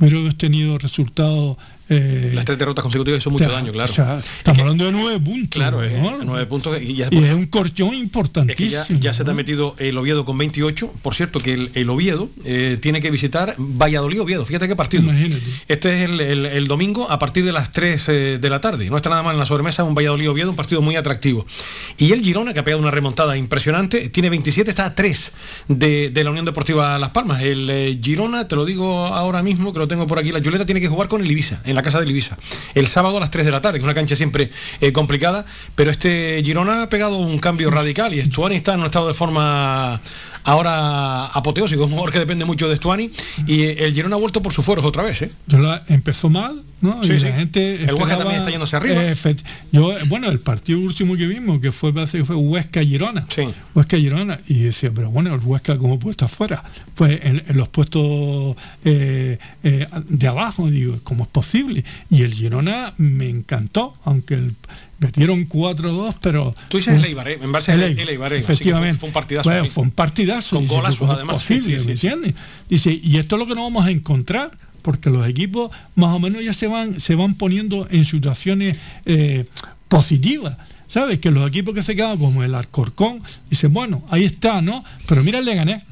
Hubiéramos 0.00 0.36
tenido 0.36 0.78
resultados 0.78 1.58
Eh, 1.88 2.30
Las 2.34 2.44
tres 2.44 2.58
derrotas 2.58 2.82
consecutivas 2.82 3.20
hizo 3.20 3.30
mucho 3.30 3.50
daño, 3.50 3.72
claro. 3.72 3.92
estamos 3.92 4.60
hablando 4.60 4.86
de 4.86 4.92
nueve 4.92 5.20
puntos. 5.20 5.58
Claro, 5.58 5.82
es, 5.82 5.92
nueve 6.24 6.46
puntos. 6.46 6.80
Y, 6.80 6.96
ya, 6.96 7.08
es 7.08 7.32
un 7.32 7.46
corchón 7.46 7.94
importantísimo. 7.94 8.82
ya, 9.00 9.12
se 9.12 9.24
te 9.24 9.30
ha 9.30 9.34
metido 9.34 9.74
el 9.78 9.98
Oviedo 9.98 10.24
con 10.24 10.38
28. 10.38 10.90
Por 11.02 11.14
cierto, 11.14 11.40
que 11.40 11.70
el, 11.74 11.90
Oviedo 11.90 12.30
eh, 12.44 12.78
tiene 12.80 13.00
que 13.00 13.10
visitar 13.10 13.54
Valladolid-Oviedo. 13.58 14.44
Fíjate 14.44 14.68
qué 14.68 14.76
partido. 14.76 15.12
Este 15.68 16.04
es 16.04 16.10
el, 16.10 16.68
domingo 16.68 17.10
a 17.10 17.18
partir 17.18 17.44
de 17.44 17.52
las 17.52 17.72
3 17.72 18.08
eh, 18.08 18.12
de 18.40 18.50
la 18.50 18.60
tarde. 18.60 18.88
No 18.88 18.96
está 18.96 19.10
nada 19.10 19.22
mal 19.22 19.34
en 19.34 19.40
la 19.40 19.46
sobremesa, 19.46 19.84
un 19.84 19.94
Valladolid-Oviedo, 19.94 20.50
un 20.50 20.56
partido 20.56 20.80
muy 20.80 20.96
atractivo. 20.96 21.44
Y 21.98 22.12
el 22.12 22.22
Girona, 22.22 22.54
que 22.54 22.60
ha 22.60 22.64
pegado 22.64 22.80
una 22.80 22.90
remontada 22.90 23.36
impresionante, 23.36 24.08
tiene 24.08 24.30
27, 24.30 24.70
está 24.70 24.86
a 24.86 24.94
3 24.94 25.30
de, 25.68 26.10
de 26.10 26.24
la 26.24 26.30
Unión 26.30 26.44
Deportiva 26.44 26.98
Las 26.98 27.10
Palmas. 27.10 27.42
El 27.42 28.00
Girona, 28.02 28.48
te 28.48 28.56
lo 28.56 28.64
digo 28.64 29.06
ahora 29.06 29.42
mismo, 29.42 29.72
que 29.72 29.78
lo 29.78 29.88
tengo 29.88 30.06
por 30.06 30.18
aquí, 30.18 30.32
la 30.32 30.40
Julieta 30.40 30.64
tiene 30.64 30.80
que 30.80 30.88
jugar 30.88 31.08
con 31.08 31.20
el 31.22 31.30
Ibiza, 31.30 31.60
en 31.72 31.76
la 31.76 31.82
casa 31.82 31.98
del 31.98 32.10
Ibiza. 32.10 32.36
El 32.74 32.86
sábado 32.86 33.16
a 33.16 33.20
las 33.20 33.30
3 33.30 33.44
de 33.44 33.50
la 33.50 33.60
tarde, 33.60 33.78
que 33.78 33.82
es 33.82 33.84
una 33.84 33.94
cancha 33.94 34.14
siempre 34.14 34.50
eh, 34.80 34.92
complicada, 34.92 35.44
pero 35.74 35.90
este 35.90 36.40
Girona 36.44 36.82
ha 36.82 36.88
pegado 36.88 37.16
un 37.16 37.38
cambio 37.38 37.70
radical 37.70 38.14
y 38.14 38.20
Estuani 38.20 38.56
está 38.56 38.74
en 38.74 38.80
un 38.80 38.86
estado 38.86 39.08
de 39.08 39.14
forma 39.14 40.00
ahora 40.44 41.26
apoteósico, 41.26 41.84
un 41.84 41.90
jugador 41.90 42.12
que 42.12 42.18
depende 42.18 42.44
mucho 42.44 42.68
de 42.68 42.76
Stuani 42.76 43.10
y 43.46 43.62
el 43.62 43.92
Girona 43.92 44.16
ha 44.16 44.18
vuelto 44.18 44.42
por 44.42 44.52
sus 44.52 44.64
fueros 44.64 44.84
otra 44.84 45.02
vez. 45.02 45.22
¿eh? 45.22 45.30
Empezó 45.88 46.28
mal, 46.30 46.62
¿no? 46.80 47.00
y 47.02 47.08
la 47.08 47.32
gente 47.32 47.84
el 47.84 47.94
Huesca 47.94 48.16
también 48.16 48.40
está 48.40 48.50
yéndose 48.50 48.76
arriba. 48.76 49.02
yo, 49.70 49.94
bueno, 50.08 50.30
el 50.30 50.40
partido 50.40 50.78
último 50.80 51.16
que 51.16 51.26
vimos, 51.26 51.60
que 51.60 51.72
fue, 51.72 51.92
fue 51.92 52.36
Huesca-Girona. 52.36 53.26
Huesca-Girona. 53.74 54.40
Y 54.48 54.60
decía, 54.60 54.90
pero 54.94 55.10
bueno, 55.10 55.34
el 55.34 55.40
Huesca 55.40 55.78
cómo 55.78 55.98
puede 55.98 56.12
estar 56.12 56.28
fuera. 56.28 56.64
Pues 56.94 57.20
en, 57.24 57.42
los 57.54 57.68
puestos 57.68 58.56
eh, 58.84 59.38
eh, 59.62 59.86
de 60.08 60.28
abajo, 60.28 60.68
digo, 60.68 60.98
¿cómo 61.04 61.24
es 61.24 61.30
posible? 61.30 61.84
Y 62.10 62.22
el 62.22 62.34
Girona 62.34 62.94
me 62.98 63.28
encantó, 63.28 63.94
aunque 64.04 64.34
el 64.34 64.54
Metieron 65.02 65.48
4-2, 65.48 66.14
pero. 66.20 66.54
Tú 66.68 66.76
dices 66.76 66.94
el 66.94 67.04
Eibar, 67.04 67.28
¿eh? 67.28 67.38
en 67.42 67.50
base 67.50 67.72
el 67.72 68.08
Eibar, 68.08 68.32
Efectivamente. 68.32 69.00
fue, 69.00 69.08
un 69.08 69.12
partidazo. 69.12 69.64
fue 69.66 69.82
un 69.82 69.90
partidazo. 69.90 70.56
Con 70.56 70.66
golazos, 70.68 71.10
además. 71.10 71.36
Posible, 71.36 71.80
¿me 71.84 71.92
entiendes? 71.92 72.34
Dice, 72.68 73.00
y 73.02 73.16
esto 73.16 73.36
es 73.36 73.40
lo 73.40 73.46
que 73.46 73.54
nos 73.54 73.64
vamos 73.64 73.84
a 73.84 73.90
encontrar, 73.90 74.52
porque 74.82 75.10
los 75.10 75.26
equipos 75.26 75.72
más 75.96 76.14
o 76.14 76.20
menos 76.20 76.44
ya 76.44 76.54
se 76.54 76.68
van, 76.68 77.00
se 77.00 77.16
van 77.16 77.34
poniendo 77.34 77.88
en 77.90 78.04
situaciones 78.04 78.78
eh, 79.04 79.46
positivas. 79.88 80.56
¿Sabes? 80.86 81.20
Que 81.20 81.30
los 81.30 81.48
equipos 81.48 81.74
que 81.74 81.82
se 81.82 81.96
quedan, 81.96 82.18
como 82.18 82.44
el 82.44 82.54
Alcorcón, 82.54 83.22
dicen, 83.48 83.72
bueno, 83.72 84.04
ahí 84.10 84.24
está, 84.24 84.60
¿no? 84.60 84.84
Pero 85.06 85.24
mira 85.24 85.38
el 85.38 85.46
Leganés. 85.46 85.82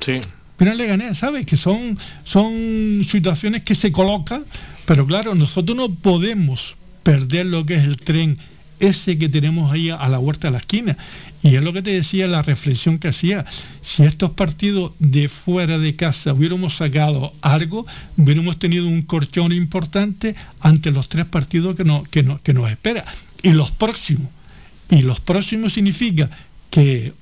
Sí. 0.00 0.20
Mira 0.58 0.72
el 0.72 0.78
Leganés, 0.78 1.18
¿sabes? 1.18 1.44
Que 1.44 1.56
son, 1.56 1.98
son 2.24 3.02
situaciones 3.06 3.62
que 3.62 3.74
se 3.74 3.92
colocan, 3.92 4.46
pero 4.86 5.06
claro, 5.06 5.34
nosotros 5.34 5.76
no 5.76 5.90
podemos 5.90 6.76
perder 7.02 7.46
lo 7.46 7.66
que 7.66 7.74
es 7.74 7.84
el 7.84 7.96
tren 7.96 8.38
ese 8.82 9.16
que 9.16 9.28
tenemos 9.28 9.72
ahí 9.72 9.90
a 9.90 10.08
la 10.08 10.18
huerta 10.18 10.48
de 10.48 10.52
la 10.52 10.58
esquina. 10.58 10.96
Y 11.42 11.56
es 11.56 11.62
lo 11.62 11.72
que 11.72 11.82
te 11.82 11.90
decía 11.90 12.26
la 12.26 12.42
reflexión 12.42 12.98
que 12.98 13.08
hacía. 13.08 13.44
Si 13.80 14.02
estos 14.02 14.30
partidos 14.30 14.92
de 14.98 15.28
fuera 15.28 15.78
de 15.78 15.96
casa 15.96 16.32
hubiéramos 16.32 16.76
sacado 16.76 17.32
algo, 17.42 17.86
hubiéramos 18.16 18.58
tenido 18.58 18.86
un 18.86 19.02
corchón 19.02 19.52
importante 19.52 20.34
ante 20.60 20.90
los 20.90 21.08
tres 21.08 21.26
partidos 21.26 21.76
que, 21.76 21.84
no, 21.84 22.04
que, 22.04 22.26
que 22.42 22.54
nos 22.54 22.70
espera. 22.70 23.04
Y 23.42 23.50
los 23.50 23.70
próximos. 23.70 24.28
Y 24.90 25.02
los 25.02 25.20
próximos 25.20 25.72
significa 25.72 26.30
que 26.70 27.12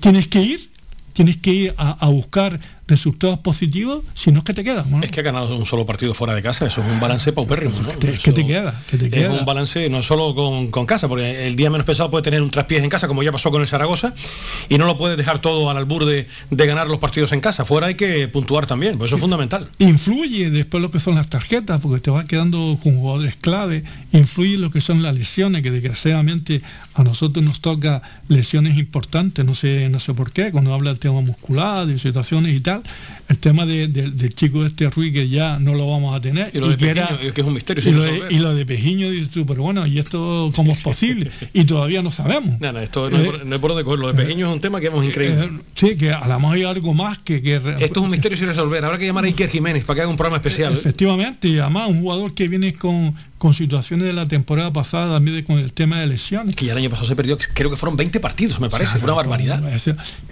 tienes 0.00 0.28
que 0.28 0.42
ir, 0.42 0.70
tienes 1.12 1.36
que 1.36 1.52
ir 1.52 1.74
a 1.76 2.08
buscar 2.08 2.60
resultados 2.88 3.40
positivos, 3.40 4.04
si 4.14 4.30
no 4.30 4.38
es 4.38 4.44
que 4.44 4.54
te 4.54 4.62
queda. 4.62 4.84
Es 5.02 5.10
que 5.10 5.20
ha 5.20 5.22
ganado 5.22 5.56
un 5.56 5.66
solo 5.66 5.84
partido 5.84 6.14
fuera 6.14 6.34
de 6.34 6.42
casa, 6.42 6.66
eso 6.66 6.82
es 6.82 6.88
un 6.88 7.00
balance 7.00 7.32
paupérrimo. 7.32 7.74
¿no? 7.80 7.90
Es 7.90 8.20
que 8.20 8.32
te 8.32 8.46
queda, 8.46 8.80
Es 8.92 9.28
un 9.28 9.44
balance 9.44 9.88
no 9.90 10.02
solo 10.02 10.34
con, 10.34 10.86
casa, 10.86 11.08
porque 11.08 11.48
el 11.48 11.56
día 11.56 11.68
menos 11.68 11.84
pesado 11.84 12.10
puede 12.10 12.22
tener 12.22 12.42
un 12.42 12.50
traspiés 12.50 12.82
en 12.82 12.88
casa, 12.88 13.08
como 13.08 13.22
ya 13.24 13.32
pasó 13.32 13.50
con 13.50 13.60
el 13.60 13.66
Zaragoza, 13.66 14.14
y 14.68 14.78
no 14.78 14.86
lo 14.86 14.96
puedes 14.96 15.16
dejar 15.16 15.40
todo 15.40 15.68
al 15.68 15.76
albur 15.76 16.04
de, 16.04 16.28
ganar 16.50 16.86
los 16.86 16.98
partidos 16.98 17.32
en 17.32 17.40
casa. 17.40 17.64
Fuera 17.64 17.88
hay 17.88 17.94
que 17.94 18.28
puntuar 18.28 18.66
también, 18.66 18.98
pues 18.98 19.08
eso 19.08 19.16
es 19.16 19.20
fundamental. 19.20 19.68
Influye 19.78 20.50
después 20.50 20.80
lo 20.80 20.90
que 20.90 21.00
son 21.00 21.16
las 21.16 21.28
tarjetas, 21.28 21.80
porque 21.80 22.00
te 22.00 22.10
vas 22.10 22.26
quedando 22.26 22.78
con 22.82 22.96
jugadores 22.96 23.36
clave, 23.36 23.82
influye 24.12 24.58
lo 24.58 24.70
que 24.70 24.80
son 24.80 25.02
las 25.02 25.14
lesiones, 25.14 25.62
que 25.62 25.70
desgraciadamente 25.70 26.62
a 26.94 27.02
nosotros 27.02 27.44
nos 27.44 27.60
toca 27.60 28.02
lesiones 28.28 28.78
importantes, 28.78 29.44
no 29.44 29.54
sé, 29.54 29.88
no 29.88 29.98
sé 29.98 30.14
por 30.14 30.32
qué, 30.32 30.52
cuando 30.52 30.72
habla 30.72 30.90
del 30.90 30.98
tema 30.98 31.20
muscular, 31.20 31.86
de 31.86 31.98
situaciones 31.98 32.56
y 32.56 32.60
tal 32.60 32.75
el 33.28 33.38
tema 33.38 33.66
del 33.66 34.34
chico 34.34 34.64
este 34.64 34.88
Ruiz 34.90 35.12
que 35.12 35.28
ya 35.28 35.58
no 35.58 35.74
lo 35.74 35.90
vamos 35.90 36.14
a 36.14 36.20
tener. 36.20 36.50
Y 36.54 36.58
lo 36.58 36.68
de 36.68 36.76
que, 36.76 37.40
es 37.40 37.46
un 37.46 37.54
misterio. 37.54 37.82
Y, 38.30 38.38
lo 38.38 38.54
de, 38.54 38.66
Pejiño, 38.66 39.10
dices 39.10 39.30
tú, 39.30 39.46
pero 39.46 39.62
bueno, 39.62 39.86
¿y 39.86 39.98
esto 39.98 40.52
cómo 40.54 40.72
es 40.72 40.82
posible? 40.82 41.30
y 41.52 41.64
todavía 41.64 42.02
no 42.02 42.10
sabemos. 42.10 42.60
No, 42.60 42.78
esto 42.78 43.10
no, 43.10 43.18
es, 43.18 43.28
por, 43.28 43.44
no 43.44 43.60
cogerlo. 43.60 43.96
Lo 43.96 44.12
de 44.12 44.14
Pejiño 44.14 44.48
es 44.48 44.54
un 44.54 44.60
tema 44.60 44.80
que 44.80 44.86
hemos 44.86 45.04
increíble. 45.04 45.44
Eh, 45.44 45.50
sí, 45.74 45.96
que 45.96 46.12
a 46.12 46.26
lo 46.26 46.40
mejor 46.40 46.56
hay 46.56 46.64
algo 46.64 46.94
más 46.94 47.18
que... 47.18 47.42
que 47.42 47.56
esto 47.56 48.00
es 48.00 48.04
un 48.04 48.10
misterio 48.10 48.36
sin 48.36 48.46
resolver. 48.46 48.84
Habrá 48.84 48.98
que 48.98 49.06
llamar 49.06 49.24
a 49.24 49.28
Iker 49.28 49.50
Jiménez 49.50 49.84
para 49.84 49.96
que 49.96 50.00
haga 50.02 50.10
un 50.10 50.16
programa 50.16 50.36
especial. 50.36 50.72
¿eh? 50.74 50.76
Efectivamente, 50.76 51.48
y 51.48 51.58
además 51.58 51.88
un 51.88 52.00
jugador 52.00 52.34
que 52.34 52.48
viene 52.48 52.74
con, 52.74 53.14
con 53.38 53.54
situaciones 53.54 54.06
de 54.06 54.12
la 54.12 54.26
temporada 54.28 54.72
pasada, 54.72 55.14
también 55.14 55.42
con 55.44 55.58
el 55.58 55.72
tema 55.72 56.00
de 56.00 56.06
lesiones. 56.06 56.56
Que 56.56 56.66
ya 56.66 56.72
el 56.72 56.78
año 56.78 56.90
pasado 56.90 57.06
se 57.06 57.16
perdió, 57.16 57.36
creo 57.54 57.70
que 57.70 57.76
fueron 57.76 57.96
20 57.96 58.20
partidos, 58.20 58.60
me 58.60 58.70
parece, 58.70 58.92
fue 58.92 59.04
una 59.04 59.14
barbaridad. 59.14 59.62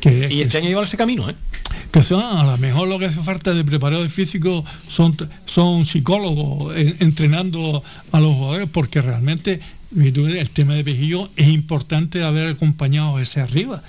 y 0.02 0.42
este 0.42 0.58
año 0.58 0.68
lleva 0.68 0.82
ese 0.82 0.96
camino, 0.96 1.28
¿eh? 1.28 1.34
Que 1.90 2.02
son, 2.02 2.22
a 2.22 2.44
lo 2.44 2.56
mejor 2.58 2.88
lo 2.88 2.98
que 2.98 3.06
hace 3.06 3.20
falta 3.20 3.54
de 3.54 3.64
preparador 3.64 4.08
físico 4.08 4.64
son, 4.88 5.16
son 5.44 5.84
psicólogos 5.86 6.74
entrenando 6.76 7.82
a 8.10 8.20
los 8.20 8.34
jugadores, 8.34 8.68
porque 8.70 9.00
realmente 9.02 9.60
el 9.96 10.50
tema 10.50 10.74
de 10.74 10.84
Pejillo 10.84 11.30
es 11.36 11.48
importante 11.48 12.22
haber 12.24 12.48
acompañado 12.48 13.18
ese 13.20 13.40
arriba 13.40 13.82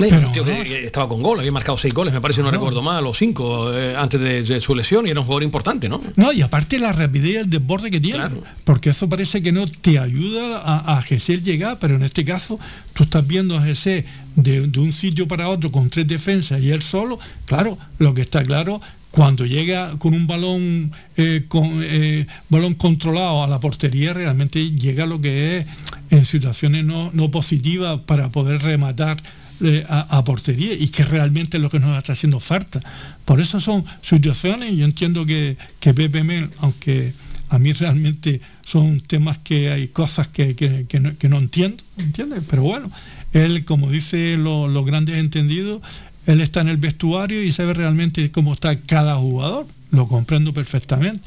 que, 0.00 0.84
estaba 0.86 1.08
con 1.08 1.22
gol, 1.22 1.38
había 1.38 1.52
marcado 1.52 1.78
seis 1.78 1.94
goles, 1.94 2.12
me 2.12 2.20
parece, 2.20 2.42
no, 2.42 2.50
recuerdo 2.50 2.82
mal, 2.82 3.06
o 3.06 3.14
cinco 3.14 3.72
eh, 3.72 3.94
antes 3.96 4.20
de, 4.20 4.60
su 4.60 4.74
lesión 4.74 5.06
y 5.06 5.10
era 5.10 5.20
un 5.20 5.26
jugador 5.26 5.42
importante, 5.42 5.88
¿no? 5.88 6.00
No, 6.16 6.32
y 6.32 6.42
aparte 6.42 6.78
la 6.78 6.92
rapidez 6.92 7.30
y 7.30 7.36
el 7.36 7.50
desborde 7.50 7.90
que 7.90 8.00
tiene, 8.00 8.24
porque 8.64 8.90
eso 8.90 9.08
parece 9.08 9.42
que 9.42 9.52
no 9.52 9.66
te 9.66 9.98
ayuda 9.98 10.58
a, 10.58 10.96
a 10.96 11.00
ejercer 11.00 11.42
llegar, 11.42 11.78
pero 11.80 11.94
en 11.94 12.02
este 12.02 12.24
caso 12.24 12.58
tú 12.92 13.04
estás 13.04 13.26
viendo 13.26 13.56
a 13.56 13.62
ejercer 13.62 14.04
de, 14.36 14.80
un 14.80 14.92
sitio 14.92 15.28
para 15.28 15.48
otro 15.48 15.70
con 15.70 15.90
tres 15.90 16.06
defensas 16.06 16.60
y 16.62 16.70
él 16.70 16.82
solo, 16.82 17.18
claro, 17.46 17.78
lo 17.98 18.14
que 18.14 18.22
está 18.22 18.42
claro 18.42 18.80
cuando 19.10 19.44
llega 19.44 19.98
con 19.98 20.14
un 20.14 20.28
balón 20.28 20.92
eh, 21.16 21.44
con 21.48 21.80
eh, 21.82 22.28
balón 22.48 22.74
controlado 22.74 23.42
a 23.42 23.48
la 23.48 23.58
portería 23.58 24.12
realmente 24.12 24.70
llega 24.70 25.04
lo 25.04 25.20
que 25.20 25.58
es 25.58 25.66
en 26.10 26.24
situaciones 26.24 26.84
no, 26.84 27.10
no 27.12 27.30
positivas 27.30 28.00
para 28.06 28.28
poder 28.28 28.62
rematar 28.62 29.20
eh, 29.62 29.84
a, 29.88 30.24
portería 30.24 30.74
y 30.74 30.88
que 30.88 31.04
realmente 31.04 31.56
es 31.56 31.62
lo 31.62 31.70
que 31.70 31.78
nos 31.78 31.96
está 31.96 32.12
haciendo 32.12 32.40
falta. 32.40 32.80
Por 33.24 33.40
eso 33.40 33.60
son 33.60 33.84
situaciones, 34.02 34.76
yo 34.76 34.84
entiendo 34.84 35.26
que, 35.26 35.56
que 35.78 35.92
Mel, 35.92 36.50
aunque 36.58 37.12
a 37.50 37.58
mí 37.58 37.72
realmente 37.72 38.40
son 38.64 39.00
temas 39.00 39.38
que 39.38 39.70
hay 39.70 39.88
cosas 39.88 40.28
que, 40.28 40.86
no, 41.28 41.38
entiendo, 41.38 41.82
¿entiendes? 41.98 42.42
Pero 42.48 42.62
bueno, 42.62 42.90
él, 43.32 43.64
como 43.64 43.90
dice 43.90 44.36
los 44.36 44.86
grandes 44.86 45.18
entendidos, 45.18 45.82
él 46.26 46.40
está 46.40 46.60
en 46.60 46.68
el 46.68 46.76
vestuario 46.76 47.42
y 47.42 47.50
sabe 47.50 47.74
realmente 47.74 48.30
cómo 48.30 48.52
está 48.52 48.78
cada 48.80 49.16
jugador, 49.16 49.66
lo 49.90 50.06
comprendo 50.06 50.52
perfectamente, 50.52 51.22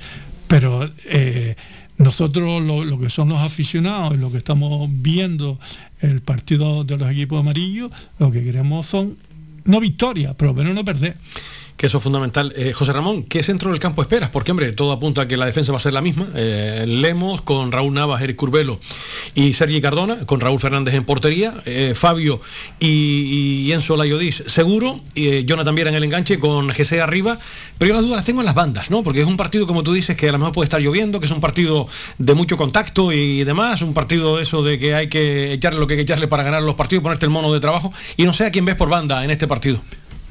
pero 0.48 0.90
eh, 1.10 1.56
nosotros 1.98 2.62
lo, 2.64 3.00
que 3.00 3.10
son 3.10 3.30
los 3.30 3.40
aficionados 3.40 4.16
y 4.16 4.18
lo 4.18 4.32
que 4.32 4.38
estamos 4.38 4.90
viendo 4.92 5.60
el 6.04 6.22
partido 6.22 6.84
de 6.84 6.98
los 6.98 7.10
equipos 7.12 7.40
amarillos, 7.40 7.92
lo 8.20 8.32
que 8.32 8.44
queremos 8.44 8.86
son 8.86 9.18
no 9.66 9.80
victorias, 9.80 10.36
pero 10.38 10.54
menos 10.54 10.76
no 10.76 10.86
perder 10.86 11.16
que 11.78 11.88
eso 11.88 11.98
es 11.98 12.04
fundamental. 12.04 12.54
Eh, 12.56 12.74
José 12.74 12.94
Ramón, 12.94 13.24
¿qué 13.24 13.44
centro 13.44 13.72
del 13.72 13.80
campo 13.80 14.02
esperas? 14.02 14.30
Porque, 14.30 14.52
hombre, 14.52 14.72
todo 14.72 14.92
apunta 14.92 15.24
a 15.24 15.28
que 15.28 15.38
la 15.38 15.46
defensa 15.46 15.72
va 15.72 15.78
a 15.78 15.82
ser 15.82 15.94
la 15.94 16.02
misma. 16.02 16.28
Eh, 16.36 16.86
Lemos 16.88 17.42
con 17.42 17.72
Raúl 17.72 17.94
Navas, 17.94 18.22
Eric 18.22 18.36
Curbelo 18.36 18.80
y 19.36 19.54
Sergi 19.54 19.82
Cardona, 19.82 20.26
con 20.26 20.40
Raúl 20.40 20.60
Fernández 20.60 20.94
en 20.94 21.04
portería, 21.04 21.56
eh, 21.66 21.94
Fabio 21.96 22.42
y, 22.80 23.66
y, 23.68 23.72
Enzo 23.72 23.98
Layodis 23.98 24.44
seguro, 24.48 25.00
y 25.16 25.46
Jonathan 25.46 25.76
Viera 25.76 25.90
en 25.90 25.96
el 25.96 26.04
enganche 26.04 26.40
con 26.40 26.68
GC 26.70 27.02
arriba, 27.02 27.40
pero 27.78 27.90
yo 27.90 27.96
las 27.96 28.04
dudas 28.04 28.18
las 28.18 28.26
tengo 28.26 28.42
en 28.42 28.46
las 28.46 28.56
bandas, 28.56 28.92
¿no? 28.92 29.04
Porque 29.04 29.22
es 29.22 29.28
un 29.28 29.38
partido, 29.38 29.66
como 29.68 29.84
tú 29.84 29.94
dices, 29.94 30.16
que 30.16 30.30
a 30.30 30.32
lo 30.32 30.38
mejor 30.38 30.54
puede 30.54 30.66
estar 30.66 30.80
lloviendo, 30.80 31.20
que 31.20 31.26
es 31.26 31.32
un 31.32 31.42
partido 31.42 31.88
de 32.18 32.34
mucho 32.34 32.56
contacto 32.56 33.12
y 33.12 33.44
demás, 33.44 33.82
un 33.82 33.94
partido 33.94 34.40
eso 34.40 34.64
de 34.64 34.80
que 34.80 34.96
hay 34.96 35.08
que 35.08 35.54
echarle 35.54 35.80
lo 35.80 35.88
que 35.88 35.94
hay 35.94 35.98
que 35.98 36.04
echarle 36.04 36.28
para 36.28 36.44
ganar 36.44 36.62
los 36.62 36.76
partidos, 36.76 37.04
ponerte 37.04 37.26
el 37.26 37.32
mono 37.32 37.52
de 37.52 37.60
trabajo, 37.60 37.92
y 38.16 38.24
no 38.24 38.34
sé 38.34 38.46
a 38.46 38.52
quién 38.52 38.66
ves 38.66 38.76
por 38.76 38.90
banda 38.90 39.24
en 39.24 39.32
este 39.32 39.48
partido. 39.48 39.82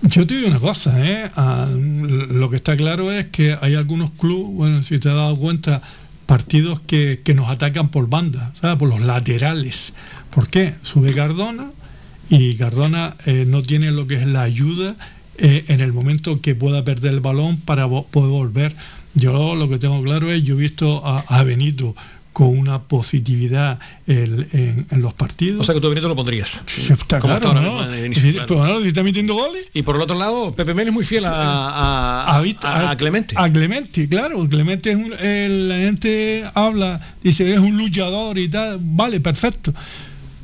Yo 0.03 0.27
te 0.27 0.35
digo 0.35 0.49
una 0.49 0.59
cosa, 0.59 1.07
¿eh? 1.07 1.31
Ah, 1.37 1.69
lo 1.77 2.51
que 2.51 2.57
está 2.57 2.77
claro 2.77 3.13
es 3.13 3.27
que 3.27 3.57
hay 3.61 3.77
algunos 3.77 4.11
clubes, 4.11 4.53
bueno, 4.53 4.83
si 4.83 4.99
te 4.99 5.09
has 5.09 5.15
dado 5.15 5.37
cuenta, 5.37 5.81
partidos 6.27 6.81
que, 6.81 7.23
nos 7.35 7.49
atacan 7.49 7.89
por 7.91 8.09
banda, 8.09 8.53
por 8.79 8.89
los 8.89 9.01
laterales. 9.01 9.93
¿Por 10.31 10.49
qué? 10.49 10.75
Sube 10.83 11.15
Cardona 11.15 11.71
y 12.29 12.55
Cardona 12.57 13.17
eh, 13.27 13.45
no 13.47 13.63
tiene 13.63 13.91
lo 13.91 14.07
que 14.07 14.15
es 14.15 14.27
la 14.27 14.43
ayuda 14.43 14.97
eh, 15.39 15.65
en 15.69 15.81
el 15.81 15.93
momento 15.93 16.41
que 16.41 16.55
pueda 16.55 16.85
perder 16.85 17.13
el 17.15 17.21
balón 17.21 17.59
para 17.59 17.89
poder 17.89 18.31
volver 18.31 18.75
Yo 19.15 19.55
lo 19.55 19.69
que 19.69 19.79
tengo 19.79 20.03
claro 20.03 20.33
es, 20.33 20.43
yo 20.43 20.55
he 20.55 20.59
visto 20.59 21.03
a, 21.05 21.43
Benito 21.43 21.95
con 22.33 22.49
una 22.49 22.83
positividad 22.83 23.79
en, 24.07 24.87
los 24.93 25.15
partidos. 25.15 25.61
O 25.61 25.65
sea 25.65 25.75
que 25.75 25.81
tú 25.81 25.89
Benito 25.89 26.09
lo 26.09 26.17
pondrías. 26.17 26.61
está 26.77 27.21
claro, 27.21 27.55
¿no? 27.55 27.85
está 28.85 29.03
metiendo 29.03 29.35
goles. 29.35 29.67
Y 29.75 29.83
por 29.83 29.97
el 29.97 30.03
otro 30.03 30.19
lado, 30.19 30.55
Pepe 30.55 30.75
Mel 30.75 30.89
es 30.89 30.95
muy 30.95 31.05
fiel 31.05 31.25
a, 31.27 32.39
a, 32.39 32.97
Clemente. 32.97 33.35
A 33.37 33.51
Clemente, 33.51 34.09
claro. 34.09 34.49
Clemente 34.49 34.91
es 34.91 34.97
un, 34.97 35.11
la 35.69 35.77
gente 35.77 36.45
habla, 36.55 37.01
dice, 37.23 37.53
es 37.53 37.59
un 37.59 37.77
luchador 37.77 38.39
y 38.39 38.49
tal. 38.49 38.79
Vale, 38.81 39.21
perfecto 39.21 39.73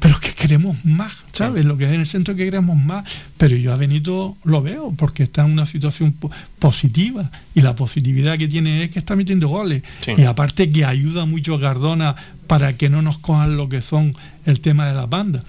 pero 0.00 0.14
es 0.14 0.20
que 0.20 0.32
queremos 0.32 0.76
más, 0.84 1.12
¿sabes? 1.32 1.64
Lo 1.64 1.76
que 1.76 1.84
es 1.84 1.92
en 1.92 2.00
el 2.00 2.06
centro 2.06 2.36
que 2.36 2.44
queremos 2.44 2.76
más. 2.76 3.04
Pero 3.36 3.56
yo 3.56 3.72
a 3.72 3.76
Benito 3.76 4.36
lo 4.44 4.62
veo 4.62 4.92
porque 4.96 5.24
está 5.24 5.44
en 5.44 5.52
una 5.52 5.66
situación 5.66 6.14
positiva 6.58 7.30
y 7.54 7.62
la 7.62 7.74
positividad 7.74 8.38
que 8.38 8.48
tiene 8.48 8.84
es 8.84 8.90
que 8.90 8.98
está 8.98 9.16
metiendo 9.16 9.48
goles. 9.48 9.82
Y 10.16 10.22
aparte 10.22 10.70
que 10.70 10.84
ayuda 10.84 11.26
mucho 11.26 11.54
a 11.54 11.60
Cardona 11.60 12.14
para 12.46 12.76
que 12.76 12.88
no 12.88 13.02
nos 13.02 13.18
cojan 13.18 13.56
lo 13.56 13.68
que 13.68 13.82
son 13.82 14.14
el 14.46 14.60
tema 14.60 14.86
de 14.86 14.94
la 14.94 15.06
banda. 15.06 15.42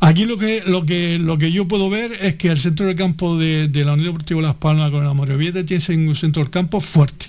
Aquí 0.00 0.24
lo 0.26 0.36
que, 0.36 0.62
lo 0.66 0.84
que, 0.84 1.18
lo 1.18 1.38
que 1.38 1.52
yo 1.52 1.66
puedo 1.68 1.88
ver 1.88 2.12
es 2.20 2.34
que 2.34 2.48
el 2.48 2.58
centro 2.58 2.86
del 2.86 2.96
campo 2.96 3.38
de, 3.38 3.70
la 3.72 3.94
Unión 3.94 4.08
Deportiva 4.08 4.42
Las 4.42 4.56
Palmas 4.56 4.90
con 4.90 5.04
la 5.04 5.14
Morevieta 5.14 5.64
tiene 5.64 6.08
un 6.08 6.16
centro 6.16 6.42
del 6.42 6.50
campo 6.50 6.80
fuerte. 6.80 7.26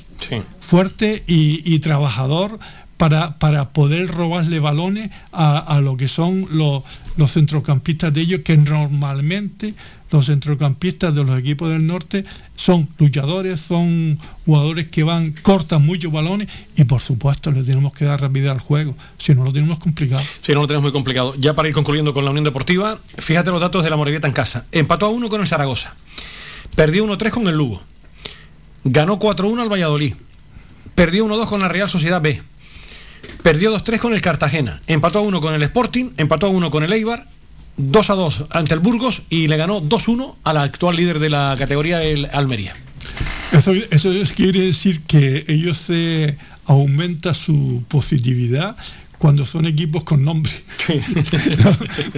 Fuerte 0.60 1.24
y 1.28 1.80
trabajador 1.80 2.60
para, 2.98 3.38
para 3.38 3.70
poder 3.70 4.08
robarle 4.08 4.60
balones 4.60 5.12
a, 5.32 5.80
lo 5.82 5.98
que 5.98 6.08
son 6.08 6.48
los, 6.52 6.84
los 7.16 7.32
centrocampistas 7.32 8.14
de 8.14 8.22
ellos, 8.22 8.42
que 8.42 8.58
normalmente 8.58 9.76
los 10.10 10.28
centrocampistas 10.28 11.14
de 11.14 11.24
los 11.24 11.38
equipos 11.38 11.70
del 11.70 11.86
norte 11.86 12.24
son 12.56 12.90
luchadores, 12.98 13.60
son 13.60 14.18
jugadores 14.46 14.88
que 14.88 15.04
van, 15.04 15.34
cortan 15.42 15.86
muchos 15.86 16.12
balones 16.12 16.48
y 16.76 16.86
por 16.86 17.02
supuesto 17.02 17.52
le 17.52 17.64
tenemos 17.64 17.94
que 17.94 18.06
dar 18.06 18.20
rapidez 18.22 18.50
al 18.50 18.60
juego, 18.60 18.96
si 19.18 19.36
no 19.36 19.44
lo 19.44 19.54
tenemos 19.54 19.80
complicado. 19.80 20.24
Si 20.42 20.54
no 20.54 20.62
lo 20.62 20.68
tenemos 20.68 20.84
muy 20.84 20.92
complicado. 20.92 21.36
Ya 21.38 21.54
para 21.54 21.68
ir 21.68 21.74
concluyendo 21.74 22.14
con 22.14 22.26
la 22.26 22.32
Unión 22.32 22.46
Deportiva, 22.46 22.98
fíjate 23.18 23.52
los 23.52 23.62
datos 23.62 23.84
de 23.84 23.90
la 23.90 23.98
Morevieta 23.98 24.28
en 24.28 24.34
casa. 24.34 24.66
Empató 24.72 25.08
a 25.08 25.10
uno 25.10 25.30
con 25.30 25.42
el 25.42 25.48
Zaragoza, 25.48 25.94
perdió 26.76 27.06
1-3 27.06 27.30
con 27.30 27.48
el 27.48 27.56
Lugo, 27.56 27.84
ganó 28.84 29.20
4-1 29.20 29.62
al 29.62 29.72
Valladolid, 29.72 30.16
perdió 30.96 31.28
1-2 31.28 31.48
con 31.48 31.60
la 31.60 31.68
Real 31.68 31.90
Sociedad 31.90 32.22
B, 32.22 32.42
Perdió 33.44 33.76
2-3 33.78 34.00
con 34.00 34.14
el 34.14 34.22
Cartagena, 34.22 34.82
empató 34.88 35.20
a 35.20 35.22
1 35.22 35.42
con 35.42 35.54
el 35.54 35.64
Sporting, 35.64 36.12
empató 36.18 36.48
a 36.48 36.50
1 36.50 36.72
con 36.72 36.84
el 36.84 36.94
Eibar, 36.94 37.28
2 37.78 38.10
a 38.10 38.14
2 38.14 38.46
ante 38.50 38.74
el 38.74 38.80
Burgos 38.80 39.22
y 39.30 39.48
le 39.48 39.58
ganó 39.58 39.82
2-1 39.82 40.36
al 40.44 40.58
actual 40.58 40.96
líder 40.96 41.20
de 41.20 41.30
la 41.30 41.56
categoría, 41.58 42.04
el 42.04 42.28
Almería. 42.34 42.76
Eso, 43.52 43.72
eso 43.72 44.12
quiere 44.36 44.60
decir 44.62 45.02
que 45.02 45.46
ellos 45.48 45.78
se 45.78 46.38
aumenta 46.66 47.34
su 47.34 47.84
positividad 47.88 48.76
cuando 49.18 49.46
son 49.46 49.66
equipos 49.66 50.04
con 50.04 50.24
nombre. 50.24 50.52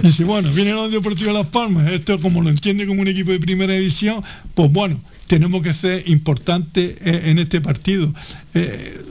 y 0.02 0.12
si 0.12 0.24
bueno, 0.24 0.52
viene 0.52 0.70
el 0.70 0.90
Deportivo 0.90 1.32
de 1.32 1.38
Las 1.38 1.46
Palmas, 1.46 1.90
esto 1.90 2.20
como 2.20 2.42
lo 2.42 2.50
entiende 2.50 2.86
como 2.86 3.00
un 3.00 3.08
equipo 3.08 3.30
de 3.30 3.40
primera 3.40 3.72
división, 3.72 4.22
pues 4.54 4.70
bueno, 4.70 5.00
tenemos 5.26 5.62
que 5.62 5.72
ser 5.72 6.08
importantes 6.08 6.96
eh, 7.00 7.22
en 7.26 7.38
este 7.38 7.60
partido. 7.60 8.12
Eh, 8.54 9.02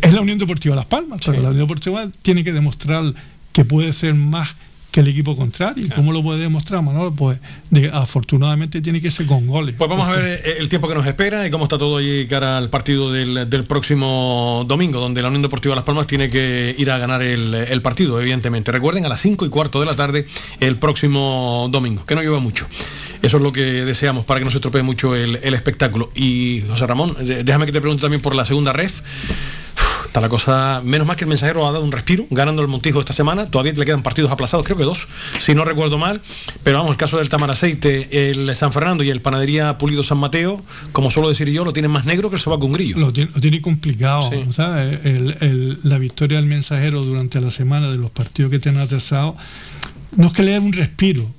es 0.00 0.12
la 0.12 0.20
Unión 0.20 0.38
Deportiva 0.38 0.76
Las 0.76 0.86
Palmas, 0.86 1.20
pero 1.24 1.40
la 1.40 1.50
Unión 1.50 1.64
Deportiva 1.64 2.08
tiene 2.22 2.44
que 2.44 2.52
demostrar 2.52 3.14
que 3.52 3.64
puede 3.64 3.92
ser 3.92 4.14
más 4.14 4.56
que 4.92 5.00
el 5.00 5.08
equipo 5.08 5.34
contrario. 5.34 5.86
¿Y 5.86 5.88
cómo 5.88 6.12
lo 6.12 6.22
puede 6.22 6.40
demostrar, 6.40 6.82
Manuel? 6.82 7.12
Pues 7.16 7.38
afortunadamente 7.92 8.82
tiene 8.82 9.00
que 9.00 9.10
ser 9.10 9.26
con 9.26 9.46
goles. 9.46 9.74
Pues 9.76 9.88
vamos 9.88 10.06
a 10.06 10.12
ver 10.12 10.42
eh, 10.44 10.56
el 10.58 10.68
tiempo 10.68 10.86
que 10.86 10.94
nos 10.94 11.06
espera 11.06 11.46
y 11.46 11.50
cómo 11.50 11.64
está 11.64 11.78
todo 11.78 11.96
allí 11.96 12.26
cara 12.26 12.58
al 12.58 12.68
partido 12.68 13.10
del, 13.10 13.64
próximo 13.64 14.64
domingo, 14.68 15.00
donde 15.00 15.22
la 15.22 15.28
Unión 15.28 15.42
Deportiva 15.42 15.74
Las 15.74 15.84
Palmas 15.84 16.06
tiene 16.06 16.28
que 16.28 16.74
ir 16.78 16.90
a 16.90 16.98
ganar 16.98 17.22
el, 17.22 17.82
partido, 17.82 18.20
evidentemente. 18.20 18.70
Recuerden, 18.70 19.06
a 19.06 19.08
las 19.08 19.20
5 19.20 19.46
y 19.46 19.48
cuarto 19.48 19.80
de 19.80 19.86
la 19.86 19.94
tarde 19.94 20.26
el 20.60 20.76
próximo 20.76 21.68
domingo, 21.72 22.04
que 22.04 22.14
no 22.14 22.20
lleva 22.20 22.38
mucho. 22.38 22.66
Eso 23.22 23.38
es 23.38 23.42
lo 23.42 23.52
que 23.52 23.62
deseamos 23.62 24.26
para 24.26 24.40
que 24.40 24.44
no 24.44 24.50
se 24.50 24.58
estropee 24.58 24.82
mucho 24.82 25.16
el, 25.16 25.40
el 25.42 25.54
espectáculo. 25.54 26.12
Y 26.14 26.64
José 26.68 26.86
Ramón, 26.86 27.16
déjame 27.44 27.64
que 27.64 27.72
te 27.72 27.80
pregunte 27.80 28.02
también 28.02 28.20
por 28.20 28.34
la 28.34 28.44
segunda 28.44 28.74
ref. 28.74 29.00
Está 30.12 30.20
la 30.20 30.28
cosa, 30.28 30.82
menos 30.84 31.06
mal 31.06 31.16
que 31.16 31.24
el 31.24 31.30
mensajero 31.30 31.66
ha 31.66 31.72
dado 31.72 31.82
un 31.82 31.90
respiro, 31.90 32.26
ganando 32.28 32.60
el 32.60 32.68
Montijo 32.68 33.00
esta 33.00 33.14
semana. 33.14 33.46
Todavía 33.46 33.72
le 33.72 33.86
quedan 33.86 34.02
partidos 34.02 34.30
aplazados, 34.30 34.62
creo 34.66 34.76
que 34.76 34.84
dos, 34.84 35.08
si 35.40 35.54
no 35.54 35.64
recuerdo 35.64 35.96
mal. 35.96 36.20
Pero 36.62 36.76
vamos, 36.76 36.90
el 36.90 36.98
caso 36.98 37.16
del 37.16 37.30
Tamaraceite, 37.30 38.30
el 38.30 38.54
San 38.54 38.74
Fernando 38.74 39.02
y 39.04 39.08
el 39.08 39.22
Panadería 39.22 39.78
Pulido 39.78 40.02
San 40.02 40.18
Mateo, 40.18 40.62
como 40.92 41.10
suelo 41.10 41.30
decir 41.30 41.48
yo, 41.48 41.64
lo 41.64 41.72
tienen 41.72 41.90
más 41.90 42.04
negro 42.04 42.28
que 42.28 42.36
el 42.36 42.42
sobaco 42.42 42.66
un 42.66 42.74
grillo. 42.74 42.98
Lo 42.98 43.10
tiene, 43.10 43.62
complicado. 43.62 44.30
la 45.82 45.98
victoria 45.98 46.36
del 46.36 46.46
mensajero 46.46 47.02
durante 47.02 47.40
la 47.40 47.50
semana 47.50 47.90
de 47.90 47.96
los 47.96 48.10
partidos 48.10 48.50
que 48.50 48.58
tienen 48.58 48.82
atrasado, 48.82 49.34
no 50.14 50.26
es 50.26 50.34
que 50.34 50.42
le 50.42 50.50
dé 50.50 50.58
un 50.58 50.74
respiro, 50.74 51.30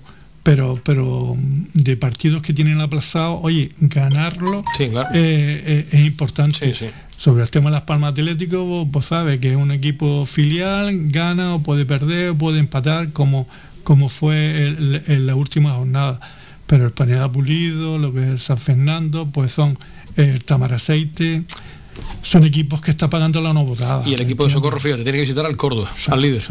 pero, 0.44 0.80
pero 0.84 1.38
de 1.74 1.96
partidos 1.96 2.41
que 2.41 2.54
tienen 2.54 2.82
aplazado, 2.82 3.39
oye, 3.39 3.72
ganarlo 3.80 4.64
eh, 4.80 4.91
eh, 5.14 5.88
es 5.89 6.06
importante. 6.06 6.76
Sobre 7.18 7.44
el 7.44 7.50
tema 7.50 7.70
de 7.70 7.76
Las 7.76 7.84
Palmas 7.84 8.12
Atlético, 8.12 8.66
vos, 8.66 8.91
vos 8.91 9.06
sabes 9.06 9.39
que 9.39 9.52
es 9.52 9.56
un 9.56 9.72
equipo 9.72 10.26
filial, 10.26 11.10
gana 11.10 11.56
o 11.56 11.64
puede 11.64 11.86
perder, 11.86 12.32
o 12.32 12.36
puede 12.36 12.60
empatar, 12.60 13.14
como, 13.14 13.48
como 13.86 14.10
fue 14.10 14.68
en 14.68 15.26
la 15.26 15.36
última 15.36 15.72
jornada. 15.72 16.20
Pero 16.68 16.86
el 16.86 16.91
Paneda 16.91 17.32
Pulido, 17.32 17.98
lo 17.98 18.14
que 18.14 18.20
es 18.20 18.28
el 18.28 18.39
San 18.41 18.58
Fernando, 18.58 19.28
pues 19.28 19.54
son 19.54 19.78
el 20.18 20.44
Tamaraceite, 20.44 21.44
son 22.22 22.44
equipos 22.44 22.82
que 22.82 22.91
están 22.91 23.10
pagando 23.10 23.39
la 23.39 23.54
no 23.54 23.64
votada. 23.64 24.04
Y 24.06 24.14
el 24.14 24.22
equipo 24.22 24.46
de 24.46 24.52
Socorro, 24.52 24.80
fíjate, 24.80 25.04
tiene 25.04 25.20
que 25.20 25.24
visitar 25.24 25.46
al 25.46 25.56
Córdoba, 25.56 25.89
al 26.08 26.22
líder. 26.22 26.44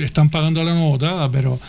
están 0.00 0.30
pagando 0.30 0.64
la 0.64 0.74
no 0.74 0.88
votada, 0.88 1.30
pero 1.30 1.60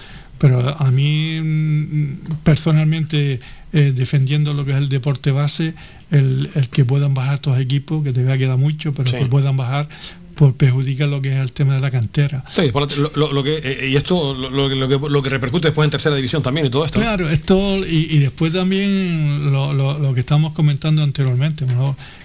pero 0.44 0.60
a 0.78 0.92
mí 0.92 1.40
mm, 1.42 2.18
personalmente 2.44 3.40
eh, 3.72 3.94
defendiendo 3.96 4.54
lo 4.54 4.66
que 4.66 4.72
es 4.72 4.78
el 4.78 4.90
deporte 4.90 5.32
base, 5.32 5.74
el, 6.12 6.50
que 6.70 6.84
puedan 6.84 7.14
bajar 7.14 7.36
estos 7.36 7.58
equipos, 7.62 8.04
que 8.04 8.12
te 8.12 8.24
vea 8.24 8.38
queda 8.38 8.58
mucho, 8.58 8.94
pero 8.94 9.10
que 9.10 9.26
puedan 9.28 9.56
bajar, 9.56 9.88
pues 10.36 10.54
perjudica 10.54 11.08
lo 11.08 11.22
que 11.22 11.34
es 11.34 11.40
el 11.40 11.52
tema 11.52 11.76
de 11.76 11.80
la 11.80 11.92
cantera. 11.92 12.44
Sí, 12.50 12.72
lo, 12.72 13.44
que, 13.44 13.58
eh, 13.64 13.90
y 13.90 13.96
esto 13.96 14.34
lo, 14.34 14.70
que, 14.70 14.76
lo 15.10 15.24
que 15.24 15.30
repercute 15.30 15.70
después 15.70 15.86
en 15.86 15.92
tercera 15.92 16.16
división 16.16 16.42
también 16.44 16.68
y 16.68 16.70
todo 16.70 16.86
esto. 16.86 17.00
Claro, 17.00 17.30
esto 17.30 17.78
y, 17.78 18.20
después 18.20 18.54
también 18.54 19.52
lo, 19.52 20.14
que 20.14 20.20
estamos 20.20 20.54
comentando 20.54 21.04
anteriormente, 21.04 21.66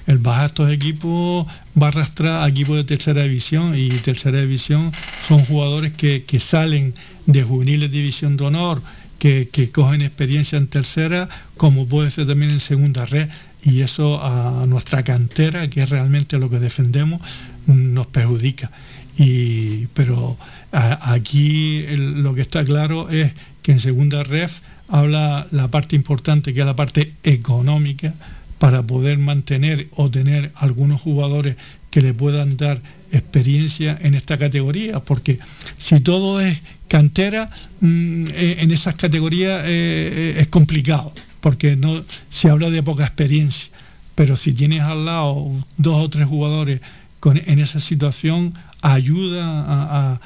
el 0.07 0.19
bajar 0.19 0.47
estos 0.47 0.71
equipos 0.71 1.47
va 1.81 1.87
a 1.87 1.89
arrastrar 1.89 2.43
a 2.43 2.49
equipos 2.49 2.77
de 2.77 2.85
tercera 2.85 3.23
división 3.23 3.75
y 3.77 3.89
tercera 3.91 4.41
división 4.41 4.93
son 5.27 5.39
jugadores 5.45 5.93
que, 5.93 6.25
que 6.25 6.41
salen 6.41 6.95
de 7.27 7.43
juveniles 7.43 7.91
división 7.91 8.37
de 8.37 8.45
honor 8.45 8.83
que, 9.19 9.71
cogen 9.73 10.03
experiencia 10.03 10.59
en 10.59 10.69
tercera, 10.69 11.29
como 11.57 11.87
puede 11.87 12.11
ser 12.11 12.27
también 12.27 12.53
en 12.53 12.61
segunda 12.61 13.07
red, 13.07 13.29
y 13.63 13.83
eso 13.83 14.23
a 14.23 14.65
nuestra 14.67 15.03
cantera, 15.03 15.69
que 15.69 15.83
es 15.83 15.91
realmente 15.91 16.39
lo 16.39 16.49
que 16.49 16.61
defendemos, 16.61 17.21
nos 17.69 18.07
perjudica. 18.09 18.71
Y, 19.17 19.87
pero 19.95 20.37
aquí 20.73 21.85
lo 21.97 22.35
que 22.35 22.41
está 22.41 22.65
claro 22.65 23.09
es 23.11 23.33
que 23.63 23.73
en 23.73 23.81
segunda 23.81 24.23
red 24.25 24.51
habla 24.89 25.47
la 25.51 25.71
parte 25.71 25.97
importante, 25.97 26.55
que 26.55 26.61
es 26.61 26.67
la 26.67 26.77
parte 26.77 27.15
económica, 27.23 28.15
para 28.59 28.83
poder 28.83 29.19
mantener 29.19 29.89
o 29.95 30.11
tener 30.11 30.51
algunos 30.57 31.01
jugadores 31.01 31.57
que 31.91 32.03
le 32.03 32.13
puedan 32.13 32.57
dar 32.57 32.81
experiencia 33.13 33.99
en 34.03 34.15
esta 34.15 34.37
categoría, 34.37 35.01
porque 35.01 35.39
si 35.79 36.01
todo 36.01 36.41
es 36.41 36.59
cantera, 36.89 37.51
mm, 37.81 38.25
eh, 38.35 38.57
en 38.61 38.71
esas 38.71 38.97
categorías 38.97 39.63
eh, 39.65 39.67
eh, 39.67 40.35
es 40.39 40.49
complicado, 40.49 41.13
porque 41.41 41.77
no 41.77 42.03
se 42.29 42.51
habla 42.51 42.71
de 42.71 42.83
poca 42.83 43.05
experiencia, 43.05 43.71
pero 44.15 44.37
si 44.37 44.53
tienes 44.53 44.83
al 44.83 45.05
lado 45.05 45.51
dos 45.77 46.05
o 46.05 46.11
tres 46.11 46.27
jugadores 46.27 46.81
en 47.25 47.59
esa 47.59 47.81
situación, 47.81 48.55
ayuda 48.81 49.43
a, 49.45 50.21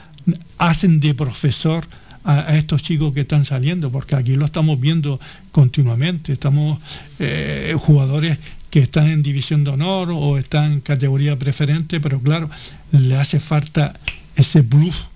hacen 0.59 1.01
de 1.01 1.14
profesor 1.14 1.86
a, 2.24 2.57
estos 2.57 2.82
chicos 2.82 3.12
que 3.14 3.22
están 3.22 3.45
saliendo, 3.45 3.90
porque 3.90 4.14
aquí 4.14 4.36
lo 4.36 4.45
estamos 4.45 4.80
viendo 4.80 5.18
continuamente, 5.51 6.32
estamos 6.32 6.78
jugadores 7.78 8.38
que 8.72 8.80
están 8.80 9.09
en 9.09 9.22
división 9.22 9.64
de 9.64 9.70
honor 9.70 10.11
o 10.12 10.38
están 10.38 10.72
en 10.72 10.80
categoría 10.80 11.38
preferente, 11.38 12.01
pero 12.01 12.18
claro, 12.20 12.49
le 12.90 13.16
hace 13.16 13.38
falta 13.38 13.93
ese 14.34 14.62
plus 14.62 15.09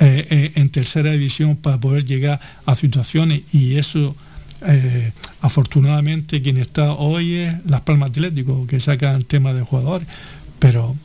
eh, 0.00 0.26
eh, 0.28 0.52
en 0.56 0.68
tercera 0.70 1.12
división 1.12 1.54
para 1.54 1.78
poder 1.78 2.04
llegar 2.04 2.40
a 2.66 2.74
situaciones. 2.74 3.42
Y 3.52 3.76
eso 3.76 4.16
eh, 4.66 5.12
afortunadamente 5.40 6.42
quien 6.42 6.56
está 6.56 6.94
hoy 6.94 7.34
es 7.34 7.54
Las 7.64 7.82
Palmas 7.82 8.10
Atlético, 8.10 8.66
que 8.66 8.80
saca 8.80 9.14
el 9.14 9.24
tema 9.24 9.52
de 9.52 9.62
jugadores, 9.62 10.08
pero 10.58 10.96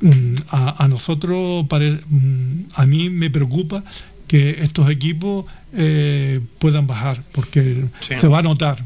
mm, 0.00 0.34
a, 0.50 0.88
nosotros, 0.88 1.66
mm, 2.08 2.60
a 2.74 2.86
mí 2.86 3.10
me 3.10 3.30
preocupa 3.30 3.84
que 4.26 4.62
estos 4.62 4.88
equipos 4.90 5.46
puedan 6.58 6.86
bajar, 6.86 7.22
porque 7.32 7.84
se 8.00 8.28
va 8.28 8.38
a 8.38 8.42
notar. 8.42 8.82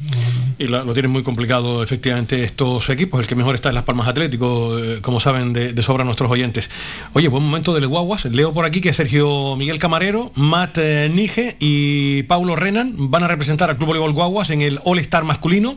Y 0.56 0.68
lo, 0.68 0.92
tienen 0.92 1.10
muy 1.10 1.24
complicado 1.24 1.82
efectivamente 1.82 2.44
estos 2.44 2.88
equipos. 2.88 3.20
El 3.20 3.26
que 3.26 3.34
mejor 3.34 3.56
está 3.56 3.70
en 3.70 3.74
Las 3.74 3.84
Palmas 3.84 4.06
Atlético, 4.06 4.78
eh, 4.78 5.00
como 5.00 5.18
saben 5.18 5.52
de, 5.52 5.82
sobra 5.82 6.04
nuestros 6.04 6.30
oyentes. 6.30 6.70
Oye, 7.12 7.28
buen 7.28 7.42
momento 7.42 7.74
de 7.74 7.84
Guaguas. 7.84 8.24
Leo 8.26 8.52
por 8.52 8.64
aquí 8.64 8.80
que 8.80 8.92
Sergio 8.92 9.56
Miguel 9.56 9.78
Camarero, 9.78 10.30
Matt 10.36 10.78
eh, 10.78 11.10
Nige 11.12 11.56
y 11.58 12.22
Paulo 12.24 12.54
Renan 12.54 12.94
van 13.10 13.24
a 13.24 13.28
representar 13.28 13.68
al 13.68 13.76
Club 13.76 13.88
Voleibol 13.88 14.12
Guaguas 14.12 14.50
en 14.50 14.62
el 14.62 14.80
All 14.84 14.98
Star 15.00 15.24
masculino. 15.24 15.76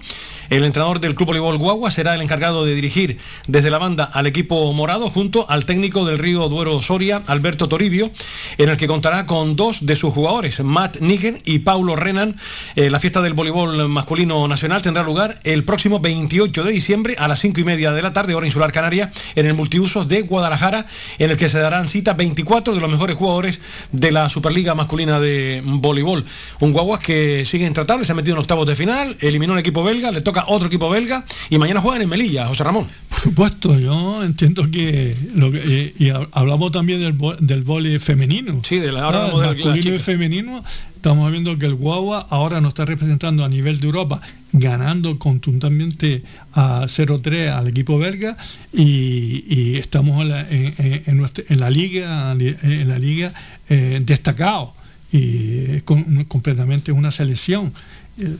El 0.50 0.64
entrenador 0.64 1.00
del 1.00 1.16
Club 1.16 1.28
Voleibol 1.28 1.58
Guaguas 1.58 1.96
será 1.96 2.14
el 2.14 2.22
encargado 2.22 2.64
de 2.64 2.76
dirigir 2.76 3.18
desde 3.48 3.72
la 3.72 3.80
banda 3.80 4.06
al 4.06 4.28
equipo 4.28 4.72
morado 4.74 5.10
junto 5.10 5.50
al 5.50 5.66
técnico 5.66 6.06
del 6.06 6.20
Río 6.20 6.48
Duero 6.50 6.82
Soria, 6.82 7.24
Alberto 7.28 7.68
Toribio, 7.68 8.12
en 8.58 8.70
el 8.70 8.78
que 8.78 8.88
contará 8.88 9.26
con 9.26 9.56
dos 9.56 9.86
de 9.86 9.96
sus 9.96 10.14
jugadores, 10.14 10.64
Matt 10.64 10.97
Nigen 11.02 11.40
y 11.46 11.60
Paulo 11.60 11.96
Renan. 11.96 12.36
Eh, 12.76 12.90
la 12.90 13.00
fiesta 13.00 13.22
del 13.22 13.34
voleibol 13.34 13.88
masculino 13.88 14.48
nacional 14.48 14.82
tendrá 14.82 15.04
lugar 15.04 15.40
el 15.44 15.64
próximo 15.64 16.00
28 16.00 16.64
de 16.64 16.72
diciembre 16.72 17.16
a 17.18 17.28
las 17.28 17.40
5 17.40 17.60
y 17.60 17.64
media 17.64 17.92
de 17.92 18.02
la 18.02 18.14
tarde, 18.14 18.36
hora 18.36 18.46
insular 18.46 18.72
canaria, 18.72 19.12
en 19.36 19.46
el 19.46 19.54
multiusos 19.54 20.08
de 20.08 20.22
Guadalajara, 20.22 20.86
en 21.18 21.32
el 21.32 21.38
que 21.38 21.50
se 21.50 21.60
darán 21.60 21.88
cita 21.88 22.14
24 22.14 22.76
de 22.76 22.82
los 22.82 22.90
mejores 22.90 23.16
jugadores 23.16 23.60
de 23.92 24.12
la 24.12 24.30
Superliga 24.30 24.76
masculina 24.76 25.20
de 25.20 25.62
voleibol. 25.64 26.26
Un 26.60 26.74
Guaguas 26.74 27.00
que 27.00 27.46
sigue 27.46 27.66
intratable, 27.66 28.06
se 28.06 28.12
ha 28.12 28.16
metido 28.16 28.36
en 28.36 28.40
octavos 28.40 28.68
de 28.68 28.76
final, 28.76 29.18
eliminó 29.22 29.54
un 29.54 29.60
equipo 29.60 29.84
belga, 29.84 30.12
le 30.12 30.22
toca 30.22 30.46
otro 30.48 30.68
equipo 30.68 30.90
belga 30.90 31.26
y 31.50 31.58
mañana 31.58 31.82
juegan 31.82 32.02
en 32.02 32.10
Melilla, 32.10 32.48
José 32.48 32.64
Ramón. 32.64 32.88
Por 33.10 33.20
supuesto, 33.20 33.80
yo 33.80 34.24
entiendo 34.24 34.70
que, 34.70 35.16
lo 35.34 35.50
eh, 35.54 35.94
y 35.98 36.10
hablamos 36.32 36.72
también 36.72 37.00
del, 37.00 37.18
del 37.40 37.64
voleibol 37.64 38.00
femenino. 38.00 38.62
Sí, 38.64 38.80
de 38.80 38.92
la, 38.92 39.04
ahora 39.04 39.30
ah, 39.32 39.36
masculino 39.36 39.96
y 39.96 40.00
femenino 40.00 40.64
estamos 40.98 41.32
viendo 41.32 41.58
que 41.58 41.68
el 41.68 41.76
Guagua 41.76 42.28
ahora 42.30 42.60
nos 42.60 42.70
está 42.70 42.86
representando 42.86 43.46
a 43.46 43.50
nivel 43.50 43.80
de 43.80 43.86
Europa, 43.86 44.20
ganando 44.52 45.20
contundentemente 45.20 46.24
a 46.54 46.86
0-3 46.88 47.54
al 47.54 47.68
equipo 47.68 47.98
belga 48.00 48.36
y, 48.74 49.78
estamos 49.78 50.22
en 50.24 51.60
la, 51.60 51.70
liga, 51.70 52.32
en 52.34 52.88
la 52.90 53.00
liga 53.00 53.32
eh, 53.70 54.02
destacado 54.04 54.74
y 55.12 55.82
completamente 55.82 56.92
una 56.92 57.12
selección. 57.12 57.74
Eh, 58.18 58.36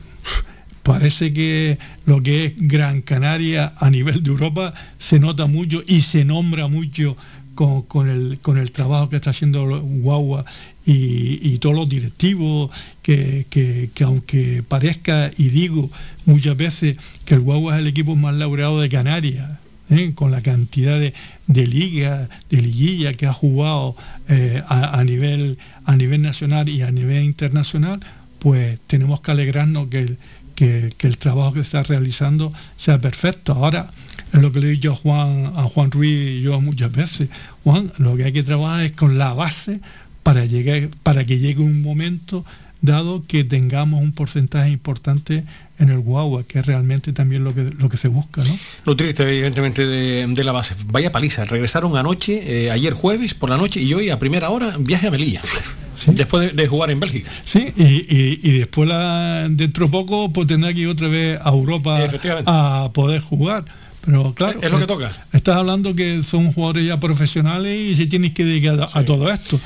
parece 0.82 1.32
que 1.32 1.78
lo 2.06 2.22
que 2.22 2.46
es 2.46 2.54
Gran 2.56 3.02
Canaria 3.02 3.72
a 3.78 3.88
nivel 3.88 4.22
de 4.22 4.30
Europa 4.30 4.74
se 4.98 5.20
nota 5.20 5.46
mucho 5.46 5.80
y 5.86 6.00
se 6.00 6.24
nombra 6.24 6.66
mucho 6.66 7.16
con, 7.54 8.08
el, 8.08 8.38
con 8.40 8.56
el 8.56 8.70
trabajo 8.70 9.08
que 9.08 9.16
está 9.16 9.30
haciendo 9.30 9.80
Guagua 9.80 10.44
y, 10.90 11.58
todos 11.58 11.76
los 11.76 11.88
directivos, 11.88 12.70
que, 13.02 13.90
aunque 14.04 14.62
parezca 14.66 15.30
y 15.36 15.50
digo 15.50 15.90
muchas 16.24 16.56
veces 16.56 16.96
que 17.26 17.34
el 17.34 17.40
Guagua 17.40 17.74
es 17.74 17.80
el 17.80 17.88
equipo 17.88 18.16
más 18.16 18.34
laureado 18.34 18.80
de 18.80 18.88
Canarias, 18.88 19.50
¿eh? 19.90 20.12
con 20.14 20.30
la 20.30 20.40
cantidad 20.40 20.98
de, 20.98 21.12
de 21.46 21.66
ligas, 21.66 22.28
de 22.48 22.62
liguilla 22.62 23.12
que 23.12 23.26
ha 23.26 23.34
jugado 23.34 23.96
eh, 24.28 24.62
a, 24.66 25.04
nivel, 25.04 25.58
a 25.84 25.94
nivel 25.94 26.22
nacional 26.22 26.70
y 26.70 26.80
a 26.80 26.90
nivel 26.90 27.22
internacional, 27.22 28.00
pues 28.38 28.78
tenemos 28.86 29.20
que 29.20 29.30
alegrarnos 29.30 29.88
que 29.90 30.00
el, 30.00 30.18
que, 30.54 30.90
el 31.00 31.18
trabajo 31.18 31.52
que 31.52 31.60
está 31.60 31.82
realizando 31.82 32.52
sea 32.78 32.98
perfecto. 32.98 33.52
Ahora, 33.52 33.90
es 34.32 34.40
lo 34.40 34.52
que 34.52 34.60
le 34.60 34.68
he 34.68 34.70
dicho 34.70 34.92
a 34.92 34.94
Juan, 34.94 35.52
a 35.54 35.64
Juan 35.64 35.90
Ruiz 35.90 36.38
y 36.38 36.42
yo 36.42 36.58
muchas 36.62 36.92
veces, 36.92 37.28
Juan, 37.62 37.92
lo 37.98 38.16
que 38.16 38.24
hay 38.24 38.32
que 38.32 38.42
trabajar 38.42 38.84
es 38.84 38.92
con 38.92 39.18
la 39.18 39.34
base 39.34 39.80
para, 40.22 40.44
llegar, 40.44 40.88
para 41.02 41.24
que 41.24 41.38
llegue 41.38 41.62
un 41.62 41.82
momento 41.82 42.44
dado 42.80 43.24
que 43.26 43.44
tengamos 43.44 44.00
un 44.00 44.12
porcentaje 44.12 44.70
importante 44.70 45.44
en 45.78 45.90
el 45.90 45.98
guagua, 46.00 46.44
que 46.44 46.58
es 46.58 46.66
realmente 46.66 47.12
también 47.12 47.44
lo 47.44 47.54
que, 47.54 47.62
lo 47.62 47.88
que 47.88 47.96
se 47.96 48.08
busca. 48.08 48.42
¿no? 48.42 48.58
Lo 48.84 48.96
triste, 48.96 49.22
evidentemente, 49.22 49.86
de, 49.86 50.44
la 50.44 50.52
base. 50.52 50.74
Vaya 50.86 51.12
paliza, 51.12 51.44
regresaron 51.44 51.96
anoche, 51.96 52.66
eh, 52.66 52.70
ayer 52.70 52.92
jueves 52.92 53.34
por 53.34 53.50
la 53.50 53.56
noche 53.56 53.80
y 53.80 53.92
hoy 53.94 54.10
a 54.10 54.18
primera 54.18 54.50
hora 54.50 54.74
viaje 54.78 55.08
a 55.08 55.10
Melilla. 55.10 55.42
Después 56.06 56.54
de, 56.54 56.68
jugar 56.68 56.90
en 56.90 57.00
Bélgica. 57.00 57.30
Sí, 57.44 57.72
y, 57.76 58.58
después 58.58 58.88
la, 58.88 59.48
dentro 59.50 59.86
de 59.86 59.92
poco 59.92 60.32
pues 60.32 60.46
tendrá 60.46 60.72
que 60.72 60.80
ir 60.80 60.88
otra 60.88 61.08
vez 61.08 61.40
a 61.42 61.50
Europa 61.50 61.98
a 62.46 62.90
poder 62.92 63.20
jugar. 63.20 63.64
Pero 64.04 64.32
claro, 64.32 64.60
es 64.62 64.70
lo 64.70 64.78
que 64.78 64.86
toca. 64.86 65.10
Estás 65.32 65.56
hablando 65.56 65.94
que 65.94 66.22
son 66.22 66.52
jugadores 66.52 66.86
ya 66.86 67.00
profesionales 67.00 67.76
y 67.76 67.96
se 67.96 68.06
tienes 68.06 68.32
que 68.32 68.44
dedicar 68.44 68.88
a 68.92 69.04
todo 69.04 69.30
esto. 69.30 69.60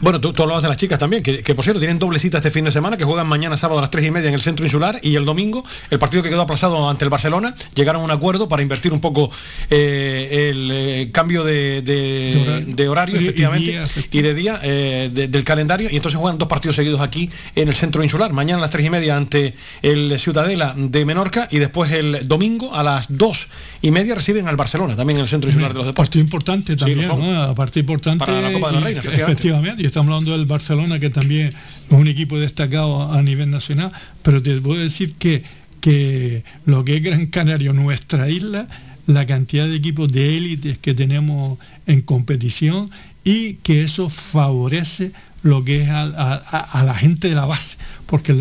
Bueno, 0.00 0.20
tú, 0.20 0.32
tú, 0.32 0.42
hablabas 0.42 0.62
de 0.62 0.68
las 0.68 0.78
chicas 0.78 0.98
también, 0.98 1.22
que, 1.22 1.54
por 1.54 1.64
cierto 1.64 1.80
tienen 1.80 1.98
doble 1.98 2.18
cita 2.18 2.38
este 2.38 2.50
fin 2.50 2.64
de 2.64 2.72
semana, 2.72 2.96
que 2.96 3.04
juegan 3.04 3.26
mañana 3.26 3.56
sábado 3.56 3.78
a 3.78 3.82
las 3.82 3.90
3 3.90 4.06
y 4.06 4.10
media 4.10 4.28
en 4.28 4.34
el 4.34 4.40
centro 4.40 4.64
insular 4.64 4.98
y 5.02 5.16
el 5.16 5.24
domingo, 5.24 5.64
el 5.90 5.98
partido 5.98 6.22
que 6.22 6.30
quedó 6.30 6.42
aplazado 6.42 6.88
ante 6.88 7.04
el 7.04 7.10
Barcelona, 7.10 7.54
llegaron 7.74 8.02
a 8.02 8.04
un 8.04 8.10
acuerdo 8.10 8.48
para 8.48 8.62
invertir 8.62 8.92
un 8.92 9.00
poco 9.00 9.30
eh, 9.70 10.50
el 10.50 10.70
eh, 10.72 11.10
cambio 11.12 11.44
de, 11.44 12.86
horario, 12.88 13.18
efectivamente, 13.18 13.82
y, 14.10 14.22
de 14.22 14.34
día 14.34 14.60
eh, 14.62 15.10
del 15.12 15.44
calendario, 15.44 15.88
y 15.90 15.96
entonces 15.96 16.18
juegan 16.18 16.38
dos 16.38 16.48
partidos 16.48 16.76
seguidos 16.76 17.00
aquí 17.00 17.30
en 17.54 17.68
el 17.68 17.74
centro 17.74 18.02
insular. 18.02 18.32
Mañana 18.32 18.58
a 18.58 18.62
las 18.62 18.70
3 18.70 18.86
y 18.86 18.90
media 18.90 19.16
ante 19.16 19.54
el 19.82 20.18
Ciudadela 20.18 20.74
de 20.76 21.04
Menorca 21.04 21.48
y 21.50 21.58
después 21.58 21.90
el 21.92 22.26
domingo 22.28 22.74
a 22.74 22.82
las 22.82 23.16
2 23.16 23.48
y 23.82 23.90
media 23.90 24.14
reciben 24.14 24.48
al 24.48 24.56
Barcelona, 24.56 24.96
también 24.96 25.18
en 25.18 25.22
el 25.22 25.28
centro 25.28 25.48
insular 25.50 25.72
de 25.72 25.78
los 25.78 25.86
deportes. 25.86 26.08
Partido 26.08 26.24
importante 26.24 26.76
también, 26.76 27.08
Partido 27.54 27.80
importante. 27.80 28.24
Para 28.24 28.40
la 28.40 28.52
Copa 28.52 28.68
de 28.68 28.74
la 28.74 28.80
Reina, 28.80 29.00
efectivamente 29.00 29.81
y 29.82 29.86
estamos 29.86 30.12
hablando 30.12 30.30
del 30.30 30.46
Barcelona, 30.46 31.00
que 31.00 31.10
también 31.10 31.48
es 31.48 31.54
un 31.90 32.06
equipo 32.06 32.38
destacado 32.38 33.12
a 33.12 33.20
nivel 33.20 33.50
nacional, 33.50 33.90
pero 34.22 34.40
te 34.40 34.60
puedo 34.60 34.80
decir 34.80 35.14
que, 35.14 35.42
que 35.80 36.44
lo 36.66 36.84
que 36.84 36.94
es 36.94 37.02
Gran 37.02 37.26
Canaria, 37.26 37.72
nuestra 37.72 38.30
isla, 38.30 38.68
la 39.08 39.26
cantidad 39.26 39.66
de 39.66 39.74
equipos 39.74 40.12
de 40.12 40.36
élites 40.36 40.78
que 40.78 40.94
tenemos 40.94 41.58
en 41.88 42.00
competición 42.02 42.88
y 43.24 43.54
que 43.54 43.82
eso 43.82 44.08
favorece 44.08 45.10
lo 45.42 45.64
que 45.64 45.82
es 45.82 45.88
a, 45.88 46.82
la 46.86 46.94
gente 46.94 47.28
de 47.28 47.34
la 47.34 47.46
base. 47.46 47.76
Porque 48.06 48.36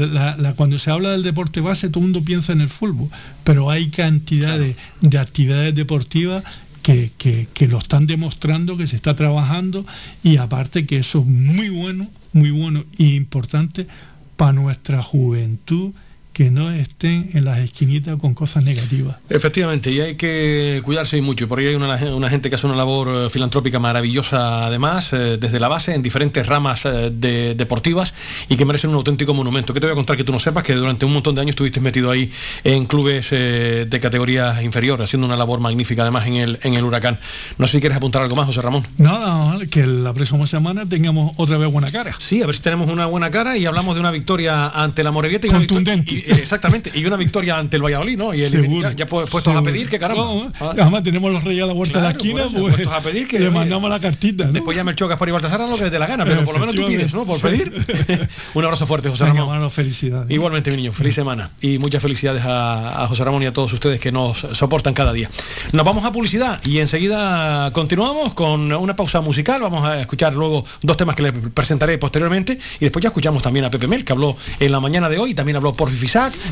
cuando 0.56 0.78
se 0.78 0.92
habla 0.92 1.10
del 1.10 1.24
deporte 1.24 1.60
base, 1.60 1.90
todo 1.90 2.02
el 2.02 2.12
mundo 2.12 2.24
piensa 2.24 2.54
en 2.54 2.62
el 2.62 2.70
fútbol, 2.70 3.10
pero 3.44 3.72
hay 3.72 3.90
cantidad 3.90 4.60
de, 4.60 4.76
de 5.02 5.18
actividades 5.18 5.74
deportivas 5.74 6.44
que, 6.82 7.12
que, 7.18 7.68
lo 7.68 7.78
están 7.78 8.08
demostrando, 8.08 8.78
que 8.78 8.88
se 8.88 8.96
está 8.96 9.16
trabajando 9.16 9.86
y 10.24 10.38
aparte 10.38 10.86
que 10.86 10.98
eso 10.98 11.20
es 11.20 11.26
muy 11.26 11.70
bueno, 11.70 12.08
muy 12.34 12.52
bueno 12.52 12.84
e 12.98 13.16
importante 13.16 13.88
para 14.36 14.54
nuestra 14.54 15.04
juventud 15.04 15.92
que 16.34 16.50
no 16.50 16.72
estén 16.72 17.30
en 17.34 17.46
las 17.46 17.60
esquinitas 17.60 18.18
con 18.18 18.34
cosas 18.34 18.64
negativas. 18.64 19.18
Efectivamente, 19.30 19.92
y 19.92 20.00
hay 20.00 20.16
que 20.16 20.82
cuidarse 20.86 21.22
mucho. 21.22 21.48
Por 21.48 21.60
ahí 21.60 21.68
hay 21.68 21.76
una, 21.76 22.30
gente 22.30 22.50
que 22.50 22.56
hace 22.56 22.68
una 22.68 22.76
labor 22.76 23.10
eh, 23.10 23.30
filantrópica 23.30 23.80
maravillosa, 23.80 24.66
además, 24.66 25.12
eh, 25.12 25.38
desde 25.40 25.60
la 25.60 25.68
base, 25.68 25.94
en 25.94 26.02
diferentes 26.02 26.46
ramas 26.48 26.86
eh, 26.86 27.12
de, 27.14 27.56
deportivas, 27.56 28.14
y 28.48 28.56
que 28.56 28.66
merecen 28.66 28.90
un 28.92 28.96
auténtico 28.96 29.34
monumento. 29.34 29.74
¿Qué 29.74 29.80
te 29.80 29.88
voy 29.88 29.92
a 29.92 29.96
contar 29.96 30.16
que 30.16 30.24
tú 30.24 30.32
no 30.32 30.40
sepas? 30.40 30.64
Que 30.64 30.74
durante 30.74 31.06
un 31.06 31.14
montón 31.14 31.36
de 31.36 31.42
años 31.42 31.52
estuviste 31.52 31.82
metido 31.82 32.10
ahí 32.10 32.32
en 32.64 32.86
clubes 32.86 33.32
de 33.32 34.00
categoría 34.02 34.62
inferior, 34.64 35.02
haciendo 35.02 35.28
una 35.28 35.36
labor 35.36 35.60
magnífica, 35.60 36.04
además, 36.04 36.28
en 36.28 36.36
el, 36.36 36.60
en 36.64 36.74
el 36.76 36.84
Huracán. 36.84 37.20
No 37.58 37.68
sé 37.68 37.74
si 37.74 37.80
quieres 37.82 37.98
apuntar 37.98 38.22
algo 38.22 38.36
más, 38.36 38.46
José 38.46 38.62
Ramón. 38.62 38.86
Nada, 38.98 39.58
que 39.70 39.86
la 39.86 40.14
próxima 40.14 40.48
semana 40.48 40.88
tengamos 40.88 41.34
otra 41.38 41.58
vez 41.58 41.72
buena 41.72 41.92
cara. 41.92 42.16
Sí, 42.20 42.42
a 42.42 42.46
ver 42.46 42.56
si 42.56 42.62
tenemos 42.62 42.90
una 42.90 43.06
buena 43.06 43.32
cara 43.32 43.58
y 43.58 43.66
hablamos 43.66 43.96
de 43.96 44.02
una 44.02 44.12
victoria 44.12 44.70
ante 44.70 45.04
la 45.04 45.12
Morevieta 45.12 45.48
y 45.48 45.50
Contundente. 45.50 46.21
Eh, 46.21 46.21
exactamente, 46.28 46.92
y 46.94 47.06
una 47.06 47.18
victoria 47.18 47.58
ante 47.58 47.78
el 47.78 47.84
Valladolid, 47.84 48.18
¿no? 48.18 48.34
Y 48.34 48.44
el, 48.44 48.96
ya, 48.96 49.06
puestos 49.06 49.56
a 49.56 49.62
pedir, 49.62 49.90
que 49.90 50.00
caramba. 50.00 50.52
Ah. 50.60 50.74
además 50.80 51.04
tenemos 51.04 51.32
los 51.32 51.44
reyes 51.44 51.64
a 51.64 51.68
la 51.68 51.74
vuelta 51.74 52.00
de 52.00 52.04
la 52.06 52.12
esquina, 52.12 52.44
pues, 52.52 52.88
a 52.88 53.02
pedir 53.02 53.28
que 53.28 53.40
le 53.40 53.50
mandamos 53.50 53.90
la 53.90 54.00
cartita. 54.00 54.46
Después 54.46 54.76
ya 54.76 54.84
me 54.84 54.96
chocas 54.96 55.18
por 55.18 55.32
Baltasar 55.32 55.62
a 55.62 55.68
lo 55.68 55.78
que 55.78 55.90
te 55.90 56.00
la 56.00 56.08
gana, 56.08 56.26
pero 56.26 56.44
por 56.44 56.54
lo 56.54 56.60
menos 56.60 56.76
tú 56.76 56.86
pides, 56.88 57.14
¿no? 57.14 57.26
Por 57.26 57.40
pedir. 57.40 57.72
Un 58.54 58.64
abrazo 58.64 58.86
fuerte, 58.86 59.10
José 59.10 59.26
Ramón. 59.26 59.72
felicidades. 59.72 60.30
Igualmente, 60.30 60.72
mi 60.72 60.78
niño, 60.78 60.92
feliz 60.92 61.16
semana. 61.16 61.52
Y 61.62 61.78
muchas 61.78 62.02
felicidades 62.02 62.44
a, 62.46 63.06
José 63.08 63.24
Ramón 63.24 63.44
y 63.44 63.46
a 63.46 63.54
todos 63.54 63.74
ustedes 63.74 64.00
que 64.00 64.12
nos 64.12 64.40
soportan 64.52 64.94
cada 64.94 65.14
día. 65.14 65.30
Nos 65.72 65.86
vamos 65.86 66.06
a 66.06 66.12
publicidad 66.12 66.62
y 66.66 66.80
enseguida 66.80 67.72
continuamos 67.72 68.34
con 68.34 68.72
una 68.72 68.96
pausa 68.96 69.22
musical. 69.22 69.62
Vamos 69.62 69.86
a 69.86 70.00
escuchar 70.00 70.34
luego 70.34 70.66
dos 70.82 70.98
temas 70.98 71.16
que 71.16 71.24
les 71.24 71.34
presentaré 71.54 71.98
posteriormente 71.98 72.60
y 72.80 72.86
después 72.86 73.04
ya 73.04 73.10
escuchamos 73.10 73.42
también 73.42 73.66
a 73.66 73.72
Pepe 73.72 73.88
Mel, 73.88 74.06
que 74.06 74.14
habló 74.14 74.36
en 74.60 74.72
la 74.72 74.80
mañana 74.80 75.10
de 75.10 75.18
hoy, 75.18 75.34
también 75.34 75.56
habló 75.56 75.74
por 75.74 75.90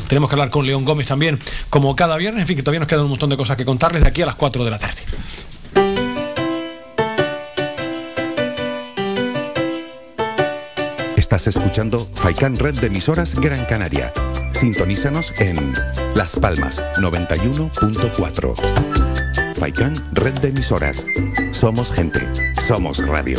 Tenemos 0.08 0.30
que 0.30 0.34
hablar 0.34 0.50
con 0.50 0.66
León 0.66 0.86
Gómez 0.86 1.06
también, 1.06 1.38
como 1.68 1.94
cada 1.94 2.16
viernes. 2.16 2.40
En 2.42 2.46
fin, 2.46 2.56
que 2.56 2.62
todavía 2.62 2.80
nos 2.80 2.88
quedan 2.88 3.04
un 3.04 3.10
montón 3.10 3.28
de 3.28 3.36
cosas 3.36 3.56
que 3.56 3.64
contarles 3.64 4.02
de 4.02 4.08
aquí 4.08 4.22
a 4.22 4.26
las 4.26 4.36
4 4.36 4.64
de 4.64 4.70
la 4.70 4.78
tarde. 4.78 5.02
Estás 11.16 11.46
escuchando 11.46 12.08
Faikan 12.14 12.56
Red 12.56 12.80
de 12.80 12.86
emisoras 12.86 13.34
Gran 13.34 13.66
Canaria. 13.66 14.12
Sintonízanos 14.52 15.32
en 15.38 15.74
Las 16.14 16.36
Palmas 16.36 16.82
91.4. 16.96 19.56
Faikan 19.56 19.94
Red 20.12 20.38
de 20.40 20.48
emisoras. 20.48 21.04
Somos 21.52 21.92
gente. 21.92 22.26
Somos 22.66 23.06
radio. 23.06 23.38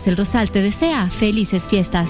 el 0.07 0.17
Rosal 0.17 0.51
te 0.51 0.61
desea 0.61 1.09
felices 1.09 1.67
fiestas. 1.67 2.09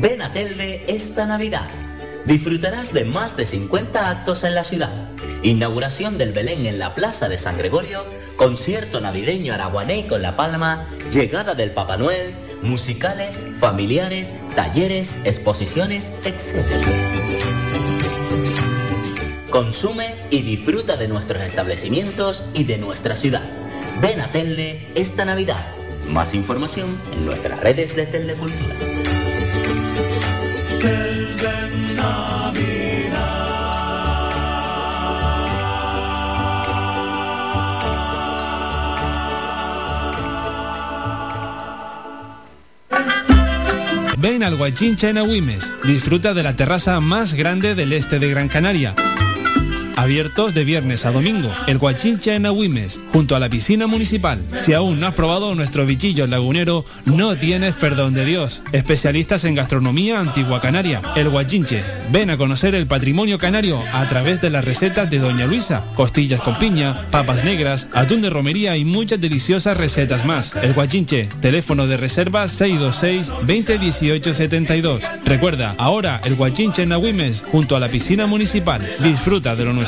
Ven 0.00 0.22
a 0.22 0.32
Telde 0.32 0.84
esta 0.88 1.26
Navidad. 1.26 1.68
Disfrutarás 2.24 2.92
de 2.92 3.04
más 3.04 3.36
de 3.36 3.46
50 3.46 4.10
actos 4.10 4.44
en 4.44 4.54
la 4.54 4.64
ciudad. 4.64 5.08
Inauguración 5.42 6.18
del 6.18 6.32
Belén 6.32 6.66
en 6.66 6.78
la 6.78 6.94
Plaza 6.94 7.28
de 7.28 7.38
San 7.38 7.58
Gregorio, 7.58 8.04
concierto 8.36 9.00
navideño 9.00 9.54
araguané 9.54 10.06
con 10.06 10.22
La 10.22 10.36
Palma, 10.36 10.86
llegada 11.10 11.54
del 11.54 11.70
Papá 11.70 11.96
Noel, 11.96 12.32
musicales, 12.62 13.40
familiares, 13.60 14.34
talleres, 14.54 15.12
exposiciones, 15.24 16.12
etc. 16.24 17.77
Consume 19.50 20.14
y 20.30 20.42
disfruta 20.42 20.98
de 20.98 21.08
nuestros 21.08 21.42
establecimientos 21.42 22.44
y 22.52 22.64
de 22.64 22.76
nuestra 22.76 23.16
ciudad. 23.16 23.42
Ven 24.02 24.20
a 24.20 24.30
Telde 24.30 24.86
esta 24.94 25.24
Navidad. 25.24 25.66
Más 26.06 26.34
información 26.34 27.00
en 27.14 27.24
nuestras 27.24 27.58
redes 27.60 27.96
de 27.96 28.06
Telde 28.06 28.34
Cultura. 28.34 28.74
Ven 44.18 44.42
al 44.42 44.56
Guachincha 44.56 45.08
en 45.08 45.18
Agüimes. 45.18 45.70
Disfruta 45.84 46.34
de 46.34 46.42
la 46.42 46.54
terraza 46.54 47.00
más 47.00 47.32
grande 47.32 47.74
del 47.74 47.94
este 47.94 48.18
de 48.18 48.28
Gran 48.28 48.48
Canaria 48.48 48.94
Abiertos 49.98 50.54
de 50.54 50.62
viernes 50.62 51.04
a 51.04 51.10
domingo. 51.10 51.50
El 51.66 51.78
Guachincha 51.78 52.36
en 52.36 52.46
Agüimes, 52.46 53.00
junto 53.12 53.34
a 53.34 53.40
la 53.40 53.48
piscina 53.48 53.88
municipal. 53.88 54.40
Si 54.54 54.72
aún 54.72 55.00
no 55.00 55.08
has 55.08 55.14
probado 55.14 55.56
nuestro 55.56 55.86
bichillo 55.86 56.28
lagunero, 56.28 56.84
no 57.04 57.36
tienes 57.36 57.74
perdón 57.74 58.14
de 58.14 58.24
Dios. 58.24 58.62
Especialistas 58.70 59.42
en 59.42 59.56
gastronomía 59.56 60.20
antigua 60.20 60.60
canaria. 60.60 61.02
El 61.16 61.30
Guachinche. 61.30 61.82
Ven 62.12 62.30
a 62.30 62.36
conocer 62.36 62.76
el 62.76 62.86
patrimonio 62.86 63.38
canario 63.38 63.82
a 63.92 64.08
través 64.08 64.40
de 64.40 64.50
las 64.50 64.64
recetas 64.64 65.10
de 65.10 65.18
Doña 65.18 65.46
Luisa. 65.46 65.82
Costillas 65.96 66.42
con 66.42 66.56
piña, 66.58 67.10
papas 67.10 67.42
negras, 67.42 67.88
atún 67.92 68.22
de 68.22 68.30
romería 68.30 68.76
y 68.76 68.84
muchas 68.84 69.20
deliciosas 69.20 69.76
recetas 69.76 70.24
más. 70.24 70.54
El 70.54 70.74
Guachinche. 70.74 71.28
Teléfono 71.40 71.88
de 71.88 71.96
reserva 71.96 72.46
626 72.46 73.26
2018 73.26 74.32
72. 74.32 75.02
Recuerda, 75.24 75.74
ahora 75.76 76.20
el 76.22 76.36
Guachinche 76.36 76.84
en 76.84 76.92
Agüimes, 76.92 77.42
junto 77.50 77.74
a 77.74 77.80
la 77.80 77.88
piscina 77.88 78.28
municipal. 78.28 78.88
Disfruta 79.00 79.56
de 79.56 79.64
lo 79.64 79.72
nuestro. 79.72 79.87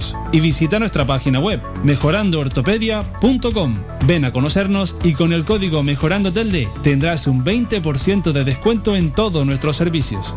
y 0.31 0.39
visita 0.39 0.79
nuestra 0.79 1.05
página 1.05 1.39
web 1.39 1.61
mejorandoortopedia.com. 1.83 3.75
Ven 4.05 4.25
a 4.25 4.31
conocernos 4.31 4.95
y 5.03 5.13
con 5.13 5.33
el 5.33 5.45
código 5.45 5.83
Mejorando 5.83 6.31
Telde 6.33 6.67
tendrás 6.83 7.27
un 7.27 7.43
20% 7.43 8.31
de 8.31 8.43
descuento 8.43 8.95
en 8.95 9.11
todos 9.11 9.45
nuestros 9.45 9.75
servicios. 9.75 10.33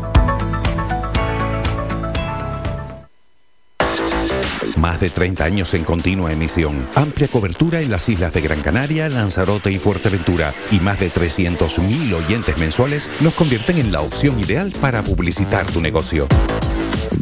Más 4.85 4.99
de 4.99 5.09
30 5.09 5.43
años 5.43 5.73
en 5.73 5.83
continua 5.83 6.31
emisión, 6.31 6.87
amplia 6.93 7.27
cobertura 7.27 7.81
en 7.81 7.89
las 7.89 8.07
islas 8.07 8.33
de 8.33 8.41
Gran 8.41 8.61
Canaria, 8.61 9.09
Lanzarote 9.09 9.71
y 9.71 9.79
Fuerteventura 9.79 10.53
y 10.69 10.79
más 10.79 10.99
de 10.99 11.11
300.000 11.11 12.13
oyentes 12.13 12.57
mensuales 12.57 13.09
nos 13.19 13.33
convierten 13.33 13.79
en 13.79 13.91
la 13.91 14.01
opción 14.01 14.39
ideal 14.39 14.71
para 14.79 15.01
publicitar 15.01 15.65
tu 15.65 15.81
negocio. 15.81 16.27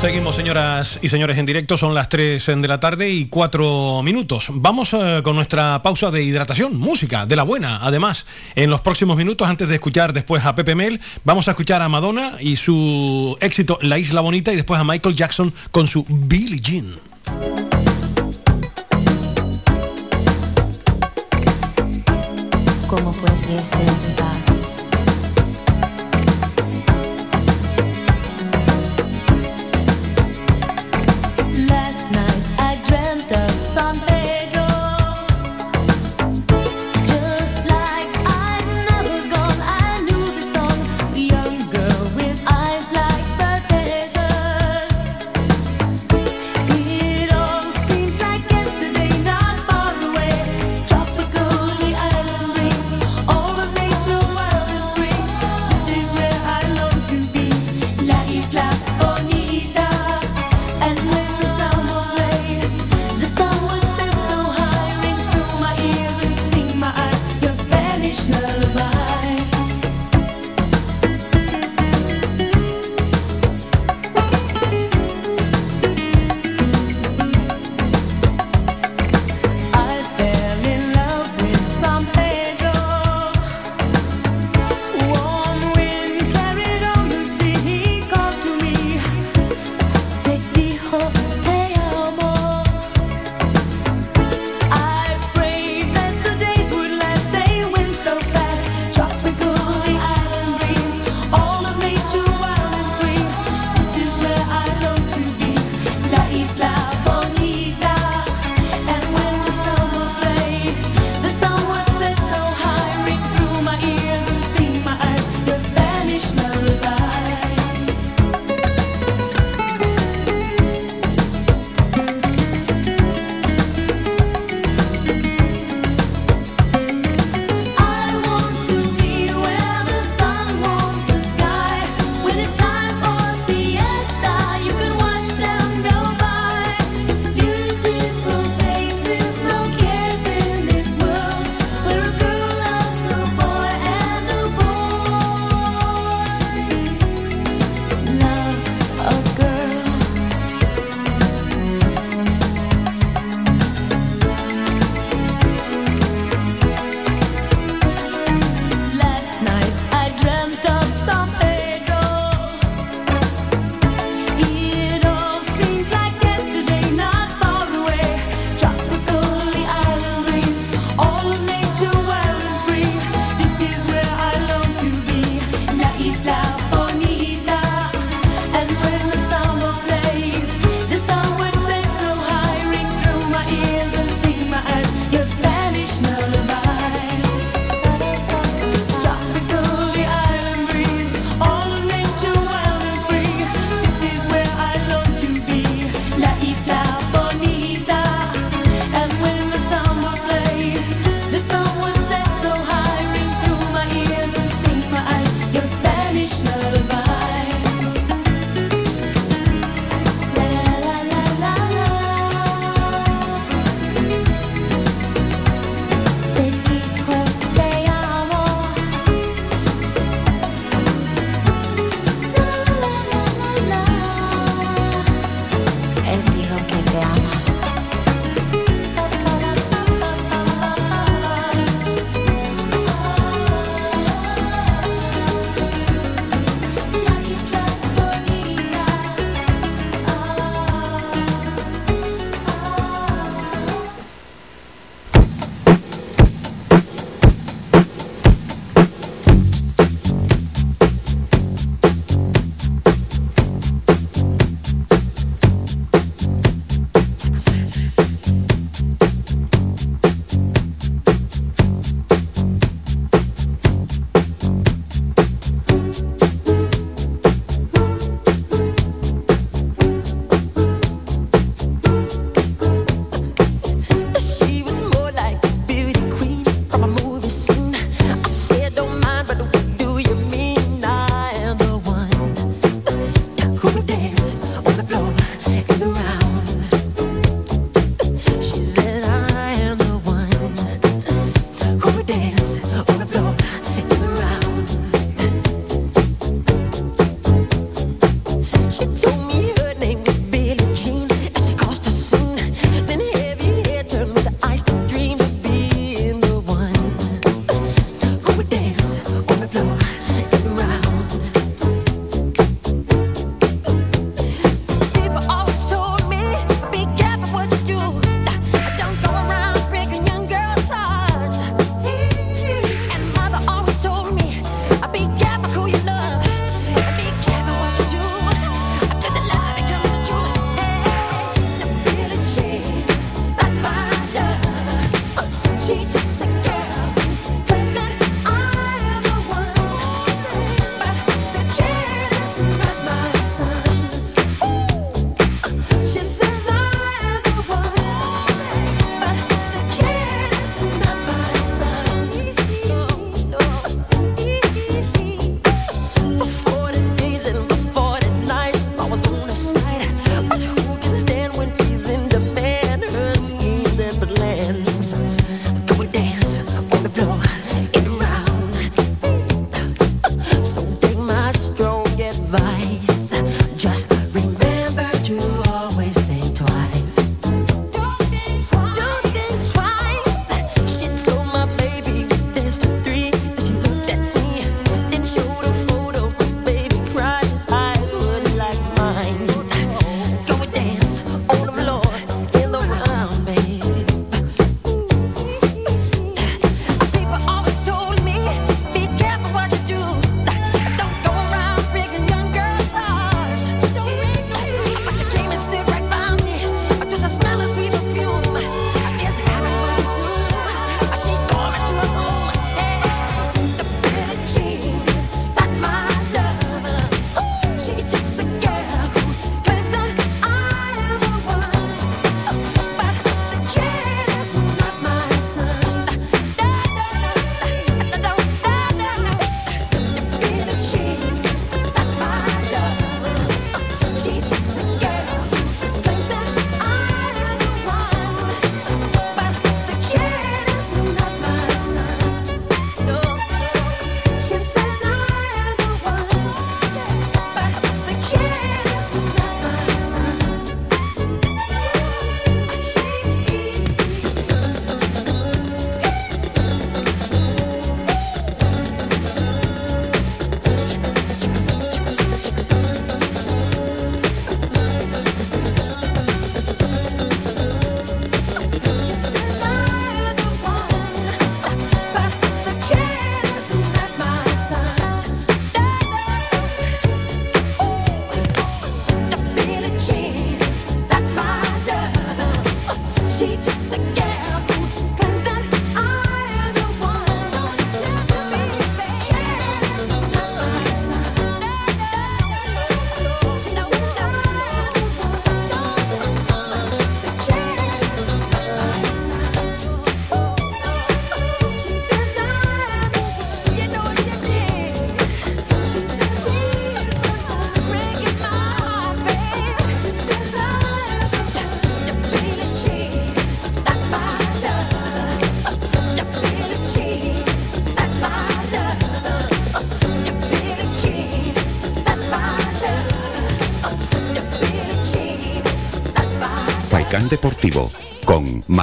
Seguimos, 0.00 0.34
señoras 0.34 0.98
y 1.02 1.10
señores, 1.10 1.36
en 1.36 1.44
directo. 1.44 1.76
Son 1.76 1.94
las 1.94 2.08
3 2.08 2.46
de 2.46 2.68
la 2.68 2.80
tarde 2.80 3.10
y 3.10 3.26
4 3.26 4.02
minutos. 4.02 4.46
Vamos 4.50 4.94
eh, 4.94 5.20
con 5.22 5.36
nuestra 5.36 5.82
pausa 5.82 6.10
de 6.10 6.22
hidratación, 6.22 6.78
música 6.78 7.26
de 7.26 7.36
la 7.36 7.42
buena. 7.42 7.80
Además, 7.82 8.24
en 8.54 8.70
los 8.70 8.80
próximos 8.80 9.18
minutos, 9.18 9.46
antes 9.46 9.68
de 9.68 9.74
escuchar 9.74 10.14
después 10.14 10.42
a 10.46 10.54
Pepe 10.54 10.74
Mel, 10.74 11.02
vamos 11.22 11.48
a 11.48 11.50
escuchar 11.50 11.82
a 11.82 11.88
Madonna 11.90 12.36
y 12.40 12.56
su 12.56 13.36
éxito 13.42 13.78
La 13.82 13.98
Isla 13.98 14.22
Bonita 14.22 14.50
y 14.54 14.56
después 14.56 14.80
a 14.80 14.84
Michael 14.84 15.16
Jackson 15.16 15.52
con 15.70 15.86
su 15.86 16.06
Billie 16.08 16.60
Jean. 16.60 16.96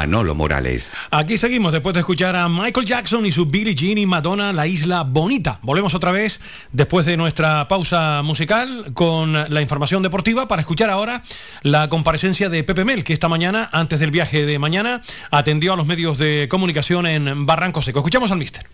Manolo 0.08 0.36
Morales. 0.36 0.94
Aquí 1.12 1.38
seguimos 1.38 1.74
después 1.74 1.94
de 1.94 2.00
escuchar 2.00 2.34
a 2.38 2.48
Michael 2.48 2.86
Jackson 2.86 3.26
y 3.26 3.32
su 3.34 3.48
Billie 3.48 3.76
Jean 3.76 3.98
y 3.98 4.06
Madonna, 4.06 4.54
La 4.54 4.66
Isla 4.66 5.04
Bonita. 5.04 5.60
Volvemos 5.64 5.94
otra 5.96 6.14
vez 6.14 6.40
después 6.72 7.06
de 7.06 7.18
nuestra 7.18 7.68
pausa 7.68 8.22
musical 8.24 8.94
con 8.94 9.34
la 9.34 9.62
información 9.62 10.04
deportiva 10.04 10.48
para 10.48 10.62
escuchar 10.62 10.90
ahora 10.90 11.24
la 11.62 11.90
comparecencia 11.90 12.48
de 12.48 12.64
Pepe 12.64 12.86
Mel, 12.86 13.04
que 13.04 13.12
esta 13.12 13.28
mañana, 13.28 13.70
antes 13.74 14.00
del 14.00 14.12
viaje 14.12 14.46
de 14.46 14.58
mañana, 14.60 15.02
atendió 15.30 15.74
a 15.74 15.76
los 15.76 15.86
medios 15.86 16.18
de 16.18 16.48
comunicación 16.50 17.06
en 17.06 17.46
Barranco 17.46 17.82
Seco. 17.82 18.00
Escuchamos 18.00 18.32
al 18.32 18.38
mister. 18.38 18.66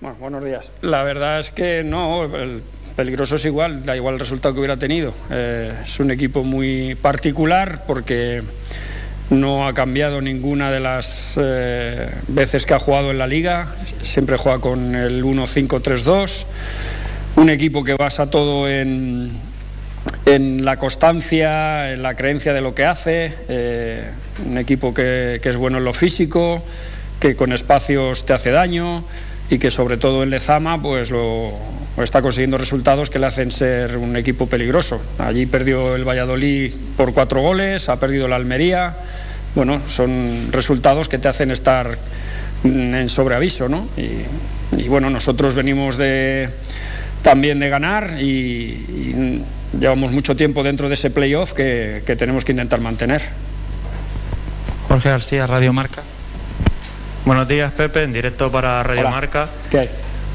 Bueno, 0.00 0.16
buenos 0.20 0.44
días. 0.44 0.70
La 0.82 1.02
verdad 1.02 1.40
es 1.40 1.50
que 1.50 1.82
no, 1.82 2.26
el 2.26 2.62
peligroso 2.94 3.34
es 3.34 3.44
igual, 3.44 3.84
da 3.84 3.96
igual 3.96 4.14
el 4.14 4.20
resultado 4.20 4.54
que 4.54 4.60
hubiera 4.60 4.76
tenido. 4.76 5.12
Eh, 5.30 5.72
es 5.84 5.98
un 5.98 6.12
equipo 6.12 6.44
muy 6.44 6.94
particular 6.94 7.82
porque 7.88 8.44
no 9.32 9.66
ha 9.66 9.74
cambiado 9.74 10.20
ninguna 10.20 10.70
de 10.70 10.80
las 10.80 11.34
eh, 11.36 12.08
veces 12.28 12.66
que 12.66 12.74
ha 12.74 12.78
jugado 12.78 13.10
en 13.10 13.18
la 13.18 13.26
liga, 13.26 13.68
siempre 14.02 14.36
juega 14.36 14.60
con 14.60 14.94
el 14.94 15.24
1-5-3-2, 15.24 16.44
un 17.36 17.48
equipo 17.48 17.82
que 17.82 17.94
basa 17.94 18.28
todo 18.28 18.68
en, 18.68 19.32
en, 20.26 20.64
la 20.64 20.78
constancia, 20.78 21.92
en 21.92 22.02
la 22.02 22.14
creencia 22.14 22.52
de 22.52 22.60
lo 22.60 22.74
que 22.74 22.84
hace, 22.84 23.34
eh, 23.48 24.10
un 24.46 24.58
equipo 24.58 24.92
que, 24.92 25.40
que 25.42 25.48
es 25.48 25.56
bueno 25.56 25.78
en 25.78 25.84
lo 25.84 25.94
físico, 25.94 26.62
que 27.18 27.34
con 27.34 27.52
espacios 27.52 28.26
te 28.26 28.34
hace 28.34 28.50
daño 28.50 29.04
y 29.48 29.58
que 29.58 29.70
sobre 29.70 29.96
todo 29.96 30.22
en 30.22 30.30
Lezama 30.30 30.80
pues 30.80 31.10
lo, 31.10 31.52
está 31.98 32.22
consiguiendo 32.22 32.58
resultados 32.58 33.10
que 33.10 33.18
le 33.18 33.26
hacen 33.26 33.50
ser 33.50 33.96
un 33.96 34.16
equipo 34.16 34.46
peligroso. 34.46 35.00
Allí 35.18 35.46
perdió 35.46 35.94
el 35.94 36.08
Valladolid 36.08 36.72
por 36.96 37.12
cuatro 37.12 37.42
goles, 37.42 37.88
ha 37.88 38.00
perdido 38.00 38.28
la 38.28 38.36
Almería. 38.36 38.96
Bueno, 39.54 39.82
son 39.88 40.50
resultados 40.50 41.08
que 41.08 41.18
te 41.18 41.28
hacen 41.28 41.50
estar 41.50 41.98
en 42.64 43.08
sobreaviso, 43.08 43.68
¿no? 43.68 43.88
Y, 43.96 44.88
bueno, 44.88 45.10
nosotros 45.10 45.54
venimos 45.54 45.96
de, 45.96 46.48
también 47.22 47.58
de 47.58 47.68
ganar 47.68 48.20
y, 48.20 49.42
llevamos 49.78 50.12
mucho 50.12 50.36
tiempo 50.36 50.62
dentro 50.62 50.88
de 50.88 50.94
ese 50.94 51.10
playoff 51.10 51.52
que, 51.52 52.02
que 52.04 52.14
tenemos 52.16 52.44
que 52.44 52.52
intentar 52.52 52.80
mantener. 52.80 53.22
Jorge 54.88 55.08
García, 55.08 55.46
Radio 55.46 55.72
Marca. 55.72 56.02
Buenos 57.24 57.48
días, 57.48 57.72
Pepe, 57.72 58.02
en 58.02 58.12
directo 58.12 58.50
para 58.50 58.82
Radio 58.82 59.08
Marca. 59.08 59.48
¿Qué 59.70 59.88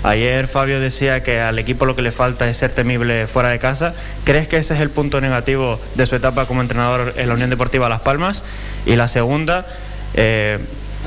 Ayer 0.03 0.47
Fabio 0.47 0.79
decía 0.79 1.23
que 1.23 1.41
al 1.41 1.57
equipo 1.59 1.85
lo 1.85 1.95
que 1.95 2.01
le 2.01 2.11
falta 2.11 2.47
es 2.49 2.57
ser 2.57 2.71
temible 2.71 3.27
fuera 3.27 3.49
de 3.49 3.59
casa. 3.59 3.93
¿Crees 4.23 4.47
que 4.47 4.57
ese 4.57 4.75
es 4.75 4.79
el 4.79 4.89
punto 4.89 5.19
negativo 5.21 5.79
de 5.95 6.05
su 6.05 6.15
etapa 6.15 6.45
como 6.45 6.61
entrenador 6.61 7.13
en 7.17 7.27
la 7.27 7.33
Unión 7.33 7.49
Deportiva 7.49 7.89
Las 7.89 8.01
Palmas? 8.01 8.43
Y 8.85 8.95
la 8.95 9.07
segunda, 9.07 9.65
eh, 10.13 10.59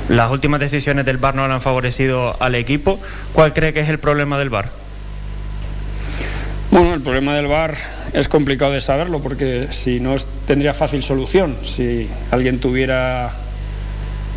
las 0.09 0.29
últimas 0.29 0.59
decisiones 0.59 1.05
del 1.05 1.17
VAR 1.17 1.35
no 1.35 1.47
le 1.47 1.53
han 1.53 1.61
favorecido 1.61 2.35
al 2.39 2.55
equipo. 2.55 2.99
¿Cuál 3.33 3.53
cree 3.53 3.73
que 3.73 3.79
es 3.79 3.89
el 3.89 3.97
problema 3.97 4.37
del 4.37 4.49
VAR? 4.49 4.69
Bueno, 6.69 6.93
el 6.93 7.01
problema 7.01 7.35
del 7.35 7.47
VAR 7.47 7.75
es 8.13 8.27
complicado 8.27 8.73
de 8.73 8.81
saberlo 8.81 9.21
porque 9.21 9.69
si 9.71 9.99
no 9.99 10.15
tendría 10.47 10.73
fácil 10.73 11.01
solución. 11.01 11.57
Si 11.65 12.09
alguien 12.29 12.59
tuviera 12.59 13.31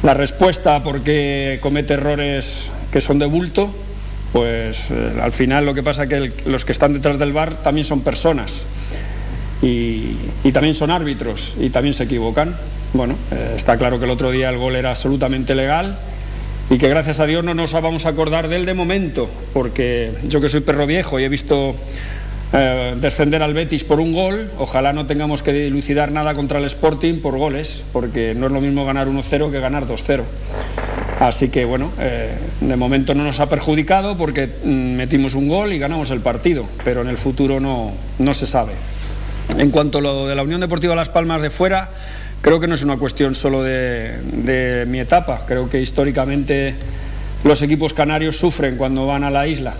la 0.02 0.14
respuesta 0.14 0.82
porque 0.82 1.58
comete 1.60 1.94
errores 1.94 2.70
que 2.92 3.00
son 3.00 3.18
de 3.18 3.26
bulto, 3.26 3.74
pues 4.34 4.90
eh, 4.90 5.12
al 5.22 5.30
final 5.30 5.64
lo 5.64 5.74
que 5.74 5.84
pasa 5.84 6.02
es 6.02 6.08
que 6.08 6.32
los 6.46 6.64
que 6.64 6.72
están 6.72 6.92
detrás 6.92 7.20
del 7.20 7.32
bar 7.32 7.62
también 7.62 7.86
son 7.86 8.00
personas 8.00 8.64
y, 9.62 10.16
también 10.52 10.74
son 10.74 10.90
árbitros 10.90 11.54
y 11.60 11.70
también 11.70 11.94
se 11.94 12.02
equivocan. 12.02 12.56
Bueno, 12.94 13.14
eh, 13.30 13.54
está 13.56 13.78
claro 13.78 14.00
que 14.00 14.06
el 14.06 14.10
otro 14.10 14.32
día 14.32 14.50
el 14.50 14.58
gol 14.58 14.74
era 14.74 14.90
absolutamente 14.90 15.54
legal 15.54 15.96
y 16.68 16.78
que 16.78 16.88
gracias 16.88 17.20
a 17.20 17.26
Dios 17.26 17.44
no 17.44 17.54
nos 17.54 17.72
vamos 17.74 18.06
a 18.06 18.08
acordar 18.08 18.48
de 18.48 18.56
él 18.56 18.66
de 18.66 18.74
momento, 18.74 19.30
porque 19.52 20.10
yo 20.24 20.40
que 20.40 20.48
soy 20.48 20.62
perro 20.62 20.84
viejo 20.84 21.20
y 21.20 21.22
he 21.22 21.28
visto 21.28 21.76
eh, 22.52 22.96
descender 23.00 23.40
al 23.40 23.54
Betis 23.54 23.84
por 23.84 24.00
un 24.00 24.12
gol. 24.12 24.50
Ojalá 24.58 24.92
no 24.92 25.06
tengamos 25.06 25.42
que 25.42 25.52
dilucidar 25.52 26.10
nada 26.10 26.34
contra 26.34 26.58
el 26.58 26.64
Sporting 26.64 27.20
por 27.20 27.38
goles, 27.38 27.84
porque 27.92 28.34
no 28.34 28.46
es 28.46 28.52
lo 28.52 28.60
mismo 28.60 28.84
ganar 28.84 29.06
1-0 29.06 29.52
que 29.52 29.60
ganar 29.60 29.86
2-0. 29.86 30.22
Así 31.20 31.48
que 31.48 31.64
bueno, 31.64 31.92
eh, 32.00 32.34
de 32.60 32.76
momento 32.76 33.14
no 33.14 33.24
nos 33.24 33.38
ha 33.40 33.48
perjudicado 33.48 34.16
porque 34.16 34.48
mm, 34.64 34.96
metimos 34.96 35.34
un 35.34 35.48
gol 35.48 35.72
y 35.72 35.78
ganamos 35.78 36.10
el 36.10 36.20
partido, 36.20 36.66
pero 36.84 37.02
en 37.02 37.08
el 37.08 37.18
futuro 37.18 37.60
no, 37.60 37.92
no 38.18 38.34
se 38.34 38.46
sabe. 38.46 38.72
En 39.56 39.70
cuanto 39.70 39.98
a 39.98 40.00
lo 40.00 40.26
de 40.26 40.34
la 40.34 40.42
Unión 40.42 40.60
Deportiva 40.60 40.94
Las 40.94 41.08
Palmas 41.08 41.40
de 41.40 41.50
fuera, 41.50 41.90
creo 42.40 42.58
que 42.58 42.66
no 42.66 42.74
es 42.74 42.82
una 42.82 42.96
cuestión 42.96 43.34
solo 43.34 43.62
de, 43.62 44.84
mi 44.88 44.98
etapa, 44.98 45.44
creo 45.46 45.70
que 45.70 45.80
históricamente 45.80 46.74
los 47.44 47.62
equipos 47.62 47.92
canarios 47.92 48.36
sufren 48.36 48.76
cuando 48.76 49.06
van 49.06 49.22
a 49.22 49.30
la 49.30 49.46
isla, 49.46 49.74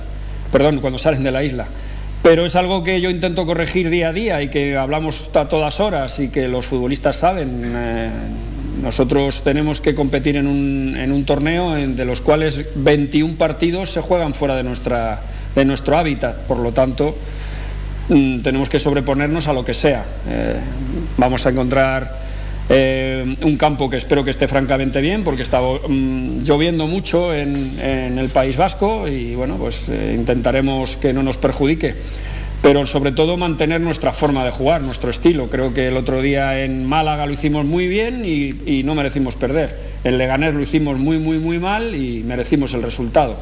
perdón, 0.53 0.79
cuando 0.79 0.99
salen 0.99 1.25
de 1.25 1.33
la 1.33 1.43
isla 1.43 1.67
pero 2.23 2.47
es 2.47 2.57
algo 2.57 2.83
que 2.83 3.03
yo 3.03 3.11
intento 3.11 3.45
corregir 3.45 3.91
día 3.91 4.09
a 4.09 4.13
día 4.15 4.41
y 4.41 4.49
que 4.49 4.79
hablamos 4.79 5.29
a 5.35 5.47
todas 5.47 5.79
horas 5.79 6.19
y 6.21 6.31
que 6.31 6.49
los 6.49 6.65
futbolistas 6.65 7.17
saben. 7.17 7.75
Eh, 7.77 8.11
nosotros 8.83 9.43
tenemos 9.43 9.81
que 9.81 9.95
competir 9.95 10.37
en 10.37 10.47
un, 10.47 11.25
torneo 11.25 11.75
de 11.75 12.05
los 12.05 12.21
cuales 12.21 12.61
21 12.75 13.37
partidos 13.37 13.91
se 13.91 14.01
juegan 14.01 14.35
fuera 14.35 14.57
de, 14.57 14.65
nuestro 15.65 15.97
hábitat, 15.97 16.39
por 16.47 16.59
lo 16.59 16.73
tanto 16.73 17.17
mm, 18.09 18.41
tenemos 18.41 18.69
que 18.69 18.79
sobreponernos 18.79 19.49
a 19.49 19.53
lo 19.53 19.65
que 19.65 19.75
sea. 19.75 20.05
Eh, 20.29 20.57
vamos 21.17 21.47
a 21.47 21.51
encontrar 21.51 22.25
eh, 22.69 23.37
un 23.43 23.57
campo 23.59 23.91
que 23.91 23.99
espero 23.99 24.25
que 24.25 24.31
esté 24.31 24.49
francamente 24.49 25.03
bien 25.03 25.23
porque 25.23 25.43
está 25.43 25.61
mm, 25.61 26.41
lloviendo 26.43 26.87
mucho 26.87 27.35
en, 27.35 27.79
el 28.19 28.29
País 28.31 28.57
Vasco 28.57 29.07
y 29.07 29.35
bueno, 29.35 29.57
pues 29.57 29.83
eh, 29.89 30.15
intentaremos 30.19 30.97
que 30.97 31.13
no 31.13 31.23
nos 31.23 31.37
perjudique. 31.37 31.95
Pero 32.65 32.87
sobre 32.87 33.13
todo 33.13 33.37
mantener 33.37 33.83
nuestra 33.83 34.15
forma 34.15 34.43
de 34.43 34.51
jugar, 34.51 34.81
nuestro 34.81 35.11
estilo. 35.11 35.51
Creo 35.51 35.75
que 35.75 35.89
el 35.89 35.99
otro 35.99 36.23
día 36.23 36.65
en 36.65 36.87
Málaga 36.87 37.27
lo 37.27 37.33
hicimos 37.33 37.67
muy 37.67 37.89
bien 37.89 38.25
y, 38.25 38.83
no 38.85 38.95
merecimos 38.95 39.35
perder. 39.35 39.79
En 40.03 40.17
Leganés 40.17 40.55
lo 40.55 40.63
hicimos 40.63 40.97
muy, 40.97 41.19
muy, 41.19 41.39
muy 41.39 41.59
mal 41.59 41.95
y 41.95 42.23
merecimos 42.23 42.73
el 42.73 42.83
resultado. 42.83 43.37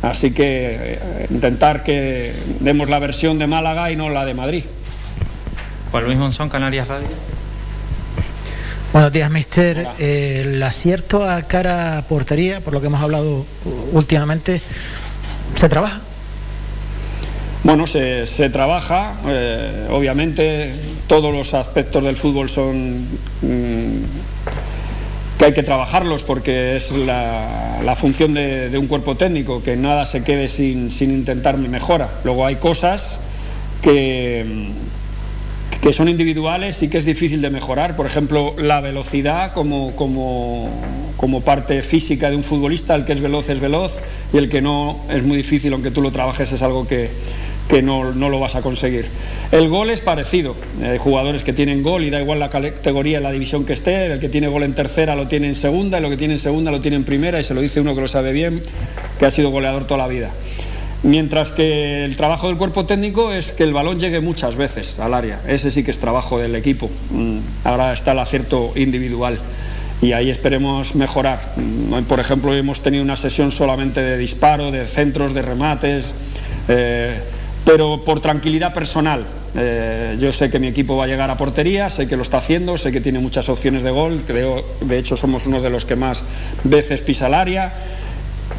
Así 0.00 0.30
que 0.30 0.76
eh, 0.80 1.26
intentar 1.28 1.82
que 1.82 2.32
demos 2.60 2.88
la 2.88 3.00
versión 3.00 3.36
de 3.40 3.48
Málaga 3.48 3.90
y 3.90 3.96
no 3.96 4.10
la 4.10 4.24
de 4.24 4.34
Madrid. 4.34 4.62
Juan 5.90 6.04
Luis 6.04 6.16
Monzón, 6.16 6.48
Canarias 6.48 6.86
Radio. 6.86 7.08
Buenos 8.92 9.10
días, 9.10 9.28
mister. 9.28 9.88
Eh, 9.98 10.44
el 10.46 10.62
acierto 10.62 11.28
a 11.28 11.42
cara 11.42 12.04
portería, 12.08 12.60
por 12.60 12.74
lo 12.74 12.80
que 12.80 12.86
hemos 12.86 13.00
hablado 13.00 13.44
últimamente, 13.92 14.62
¿se 15.56 15.68
trabaja? 15.68 16.02
Bueno, 17.64 17.86
se, 17.86 18.50
trabaja. 18.50 19.14
Eh, 19.26 19.88
obviamente 19.90 20.72
todos 21.06 21.32
los 21.34 21.54
aspectos 21.54 22.04
del 22.04 22.16
fútbol 22.16 22.48
son 22.48 23.02
mm, 23.42 24.02
que 25.38 25.44
hay 25.44 25.52
que 25.52 25.62
trabajarlos 25.62 26.22
porque 26.22 26.76
es 26.76 26.90
la, 26.92 27.94
función 27.96 28.34
de, 28.34 28.76
un 28.78 28.86
cuerpo 28.86 29.16
técnico, 29.16 29.62
que 29.62 29.76
nada 29.76 30.04
se 30.04 30.22
quede 30.22 30.48
sin, 30.48 30.90
sin 30.90 31.10
intentar 31.10 31.56
mejora. 31.58 32.20
Luego 32.24 32.46
hay 32.46 32.56
cosas 32.56 33.18
que 33.82 34.72
que 35.80 35.92
son 35.92 36.08
individuales 36.08 36.82
y 36.82 36.88
que 36.88 36.98
es 36.98 37.04
difícil 37.04 37.40
de 37.40 37.50
mejorar. 37.50 37.96
Por 37.96 38.06
ejemplo, 38.06 38.54
la 38.58 38.80
velocidad 38.80 39.52
como, 39.52 39.94
como, 39.94 40.68
como, 41.16 41.42
parte 41.42 41.82
física 41.82 42.30
de 42.30 42.36
un 42.36 42.42
futbolista, 42.42 42.94
el 42.94 43.04
que 43.04 43.12
es 43.12 43.20
veloz 43.20 43.48
es 43.48 43.60
veloz 43.60 44.00
y 44.32 44.38
el 44.38 44.48
que 44.48 44.60
no 44.60 45.00
es 45.08 45.22
muy 45.22 45.36
difícil, 45.36 45.72
aunque 45.72 45.90
tú 45.90 46.02
lo 46.02 46.10
trabajes, 46.10 46.50
es 46.50 46.62
algo 46.62 46.86
que, 46.86 47.10
que 47.68 47.82
no, 47.82 48.12
no, 48.12 48.28
lo 48.28 48.40
vas 48.40 48.56
a 48.56 48.62
conseguir. 48.62 49.06
El 49.52 49.68
gol 49.68 49.90
es 49.90 50.00
parecido. 50.00 50.56
Hay 50.82 50.98
jugadores 50.98 51.42
que 51.42 51.52
tienen 51.52 51.82
gol 51.82 52.02
y 52.02 52.10
da 52.10 52.20
igual 52.20 52.40
la 52.40 52.50
categoría, 52.50 53.20
la 53.20 53.30
división 53.30 53.64
que 53.64 53.74
esté. 53.74 54.06
El 54.06 54.18
que 54.18 54.28
tiene 54.28 54.48
gol 54.48 54.64
en 54.64 54.74
tercera 54.74 55.14
lo 55.14 55.28
tiene 55.28 55.46
en 55.46 55.54
segunda 55.54 55.98
y 55.98 56.02
lo 56.02 56.10
que 56.10 56.16
tiene 56.16 56.34
en 56.34 56.40
segunda 56.40 56.72
lo 56.72 56.80
tiene 56.80 56.96
en 56.96 57.04
primera 57.04 57.38
y 57.38 57.44
se 57.44 57.54
lo 57.54 57.60
dice 57.60 57.80
uno 57.80 57.94
que 57.94 58.00
lo 58.00 58.08
sabe 58.08 58.32
bien, 58.32 58.62
que 59.18 59.26
ha 59.26 59.30
sido 59.30 59.50
goleador 59.50 59.84
toda 59.84 59.98
la 59.98 60.08
vida. 60.08 60.30
Mientras 61.02 61.52
que 61.52 62.04
el 62.04 62.16
trabajo 62.16 62.48
del 62.48 62.56
cuerpo 62.56 62.84
técnico 62.84 63.32
es 63.32 63.52
que 63.52 63.62
el 63.62 63.72
balón 63.72 64.00
llegue 64.00 64.20
muchas 64.20 64.56
veces 64.56 64.98
al 64.98 65.14
área. 65.14 65.40
Ese 65.46 65.70
sí 65.70 65.84
que 65.84 65.92
es 65.92 65.98
trabajo 65.98 66.38
del 66.38 66.56
equipo. 66.56 66.90
Mm, 67.10 67.38
ahora 67.62 67.92
está 67.92 68.12
el 68.12 68.18
acierto 68.18 68.72
individual 68.74 69.38
y 70.02 70.12
ahí 70.12 70.28
esperemos 70.28 70.96
mejorar. 70.96 71.52
Mm, 71.56 72.02
por 72.02 72.18
ejemplo, 72.18 72.52
hemos 72.52 72.80
tenido 72.80 73.04
una 73.04 73.14
sesión 73.14 73.52
solamente 73.52 74.00
de 74.00 74.18
disparo, 74.18 74.72
de 74.72 74.86
centros, 74.86 75.34
de 75.34 75.42
remates, 75.42 76.10
eh, 76.66 77.20
pero 77.64 78.02
por 78.04 78.18
tranquilidad 78.18 78.74
personal. 78.74 79.24
Eh, 79.54 80.16
yo 80.20 80.32
sé 80.32 80.50
que 80.50 80.58
mi 80.58 80.66
equipo 80.66 80.96
va 80.96 81.04
a 81.04 81.06
llegar 81.06 81.30
a 81.30 81.36
portería, 81.36 81.88
sé 81.90 82.08
que 82.08 82.16
lo 82.16 82.22
está 82.22 82.38
haciendo, 82.38 82.76
sé 82.76 82.90
que 82.90 83.00
tiene 83.00 83.20
muchas 83.20 83.48
opciones 83.48 83.82
de 83.82 83.90
gol, 83.90 84.24
creo, 84.26 84.64
de 84.80 84.98
hecho 84.98 85.16
somos 85.16 85.46
uno 85.46 85.62
de 85.62 85.70
los 85.70 85.84
que 85.84 85.96
más 85.96 86.22
veces 86.64 87.00
pisa 87.00 87.28
el 87.28 87.34
área 87.34 87.72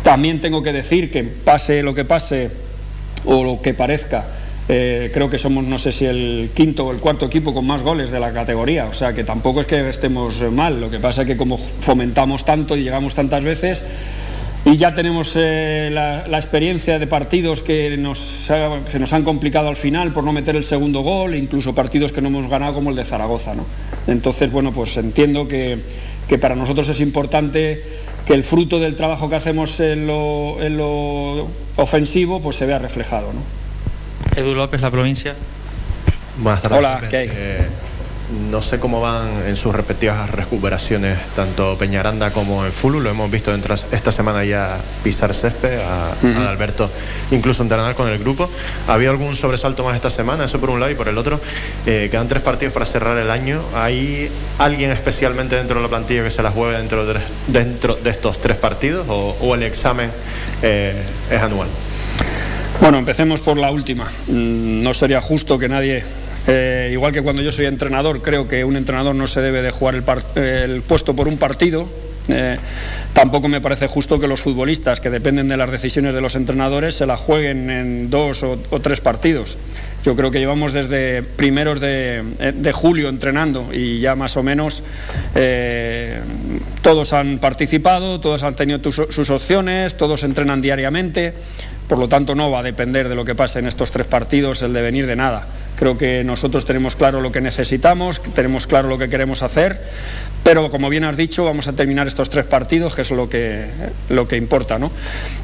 también 0.03 0.41
tengo 0.41 0.61
que 0.63 0.73
decir 0.73 1.11
que 1.11 1.23
pase 1.23 1.83
lo 1.83 1.93
que 1.93 2.05
pase 2.05 2.49
o 3.25 3.43
lo 3.43 3.61
que 3.61 3.73
parezca, 3.73 4.25
eh, 4.67 5.09
creo 5.13 5.29
que 5.29 5.37
somos, 5.37 5.63
no 5.63 5.77
sé 5.77 5.91
si 5.91 6.05
el 6.05 6.51
quinto 6.53 6.85
o 6.85 6.91
el 6.91 6.99
cuarto 6.99 7.25
equipo 7.25 7.53
con 7.53 7.65
más 7.65 7.81
goles 7.81 8.11
de 8.11 8.19
la 8.19 8.31
categoría, 8.31 8.85
o 8.85 8.93
sea 8.93 9.13
que 9.13 9.23
tampoco 9.23 9.61
es 9.61 9.67
que 9.67 9.89
estemos 9.89 10.41
mal, 10.51 10.79
lo 10.79 10.89
que 10.89 10.99
pasa 10.99 11.21
es 11.21 11.27
que 11.27 11.37
como 11.37 11.57
fomentamos 11.57 12.45
tanto 12.45 12.77
y 12.77 12.83
llegamos 12.83 13.15
tantas 13.15 13.43
veces, 13.43 13.81
y 14.65 14.75
ya 14.75 14.93
tenemos 14.93 15.31
eh, 15.35 15.89
la, 15.91 16.37
experiencia 16.37 16.99
de 16.99 17.07
partidos 17.07 17.61
que 17.61 17.97
nos, 17.97 18.19
se 18.19 18.99
nos 18.99 19.13
han 19.13 19.23
complicado 19.23 19.69
al 19.69 19.77
final 19.77 20.11
por 20.11 20.23
no 20.23 20.33
meter 20.33 20.55
el 20.55 20.63
segundo 20.63 21.01
gol, 21.01 21.35
incluso 21.35 21.73
partidos 21.73 22.11
que 22.11 22.21
no 22.21 22.27
hemos 22.27 22.47
ganado 22.49 22.73
como 22.73 22.89
el 22.89 22.95
de 22.95 23.05
Zaragoza. 23.05 23.55
¿no? 23.55 23.65
Entonces, 24.07 24.51
bueno, 24.51 24.73
pues 24.73 24.97
entiendo 24.97 25.47
que, 25.47 25.79
para 26.39 26.55
nosotros 26.55 26.87
es 26.89 26.99
importante 26.99 27.81
que 28.25 28.33
el 28.33 28.43
fruto 28.43 28.79
del 28.79 28.95
trabajo 28.95 29.29
que 29.29 29.35
hacemos 29.35 29.79
en 29.79 30.07
lo, 30.07 31.47
ofensivo 31.75 32.41
pues 32.41 32.55
se 32.55 32.65
vea 32.65 32.79
reflejado. 32.79 33.31
¿no? 33.33 33.41
Edu 34.35 34.55
López, 34.55 34.81
la 34.81 34.91
provincia. 34.91 35.35
Buenas 36.37 36.61
tardes. 36.61 36.79
Hola, 36.79 37.01
¿qué 37.09 37.17
hay? 37.17 37.29
Eh, 37.31 37.67
no 38.49 38.61
sé 38.61 38.79
cómo 38.79 39.01
van 39.01 39.43
en 39.47 39.55
sus 39.55 39.73
respectivas 39.73 40.29
recuperaciones, 40.29 41.17
tanto 41.35 41.77
Peñaranda 41.77 42.31
como 42.31 42.65
en 42.65 42.71
Fulu. 42.71 42.99
Lo 42.99 43.09
hemos 43.09 43.29
visto 43.31 43.53
esta 43.53 44.11
semana 44.11 44.43
ya 44.43 44.77
pisar 45.03 45.33
césped, 45.33 45.79
a, 45.79 46.13
Alberto 46.49 46.89
incluso 47.31 47.63
entrenar 47.63 47.95
con 47.95 48.07
el 48.07 48.19
grupo. 48.19 48.49
¿Ha 48.87 48.93
habido 48.93 49.11
algún 49.11 49.35
sobresalto 49.35 49.83
más 49.83 49.95
esta 49.95 50.09
semana? 50.09 50.45
Eso 50.45 50.59
por 50.59 50.69
un 50.69 50.79
lado 50.79 50.91
y 50.91 50.95
por 50.95 51.07
el 51.07 51.17
otro. 51.17 51.39
Eh, 51.85 52.07
quedan 52.11 52.27
tres 52.27 52.43
partidos 52.43 52.73
para 52.73 52.85
cerrar 52.85 53.17
el 53.17 53.31
año. 53.31 53.61
¿Hay 53.75 54.29
alguien 54.57 54.91
especialmente 54.91 55.55
dentro 55.55 55.77
de 55.77 55.83
la 55.83 55.89
plantilla 55.89 56.23
que 56.23 56.31
se 56.31 56.43
la 56.43 56.51
juegue 56.51 56.77
dentro 56.77 57.05
de, 57.05 57.19
dentro 57.47 57.95
de 57.95 58.09
estos 58.09 58.39
tres 58.39 58.57
partidos 58.57 59.07
o, 59.09 59.55
el 59.55 59.63
examen 59.63 60.11
eh, 60.61 61.01
es 61.31 61.41
anual? 61.41 61.67
Bueno, 62.79 62.97
empecemos 62.97 63.41
por 63.41 63.57
la 63.57 63.71
última. 63.71 64.05
Mm, 64.27 64.83
no 64.83 64.93
sería 64.93 65.19
justo 65.19 65.57
que 65.57 65.67
nadie 65.67 66.03
eh, 66.47 66.89
igual 66.91 67.11
que 67.11 67.21
cuando 67.21 67.41
yo 67.41 67.51
soy 67.51 67.65
entrenador, 67.65 68.21
creo 68.21 68.47
que 68.47 68.63
un 68.63 68.75
entrenador 68.75 69.15
no 69.15 69.27
se 69.27 69.41
debe 69.41 69.61
de 69.61 69.71
jugar 69.71 69.95
el, 70.35 70.81
puesto 70.81 71.15
por 71.15 71.27
un 71.27 71.37
partido. 71.37 71.87
Eh, 72.31 72.57
tampoco 73.13 73.47
me 73.47 73.59
parece 73.59 73.87
justo 73.87 74.19
que 74.19 74.27
los 74.27 74.39
futbolistas, 74.39 74.99
que 74.99 75.09
dependen 75.09 75.47
de 75.47 75.57
las 75.57 75.71
decisiones 75.71 76.13
de 76.13 76.21
los 76.21 76.35
entrenadores, 76.35 76.95
se 76.95 77.07
la 77.07 77.17
jueguen 77.17 77.69
en 77.69 78.09
dos 78.09 78.43
o, 78.43 78.57
tres 78.81 79.01
partidos. 79.01 79.57
Yo 80.05 80.15
creo 80.15 80.31
que 80.31 80.39
llevamos 80.39 80.71
desde 80.71 81.23
primeros 81.23 81.79
de, 81.81 82.23
eh, 82.39 82.71
julio 82.71 83.09
entrenando 83.09 83.69
y 83.73 83.99
ya 83.99 84.15
más 84.15 84.37
o 84.37 84.43
menos 84.43 84.81
todos 86.81 87.13
han 87.13 87.39
participado, 87.39 88.19
todos 88.19 88.43
han 88.43 88.55
tenido 88.55 88.91
sus 88.91 89.29
opciones, 89.29 89.97
todos 89.97 90.23
entrenan 90.23 90.61
diariamente. 90.61 91.33
Por 91.89 91.97
lo 91.97 92.07
tanto, 92.07 92.35
no 92.35 92.51
va 92.51 92.59
a 92.59 92.63
depender 92.63 93.09
de 93.09 93.15
lo 93.15 93.25
que 93.25 93.33
pase 93.33 93.57
en 93.57 93.67
estos 93.67 93.89
tres 93.89 94.05
partidos 94.05 94.61
el 94.61 94.73
devenir 94.73 95.07
de 95.07 95.15
nada. 95.15 95.47
Creo 95.79 95.97
que 95.97 96.25
nosotros 96.25 96.65
tenemos 96.65 96.97
claro 96.97 97.21
lo 97.21 97.31
que 97.31 97.39
necesitamos, 97.39 98.21
tenemos 98.35 98.67
claro 98.67 98.89
lo 98.89 98.97
que 98.97 99.07
queremos 99.07 99.43
hacer, 99.43 99.81
pero 100.43 100.69
como 100.69 100.89
bien 100.89 101.05
has 101.05 101.15
dicho, 101.15 101.45
vamos 101.45 101.69
a 101.69 101.73
terminar 101.73 102.05
estos 102.05 102.29
tres 102.29 102.43
partidos, 102.43 102.95
que 102.95 103.03
es 103.03 103.11
lo 103.11 103.29
que, 103.29 103.67
lo 104.09 104.27
que 104.27 104.35
importa. 104.35 104.77
¿no? 104.77 104.91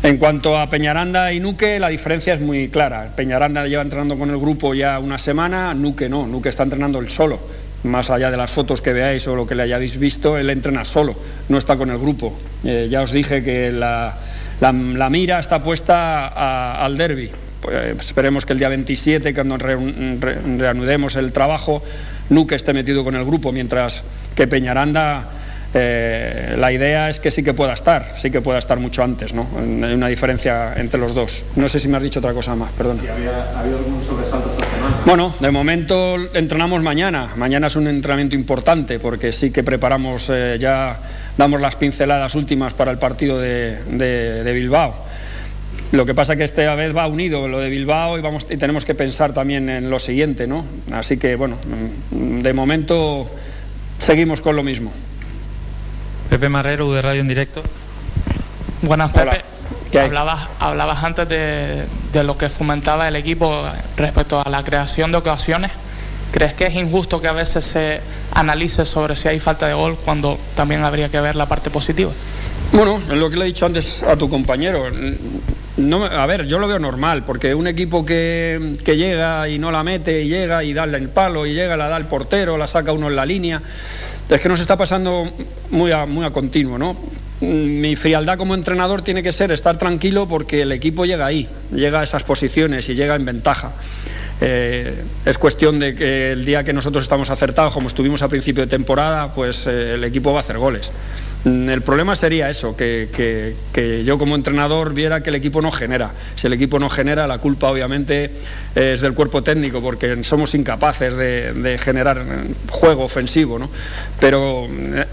En 0.03 0.17
cuanto 0.17 0.57
a 0.57 0.69
Peñaranda 0.69 1.31
y 1.31 1.39
Nuque, 1.39 1.79
la 1.79 1.87
diferencia 1.87 2.33
es 2.33 2.41
muy 2.41 2.67
clara. 2.67 3.13
Peñaranda 3.15 3.65
lleva 3.65 3.81
entrenando 3.81 4.17
con 4.17 4.29
el 4.29 4.37
grupo 4.37 4.73
ya 4.73 4.99
una 4.99 5.17
semana, 5.17 5.73
Nuque 5.73 6.09
no, 6.09 6.27
Nuque 6.27 6.49
está 6.49 6.63
entrenando 6.63 6.99
él 6.99 7.09
solo 7.09 7.39
más 7.85 8.09
allá 8.09 8.31
de 8.31 8.37
las 8.37 8.51
fotos 8.51 8.81
que 8.81 8.93
veáis 8.93 9.27
o 9.27 9.35
lo 9.35 9.45
que 9.45 9.55
le 9.55 9.63
hayáis 9.63 9.97
visto, 9.97 10.37
él 10.37 10.49
entrena 10.49 10.83
solo, 10.83 11.15
no 11.49 11.57
está 11.57 11.77
con 11.77 11.89
el 11.91 11.99
grupo. 11.99 12.33
Eh, 12.63 12.87
ya 12.89 13.01
os 13.01 13.11
dije 13.11 13.43
que 13.43 13.71
la, 13.71 14.17
la, 14.59 15.09
mira 15.09 15.39
está 15.39 15.63
puesta 15.63 16.83
al 16.83 16.97
derby. 16.97 17.29
Pues 17.65 18.07
esperemos 18.07 18.45
que 18.45 18.53
el 18.53 18.59
día 18.59 18.69
27, 18.69 19.33
cuando 19.33 19.57
reanudemos 19.57 21.15
el 21.15 21.31
trabajo, 21.31 21.83
Nuque 22.29 22.55
esté 22.55 22.73
metido 22.73 23.03
con 23.03 23.15
el 23.15 23.25
grupo, 23.25 23.51
mientras 23.51 24.03
que 24.35 24.47
Peñaranda, 24.47 25.29
eh, 25.77 26.55
la 26.57 26.71
idea 26.71 27.09
es 27.09 27.19
que 27.19 27.29
sí 27.31 27.43
que 27.43 27.53
pueda 27.53 27.73
estar, 27.73 28.13
sí 28.15 28.31
que 28.31 28.41
pueda 28.41 28.59
estar 28.59 28.79
mucho 28.79 29.03
antes, 29.03 29.33
¿no? 29.33 29.47
Hay 29.57 29.93
una 29.93 30.07
diferencia 30.07 30.73
entre 30.77 30.99
los 30.99 31.13
dos. 31.13 31.43
No 31.57 31.67
sé 31.67 31.79
si 31.79 31.89
me 31.89 31.97
has 31.97 32.03
dicho 32.03 32.19
otra 32.19 32.33
cosa 32.33 32.55
más, 32.55 32.71
perdón. 32.71 33.01
¿Ha 33.07 33.59
habido 33.59 33.77
algún 33.77 34.01
sobresalto 34.01 34.51
esta 34.53 34.65
semana? 34.73 35.01
Bueno, 35.05 35.35
de 35.39 35.51
momento 35.51 36.15
entrenamos 36.33 36.81
mañana. 36.81 37.31
Mañana 37.35 37.67
es 37.67 37.75
un 37.75 37.87
entrenamiento 37.87 38.35
importante 38.35 38.99
porque 38.99 39.33
sí 39.33 39.51
que 39.51 39.63
preparamos 39.63 40.29
eh, 40.29 40.57
ya 40.59 40.97
damos 41.37 41.59
las 41.59 41.75
pinceladas 41.75 42.35
últimas 42.35 42.73
para 42.73 42.91
el 42.91 42.97
partido 42.97 43.37
de, 43.39 44.51
Bilbao. 44.53 45.04
Lo 45.91 46.05
que 46.05 46.13
pasa 46.13 46.33
es 46.33 46.37
que 46.37 46.43
esta 46.43 46.75
vez 46.75 46.95
va 46.95 47.07
unido 47.07 47.47
lo 47.47 47.59
de 47.59 47.69
Bilbao 47.69 48.17
y, 48.17 48.21
vamos, 48.21 48.47
y 48.49 48.57
tenemos 48.57 48.85
que 48.85 48.95
pensar 48.95 49.33
también 49.33 49.69
en 49.69 49.89
lo 49.89 49.99
siguiente, 49.99 50.47
¿no? 50.47 50.65
Así 50.91 51.17
que, 51.17 51.35
bueno, 51.35 51.57
de 52.11 52.53
momento 52.53 53.29
seguimos 53.99 54.41
con 54.41 54.55
lo 54.55 54.63
mismo. 54.63 54.91
Pepe 56.29 56.49
Marrero, 56.49 56.91
de 56.91 57.01
Radio 57.01 57.21
en 57.21 57.27
Directo. 57.27 57.63
Buenas, 58.81 59.13
Pepe. 59.13 59.41
Hablabas, 59.97 60.49
hablabas 60.59 61.03
antes 61.03 61.29
de, 61.29 61.85
de 62.11 62.23
lo 62.25 62.37
que 62.37 62.49
fomentaba 62.49 63.07
el 63.07 63.15
equipo 63.15 63.63
respecto 63.95 64.41
a 64.45 64.49
la 64.49 64.63
creación 64.63 65.11
de 65.11 65.17
ocasiones. 65.17 65.71
¿Crees 66.31 66.53
que 66.53 66.65
es 66.65 66.75
injusto 66.75 67.21
que 67.21 67.29
a 67.29 67.31
veces 67.31 67.63
se 67.63 68.01
analice 68.33 68.83
sobre 68.83 69.15
si 69.15 69.29
hay 69.29 69.39
falta 69.39 69.67
de 69.67 69.73
gol 69.73 69.97
cuando 70.03 70.37
también 70.55 70.83
habría 70.83 71.07
que 71.07 71.21
ver 71.21 71.37
la 71.37 71.45
parte 71.45 71.69
positiva? 71.69 72.11
Bueno, 72.73 72.97
es 72.97 73.17
lo 73.17 73.29
que 73.29 73.37
le 73.37 73.43
he 73.43 73.47
dicho 73.47 73.65
antes 73.65 74.03
a 74.03 74.17
tu 74.17 74.29
compañero. 74.29 74.85
No, 75.77 76.05
a 76.05 76.25
ver, 76.25 76.45
yo 76.45 76.57
lo 76.57 76.67
veo 76.67 76.79
normal, 76.79 77.25
porque 77.25 77.53
un 77.53 77.67
equipo 77.67 78.05
que, 78.05 78.77
llega 78.85 79.49
y 79.49 79.59
no 79.59 79.71
la 79.71 79.83
mete, 79.83 80.21
y 80.21 80.29
llega 80.29 80.63
y 80.63 80.73
da 80.73 80.85
el 80.85 81.09
palo, 81.09 81.45
y 81.45 81.53
llega, 81.53 81.75
la 81.75 81.89
da 81.89 81.97
el 81.97 82.05
portero, 82.05 82.57
la 82.57 82.67
saca 82.67 82.93
uno 82.93 83.09
en 83.09 83.15
la 83.17 83.25
línea, 83.25 83.61
es 84.29 84.41
que 84.41 84.47
nos 84.47 84.61
está 84.61 84.77
pasando 84.77 85.29
muy 85.71 85.91
a, 85.91 86.05
muy 86.05 86.25
a 86.25 86.29
continuo, 86.29 86.77
¿no? 86.77 86.97
Mi 87.41 87.97
frialdad 87.97 88.37
como 88.37 88.55
entrenador 88.55 89.01
tiene 89.01 89.21
que 89.21 89.33
ser 89.33 89.51
estar 89.51 89.77
tranquilo 89.77 90.27
porque 90.27 90.61
el 90.61 90.71
equipo 90.71 91.05
llega 91.05 91.25
ahí, 91.25 91.49
llega 91.73 91.99
a 91.99 92.03
esas 92.03 92.23
posiciones 92.23 92.87
y 92.87 92.95
llega 92.95 93.15
en 93.15 93.25
ventaja. 93.25 93.73
Eh, 94.41 95.03
es 95.25 95.37
cuestión 95.37 95.79
de 95.79 95.95
que 95.95 96.31
el 96.31 96.45
día 96.45 96.63
que 96.63 96.71
nosotros 96.71 97.03
estamos 97.03 97.29
acertados, 97.29 97.73
como 97.73 97.87
estuvimos 97.87 98.21
a 98.21 98.29
principio 98.29 98.63
de 98.63 98.67
temporada, 98.67 99.33
pues 99.33 99.67
eh, 99.67 99.95
el 99.95 100.03
equipo 100.05 100.31
va 100.31 100.39
a 100.39 100.41
hacer 100.41 100.57
goles. 100.57 100.91
Mm, 101.45 101.69
el 101.69 101.83
problema 101.83 102.15
sería 102.15 102.49
eso, 102.49 102.75
que, 102.75 103.55
yo 104.03 104.17
como 104.17 104.33
entrenador 104.33 104.95
viera 104.95 105.21
que 105.21 105.29
el 105.29 105.35
equipo 105.35 105.61
no 105.61 105.71
genera. 105.71 106.11
Si 106.35 106.47
el 106.47 106.53
equipo 106.53 106.79
no 106.79 106.89
genera, 106.89 107.27
la 107.27 107.37
culpa 107.37 107.69
obviamente 107.69 108.31
es 108.73 108.99
del 108.99 109.13
cuerpo 109.13 109.43
técnico, 109.43 109.79
porque 109.79 110.23
somos 110.23 110.55
incapaces 110.55 111.15
de, 111.15 111.79
generar 111.79 112.25
juego 112.69 113.03
ofensivo. 113.03 113.59
¿no? 113.59 113.69
Pero 114.19 114.67
eh, 114.67 115.05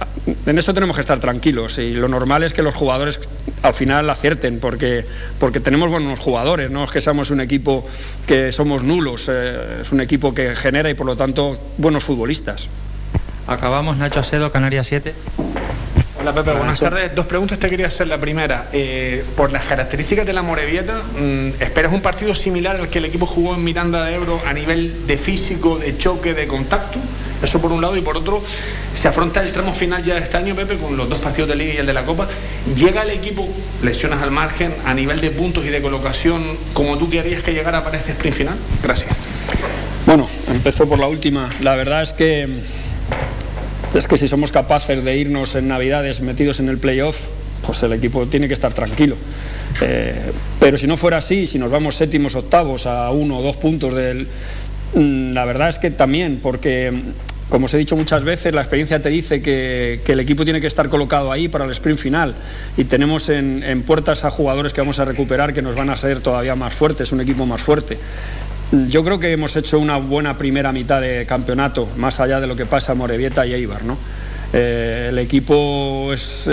en 0.47 0.59
eso 0.59 0.73
tenemos 0.73 0.97
que 0.97 1.03
estar 1.03 1.21
tranquilos 1.21 1.77
y 1.77 1.93
lo 1.93 2.09
normal 2.09 2.45
es 2.45 2.55
que 2.55 2.63
los 2.63 2.75
jugadores 2.75 3.21
al 3.61 3.75
final 3.75 4.09
acierten, 4.09 4.59
porque, 4.59 5.05
porque 5.39 5.61
tenemos 5.61 5.91
buenos 5.91 6.19
jugadores, 6.19 6.71
no 6.71 6.83
es 6.85 6.91
que 6.91 7.03
seamos 7.03 7.31
un 7.31 7.43
equipo 7.43 7.87
que 8.27 8.53
somos 8.53 8.83
nulos, 8.83 9.27
eh, 9.29 9.83
es 9.83 9.93
un 9.93 10.01
equipo 10.01 10.33
que 10.33 10.57
genera 10.57 10.89
y 10.89 10.95
por 10.95 11.07
lo 11.07 11.15
tanto 11.15 11.61
buenos 11.77 12.05
futbolistas. 12.05 12.69
Acabamos, 13.47 13.99
Nacho 13.99 14.21
Acedo, 14.21 14.51
Canarias 14.51 14.87
7. 14.87 15.15
Hola 16.23 16.33
Pepe, 16.37 16.53
buenas 16.53 16.79
tardes. 16.79 17.13
Dos 17.17 17.27
preguntas 17.27 17.59
te 17.59 17.69
quería 17.69 17.89
hacer. 17.89 18.07
La 18.07 18.17
primera, 18.17 18.69
eh, 18.73 19.25
por 19.37 19.51
las 19.51 19.65
características 19.65 20.25
de 20.25 20.33
la 20.33 20.43
Morevieta, 20.43 21.03
mm, 21.19 21.61
¿esperas 21.61 21.93
un 21.93 22.01
partido 22.01 22.33
similar 22.33 22.77
al 22.77 22.89
que 22.89 22.99
el 22.99 23.07
equipo 23.07 23.27
jugó 23.27 23.57
en 23.57 23.65
Miranda 23.65 24.05
de 24.05 24.15
Ebro 24.15 24.41
a 24.47 24.53
nivel 24.53 25.05
de 25.09 25.19
físico, 25.19 25.79
de 25.79 25.99
choque, 25.99 26.33
de 26.33 26.47
contacto? 26.47 27.01
Eso 27.43 27.61
por 27.61 27.73
un 27.73 27.81
lado. 27.81 27.97
Y 27.97 28.03
por 28.03 28.17
otro, 28.17 28.41
se 28.95 29.09
afronta 29.09 29.43
el 29.43 29.51
tramo 29.51 29.75
final 29.75 30.05
ya 30.05 30.15
de 30.15 30.21
este 30.21 30.37
año, 30.37 30.55
Pepe, 30.55 30.77
con 30.77 30.97
los 30.97 31.09
dos 31.09 31.19
partidos 31.19 31.49
de 31.49 31.57
Liga 31.57 31.75
y 31.75 31.77
el 31.79 31.87
de 31.87 31.93
la 31.93 32.05
Copa. 32.05 32.29
¿Llega 32.77 33.03
el 33.03 33.11
equipo, 33.11 33.49
lesionas 33.83 34.23
al 34.23 34.31
margen, 34.31 34.77
a 34.87 34.95
nivel 34.95 35.21
de 35.21 35.33
puntos 35.33 35.65
y 35.65 35.71
de 35.71 35.83
colocación, 35.83 36.57
como 36.73 36.99
tú 36.99 37.11
querías 37.11 37.43
que 37.43 37.53
llegara 37.53 37.83
para 37.83 37.99
este 37.99 38.13
sprint 38.13 38.37
final? 38.37 38.55
Gracias. 38.81 39.11
Bueno, 40.07 40.29
empezó 40.47 40.89
por 40.89 41.01
la 41.01 41.09
última. 41.09 41.51
La 41.61 41.75
verdad 41.75 42.01
es 42.03 42.13
que 42.13 42.49
es 43.95 44.09
que 44.09 44.17
si 44.17 44.29
somos 44.29 44.53
capaces 44.53 45.05
de 45.05 45.17
irnos 45.17 45.55
en 45.55 45.69
Navidades 45.69 46.21
metidos 46.21 46.61
en 46.61 46.69
el 46.69 46.79
playoff, 46.79 47.19
pues 47.65 47.83
el 47.83 47.93
equipo 47.93 48.27
tiene 48.27 48.49
que 48.49 48.55
estar 48.55 48.73
tranquilo. 48.73 49.17
Eh, 49.81 50.33
pero 50.59 50.77
si 50.77 50.87
no 50.87 50.97
fuera 50.97 51.19
así, 51.19 51.47
si 51.47 51.59
nos 51.59 51.71
vamos 51.71 51.97
séptimos, 51.97 52.35
octavos 52.35 52.87
a 52.87 53.11
uno 53.11 53.39
o 53.39 53.43
dos 53.43 53.57
puntos 53.57 53.95
del... 53.95 54.27
Mm, 54.95 55.33
la 55.33 55.45
verdad 55.45 55.69
es 55.69 55.79
que 55.79 55.91
también, 55.91 56.41
porque 56.43 56.93
como 57.49 57.67
os 57.67 57.75
he 57.75 57.79
dicho 57.79 57.97
muchas 57.97 58.25
veces, 58.25 58.55
la 58.55 58.63
experiencia 58.63 59.03
te 59.03 59.11
dice 59.11 59.43
que, 59.43 60.01
el 60.07 60.21
equipo 60.21 60.45
tiene 60.45 60.61
que 60.61 60.67
estar 60.67 60.89
colocado 60.89 61.31
ahí 61.31 61.49
para 61.49 61.67
el 61.67 61.71
sprint 61.73 61.99
final 61.99 62.35
y 62.79 62.85
tenemos 62.85 63.29
en, 63.29 63.63
en, 63.63 63.83
puertas 63.83 64.25
a 64.25 64.31
jugadores 64.31 64.73
que 64.73 64.81
vamos 64.81 64.99
a 64.99 65.05
recuperar 65.05 65.53
que 65.53 65.61
nos 65.61 65.77
van 65.77 65.91
a 65.91 65.97
ser 65.97 66.21
todavía 66.21 66.55
más 66.55 66.73
fuertes, 66.73 67.13
un 67.13 67.21
equipo 67.21 67.45
más 67.45 67.61
fuerte. 67.61 67.99
Yo 68.73 69.05
creo 69.05 69.21
que 69.21 69.31
hemos 69.31 69.55
hecho 69.55 69.79
una 69.79 69.99
buena 69.99 70.39
primera 70.39 70.73
mitad 70.73 71.03
de 71.03 71.27
campeonato, 71.27 71.87
más 71.99 72.21
allá 72.21 72.41
de 72.41 72.47
lo 72.47 72.57
que 72.57 72.65
pasa 72.65 72.93
a 72.93 72.95
Morevieta 72.95 73.47
y 73.47 73.53
Eibar. 73.53 73.85
¿no? 73.85 73.99
Eh, 74.51 75.09
el 75.11 75.19
equipo 75.19 76.11
es, 76.11 76.49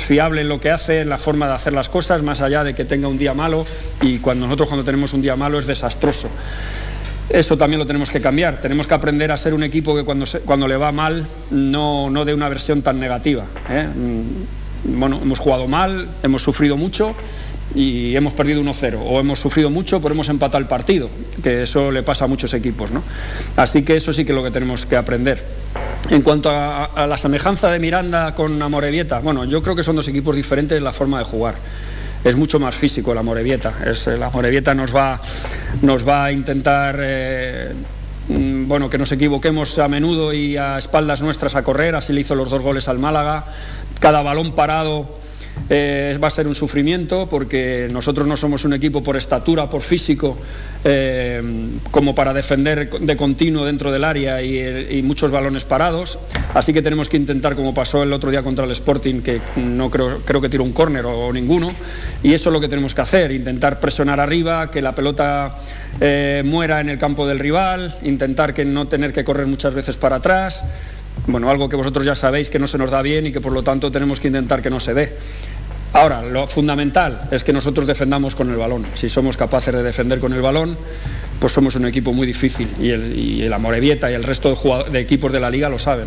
fiable 0.00 0.42
en 0.42 0.48
lo 0.48 0.60
que 0.60 0.70
hace, 0.70 1.00
en 1.00 1.08
la 1.08 1.18
forma 1.18 1.48
de 1.48 1.54
hacer 1.54 1.72
las 1.72 1.88
cosas, 1.88 2.22
más 2.22 2.40
allá 2.40 2.62
de 2.62 2.76
que 2.76 2.84
tenga 2.84 3.08
un 3.08 3.18
día 3.18 3.34
malo 3.34 3.66
y 4.00 4.18
cuando 4.18 4.46
nosotros 4.46 4.68
cuando 4.68 4.84
tenemos 4.84 5.12
un 5.12 5.22
día 5.22 5.34
malo 5.34 5.58
es 5.58 5.66
desastroso. 5.66 6.28
eso 7.28 7.58
también 7.58 7.80
lo 7.80 7.86
tenemos 7.86 8.10
que 8.10 8.20
cambiar. 8.20 8.60
Tenemos 8.60 8.86
que 8.86 8.94
aprender 8.94 9.32
a 9.32 9.36
ser 9.36 9.52
un 9.52 9.64
equipo 9.64 9.96
que 9.96 10.04
cuando, 10.04 10.24
cuando 10.44 10.68
le 10.68 10.76
va 10.76 10.92
mal 10.92 11.26
no, 11.50 12.10
no 12.10 12.24
dé 12.24 12.32
una 12.32 12.48
versión 12.48 12.82
tan 12.82 13.00
negativa. 13.00 13.44
¿eh? 13.68 13.88
Mm, 13.92 15.00
bueno, 15.00 15.18
hemos 15.20 15.40
jugado 15.40 15.66
mal, 15.66 16.06
hemos 16.22 16.42
sufrido 16.42 16.76
mucho 16.76 17.16
y 17.74 18.16
hemos 18.16 18.32
perdido 18.32 18.62
1-0 18.62 18.98
o 19.04 19.20
hemos 19.20 19.38
sufrido 19.38 19.70
mucho 19.70 20.00
pero 20.00 20.14
hemos 20.14 20.28
empatado 20.28 20.58
el 20.58 20.68
partido, 20.68 21.10
que 21.42 21.64
eso 21.64 21.90
le 21.90 22.02
pasa 22.02 22.24
a 22.24 22.28
muchos 22.28 22.54
equipos. 22.54 22.90
¿no? 22.90 23.02
Así 23.56 23.82
que 23.82 23.96
eso 23.96 24.12
sí 24.12 24.24
que 24.24 24.32
es 24.32 24.36
lo 24.36 24.44
que 24.44 24.50
tenemos 24.50 24.86
que 24.86 24.96
aprender. 24.96 25.42
En 26.10 26.22
cuanto 26.22 26.50
a, 26.50 27.06
la 27.08 27.16
semejanza 27.16 27.68
de 27.70 27.78
Miranda 27.80 28.34
con 28.34 28.60
Amorebieta, 28.62 29.18
bueno, 29.18 29.44
yo 29.44 29.60
creo 29.60 29.74
que 29.74 29.82
son 29.82 29.96
dos 29.96 30.06
equipos 30.08 30.36
diferentes 30.36 30.78
en 30.78 30.84
la 30.84 30.92
forma 30.92 31.18
de 31.18 31.24
jugar 31.24 31.56
es 32.24 32.34
mucho 32.34 32.58
más 32.58 32.74
físico 32.74 33.14
la 33.14 33.22
Morevieta. 33.22 33.72
Es, 33.86 34.06
la 34.08 34.30
Morevieta 34.30 34.74
nos 34.74 34.94
va, 34.94 35.20
nos 35.82 36.06
va 36.06 36.24
a 36.24 36.32
intentar 36.32 36.98
eh, 36.98 37.72
mm, 38.28 38.66
bueno, 38.66 38.90
que 38.90 38.98
nos 38.98 39.12
equivoquemos 39.12 39.78
a 39.78 39.86
menudo 39.86 40.32
y 40.32 40.56
a 40.56 40.76
espaldas 40.76 41.22
nuestras 41.22 41.54
a 41.54 41.62
correr, 41.62 41.94
así 41.94 42.12
le 42.12 42.22
hizo 42.22 42.34
los 42.34 42.50
dos 42.50 42.62
goles 42.62 42.88
al 42.88 42.98
Málaga. 42.98 43.44
Cada 44.00 44.22
balón 44.22 44.56
parado 44.56 45.08
eh, 45.68 46.16
va 46.22 46.28
a 46.28 46.30
ser 46.30 46.46
un 46.46 46.54
sufrimiento 46.54 47.28
porque 47.28 47.88
nosotros 47.92 48.26
no 48.26 48.36
somos 48.36 48.64
un 48.64 48.72
equipo 48.72 49.02
por 49.02 49.16
estatura, 49.16 49.68
por 49.68 49.82
físico, 49.82 50.38
eh, 50.84 51.42
como 51.90 52.14
para 52.14 52.32
defender 52.32 52.88
de 52.88 53.16
continuo 53.16 53.64
dentro 53.64 53.90
del 53.90 54.04
área 54.04 54.40
y, 54.42 55.02
muchos 55.02 55.30
balones 55.30 55.64
parados. 55.64 56.18
Así 56.54 56.72
que 56.72 56.82
tenemos 56.82 57.08
que 57.08 57.16
intentar, 57.16 57.54
como 57.54 57.74
pasó 57.74 58.02
el 58.02 58.12
otro 58.12 58.30
día 58.30 58.42
contra 58.42 58.64
el 58.64 58.70
Sporting, 58.70 59.22
que 59.22 59.40
no 59.56 59.90
creo, 59.90 60.20
creo 60.24 60.40
que 60.40 60.48
tiró 60.48 60.64
un 60.64 60.72
córner 60.72 61.04
o, 61.06 61.32
ninguno, 61.32 61.72
y 62.22 62.32
eso 62.32 62.48
es 62.48 62.52
lo 62.52 62.60
que 62.60 62.68
tenemos 62.68 62.94
que 62.94 63.00
hacer, 63.00 63.32
intentar 63.32 63.80
presionar 63.80 64.20
arriba, 64.20 64.70
que 64.70 64.80
la 64.82 64.94
pelota 64.94 65.56
eh, 66.00 66.42
muera 66.44 66.80
en 66.80 66.90
el 66.90 66.98
campo 66.98 67.26
del 67.26 67.38
rival, 67.38 67.94
intentar 68.02 68.54
que 68.54 68.64
no 68.64 68.86
tener 68.86 69.12
que 69.12 69.24
correr 69.24 69.46
muchas 69.46 69.74
veces 69.74 69.96
para 69.96 70.16
atrás 70.16 70.62
bueno, 71.26 71.50
algo 71.50 71.68
que 71.68 71.76
vosotros 71.76 72.04
ya 72.04 72.14
sabéis 72.14 72.50
que 72.50 72.58
no 72.58 72.66
se 72.66 72.78
nos 72.78 72.90
da 72.90 73.02
bien 73.02 73.26
y 73.26 73.32
que 73.32 73.40
por 73.40 73.52
lo 73.52 73.62
tanto 73.62 73.90
tenemos 73.90 74.20
que 74.20 74.28
intentar 74.28 74.62
que 74.62 74.70
no 74.70 74.80
se 74.80 74.94
dé. 74.94 75.16
Ahora, 75.92 76.22
lo 76.22 76.46
fundamental 76.46 77.28
es 77.30 77.42
que 77.42 77.52
nosotros 77.52 77.86
defendamos 77.86 78.34
con 78.34 78.50
el 78.50 78.56
balón. 78.56 78.84
Si 78.94 79.08
somos 79.08 79.36
capaces 79.36 79.72
de 79.72 79.82
defender 79.82 80.18
con 80.18 80.32
el 80.32 80.42
balón, 80.42 80.76
pues 81.40 81.52
somos 81.52 81.74
un 81.76 81.86
equipo 81.86 82.12
muy 82.12 82.26
difícil 82.26 82.68
y 82.80 82.90
el, 82.90 83.18
y 83.18 83.52
Amorebieta 83.52 84.10
y 84.10 84.14
el 84.14 84.22
resto 84.22 84.54
de 84.90 85.00
equipos 85.00 85.32
de 85.32 85.40
la 85.40 85.50
liga 85.50 85.68
lo 85.68 85.78
saben. 85.78 86.06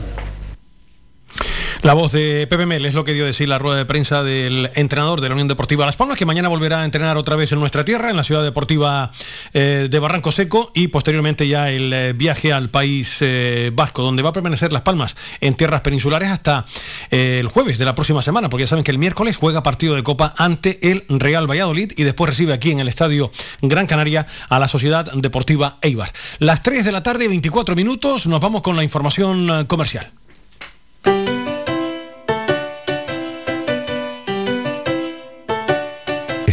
La 1.82 1.94
voz 1.94 2.12
de 2.12 2.46
Pepe 2.46 2.86
es 2.86 2.94
lo 2.94 3.06
que 3.06 3.14
dio 3.14 3.26
decir 3.26 3.48
la 3.48 3.58
rueda 3.58 3.78
de 3.78 3.86
prensa 3.86 4.22
del 4.22 4.70
entrenador 4.76 5.22
de 5.22 5.30
la 5.30 5.34
Unión 5.34 5.48
Deportiva 5.48 5.86
Las 5.86 5.96
Palmas, 5.96 6.18
que 6.18 6.26
mañana 6.26 6.50
volverá 6.50 6.82
a 6.82 6.86
entrenar 6.86 7.16
otra 7.16 7.38
vez 7.38 7.54
en 7.54 7.60
nuestra 7.60 7.86
tierra, 7.86 8.10
en 8.10 8.18
la 8.18 8.24
ciudad 8.24 8.44
deportiva 8.44 9.12
eh, 9.54 9.88
de 9.90 10.00
Barranco 10.00 10.34
Seco, 10.34 10.74
y 10.76 10.90
posteriormente 10.90 11.48
ya 11.48 11.72
el 11.72 11.94
eh, 11.94 12.12
viaje 12.12 12.52
al 12.52 12.70
país 12.70 13.18
eh, 13.22 13.72
vasco, 13.74 14.04
donde 14.04 14.22
va 14.22 14.30
a 14.30 14.34
permanecer 14.34 14.74
Las 14.74 14.82
Palmas 14.82 15.16
en 15.40 15.54
tierras 15.54 15.80
peninsulares 15.80 16.30
hasta 16.30 16.66
el 17.12 17.48
jueves 17.48 17.78
de 17.78 17.86
la 17.86 17.96
próxima 17.96 18.22
semana, 18.22 18.50
porque 18.50 18.66
ya 18.66 18.68
saben 18.68 18.84
que 18.84 18.92
el 18.92 18.98
miércoles 18.98 19.38
juega 19.38 19.64
partido 19.64 19.96
de 19.96 20.04
Copa 20.04 20.34
ante 20.38 20.92
el 20.92 21.06
Real 21.08 21.50
Valladolid 21.50 21.94
y 21.96 22.04
después 22.04 22.30
recibe 22.30 22.52
aquí 22.52 22.72
en 22.72 22.80
el 22.80 22.90
Estadio 22.90 23.32
Gran 23.62 23.88
Canaria 23.88 24.28
a 24.50 24.60
la 24.60 24.68
Sociedad 24.68 25.10
Deportiva 25.14 25.78
Eibar. 25.82 26.12
Las 26.40 26.62
3 26.62 26.84
de 26.84 26.92
la 26.92 27.04
tarde, 27.04 27.30
24 27.30 27.74
minutos, 27.78 28.28
nos 28.28 28.42
vamos 28.42 28.64
con 28.64 28.76
la 28.76 28.84
información 28.84 29.66
comercial. 29.66 30.19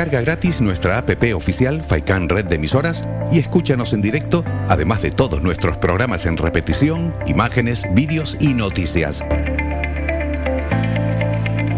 Descarga 0.00 0.22
gratis 0.22 0.62
nuestra 0.62 0.96
app 0.96 1.10
oficial 1.34 1.82
Faikan 1.82 2.30
Red 2.30 2.46
de 2.46 2.54
Emisoras 2.56 3.04
y 3.30 3.38
escúchanos 3.38 3.92
en 3.92 4.00
directo, 4.00 4.42
además 4.66 5.02
de 5.02 5.10
todos 5.10 5.42
nuestros 5.42 5.76
programas 5.76 6.24
en 6.24 6.38
repetición, 6.38 7.14
imágenes, 7.26 7.84
vídeos 7.92 8.34
y 8.40 8.54
noticias. 8.54 9.22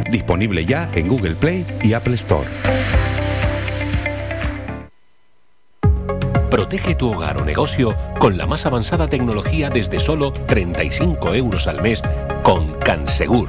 Disponible 0.09 0.65
ya 0.65 0.89
en 0.94 1.09
Google 1.09 1.35
Play 1.35 1.66
y 1.82 1.94
Apple 1.94 2.15
Store. 2.15 2.49
Protege 6.49 6.94
tu 6.94 7.11
hogar 7.11 7.39
o 7.39 7.44
negocio 7.44 7.97
con 8.20 8.39
la 8.39 8.47
más 8.47 8.66
avanzada 8.66 9.09
tecnología 9.09 9.69
desde 9.69 9.99
solo 9.99 10.32
35 10.32 11.35
euros 11.35 11.66
al 11.66 11.82
mes 11.82 12.01
con 12.44 12.74
Cansegur. 12.74 13.49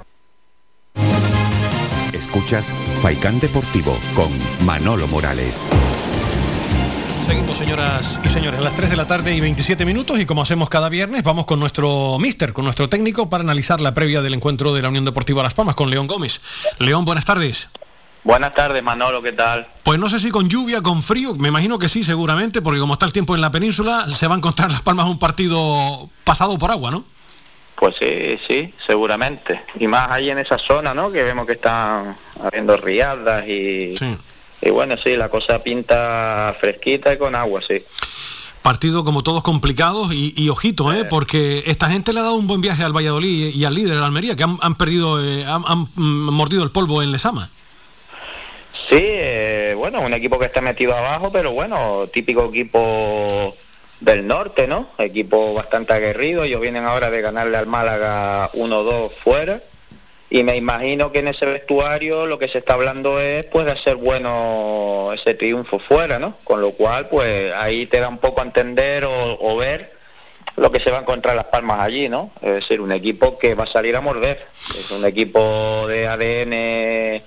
Escuchas 2.33 2.71
Faikán 3.01 3.41
Deportivo 3.41 3.99
con 4.15 4.31
Manolo 4.65 5.05
Morales. 5.05 5.65
Seguimos, 7.25 7.57
señoras 7.57 8.21
y 8.23 8.29
señores, 8.29 8.61
a 8.61 8.63
las 8.63 8.73
3 8.73 8.89
de 8.89 8.95
la 8.95 9.05
tarde 9.05 9.35
y 9.35 9.41
27 9.41 9.83
minutos 9.83 10.17
y 10.17 10.25
como 10.25 10.41
hacemos 10.41 10.69
cada 10.69 10.87
viernes, 10.87 11.23
vamos 11.23 11.45
con 11.45 11.59
nuestro 11.59 12.17
mister, 12.19 12.53
con 12.53 12.63
nuestro 12.63 12.87
técnico 12.87 13.29
para 13.29 13.43
analizar 13.43 13.81
la 13.81 13.93
previa 13.93 14.21
del 14.21 14.33
encuentro 14.33 14.73
de 14.73 14.81
la 14.81 14.87
Unión 14.87 15.03
Deportiva 15.03 15.43
Las 15.43 15.55
Palmas 15.55 15.75
con 15.75 15.89
León 15.89 16.07
Gómez. 16.07 16.39
León, 16.79 17.03
buenas 17.03 17.25
tardes. 17.25 17.67
Buenas 18.23 18.53
tardes, 18.53 18.81
Manolo, 18.81 19.21
¿qué 19.21 19.33
tal? 19.33 19.67
Pues 19.83 19.99
no 19.99 20.07
sé 20.07 20.17
si 20.19 20.31
con 20.31 20.47
lluvia, 20.47 20.81
con 20.81 21.03
frío, 21.03 21.35
me 21.35 21.49
imagino 21.49 21.79
que 21.79 21.89
sí, 21.89 22.05
seguramente, 22.05 22.61
porque 22.61 22.79
como 22.79 22.93
está 22.93 23.05
el 23.05 23.11
tiempo 23.11 23.35
en 23.35 23.41
la 23.41 23.51
península, 23.51 24.07
se 24.15 24.27
va 24.27 24.35
a 24.35 24.37
encontrar 24.37 24.71
Las 24.71 24.83
Palmas 24.83 25.07
un 25.07 25.19
partido 25.19 26.09
pasado 26.23 26.57
por 26.57 26.71
agua, 26.71 26.91
¿no? 26.91 27.03
Pues 27.81 27.95
sí, 27.99 28.37
sí, 28.47 28.71
seguramente. 28.85 29.63
Y 29.79 29.87
más 29.87 30.11
ahí 30.11 30.29
en 30.29 30.37
esa 30.37 30.59
zona, 30.59 30.93
¿no? 30.93 31.11
Que 31.11 31.23
vemos 31.23 31.47
que 31.47 31.53
están 31.53 32.15
habiendo 32.39 32.77
riadas 32.77 33.47
y, 33.47 33.95
y 34.61 34.69
bueno, 34.69 34.97
sí, 34.97 35.15
la 35.15 35.29
cosa 35.29 35.63
pinta 35.63 36.55
fresquita 36.59 37.11
y 37.11 37.17
con 37.17 37.33
agua, 37.33 37.59
sí. 37.67 37.83
Partido 38.61 39.03
como 39.03 39.23
todos 39.23 39.41
complicados 39.41 40.13
y, 40.13 40.47
ojito, 40.49 40.93
¿eh? 40.93 41.05
porque 41.05 41.63
esta 41.65 41.89
gente 41.89 42.13
le 42.13 42.19
ha 42.19 42.23
dado 42.23 42.35
un 42.35 42.45
buen 42.45 42.61
viaje 42.61 42.83
al 42.83 42.95
Valladolid 42.95 43.51
y 43.51 43.65
al 43.65 43.73
líder, 43.73 43.97
de 43.97 44.05
Almería, 44.05 44.35
que 44.35 44.43
han, 44.43 44.75
perdido, 44.75 45.19
eh, 45.19 45.43
han, 45.43 45.89
mordido 45.95 46.61
el 46.61 46.69
polvo 46.69 47.01
en 47.01 47.11
Lesama. 47.11 47.49
Sí, 48.91 48.99
eh, 48.99 49.73
bueno, 49.75 50.01
un 50.01 50.13
equipo 50.13 50.37
que 50.37 50.45
está 50.45 50.61
metido 50.61 50.95
abajo, 50.95 51.31
pero 51.31 51.51
bueno, 51.51 52.07
típico 52.13 52.45
equipo 52.45 53.55
del 54.01 54.27
norte, 54.27 54.67
¿no? 54.67 54.89
Equipo 54.97 55.53
bastante 55.53 55.93
aguerrido, 55.93 56.43
ellos 56.43 56.59
vienen 56.59 56.85
ahora 56.85 57.09
de 57.09 57.21
ganarle 57.21 57.55
al 57.55 57.67
Málaga 57.67 58.51
1-2 58.53 59.11
fuera 59.23 59.61
y 60.33 60.43
me 60.43 60.55
imagino 60.55 61.11
que 61.11 61.19
en 61.19 61.27
ese 61.27 61.45
vestuario 61.45 62.25
lo 62.25 62.39
que 62.39 62.47
se 62.47 62.59
está 62.59 62.73
hablando 62.73 63.19
es 63.19 63.45
pues 63.47 63.65
de 63.65 63.73
hacer 63.73 63.97
bueno 63.97 65.11
ese 65.13 65.33
triunfo 65.33 65.77
fuera, 65.77 66.19
¿no? 66.19 66.35
Con 66.45 66.61
lo 66.61 66.71
cual 66.71 67.09
pues 67.09 67.51
ahí 67.53 67.85
te 67.85 67.99
da 67.99 68.07
un 68.07 68.17
poco 68.17 68.39
a 68.39 68.45
entender 68.45 69.03
o, 69.05 69.57
ver 69.57 69.91
lo 70.55 70.71
que 70.71 70.79
se 70.79 70.89
va 70.89 70.99
a 70.99 71.01
encontrar 71.01 71.35
Las 71.35 71.47
Palmas 71.47 71.81
allí, 71.81 72.07
¿no? 72.07 72.31
Es 72.41 72.53
decir, 72.53 72.79
un 72.79 72.93
equipo 72.93 73.37
que 73.37 73.55
va 73.55 73.65
a 73.65 73.67
salir 73.67 73.93
a 73.95 74.01
morder, 74.01 74.47
es 74.69 74.89
un 74.91 75.05
equipo 75.05 75.85
de 75.87 76.07
ADN 76.07 77.23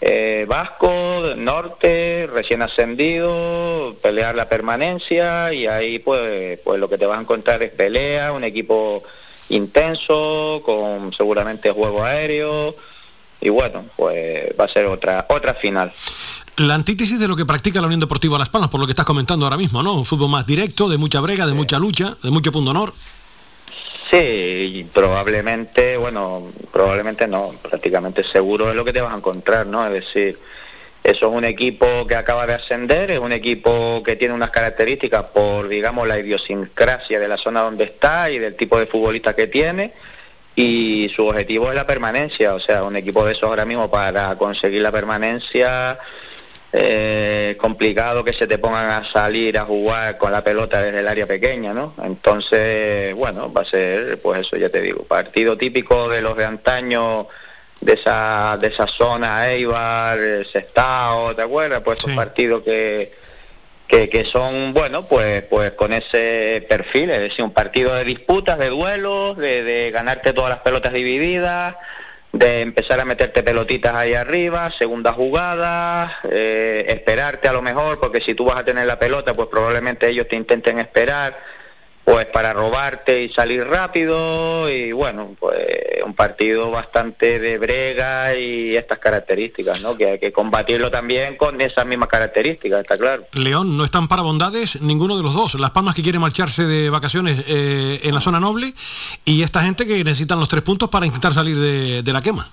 eh, 0.00 0.44
vasco, 0.48 1.34
norte, 1.36 2.28
recién 2.32 2.62
ascendido, 2.62 3.96
pelear 4.02 4.34
la 4.34 4.48
permanencia 4.48 5.52
y 5.52 5.66
ahí 5.66 5.98
pues, 5.98 6.58
pues 6.64 6.78
lo 6.78 6.88
que 6.88 6.98
te 6.98 7.06
vas 7.06 7.18
a 7.18 7.22
encontrar 7.22 7.62
es 7.62 7.70
pelea, 7.70 8.32
un 8.32 8.44
equipo 8.44 9.02
intenso, 9.48 10.62
con 10.64 11.12
seguramente 11.12 11.70
juego 11.70 12.04
aéreo 12.04 12.76
y 13.40 13.48
bueno, 13.48 13.84
pues 13.96 14.54
va 14.58 14.64
a 14.64 14.68
ser 14.68 14.86
otra, 14.86 15.26
otra 15.28 15.54
final. 15.54 15.92
La 16.56 16.74
antítesis 16.74 17.20
de 17.20 17.28
lo 17.28 17.36
que 17.36 17.44
practica 17.44 17.80
la 17.80 17.86
Unión 17.86 18.00
Deportiva 18.00 18.38
Las 18.38 18.48
Palmas, 18.48 18.70
por 18.70 18.80
lo 18.80 18.86
que 18.86 18.92
estás 18.92 19.04
comentando 19.04 19.44
ahora 19.44 19.58
mismo, 19.58 19.82
¿no? 19.82 19.94
Un 19.94 20.06
fútbol 20.06 20.30
más 20.30 20.46
directo, 20.46 20.88
de 20.88 20.96
mucha 20.96 21.20
brega, 21.20 21.46
de 21.46 21.52
mucha 21.52 21.78
lucha, 21.78 22.16
de 22.22 22.30
mucho 22.30 22.50
punto 22.50 22.70
honor. 22.70 22.94
Sí, 24.10 24.88
probablemente, 24.94 25.96
bueno, 25.96 26.52
probablemente 26.72 27.26
no, 27.26 27.54
prácticamente 27.60 28.22
seguro 28.22 28.70
es 28.70 28.76
lo 28.76 28.84
que 28.84 28.92
te 28.92 29.00
vas 29.00 29.12
a 29.12 29.16
encontrar, 29.16 29.66
¿no? 29.66 29.84
Es 29.86 29.92
decir, 29.92 30.38
eso 31.02 31.28
es 31.28 31.32
un 31.32 31.44
equipo 31.44 32.06
que 32.06 32.14
acaba 32.14 32.46
de 32.46 32.54
ascender, 32.54 33.10
es 33.10 33.18
un 33.18 33.32
equipo 33.32 34.02
que 34.04 34.16
tiene 34.16 34.34
unas 34.34 34.50
características 34.50 35.28
por, 35.28 35.68
digamos, 35.68 36.06
la 36.06 36.18
idiosincrasia 36.18 37.18
de 37.18 37.28
la 37.28 37.36
zona 37.36 37.62
donde 37.62 37.84
está 37.84 38.30
y 38.30 38.38
del 38.38 38.54
tipo 38.54 38.78
de 38.78 38.86
futbolista 38.86 39.34
que 39.34 39.48
tiene, 39.48 39.92
y 40.54 41.10
su 41.14 41.26
objetivo 41.26 41.68
es 41.68 41.74
la 41.74 41.86
permanencia, 41.86 42.54
o 42.54 42.60
sea, 42.60 42.84
un 42.84 42.96
equipo 42.96 43.24
de 43.24 43.32
esos 43.32 43.44
ahora 43.44 43.64
mismo 43.64 43.90
para 43.90 44.36
conseguir 44.36 44.82
la 44.82 44.92
permanencia 44.92 45.98
eh, 46.78 47.56
complicado 47.58 48.22
que 48.22 48.34
se 48.34 48.46
te 48.46 48.58
pongan 48.58 48.90
a 48.90 49.02
salir 49.02 49.58
a 49.58 49.64
jugar 49.64 50.18
con 50.18 50.30
la 50.30 50.44
pelota 50.44 50.82
desde 50.82 51.00
el 51.00 51.08
área 51.08 51.26
pequeña, 51.26 51.72
¿no? 51.72 51.94
Entonces, 52.04 53.14
bueno, 53.14 53.50
va 53.50 53.62
a 53.62 53.64
ser, 53.64 54.20
pues 54.20 54.40
eso 54.40 54.56
ya 54.58 54.68
te 54.68 54.82
digo, 54.82 55.04
partido 55.04 55.56
típico 55.56 56.10
de 56.10 56.20
los 56.20 56.36
de 56.36 56.44
antaño, 56.44 57.28
de 57.80 57.94
esa, 57.94 58.58
de 58.60 58.68
esa 58.68 58.86
zona, 58.86 59.50
Eibar, 59.50 60.18
Sestao, 60.52 61.34
¿te 61.34 61.42
acuerdas? 61.42 61.80
Pues 61.82 61.98
esos 61.98 62.12
partidos 62.12 62.62
que, 62.62 63.10
que, 63.86 64.10
que, 64.10 64.26
son, 64.26 64.74
bueno, 64.74 65.06
pues, 65.06 65.44
pues 65.44 65.72
con 65.72 65.94
ese 65.94 66.66
perfil, 66.68 67.08
es 67.08 67.20
decir, 67.20 67.42
un 67.42 67.52
partido 67.52 67.94
de 67.94 68.04
disputas, 68.04 68.58
de 68.58 68.68
duelos, 68.68 69.38
de, 69.38 69.62
de 69.62 69.90
ganarte 69.92 70.34
todas 70.34 70.50
las 70.50 70.60
pelotas 70.60 70.92
divididas, 70.92 71.76
de 72.38 72.60
empezar 72.60 73.00
a 73.00 73.04
meterte 73.04 73.42
pelotitas 73.42 73.94
ahí 73.94 74.14
arriba, 74.14 74.70
segunda 74.70 75.12
jugada, 75.12 76.18
eh, 76.30 76.84
esperarte 76.88 77.48
a 77.48 77.52
lo 77.52 77.62
mejor, 77.62 77.98
porque 77.98 78.20
si 78.20 78.34
tú 78.34 78.44
vas 78.44 78.58
a 78.58 78.64
tener 78.64 78.86
la 78.86 78.98
pelota, 78.98 79.32
pues 79.34 79.48
probablemente 79.48 80.08
ellos 80.08 80.28
te 80.28 80.36
intenten 80.36 80.78
esperar 80.78 81.38
pues 82.06 82.26
para 82.26 82.52
robarte 82.52 83.24
y 83.24 83.30
salir 83.30 83.64
rápido 83.64 84.70
y 84.70 84.92
bueno, 84.92 85.34
pues 85.40 85.58
un 86.04 86.14
partido 86.14 86.70
bastante 86.70 87.40
de 87.40 87.58
brega 87.58 88.36
y 88.36 88.76
estas 88.76 89.00
características, 89.00 89.82
¿no? 89.82 89.96
Que 89.96 90.10
hay 90.10 90.18
que 90.20 90.30
combatirlo 90.30 90.88
también 90.88 91.36
con 91.36 91.60
esas 91.60 91.84
mismas 91.84 92.08
características, 92.08 92.82
está 92.82 92.96
claro. 92.96 93.26
León, 93.32 93.76
no 93.76 93.84
están 93.84 94.06
para 94.06 94.22
bondades 94.22 94.80
ninguno 94.80 95.16
de 95.16 95.24
los 95.24 95.34
dos. 95.34 95.54
Las 95.58 95.72
Palmas 95.72 95.96
que 95.96 96.02
quieren 96.04 96.20
marcharse 96.20 96.62
de 96.62 96.90
vacaciones 96.90 97.42
eh, 97.48 97.98
en 98.04 98.14
la 98.14 98.20
zona 98.20 98.38
noble 98.38 98.72
y 99.24 99.42
esta 99.42 99.62
gente 99.62 99.84
que 99.84 100.04
necesitan 100.04 100.38
los 100.38 100.48
tres 100.48 100.62
puntos 100.62 100.88
para 100.88 101.06
intentar 101.06 101.34
salir 101.34 101.56
de 102.04 102.12
la 102.12 102.22
quema. 102.22 102.48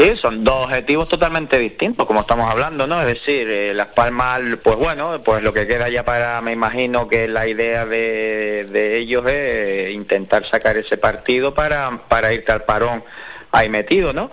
Sí, 0.00 0.16
son 0.16 0.44
dos 0.44 0.64
objetivos 0.64 1.08
totalmente 1.08 1.58
distintos, 1.58 2.06
como 2.06 2.20
estamos 2.20 2.50
hablando, 2.50 2.86
¿no? 2.86 3.02
Es 3.02 3.06
decir, 3.06 3.46
eh, 3.50 3.74
Las 3.74 3.88
Palmas, 3.88 4.40
pues 4.62 4.76
bueno, 4.76 5.20
pues 5.22 5.42
lo 5.42 5.52
que 5.52 5.66
queda 5.66 5.90
ya 5.90 6.06
para, 6.06 6.40
me 6.40 6.52
imagino 6.52 7.06
que 7.06 7.28
la 7.28 7.46
idea 7.46 7.84
de, 7.84 8.96
ellos 8.96 9.26
es 9.26 9.90
intentar 9.90 10.46
sacar 10.46 10.78
ese 10.78 10.96
partido 10.96 11.52
para, 11.52 12.00
para 12.08 12.32
irte 12.32 12.50
al 12.50 12.64
parón 12.64 13.04
ahí 13.52 13.68
metido, 13.68 14.14
¿no? 14.14 14.30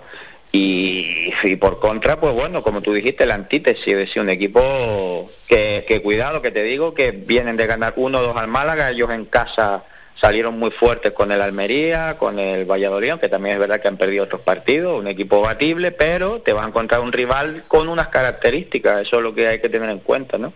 Y, 0.52 1.32
por 1.60 1.80
contra, 1.80 2.18
pues 2.18 2.32
bueno, 2.32 2.62
como 2.62 2.80
tú 2.80 2.94
dijiste, 2.94 3.26
la 3.26 3.34
antítesis, 3.34 3.88
es 3.88 3.98
decir, 3.98 4.22
un 4.22 4.30
equipo 4.30 5.30
que, 5.46 5.84
que 5.86 6.00
cuidado, 6.00 6.40
que 6.40 6.50
te 6.50 6.62
digo, 6.62 6.94
que 6.94 7.10
vienen 7.10 7.58
de 7.58 7.66
ganar 7.66 7.92
uno 7.96 8.20
o 8.20 8.22
dos 8.22 8.38
al 8.38 8.48
Málaga, 8.48 8.90
ellos 8.90 9.10
en 9.10 9.26
casa 9.26 9.84
salieron 10.20 10.58
muy 10.58 10.70
fuertes 10.70 11.12
con 11.12 11.30
el 11.30 11.40
Almería, 11.40 12.16
con 12.18 12.38
el 12.38 12.64
Valladolid, 12.64 13.14
que 13.14 13.28
también 13.28 13.54
es 13.54 13.60
verdad 13.60 13.80
que 13.80 13.88
han 13.88 13.96
perdido 13.96 14.24
otros 14.24 14.40
partidos, 14.40 14.98
un 14.98 15.06
equipo 15.06 15.40
batible, 15.40 15.92
pero 15.92 16.40
te 16.40 16.52
vas 16.52 16.64
a 16.64 16.68
encontrar 16.68 17.00
un 17.00 17.12
rival 17.12 17.64
con 17.68 17.88
unas 17.88 18.08
características, 18.08 19.02
eso 19.02 19.18
es 19.18 19.22
lo 19.22 19.34
que 19.34 19.46
hay 19.46 19.60
que 19.60 19.68
tener 19.68 19.90
en 19.90 20.00
cuenta, 20.00 20.38
¿no? 20.38 20.52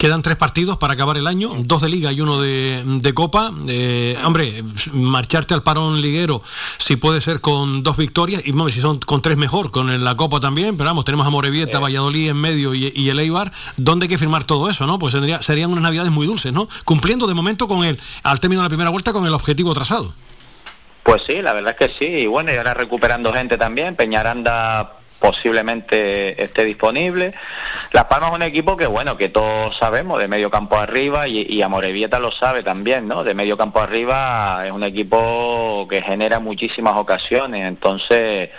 Quedan 0.00 0.22
tres 0.22 0.38
partidos 0.38 0.78
para 0.78 0.94
acabar 0.94 1.18
el 1.18 1.26
año, 1.26 1.50
dos 1.58 1.82
de 1.82 1.90
liga 1.90 2.10
y 2.10 2.22
uno 2.22 2.40
de, 2.40 3.12
copa. 3.14 3.52
Eh, 3.68 4.16
hombre, 4.24 4.64
marcharte 4.94 5.52
al 5.52 5.62
parón 5.62 6.00
liguero, 6.00 6.42
si 6.78 6.96
puede 6.96 7.20
ser 7.20 7.42
con 7.42 7.82
dos 7.82 7.98
victorias, 7.98 8.40
y 8.46 8.54
si 8.70 8.80
son 8.80 8.98
con 9.00 9.20
tres 9.20 9.36
mejor, 9.36 9.70
con 9.70 10.02
la 10.02 10.16
copa 10.16 10.40
también, 10.40 10.78
pero 10.78 10.88
vamos, 10.88 11.04
tenemos 11.04 11.26
a 11.26 11.30
Morevieta, 11.30 11.80
Valladolid 11.80 12.30
en 12.30 12.38
medio 12.38 12.72
y, 12.72 13.10
el 13.10 13.18
Eibar, 13.18 13.52
¿dónde 13.76 14.04
hay 14.04 14.08
que 14.08 14.16
firmar 14.16 14.44
todo 14.44 14.70
eso, 14.70 14.86
no? 14.86 14.98
Pues 14.98 15.14
serían 15.42 15.70
unas 15.70 15.82
navidades 15.82 16.10
muy 16.10 16.26
dulces, 16.26 16.50
¿no? 16.50 16.66
Cumpliendo 16.86 17.26
de 17.26 17.34
momento 17.34 17.68
con 17.68 17.84
el, 17.84 18.00
al 18.22 18.40
término 18.40 18.62
de 18.62 18.64
la 18.64 18.70
primera 18.70 18.88
vuelta, 18.88 19.12
con 19.12 19.26
el 19.26 19.34
objetivo 19.34 19.74
trazado. 19.74 20.14
Pues 21.02 21.24
sí, 21.26 21.42
la 21.42 21.52
verdad 21.52 21.76
es 21.78 21.88
que 21.88 21.94
sí, 21.98 22.06
y 22.06 22.26
bueno, 22.26 22.50
y 22.50 22.56
ahora 22.56 22.72
recuperando 22.72 23.34
gente 23.34 23.58
también, 23.58 23.96
Peñaranda 23.96 24.99
posiblemente 25.20 26.42
esté 26.42 26.64
disponible. 26.64 27.32
Las 27.92 28.06
Palmas 28.06 28.30
es 28.30 28.36
un 28.36 28.42
equipo 28.42 28.76
que, 28.76 28.86
bueno, 28.86 29.16
que 29.16 29.28
todos 29.28 29.76
sabemos, 29.76 30.18
de 30.18 30.26
medio 30.26 30.50
campo 30.50 30.76
arriba, 30.76 31.28
y, 31.28 31.46
y 31.48 31.62
Amorebieta 31.62 32.18
lo 32.18 32.32
sabe 32.32 32.62
también, 32.62 33.06
¿no? 33.06 33.22
De 33.22 33.34
medio 33.34 33.56
campo 33.56 33.80
arriba 33.80 34.62
es 34.66 34.72
un 34.72 34.82
equipo 34.82 35.86
que 35.88 36.02
genera 36.02 36.40
muchísimas 36.40 36.96
ocasiones, 36.96 37.66
entonces... 37.66 38.50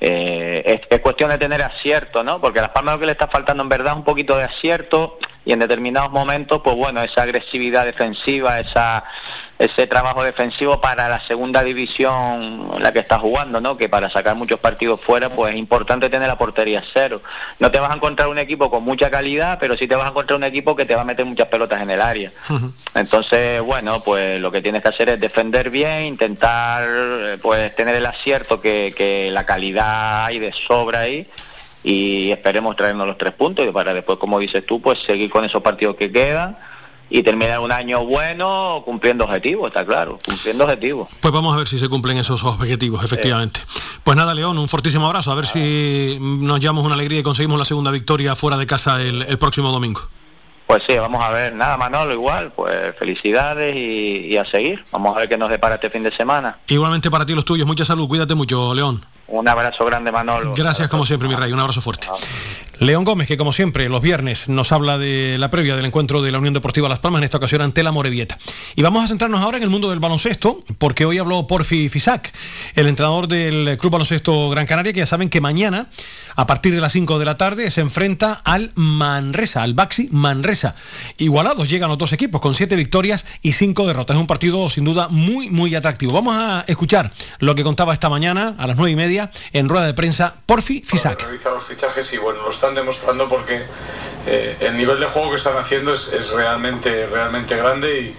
Eh, 0.00 0.80
es, 0.90 1.00
cuestión 1.00 1.30
de 1.30 1.38
tener 1.38 1.60
acierto, 1.62 2.22
¿no? 2.22 2.40
Porque 2.40 2.60
a 2.60 2.62
Las 2.62 2.70
Palmas 2.70 2.94
lo 2.94 3.00
que 3.00 3.06
le 3.06 3.12
está 3.12 3.26
faltando 3.26 3.64
en 3.64 3.68
verdad 3.68 3.94
es 3.94 3.98
un 3.98 4.04
poquito 4.04 4.36
de 4.36 4.44
acierto 4.44 5.18
y 5.48 5.52
en 5.52 5.60
determinados 5.60 6.12
momentos, 6.12 6.60
pues 6.62 6.76
bueno, 6.76 7.02
esa 7.02 7.22
agresividad 7.22 7.86
defensiva, 7.86 8.60
esa 8.60 9.02
ese 9.58 9.86
trabajo 9.86 10.22
defensivo 10.22 10.78
para 10.78 11.08
la 11.08 11.20
segunda 11.20 11.62
división 11.62 12.70
en 12.76 12.82
la 12.82 12.92
que 12.92 12.98
está 12.98 13.18
jugando, 13.18 13.58
¿no? 13.58 13.78
Que 13.78 13.88
para 13.88 14.10
sacar 14.10 14.36
muchos 14.36 14.60
partidos 14.60 15.00
fuera, 15.00 15.30
pues 15.30 15.54
es 15.54 15.58
importante 15.58 16.10
tener 16.10 16.28
la 16.28 16.36
portería 16.36 16.82
cero. 16.92 17.22
No 17.58 17.70
te 17.70 17.80
vas 17.80 17.90
a 17.90 17.94
encontrar 17.94 18.28
un 18.28 18.36
equipo 18.38 18.70
con 18.70 18.84
mucha 18.84 19.10
calidad, 19.10 19.56
pero 19.58 19.74
sí 19.74 19.88
te 19.88 19.96
vas 19.96 20.04
a 20.04 20.10
encontrar 20.10 20.36
un 20.36 20.44
equipo 20.44 20.76
que 20.76 20.84
te 20.84 20.94
va 20.94 21.00
a 21.00 21.06
meter 21.06 21.24
muchas 21.24 21.48
pelotas 21.48 21.80
en 21.80 21.90
el 21.90 22.02
área. 22.02 22.30
Entonces, 22.94 23.62
bueno, 23.62 24.02
pues 24.04 24.38
lo 24.42 24.52
que 24.52 24.60
tienes 24.60 24.82
que 24.82 24.88
hacer 24.88 25.08
es 25.08 25.18
defender 25.18 25.70
bien, 25.70 26.04
intentar 26.04 27.38
pues 27.40 27.74
tener 27.74 27.96
el 27.96 28.04
acierto 28.04 28.60
que, 28.60 28.92
que 28.94 29.30
la 29.32 29.46
calidad 29.46 30.26
hay 30.26 30.38
de 30.40 30.52
sobra 30.52 31.00
ahí 31.00 31.26
y 31.82 32.30
esperemos 32.30 32.76
traernos 32.76 33.06
los 33.06 33.18
tres 33.18 33.32
puntos 33.34 33.66
y 33.66 33.72
para 33.72 33.94
después, 33.94 34.18
como 34.18 34.38
dices 34.38 34.64
tú, 34.66 34.80
pues 34.80 34.98
seguir 35.00 35.30
con 35.30 35.44
esos 35.44 35.62
partidos 35.62 35.96
que 35.96 36.10
quedan 36.10 36.56
y 37.10 37.22
terminar 37.22 37.60
un 37.60 37.72
año 37.72 38.04
bueno 38.04 38.82
cumpliendo 38.84 39.24
objetivos, 39.24 39.68
está 39.68 39.84
claro, 39.86 40.18
cumpliendo 40.24 40.64
objetivos. 40.64 41.08
Pues 41.20 41.32
vamos 41.32 41.54
a 41.54 41.58
ver 41.58 41.66
si 41.66 41.78
se 41.78 41.88
cumplen 41.88 42.18
esos 42.18 42.44
objetivos, 42.44 43.02
efectivamente. 43.04 43.60
Pues 44.04 44.16
nada, 44.16 44.34
León, 44.34 44.58
un 44.58 44.68
fortísimo 44.68 45.06
abrazo, 45.06 45.32
a 45.32 45.34
ver 45.34 45.46
si 45.46 46.18
nos 46.20 46.60
llevamos 46.60 46.84
una 46.84 46.94
alegría 46.94 47.20
y 47.20 47.22
conseguimos 47.22 47.58
la 47.58 47.64
segunda 47.64 47.90
victoria 47.90 48.34
fuera 48.34 48.56
de 48.56 48.66
casa 48.66 49.00
el, 49.00 49.38
próximo 49.38 49.70
domingo. 49.70 50.02
Pues 50.66 50.82
sí, 50.86 50.98
vamos 50.98 51.24
a 51.24 51.30
ver, 51.30 51.54
nada 51.54 51.78
Manolo, 51.78 52.12
igual, 52.12 52.52
pues 52.54 52.94
felicidades 52.98 53.74
y, 53.74 54.26
y 54.26 54.36
a 54.36 54.44
seguir. 54.44 54.84
Vamos 54.92 55.16
a 55.16 55.20
ver 55.20 55.28
qué 55.30 55.38
nos 55.38 55.48
depara 55.48 55.76
este 55.76 55.88
fin 55.88 56.02
de 56.02 56.10
semana. 56.10 56.58
Igualmente 56.66 57.10
para 57.10 57.24
ti 57.24 57.34
los 57.34 57.46
tuyos, 57.46 57.66
mucha 57.66 57.86
salud, 57.86 58.06
cuídate 58.06 58.34
mucho, 58.34 58.74
León. 58.74 59.02
Un 59.28 59.46
abrazo 59.46 59.84
grande, 59.84 60.10
Manolo. 60.10 60.54
Gracias, 60.54 60.88
como 60.88 61.04
siempre, 61.04 61.28
mi 61.28 61.34
rey. 61.34 61.52
Un 61.52 61.60
abrazo 61.60 61.80
fuerte. 61.80 62.08
León 62.80 63.04
Gómez, 63.04 63.26
que 63.26 63.36
como 63.36 63.52
siempre, 63.52 63.88
los 63.88 64.00
viernes 64.00 64.48
nos 64.48 64.70
habla 64.70 64.98
de 64.98 65.36
la 65.36 65.50
previa 65.50 65.74
del 65.74 65.84
encuentro 65.84 66.22
de 66.22 66.30
la 66.30 66.38
Unión 66.38 66.54
Deportiva 66.54 66.88
Las 66.88 67.00
Palmas, 67.00 67.18
en 67.18 67.24
esta 67.24 67.38
ocasión 67.38 67.60
ante 67.60 67.82
la 67.82 67.90
Morevieta. 67.90 68.38
Y 68.76 68.82
vamos 68.82 69.04
a 69.04 69.08
centrarnos 69.08 69.40
ahora 69.40 69.56
en 69.56 69.64
el 69.64 69.68
mundo 69.70 69.90
del 69.90 69.98
baloncesto, 69.98 70.60
porque 70.78 71.04
hoy 71.04 71.18
habló 71.18 71.44
Porfi 71.48 71.88
Fisac, 71.88 72.32
el 72.76 72.86
entrenador 72.86 73.26
del 73.26 73.76
Club 73.78 73.94
Baloncesto 73.94 74.48
Gran 74.50 74.64
Canaria, 74.66 74.92
que 74.92 75.00
ya 75.00 75.06
saben 75.06 75.28
que 75.28 75.40
mañana, 75.40 75.88
a 76.36 76.46
partir 76.46 76.72
de 76.72 76.80
las 76.80 76.92
5 76.92 77.18
de 77.18 77.24
la 77.24 77.36
tarde, 77.36 77.68
se 77.72 77.80
enfrenta 77.80 78.34
al 78.44 78.70
Manresa, 78.76 79.64
al 79.64 79.74
Baxi 79.74 80.08
Manresa. 80.12 80.76
Igualados 81.16 81.68
llegan 81.68 81.88
los 81.88 81.98
dos 81.98 82.12
equipos, 82.12 82.40
con 82.40 82.54
7 82.54 82.76
victorias 82.76 83.26
y 83.42 83.52
5 83.52 83.88
derrotas. 83.88 84.16
Es 84.16 84.20
un 84.20 84.28
partido 84.28 84.70
sin 84.70 84.84
duda 84.84 85.08
muy, 85.08 85.50
muy 85.50 85.74
atractivo. 85.74 86.12
Vamos 86.12 86.36
a 86.36 86.64
escuchar 86.68 87.10
lo 87.40 87.56
que 87.56 87.64
contaba 87.64 87.92
esta 87.92 88.08
mañana, 88.08 88.54
a 88.56 88.68
las 88.68 88.76
9 88.76 88.92
y 88.92 88.96
media, 88.96 89.17
en 89.52 89.68
rueda 89.68 89.86
de 89.86 89.94
prensa, 89.94 90.34
Porfi 90.46 90.82
Fisac. 90.82 91.26
los 91.44 91.64
fichajes 91.64 92.12
y 92.12 92.18
bueno, 92.18 92.42
los 92.42 92.60
demostrando 92.74 93.28
porque 93.28 93.62
eh, 94.26 94.56
el 94.60 94.76
nivel 94.76 95.00
de 95.00 95.06
juego 95.06 95.30
que 95.30 95.36
están 95.36 95.56
haciendo 95.56 95.92
es, 95.94 96.30
realmente, 96.30 97.06
realmente 97.06 97.56
grande 97.56 98.14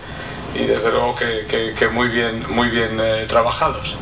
y, 0.56 0.66
desde 0.66 0.92
luego 0.92 1.16
que, 1.16 1.90
muy 1.92 2.08
bien, 2.08 2.44
muy 2.50 2.70
bien 2.70 3.00
eh, 3.00 3.26
trabajados. 3.28 3.98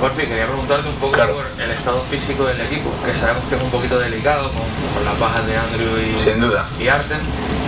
Porfi, 0.00 0.26
quería 0.26 0.46
preguntarte 0.46 0.88
un 0.88 0.94
poco 0.96 1.16
por 1.16 1.46
el 1.60 1.70
estado 1.72 2.00
físico 2.02 2.44
del 2.44 2.60
equipo, 2.60 2.90
que 3.04 3.14
sabemos 3.18 3.42
que 3.48 3.56
es 3.56 3.62
un 3.62 3.70
poquito 3.70 3.98
delicado 3.98 4.50
con, 4.50 5.04
las 5.04 5.18
bajas 5.18 5.46
de 5.46 5.56
Andrew 5.56 5.90
y, 5.98 6.14
Sin 6.14 6.40
duda. 6.40 6.66
y 6.78 6.88
Arten. 6.88 7.18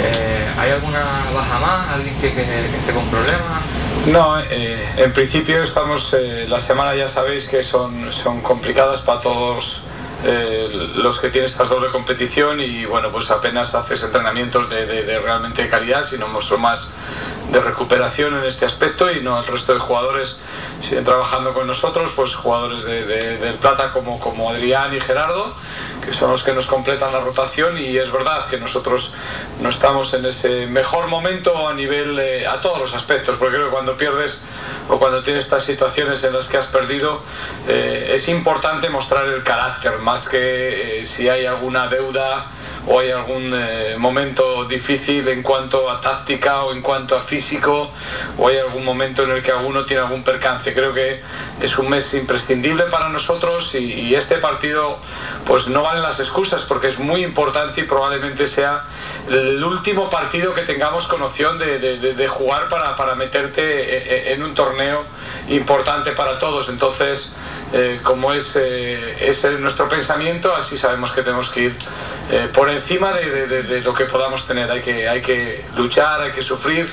Eh, 0.00 0.46
¿Hay 0.58 0.70
alguna 0.70 1.00
baja 1.34 1.58
más? 1.58 1.88
¿Alguien 1.88 2.14
que, 2.20 2.28
esté 2.28 2.92
con 2.92 3.04
problemas? 3.06 3.62
No, 4.06 4.38
en 4.40 5.12
principio 5.12 5.62
estamos, 5.62 6.16
la 6.48 6.60
semana 6.60 6.94
ya 6.94 7.08
sabéis 7.08 7.48
que 7.48 7.62
son, 7.62 8.12
son 8.12 8.40
complicadas 8.40 9.00
para 9.02 9.20
todos 9.20 9.82
eh, 10.24 10.90
los 10.96 11.18
que 11.18 11.30
tienen 11.30 11.50
esta 11.50 11.64
doble 11.64 11.88
competición 11.88 12.60
y 12.60 12.84
bueno, 12.84 13.10
pues 13.10 13.30
apenas 13.30 13.74
haces 13.74 14.02
entrenamientos 14.02 14.68
de, 14.68 15.18
realmente 15.18 15.68
calidad, 15.68 16.04
sino 16.04 16.28
más 16.58 16.88
de 17.50 17.60
recuperación 17.60 18.36
en 18.36 18.44
este 18.44 18.64
aspecto 18.64 19.10
y 19.10 19.20
no 19.20 19.38
el 19.38 19.46
resto 19.46 19.74
de 19.74 19.80
jugadores 19.80 20.38
siguen 20.80 21.04
trabajando 21.04 21.52
con 21.52 21.66
nosotros, 21.66 22.10
pues 22.14 22.34
jugadores 22.34 22.84
del 22.84 23.54
Plata 23.54 23.92
como, 23.92 24.20
como 24.20 24.50
Adrián 24.50 24.94
y 24.94 25.00
Gerardo, 25.00 25.54
que 26.04 26.14
son 26.14 26.30
los 26.30 26.42
que 26.42 26.52
nos 26.52 26.66
completan 26.66 27.12
la 27.12 27.20
rotación 27.20 27.76
y 27.78 27.96
es 27.96 28.10
verdad 28.10 28.46
que 28.48 28.58
nosotros 28.58 29.12
no 29.60 29.68
estamos 29.68 30.14
en 30.14 30.24
ese 30.24 30.66
mejor 30.66 31.08
momento 31.08 31.68
a 31.68 31.74
nivel, 31.74 32.18
eh, 32.18 32.46
a 32.46 32.60
todos 32.60 32.78
los 32.78 32.94
aspectos, 32.94 33.36
porque 33.38 33.56
creo 33.56 33.66
que 33.66 33.72
cuando 33.72 33.96
pierdes 33.96 34.42
o 34.88 34.98
cuando 34.98 35.22
tienes 35.22 35.44
estas 35.44 35.64
situaciones 35.64 36.22
en 36.24 36.32
las 36.32 36.48
que 36.48 36.56
has 36.56 36.66
perdido, 36.66 37.22
eh, 37.68 38.12
es 38.14 38.28
importante 38.28 38.88
mostrar 38.88 39.26
el 39.26 39.42
carácter, 39.42 39.98
más 39.98 40.09
que 40.18 41.00
eh, 41.00 41.04
si 41.04 41.28
hay 41.28 41.46
alguna 41.46 41.86
deuda 41.86 42.46
o 42.86 42.98
hay 42.98 43.10
algún 43.10 43.52
eh, 43.54 43.96
momento 43.98 44.64
difícil 44.64 45.28
en 45.28 45.42
cuanto 45.42 45.88
a 45.90 46.00
táctica 46.00 46.64
o 46.64 46.72
en 46.72 46.80
cuanto 46.80 47.16
a 47.16 47.20
físico 47.20 47.90
o 48.38 48.48
hay 48.48 48.58
algún 48.58 48.84
momento 48.84 49.22
en 49.22 49.30
el 49.30 49.42
que 49.42 49.52
alguno 49.52 49.84
tiene 49.84 50.02
algún 50.02 50.22
percance. 50.22 50.72
Creo 50.74 50.92
que 50.92 51.20
es 51.60 51.78
un 51.78 51.88
mes 51.90 52.12
imprescindible 52.14 52.84
para 52.84 53.08
nosotros 53.08 53.74
y, 53.74 54.14
este 54.14 54.36
partido 54.36 54.98
pues 55.46 55.68
no 55.68 55.82
valen 55.82 56.02
las 56.02 56.18
excusas 56.20 56.62
porque 56.62 56.88
es 56.88 56.98
muy 56.98 57.22
importante 57.22 57.80
y 57.80 57.84
probablemente 57.84 58.46
sea 58.46 58.82
el 59.28 59.62
último 59.62 60.10
partido 60.10 60.54
que 60.54 60.62
tengamos 60.62 61.06
con 61.06 61.22
opción 61.22 61.58
de, 61.58 62.28
jugar 62.28 62.68
para, 62.68 62.96
para 62.96 63.14
meterte 63.14 63.62
eh, 63.62 64.30
eh, 64.30 64.32
en 64.32 64.42
un 64.42 64.54
torneo 64.54 65.04
importante 65.48 66.12
para 66.12 66.38
todos. 66.38 66.68
Entonces, 66.68 67.32
eh, 67.72 68.00
como 68.02 68.32
es, 68.32 68.56
eh, 68.56 69.58
nuestro 69.60 69.88
pensamiento, 69.88 70.54
así 70.54 70.76
sabemos 70.76 71.12
que 71.12 71.22
tenemos 71.22 71.50
que 71.50 71.60
ir 71.60 71.76
por 72.54 72.70
encima 72.70 73.12
de, 73.12 73.80
lo 73.84 73.92
que 73.92 74.04
podamos 74.04 74.46
tener. 74.46 74.70
Hay 74.70 74.80
que, 74.80 75.08
hay 75.08 75.20
que 75.20 75.64
luchar, 75.76 76.20
hay 76.20 76.30
que 76.30 76.42
sufrir, 76.42 76.88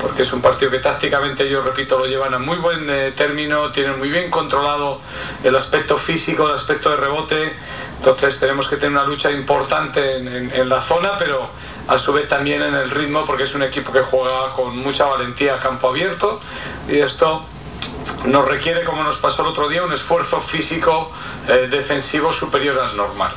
porque 0.00 0.22
es 0.22 0.32
un 0.32 0.40
partido 0.40 0.70
que 0.70 0.78
tácticamente, 0.78 1.48
yo 1.48 1.62
repito, 1.62 1.98
lo 1.98 2.06
llevan 2.06 2.32
a 2.34 2.38
muy 2.38 2.56
buen 2.58 2.86
término, 3.14 3.72
tienen 3.72 3.98
muy 3.98 4.08
bien 4.08 4.30
controlado 4.30 5.00
el 5.42 5.56
aspecto 5.56 5.98
físico, 5.98 6.48
el 6.48 6.54
aspecto 6.54 6.90
de 6.90 6.96
rebote. 6.96 7.56
Entonces 7.98 8.38
tenemos 8.38 8.68
que 8.68 8.76
tener 8.76 8.92
una 8.92 9.04
lucha 9.04 9.30
importante 9.30 10.16
en, 10.16 10.68
la 10.68 10.80
zona, 10.80 11.12
pero 11.18 11.48
a 11.88 11.98
su 11.98 12.12
vez 12.12 12.28
también 12.28 12.62
en 12.62 12.74
el 12.74 12.90
ritmo, 12.90 13.24
porque 13.26 13.42
es 13.42 13.54
un 13.54 13.62
equipo 13.62 13.92
que 13.92 14.00
juega 14.00 14.52
con 14.54 14.78
mucha 14.78 15.04
valentía 15.04 15.54
a 15.54 15.58
campo 15.58 15.88
abierto 15.88 16.40
y 16.88 16.98
esto 16.98 17.44
nos 18.24 18.46
requiere, 18.46 18.84
como 18.84 19.02
nos 19.02 19.16
pasó 19.16 19.42
el 19.42 19.48
otro 19.48 19.68
día, 19.68 19.82
un 19.82 19.92
esfuerzo 19.92 20.40
físico 20.40 21.10
eh, 21.48 21.68
defensivo 21.70 22.32
superior 22.32 22.78
al 22.78 22.96
normal. 22.96 23.32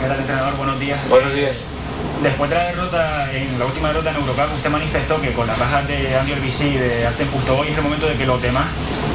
¿Qué 0.00 0.08
tal, 0.08 0.18
entrenador? 0.18 0.56
Buenos 0.56 0.80
días. 0.80 1.08
Buenos 1.08 1.32
días. 1.34 1.64
Después 2.22 2.50
de 2.50 2.56
la 2.56 2.64
derrota, 2.64 3.32
en 3.32 3.58
la 3.58 3.66
última 3.66 3.88
derrota 3.88 4.10
en 4.10 4.16
Eurocup, 4.16 4.54
usted 4.54 4.70
manifestó 4.70 5.20
que 5.20 5.32
con 5.32 5.46
las 5.46 5.58
bajas 5.58 5.86
de 5.86 6.16
Andy 6.16 6.32
Orbisi 6.32 6.64
y 6.64 6.76
de 6.76 7.06
Arten 7.06 7.28
hoy 7.56 7.68
es 7.68 7.76
el 7.76 7.82
momento 7.82 8.06
de 8.06 8.16
que 8.16 8.26
los 8.26 8.42
demás 8.42 8.66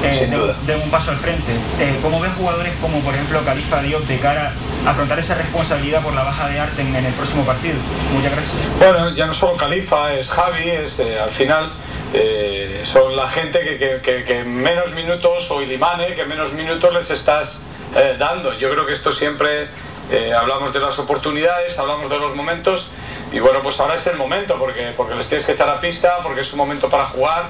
eh, 0.03 0.29
den, 0.65 0.81
un 0.81 0.89
paso 0.89 1.11
al 1.11 1.17
frente. 1.17 1.51
Eh, 1.79 1.99
¿Cómo 2.01 2.19
ven 2.19 2.33
jugadores 2.33 2.73
como, 2.81 2.99
por 3.01 3.13
ejemplo, 3.13 3.41
Califa 3.43 3.81
Diop 3.81 4.03
de 4.03 4.17
cara 4.19 4.53
a 4.85 4.91
afrontar 4.91 5.19
esa 5.19 5.35
responsabilidad 5.35 6.01
por 6.01 6.13
la 6.13 6.23
baja 6.23 6.47
de 6.47 6.59
Arten 6.59 6.95
en 6.95 7.05
el 7.05 7.13
próximo 7.13 7.43
partido? 7.43 7.75
Muchas 8.13 8.31
gracias. 8.31 8.55
Bueno, 8.79 9.09
ya 9.15 9.25
no 9.25 9.33
solo 9.33 9.57
Califa, 9.57 10.13
es 10.13 10.29
Javi, 10.29 10.69
es 10.69 10.99
al 10.99 11.31
final 11.31 11.71
eh, 12.15 12.83
son 12.85 13.15
la 13.15 13.27
gente 13.27 13.59
que, 14.03 14.43
menos 14.43 14.93
minutos, 14.93 15.49
o 15.49 15.61
Ilimane, 15.63 16.13
que 16.13 16.25
menos 16.25 16.53
minutos 16.53 16.93
les 16.93 17.09
estás 17.09 17.59
eh, 17.95 18.15
dando. 18.19 18.53
Yo 18.57 18.69
creo 18.69 18.85
que 18.85 18.93
esto 18.93 19.11
siempre 19.11 19.67
eh, 20.11 20.33
hablamos 20.33 20.73
de 20.73 20.79
las 20.79 20.97
oportunidades, 20.99 21.77
hablamos 21.79 22.09
de 22.09 22.19
los 22.19 22.35
momentos, 22.35 22.89
y 23.31 23.39
bueno, 23.39 23.61
pues 23.61 23.79
ahora 23.79 23.95
es 23.95 24.05
el 24.07 24.17
momento, 24.17 24.57
porque, 24.59 24.93
porque 24.95 25.15
les 25.15 25.27
tienes 25.27 25.45
que 25.45 25.53
echar 25.53 25.69
a 25.69 25.79
pista, 25.79 26.17
porque 26.21 26.41
es 26.41 26.51
un 26.53 26.59
momento 26.59 26.89
para 26.89 27.05
jugar. 27.05 27.49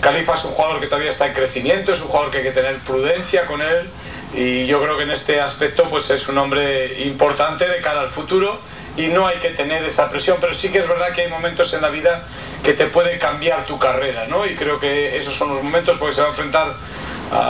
Califa 0.00 0.34
es 0.34 0.44
un 0.44 0.52
jugador 0.52 0.80
que 0.80 0.86
todavía 0.86 1.10
está 1.10 1.26
en 1.26 1.34
crecimiento, 1.34 1.92
es 1.92 2.00
un 2.00 2.08
jugador 2.08 2.30
que 2.30 2.38
hay 2.38 2.44
que 2.44 2.52
tener 2.52 2.78
prudencia 2.78 3.46
con 3.46 3.60
él, 3.60 3.88
y 4.36 4.66
yo 4.66 4.82
creo 4.82 4.96
que 4.96 5.04
en 5.04 5.12
este 5.12 5.40
aspecto 5.40 5.84
pues 5.84 6.10
es 6.10 6.28
un 6.28 6.38
hombre 6.38 7.04
importante 7.04 7.68
de 7.68 7.80
cara 7.80 8.00
al 8.00 8.08
futuro 8.08 8.58
y 8.96 9.08
no 9.08 9.26
hay 9.26 9.38
que 9.38 9.50
tener 9.50 9.84
esa 9.84 10.10
presión, 10.10 10.38
pero 10.40 10.54
sí 10.54 10.70
que 10.70 10.78
es 10.78 10.88
verdad 10.88 11.12
que 11.12 11.22
hay 11.22 11.28
momentos 11.28 11.72
en 11.74 11.82
la 11.82 11.88
vida 11.88 12.24
que 12.62 12.72
te 12.72 12.86
puede 12.86 13.18
cambiar 13.18 13.64
tu 13.64 13.78
carrera, 13.78 14.26
¿no? 14.28 14.44
Y 14.46 14.54
creo 14.54 14.80
que 14.80 15.18
esos 15.18 15.34
son 15.34 15.50
los 15.50 15.62
momentos 15.62 15.98
porque 15.98 16.14
se 16.14 16.20
va 16.20 16.28
a 16.28 16.30
enfrentar 16.30 16.74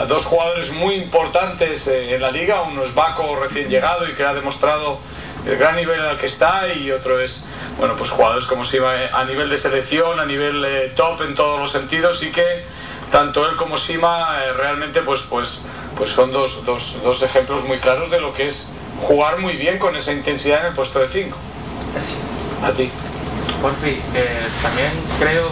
dos 0.07 0.25
jugadores 0.25 0.71
muy 0.71 0.95
importantes 0.95 1.87
eh, 1.87 2.15
en 2.15 2.21
la 2.21 2.31
liga, 2.31 2.61
uno 2.63 2.83
es 2.83 2.93
Baco 2.93 3.35
recién 3.35 3.69
llegado 3.69 4.07
y 4.07 4.13
que 4.13 4.23
ha 4.23 4.33
demostrado 4.33 4.99
el 5.45 5.57
gran 5.57 5.75
nivel 5.75 5.99
al 6.01 6.17
que 6.17 6.25
está 6.25 6.73
y 6.73 6.91
otro 6.91 7.19
es, 7.19 7.43
bueno, 7.77 7.95
pues 7.95 8.09
jugadores 8.09 8.45
como 8.45 8.65
Sima 8.65 8.91
a 9.13 9.23
nivel 9.25 9.49
de 9.49 9.57
selección, 9.57 10.19
a 10.19 10.25
nivel 10.25 10.63
eh, 10.65 10.91
top 10.95 11.21
en 11.21 11.35
todos 11.35 11.59
los 11.59 11.71
sentidos 11.71 12.23
y 12.23 12.31
que 12.31 12.63
tanto 13.11 13.47
él 13.47 13.55
como 13.55 13.77
Sima 13.77 14.39
eh, 14.43 14.53
realmente 14.53 15.01
pues, 15.01 15.21
pues, 15.29 15.61
pues 15.97 16.11
son 16.11 16.31
dos, 16.31 16.65
dos, 16.65 16.97
dos 17.03 17.21
ejemplos 17.21 17.63
muy 17.63 17.77
claros 17.77 18.09
de 18.09 18.19
lo 18.19 18.33
que 18.33 18.47
es 18.47 18.69
jugar 19.01 19.39
muy 19.39 19.53
bien 19.53 19.77
con 19.77 19.95
esa 19.95 20.13
intensidad 20.13 20.61
en 20.61 20.67
el 20.67 20.73
puesto 20.73 20.99
de 20.99 21.07
5. 21.07 21.37
A 22.63 22.71
ti. 22.71 22.91
Eh, 24.13 24.47
también 24.61 24.91
creo, 25.19 25.49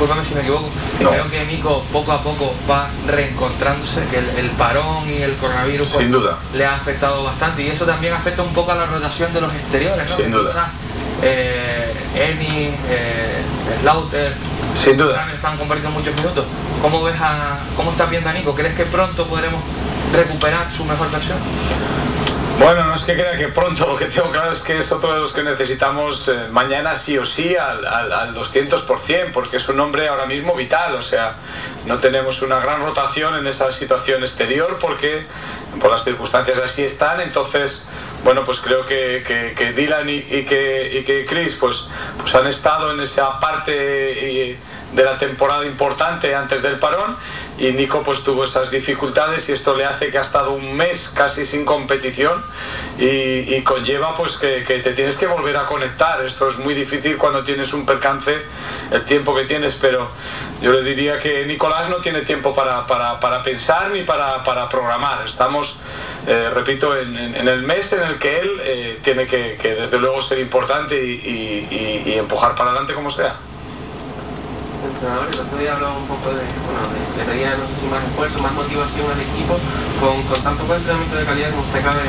discúlpame 0.00 0.24
si 0.24 0.34
me 0.34 0.40
equivoco, 0.40 0.70
creo 0.96 1.30
que 1.30 1.44
Mico 1.44 1.84
poco 1.92 2.12
a 2.12 2.22
poco 2.22 2.54
va 2.68 2.88
reencontrándose, 3.06 4.00
que 4.10 4.40
el, 4.40 4.48
parón 4.52 5.06
y 5.06 5.20
el 5.20 5.34
coronavirus 5.34 5.88
Sin 5.88 5.98
pues, 5.98 6.10
duda. 6.10 6.38
le 6.54 6.64
ha 6.64 6.76
afectado 6.76 7.22
bastante 7.22 7.62
y 7.64 7.68
eso 7.68 7.84
también 7.84 8.14
afecta 8.14 8.42
un 8.42 8.54
poco 8.54 8.72
a 8.72 8.76
la 8.76 8.86
rotación 8.86 9.30
de 9.34 9.42
los 9.42 9.52
exteriores, 9.52 10.08
¿no? 10.08 10.16
Sin 10.16 10.30
duda. 10.30 10.70
Eh, 11.22 11.92
Eni, 12.14 12.74
eh, 12.88 13.42
Slaughter, 13.82 14.34
Sin 14.82 14.96
duda. 14.96 15.30
están 15.34 15.58
compartiendo 15.58 15.98
muchos 15.98 16.14
minutos. 16.14 16.46
¿Cómo 16.80 17.02
ves 17.02 17.16
a, 17.20 17.58
cómo 17.76 17.90
estás 17.90 18.08
viendo 18.08 18.30
a 18.30 18.32
Nico? 18.32 18.54
¿Crees 18.54 18.74
que 18.74 18.86
pronto 18.86 19.26
podremos 19.26 19.60
recuperar 20.14 20.72
su 20.72 20.86
mejor 20.86 21.10
versión? 21.10 21.36
Bueno, 22.60 22.84
no 22.84 22.94
es 22.94 23.04
que 23.04 23.14
crea 23.14 23.38
que 23.38 23.48
pronto, 23.48 23.86
lo 23.86 23.96
que 23.96 24.04
tengo 24.04 24.30
claro 24.30 24.52
es 24.52 24.60
que 24.60 24.76
es 24.76 24.92
otro 24.92 25.14
de 25.14 25.20
los 25.20 25.32
que 25.32 25.42
necesitamos 25.42 26.28
eh, 26.28 26.48
mañana 26.50 26.94
sí 26.94 27.16
o 27.16 27.24
sí 27.24 27.56
al, 27.56 27.86
al, 27.86 28.34
200%, 28.34 29.32
porque 29.32 29.56
es 29.56 29.68
un 29.70 29.80
hombre 29.80 30.08
ahora 30.08 30.26
mismo 30.26 30.54
vital, 30.54 30.94
o 30.94 31.00
sea, 31.02 31.36
no 31.86 31.96
tenemos 32.00 32.42
una 32.42 32.60
gran 32.60 32.82
rotación 32.82 33.34
en 33.36 33.46
esa 33.46 33.72
situación 33.72 34.22
exterior 34.24 34.76
porque 34.78 35.24
por 35.80 35.90
las 35.90 36.04
circunstancias 36.04 36.58
así 36.58 36.84
están, 36.84 37.22
entonces, 37.22 37.86
bueno, 38.24 38.44
pues 38.44 38.60
creo 38.60 38.84
que, 38.84 39.24
que, 39.56 39.72
Dylan 39.72 40.10
y, 40.10 40.20
que, 40.44 40.98
y 41.00 41.04
que 41.04 41.24
Chris 41.24 41.56
pues, 41.58 41.86
pues 42.20 42.34
han 42.34 42.46
estado 42.46 42.92
en 42.92 43.00
esa 43.00 43.40
parte... 43.40 44.50
Eh, 44.50 44.58
de 44.92 45.04
la 45.04 45.16
temporada 45.18 45.64
importante 45.66 46.34
antes 46.34 46.62
del 46.62 46.78
parón 46.78 47.16
y 47.60 47.72
Nico 47.72 48.02
pues 48.02 48.24
tuvo 48.24 48.44
esas 48.44 48.70
dificultades 48.70 49.46
y 49.50 49.52
esto 49.52 49.76
le 49.76 49.84
hace 49.84 50.10
que 50.10 50.16
ha 50.16 50.22
estado 50.22 50.52
un 50.52 50.74
mes 50.74 51.12
casi 51.14 51.44
sin 51.44 51.66
competición 51.66 52.42
y, 52.98 53.60
conlleva 53.62 54.16
pues 54.16 54.38
que, 54.38 54.62
te 54.62 54.94
tienes 54.94 55.18
que 55.18 55.26
volver 55.26 55.58
a 55.58 55.66
conectar. 55.66 56.24
Esto 56.24 56.48
es 56.48 56.56
muy 56.56 56.72
difícil 56.72 57.18
cuando 57.18 57.44
tienes 57.44 57.74
un 57.74 57.84
percance, 57.84 58.34
el 58.90 59.04
tiempo 59.04 59.34
que 59.34 59.44
tienes, 59.44 59.74
pero 59.74 60.08
yo 60.62 60.72
le 60.72 60.82
diría 60.82 61.18
que 61.18 61.44
Nicolás 61.44 61.90
no 61.90 61.96
tiene 61.96 62.22
tiempo 62.22 62.54
para, 62.54 62.86
pensar 63.44 63.90
ni 63.90 64.04
para, 64.04 64.42
programar. 64.70 65.26
Estamos, 65.26 65.76
eh, 66.26 66.48
repito, 66.54 66.96
en, 66.96 67.46
el 67.46 67.62
mes 67.62 67.92
en 67.92 68.02
el 68.04 68.18
que 68.18 68.40
él 68.40 68.60
eh, 68.62 68.98
tiene 69.02 69.26
que, 69.26 69.58
desde 69.62 69.98
luego 69.98 70.22
ser 70.22 70.38
importante 70.38 70.96
y 70.96 72.14
empujar 72.16 72.54
para 72.54 72.70
adelante 72.70 72.94
como 72.94 73.10
sea 73.10 73.36
entrenador, 74.86 75.28
el 75.32 75.40
otro 75.40 75.58
día 75.58 75.74
hablaba 75.74 75.96
un 75.96 76.06
poco 76.06 76.30
de, 76.30 76.44
bueno, 76.64 76.80
le 77.16 77.24
pedía 77.24 77.56
no 77.56 77.66
sé 77.68 77.74
si 77.80 77.86
más 77.86 78.04
esfuerzo, 78.04 78.38
más 78.40 78.52
motivación 78.52 79.06
al 79.10 79.20
equipo 79.20 79.58
con, 80.00 80.22
con 80.24 80.40
tan 80.42 80.56
poco 80.56 80.74
entrenamiento 80.74 81.16
de 81.16 81.24
calidad 81.24 81.50
como 81.50 81.62
usted 81.62 81.82
cabe 81.82 82.00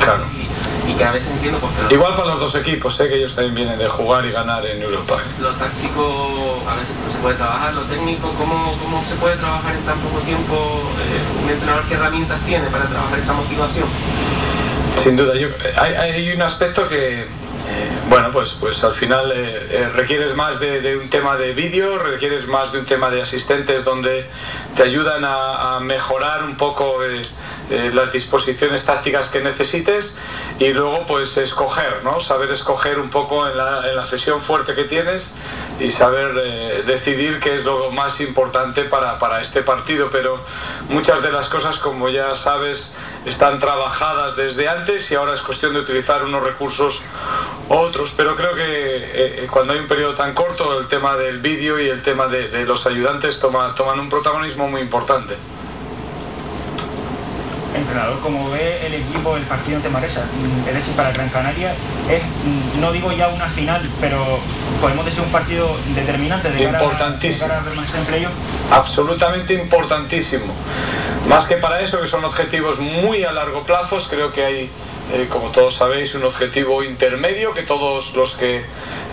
y, 0.88 0.94
que 0.94 1.04
a 1.04 1.12
veces 1.12 1.30
entiendo 1.32 1.58
porque 1.58 1.94
igual 1.94 2.14
para 2.14 2.28
los 2.36 2.40
dos 2.40 2.54
equipos 2.56 2.94
sé 2.96 3.08
que 3.08 3.16
ellos 3.16 3.34
también 3.34 3.54
vienen 3.54 3.78
de 3.78 3.88
jugar 3.88 4.26
y 4.26 4.30
ganar 4.30 4.64
en 4.66 4.82
Europa. 4.82 5.22
Lo 5.40 5.50
táctico 5.52 6.60
a 6.68 6.76
veces 6.76 6.94
no 7.02 7.10
se 7.10 7.18
puede 7.18 7.36
trabajar 7.36 7.72
lo 7.72 7.82
técnico 7.82 8.28
cómo, 8.36 8.76
cómo 8.82 9.02
se 9.08 9.14
puede 9.14 9.36
trabajar 9.36 9.74
en 9.74 9.82
tan 9.82 9.98
poco 10.00 10.18
tiempo 10.20 10.54
eh, 11.00 11.44
un 11.44 11.50
entrenador 11.50 11.84
qué 11.88 11.94
herramientas 11.94 12.40
tiene 12.44 12.66
para 12.66 12.84
trabajar 12.84 13.18
esa 13.18 13.32
motivación 13.32 13.88
sin 15.02 15.16
duda 15.16 15.34
yo, 15.34 15.48
hay, 15.80 15.94
hay 15.94 16.32
un 16.32 16.42
aspecto 16.42 16.88
que 16.88 17.26
bueno, 18.12 18.30
pues, 18.30 18.50
pues 18.60 18.84
al 18.84 18.92
final 18.92 19.32
eh, 19.34 19.68
eh, 19.70 19.88
requieres 19.94 20.34
más 20.34 20.60
de, 20.60 20.98
un 20.98 21.08
tema 21.08 21.36
de 21.36 21.54
vídeo, 21.54 21.98
requieres 21.98 22.46
más 22.46 22.70
de 22.70 22.80
un 22.80 22.84
tema 22.84 23.08
de 23.08 23.22
asistentes 23.22 23.84
donde 23.84 24.28
te 24.76 24.82
ayudan 24.82 25.22
a, 25.24 25.80
mejorar 25.80 26.44
un 26.44 26.56
poco 26.56 27.02
eh, 27.02 27.22
las 27.94 28.12
disposiciones 28.12 28.84
tácticas 28.84 29.28
que 29.28 29.40
necesites 29.40 30.18
y 30.58 30.74
luego 30.74 31.06
pues 31.06 31.38
escoger, 31.38 32.02
¿no? 32.04 32.20
Saber 32.20 32.50
escoger 32.50 32.98
un 32.98 33.08
poco 33.08 33.48
en 33.48 33.56
la, 33.56 34.04
sesión 34.04 34.42
fuerte 34.42 34.74
que 34.74 34.84
tienes 34.84 35.32
y 35.80 35.90
saber 35.90 36.84
decidir 36.84 37.40
qué 37.40 37.56
es 37.56 37.64
lo 37.64 37.90
más 37.92 38.20
importante 38.20 38.84
para, 38.84 39.18
para 39.18 39.40
este 39.40 39.62
partido, 39.62 40.10
pero 40.10 40.38
muchas 40.90 41.22
de 41.22 41.32
las 41.32 41.48
cosas 41.48 41.78
como 41.78 42.10
ya 42.10 42.36
sabes 42.36 42.94
están 43.24 43.60
trabajadas 43.60 44.36
desde 44.36 44.68
antes 44.68 45.10
y 45.10 45.14
ahora 45.14 45.34
es 45.34 45.40
cuestión 45.40 45.72
de 45.72 45.80
utilizar 45.80 46.24
unos 46.24 46.42
recursos 46.42 47.02
otros, 47.68 48.12
pero 48.16 48.36
creo 48.36 48.54
que 48.54 48.64
eh, 48.64 49.48
cuando 49.50 49.72
hay 49.72 49.78
un 49.78 49.88
periodo 49.88 50.14
tan 50.14 50.34
corto 50.34 50.78
el 50.78 50.88
tema 50.88 51.16
del 51.16 51.38
vídeo 51.38 51.80
y 51.80 51.88
el 51.88 52.02
tema 52.02 52.26
de, 52.26 52.64
los 52.66 52.86
ayudantes 52.86 53.40
toma, 53.40 53.74
toman 53.74 53.98
un 54.00 54.08
protagonismo 54.08 54.68
muy 54.68 54.80
importante. 54.80 55.36
Entrenador, 57.74 58.20
como 58.20 58.50
ve 58.50 58.86
el 58.86 58.94
equipo 58.94 59.34
el 59.36 59.44
partido 59.44 59.78
ante 59.78 59.88
Maresa, 59.88 60.24
el 60.68 60.76
éxito 60.76 60.94
para 60.94 61.10
Gran 61.12 61.30
Canaria 61.30 61.72
es, 62.10 62.22
no 62.78 62.92
digo 62.92 63.10
ya 63.12 63.28
una 63.28 63.48
final, 63.48 63.80
pero 63.98 64.40
podemos 64.80 65.06
decir 65.06 65.22
un 65.22 65.32
partido 65.32 65.74
determinante 65.94 66.50
de 66.50 66.64
importantísimo. 66.64 67.48
cara, 67.48 67.62
a, 68.70 68.76
Absolutamente 68.76 69.54
importantísimo. 69.54 70.52
Más 71.28 71.46
que 71.46 71.56
para 71.56 71.80
eso, 71.80 71.98
que 72.00 72.08
son 72.08 72.24
objetivos 72.24 72.78
muy 72.78 73.24
a 73.24 73.32
largo 73.32 73.62
plazo, 73.62 73.98
creo 74.10 74.30
que 74.32 74.44
hay, 74.44 74.70
eh, 75.12 75.28
como 75.28 75.50
todos 75.50 75.74
sabéis, 75.76 76.14
un 76.14 76.24
objetivo 76.24 76.82
intermedio, 76.82 77.52
que 77.52 77.62
todos 77.62 78.14
los 78.14 78.34
que 78.36 78.64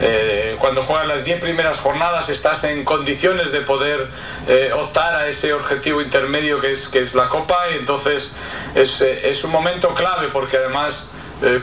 eh, 0.01 0.55
cuando 0.59 0.83
juegan 0.83 1.07
las 1.07 1.25
10 1.25 1.41
primeras 1.41 1.79
jornadas 1.79 2.29
estás 2.29 2.63
en 2.63 2.85
condiciones 2.85 3.51
de 3.51 3.61
poder 3.61 4.07
eh, 4.47 4.71
optar 4.73 5.15
a 5.15 5.27
ese 5.27 5.53
objetivo 5.53 6.01
intermedio 6.01 6.61
que 6.61 6.71
es, 6.71 6.87
que 6.87 6.99
es 6.99 7.15
la 7.15 7.27
Copa, 7.27 7.57
entonces 7.77 8.31
es, 8.75 9.01
es 9.01 9.43
un 9.43 9.51
momento 9.51 9.93
clave 9.93 10.29
porque 10.31 10.57
además... 10.57 11.11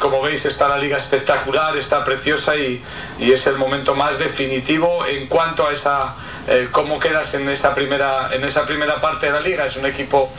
como 0.01 0.23
veis 0.23 0.47
está 0.47 0.69
la 0.69 0.79
liga 0.79 0.97
espectacular, 0.97 1.77
está 1.77 2.03
preciosa 2.03 2.57
y, 2.57 2.83
y, 3.19 3.33
es 3.33 3.47
el 3.47 3.57
momento 3.57 3.95
más 3.95 4.19
definitivo 4.19 5.05
en 5.05 5.27
cuanto 5.27 5.67
a 5.67 5.73
esa 5.75 6.17
eh, 6.49 6.69
cómo 6.71 7.01
quedas 7.01 7.35
en 7.35 7.49
esa, 7.49 7.75
primera, 7.75 8.31
en 8.33 8.45
esa 8.45 8.65
primera 8.65 9.01
parte 9.01 9.27
de 9.27 9.33
la 9.33 9.41
liga. 9.41 9.67
Es 9.67 9.77
un 9.77 9.87
equipo 9.87 10.31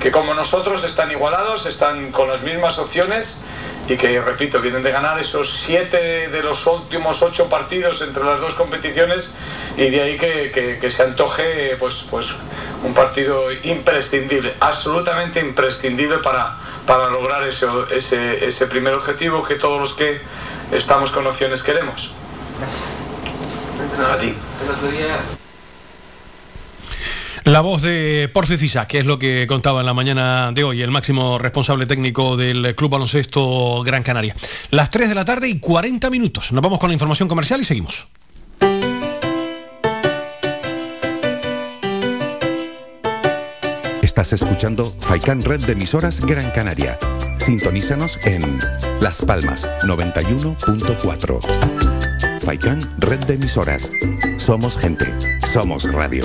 que 0.00 0.10
como 0.10 0.34
nosotros 0.34 0.84
están 0.84 1.10
igualados, 1.10 1.66
están 1.66 2.12
con 2.12 2.28
las 2.28 2.42
mismas 2.42 2.78
opciones 2.78 3.36
y 3.88 3.96
que, 3.96 4.20
repito, 4.20 4.60
vienen 4.60 4.82
de 4.82 4.90
ganar 4.90 5.18
esos 5.18 5.52
siete 5.52 6.28
de 6.28 6.42
los 6.42 6.66
últimos 6.66 7.22
ocho 7.22 7.48
partidos 7.48 8.00
entre 8.02 8.24
las 8.24 8.40
dos 8.40 8.54
competiciones 8.54 9.30
y 9.76 9.90
de 9.90 10.00
ahí 10.00 10.16
que, 10.16 10.90
se 10.90 11.02
antoje 11.02 11.76
pues, 11.78 12.04
pues 12.10 12.28
un 12.82 12.94
partido 12.94 13.50
imprescindible, 13.62 14.54
absolutamente 14.60 15.40
imprescindible 15.40 16.18
para, 16.18 16.56
para 16.86 17.08
lograr 17.10 17.46
ese, 17.46 17.66
ese, 17.90 18.44
ese 18.46 18.66
primer 18.66 18.94
objetivo 18.94 19.42
que 19.42 19.56
todos 19.56 19.80
los 19.80 19.92
que 19.94 20.20
estamos 20.72 21.10
con 21.10 21.26
opciones 21.26 21.62
queremos. 21.62 22.12
A 24.10 24.18
ti. 24.18 24.34
La 27.44 27.60
voz 27.60 27.82
de 27.82 28.28
Porfi 28.32 28.56
Fisa, 28.56 28.88
que 28.88 28.98
es 28.98 29.04
lo 29.04 29.18
que 29.18 29.46
contaba 29.46 29.80
en 29.80 29.86
la 29.86 29.92
mañana 29.92 30.50
de 30.52 30.64
hoy, 30.64 30.80
el 30.80 30.90
máximo 30.90 31.36
responsable 31.36 31.84
técnico 31.84 32.38
del 32.38 32.74
Club 32.74 32.92
Baloncesto 32.92 33.82
Gran 33.82 34.02
Canaria. 34.02 34.34
Las 34.70 34.90
3 34.90 35.10
de 35.10 35.14
la 35.14 35.26
tarde 35.26 35.50
y 35.50 35.58
40 35.58 36.08
minutos. 36.08 36.52
Nos 36.52 36.62
vamos 36.62 36.78
con 36.78 36.88
la 36.88 36.94
información 36.94 37.28
comercial 37.28 37.60
y 37.60 37.64
seguimos. 37.64 38.08
Estás 44.00 44.32
escuchando 44.32 44.90
Faikan 45.00 45.42
Red 45.42 45.66
de 45.66 45.72
emisoras 45.72 46.20
Gran 46.20 46.50
Canaria. 46.52 46.98
Sintonízanos 47.36 48.18
en 48.24 48.58
Las 49.02 49.20
Palmas 49.20 49.68
91.4. 49.82 52.40
Faikan 52.40 52.80
Red 53.00 53.24
de 53.24 53.34
emisoras. 53.34 53.92
Somos 54.38 54.78
gente. 54.78 55.12
Somos 55.52 55.84
radio. 55.92 56.24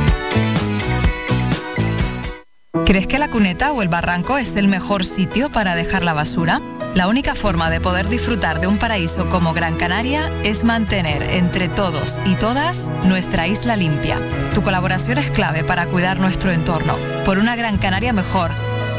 ¿Crees 2.85 3.05
que 3.05 3.19
la 3.19 3.29
cuneta 3.29 3.73
o 3.73 3.81
el 3.81 3.89
barranco 3.89 4.37
es 4.37 4.55
el 4.55 4.69
mejor 4.69 5.03
sitio 5.03 5.51
para 5.51 5.75
dejar 5.75 6.03
la 6.03 6.13
basura? 6.13 6.61
La 6.95 7.09
única 7.09 7.35
forma 7.35 7.69
de 7.69 7.81
poder 7.81 8.07
disfrutar 8.07 8.61
de 8.61 8.67
un 8.67 8.77
paraíso 8.77 9.29
como 9.29 9.53
Gran 9.53 9.75
Canaria 9.75 10.31
es 10.43 10.63
mantener 10.63 11.21
entre 11.23 11.67
todos 11.67 12.17
y 12.25 12.35
todas 12.35 12.89
nuestra 13.03 13.47
isla 13.47 13.75
limpia. 13.75 14.19
Tu 14.53 14.61
colaboración 14.61 15.17
es 15.17 15.29
clave 15.31 15.65
para 15.65 15.87
cuidar 15.87 16.19
nuestro 16.19 16.51
entorno, 16.51 16.95
por 17.25 17.39
una 17.39 17.57
Gran 17.57 17.77
Canaria 17.77 18.13
mejor, 18.13 18.51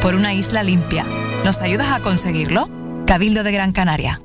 por 0.02 0.16
una 0.16 0.34
isla 0.34 0.62
limpia. 0.62 1.06
¿Nos 1.42 1.62
ayudas 1.62 1.92
a 1.92 2.00
conseguirlo? 2.00 2.68
Cabildo 3.06 3.42
de 3.42 3.52
Gran 3.52 3.72
Canaria. 3.72 4.20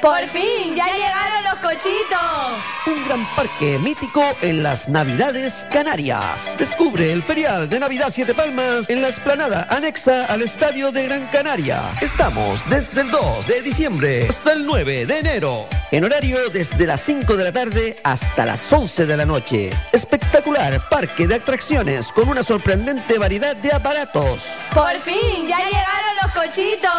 Por 0.00 0.26
fin, 0.28 0.74
ya 0.74 0.86
llegaron 0.86 1.44
los 1.44 1.54
cochitos. 1.56 2.56
Un 2.86 3.04
gran 3.04 3.26
parque 3.36 3.78
mítico 3.78 4.24
en 4.40 4.62
las 4.62 4.88
Navidades 4.88 5.66
Canarias. 5.70 6.56
Descubre 6.58 7.12
el 7.12 7.22
ferial 7.22 7.68
de 7.68 7.80
Navidad 7.80 8.08
Siete 8.10 8.34
Palmas 8.34 8.88
en 8.88 9.02
la 9.02 9.08
esplanada 9.08 9.66
anexa 9.68 10.24
al 10.24 10.40
Estadio 10.40 10.90
de 10.90 11.04
Gran 11.04 11.26
Canaria. 11.26 11.94
Estamos 12.00 12.62
desde 12.70 13.02
el 13.02 13.10
2 13.10 13.46
de 13.46 13.60
diciembre 13.60 14.26
hasta 14.30 14.54
el 14.54 14.64
9 14.64 15.04
de 15.04 15.18
enero. 15.18 15.68
En 15.90 16.04
horario 16.04 16.48
desde 16.48 16.86
las 16.86 17.02
5 17.02 17.36
de 17.36 17.44
la 17.44 17.52
tarde 17.52 18.00
hasta 18.02 18.46
las 18.46 18.72
11 18.72 19.04
de 19.04 19.16
la 19.18 19.26
noche. 19.26 19.70
Espectacular 19.92 20.88
parque 20.88 21.26
de 21.26 21.34
atracciones 21.34 22.08
con 22.08 22.28
una 22.28 22.42
sorprendente 22.42 23.18
variedad 23.18 23.54
de 23.54 23.72
aparatos. 23.72 24.46
Por 24.72 24.96
fin, 25.00 25.46
ya 25.46 25.58
llegaron 25.58 26.16
los 26.22 26.32
cochitos. 26.32 26.90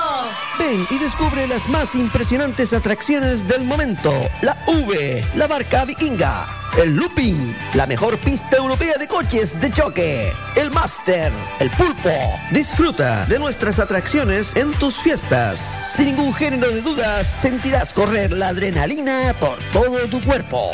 Ven 0.60 0.86
y 0.92 1.00
descubre 1.00 1.48
las 1.48 1.68
más 1.68 1.96
impresionantes 1.96 2.74
atracciones 2.74 2.91
del 2.92 3.64
momento. 3.64 4.12
La 4.42 4.58
V, 4.68 5.24
la 5.36 5.48
barca 5.48 5.86
vikinga, 5.86 6.46
el 6.78 6.94
looping, 6.94 7.56
la 7.74 7.88
mejor 7.88 8.18
pista 8.18 8.58
europea 8.58 8.98
de 9.00 9.08
coches 9.08 9.60
de 9.62 9.72
choque, 9.72 10.34
el 10.58 10.72
Master, 10.72 11.32
el 11.62 11.70
pulpo. 11.70 12.12
Disfruta 12.52 13.26
de 13.28 13.40
nuestras 13.40 13.80
atracciones 13.80 14.54
en 14.58 14.74
tus 14.74 14.98
fiestas. 14.98 15.74
Sin 15.96 16.08
ningún 16.08 16.34
género 16.34 16.68
de 16.70 16.82
dudas, 16.82 17.26
sentirás 17.28 17.94
correr 17.94 18.34
la 18.34 18.50
adrenalina 18.50 19.34
por 19.40 19.58
todo 19.72 19.98
tu 20.10 20.20
cuerpo. 20.22 20.70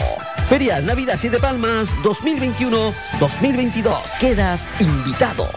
Feria 0.49 0.81
Navidad 0.81 1.19
Siete 1.19 1.37
Palmas 1.37 1.95
2021-2022. 2.01 3.93
Quedas 4.19 4.69
invitado. 4.79 5.47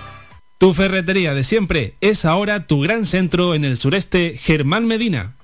Tu 0.59 0.75
ferretería 0.75 1.33
de 1.33 1.43
siempre 1.43 1.95
es 2.03 2.27
ahora 2.27 2.67
tu 2.67 2.83
gran 2.83 3.07
centro 3.07 3.55
en 3.55 3.65
el 3.65 3.79
sureste 3.79 4.37
Germán 4.39 4.85
Medina. 4.85 5.37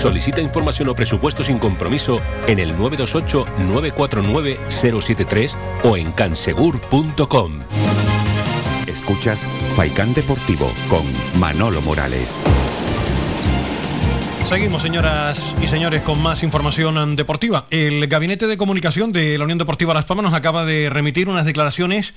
Solicita 0.00 0.40
información 0.40 0.88
o 0.88 0.94
presupuesto 0.94 1.42
sin 1.42 1.58
compromiso 1.58 2.20
en 2.46 2.58
el 2.58 2.76
928-949-073 2.76 5.54
o 5.84 5.96
en 5.96 6.12
cansegur.com. 6.12 7.60
Escuchas 8.86 9.46
Faikán 9.74 10.12
Deportivo 10.14 10.70
con 10.88 11.04
Manolo 11.40 11.82
Morales. 11.82 12.38
Seguimos, 14.48 14.82
señoras 14.82 15.56
y 15.60 15.66
señores, 15.66 16.02
con 16.02 16.22
más 16.22 16.44
información 16.44 17.16
deportiva. 17.16 17.66
El 17.70 18.06
Gabinete 18.06 18.46
de 18.46 18.56
Comunicación 18.56 19.10
de 19.10 19.36
la 19.38 19.44
Unión 19.44 19.58
Deportiva 19.58 19.92
Las 19.92 20.04
Palmas 20.04 20.26
nos 20.26 20.34
acaba 20.34 20.64
de 20.64 20.88
remitir 20.88 21.28
unas 21.28 21.44
declaraciones 21.44 22.14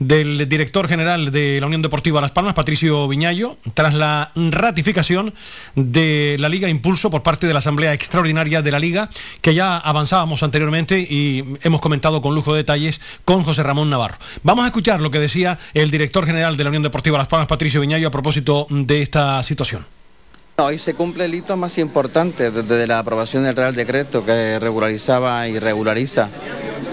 del 0.00 0.48
director 0.48 0.88
general 0.88 1.30
de 1.30 1.60
la 1.60 1.66
Unión 1.66 1.82
Deportiva 1.82 2.20
Las 2.20 2.32
Palmas, 2.32 2.54
Patricio 2.54 3.06
Viñayo, 3.06 3.56
tras 3.74 3.94
la 3.94 4.32
ratificación 4.34 5.34
de 5.76 6.36
la 6.40 6.48
Liga 6.48 6.68
Impulso 6.68 7.10
por 7.10 7.22
parte 7.22 7.46
de 7.46 7.52
la 7.52 7.60
Asamblea 7.60 7.92
Extraordinaria 7.92 8.62
de 8.62 8.70
la 8.72 8.78
Liga, 8.78 9.10
que 9.42 9.54
ya 9.54 9.76
avanzábamos 9.76 10.42
anteriormente 10.42 10.98
y 10.98 11.44
hemos 11.62 11.82
comentado 11.82 12.22
con 12.22 12.34
lujo 12.34 12.54
de 12.54 12.58
detalles 12.58 13.00
con 13.26 13.44
José 13.44 13.62
Ramón 13.62 13.90
Navarro. 13.90 14.16
Vamos 14.42 14.64
a 14.64 14.68
escuchar 14.68 15.00
lo 15.02 15.10
que 15.10 15.20
decía 15.20 15.58
el 15.74 15.90
director 15.90 16.26
general 16.26 16.56
de 16.56 16.64
la 16.64 16.70
Unión 16.70 16.82
Deportiva 16.82 17.18
Las 17.18 17.28
Palmas, 17.28 17.46
Patricio 17.46 17.80
Viñayo, 17.82 18.08
a 18.08 18.10
propósito 18.10 18.66
de 18.70 19.02
esta 19.02 19.42
situación. 19.42 19.84
Hoy 20.56 20.78
se 20.78 20.94
cumple 20.94 21.26
el 21.26 21.34
hito 21.34 21.56
más 21.56 21.78
importante 21.78 22.50
desde 22.50 22.86
la 22.86 22.98
aprobación 22.98 23.44
del 23.44 23.56
Real 23.56 23.74
Decreto 23.74 24.24
que 24.24 24.58
regularizaba 24.58 25.46
y 25.48 25.58
regulariza 25.58 26.28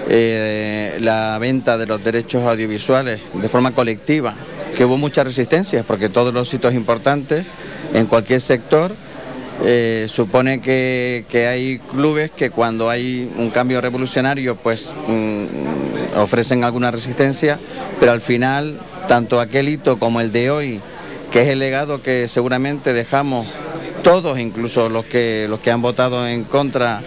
eh, 0.10 0.98
la 1.02 1.38
venta 1.40 1.78
de 1.78 1.86
los 1.86 2.04
derechos 2.04 2.44
audiovisuales 2.48 3.20
de 3.34 3.50
forma 3.50 3.72
colectiva, 3.72 4.36
que 4.76 4.86
hubo 4.86 4.98
muchas 4.98 5.26
resistencias 5.26 5.86
porque 5.86 6.10
todos 6.10 6.34
los 6.34 6.54
hitos 6.54 6.74
importantes 6.74 7.46
en 7.94 8.06
cualquier 8.06 8.42
sector 8.42 8.94
eh, 9.64 10.08
supone 10.08 10.62
que, 10.62 11.26
hay 11.50 11.80
clubes 11.80 12.32
que 12.32 12.52
cuando 12.52 12.90
hay 12.90 13.32
un 13.38 13.50
cambio 13.50 13.82
revolucionario 13.82 14.56
pues 14.56 14.90
mm, 15.08 16.18
ofrecen 16.18 16.64
alguna 16.64 16.92
resistencia, 16.92 17.60
pero 18.00 18.12
al 18.12 18.22
final 18.22 18.80
tanto 19.08 19.40
aquel 19.40 19.70
hito 19.70 19.98
como 19.98 20.22
el 20.22 20.32
de 20.32 20.52
hoy 20.52 20.82
que 21.32 21.42
es 21.42 21.48
el 21.50 21.60
legado 21.60 22.02
que 22.02 22.28
seguramente 22.28 22.94
dejamos 22.94 23.48
todos, 24.04 24.40
incluso 24.40 24.90
los 24.90 25.06
que, 25.06 25.48
los 25.50 25.60
que 25.60 25.72
han 25.72 25.82
votado 25.82 26.28
en 26.28 26.44
contra 26.44 27.02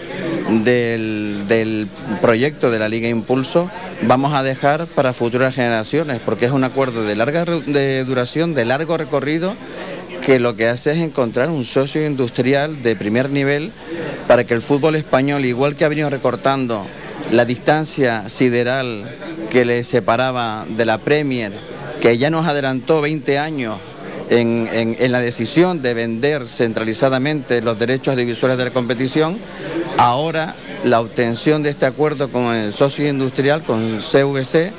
del, 0.50 1.88
proyecto 2.20 2.70
de 2.70 2.78
la 2.78 2.88
Liga 2.88 3.08
Impulso, 3.08 3.70
vamos 4.02 4.34
a 4.34 4.42
dejar 4.42 4.86
para 4.86 5.12
futuras 5.12 5.54
generaciones, 5.54 6.20
porque 6.24 6.46
es 6.46 6.52
un 6.52 6.64
acuerdo 6.64 7.04
de 7.04 7.16
larga 7.16 7.44
de 7.44 8.04
duración, 8.04 8.54
de 8.54 8.64
largo 8.64 8.96
recorrido, 8.96 9.54
que 10.24 10.38
lo 10.38 10.56
que 10.56 10.68
hace 10.68 10.92
es 10.92 10.98
encontrar 10.98 11.50
un 11.50 11.64
socio 11.64 12.04
industrial 12.06 12.82
de 12.82 12.96
primer 12.96 13.30
nivel 13.30 13.72
para 14.28 14.44
que 14.44 14.54
el 14.54 14.62
fútbol 14.62 14.96
español, 14.96 15.44
igual 15.44 15.76
que 15.76 15.84
ha 15.84 15.88
venido 15.88 16.10
recortando 16.10 16.86
la 17.30 17.44
distancia 17.44 18.28
sideral 18.28 19.16
que 19.50 19.64
le 19.64 19.84
separaba 19.84 20.66
de 20.68 20.84
la 20.84 20.98
Premier, 20.98 21.52
que 22.00 22.18
ya 22.18 22.30
nos 22.30 22.46
adelantó 22.46 23.00
20 23.00 23.38
años 23.38 23.78
en, 24.30 25.12
la 25.12 25.20
decisión 25.20 25.82
de 25.82 25.94
vender 25.94 26.46
centralizadamente 26.46 27.62
los 27.62 27.78
derechos 27.78 28.12
audiovisuales 28.12 28.58
de 28.58 28.64
la 28.64 28.70
competición, 28.70 29.38
ahora 30.00 30.54
la 30.82 30.98
obtención 30.98 31.62
de 31.62 31.68
este 31.68 31.84
acuerdo 31.84 32.30
con 32.30 32.54
el 32.54 32.72
socio 32.72 33.06
industrial, 33.06 33.62
con 33.62 33.98
CVC, 33.98 34.72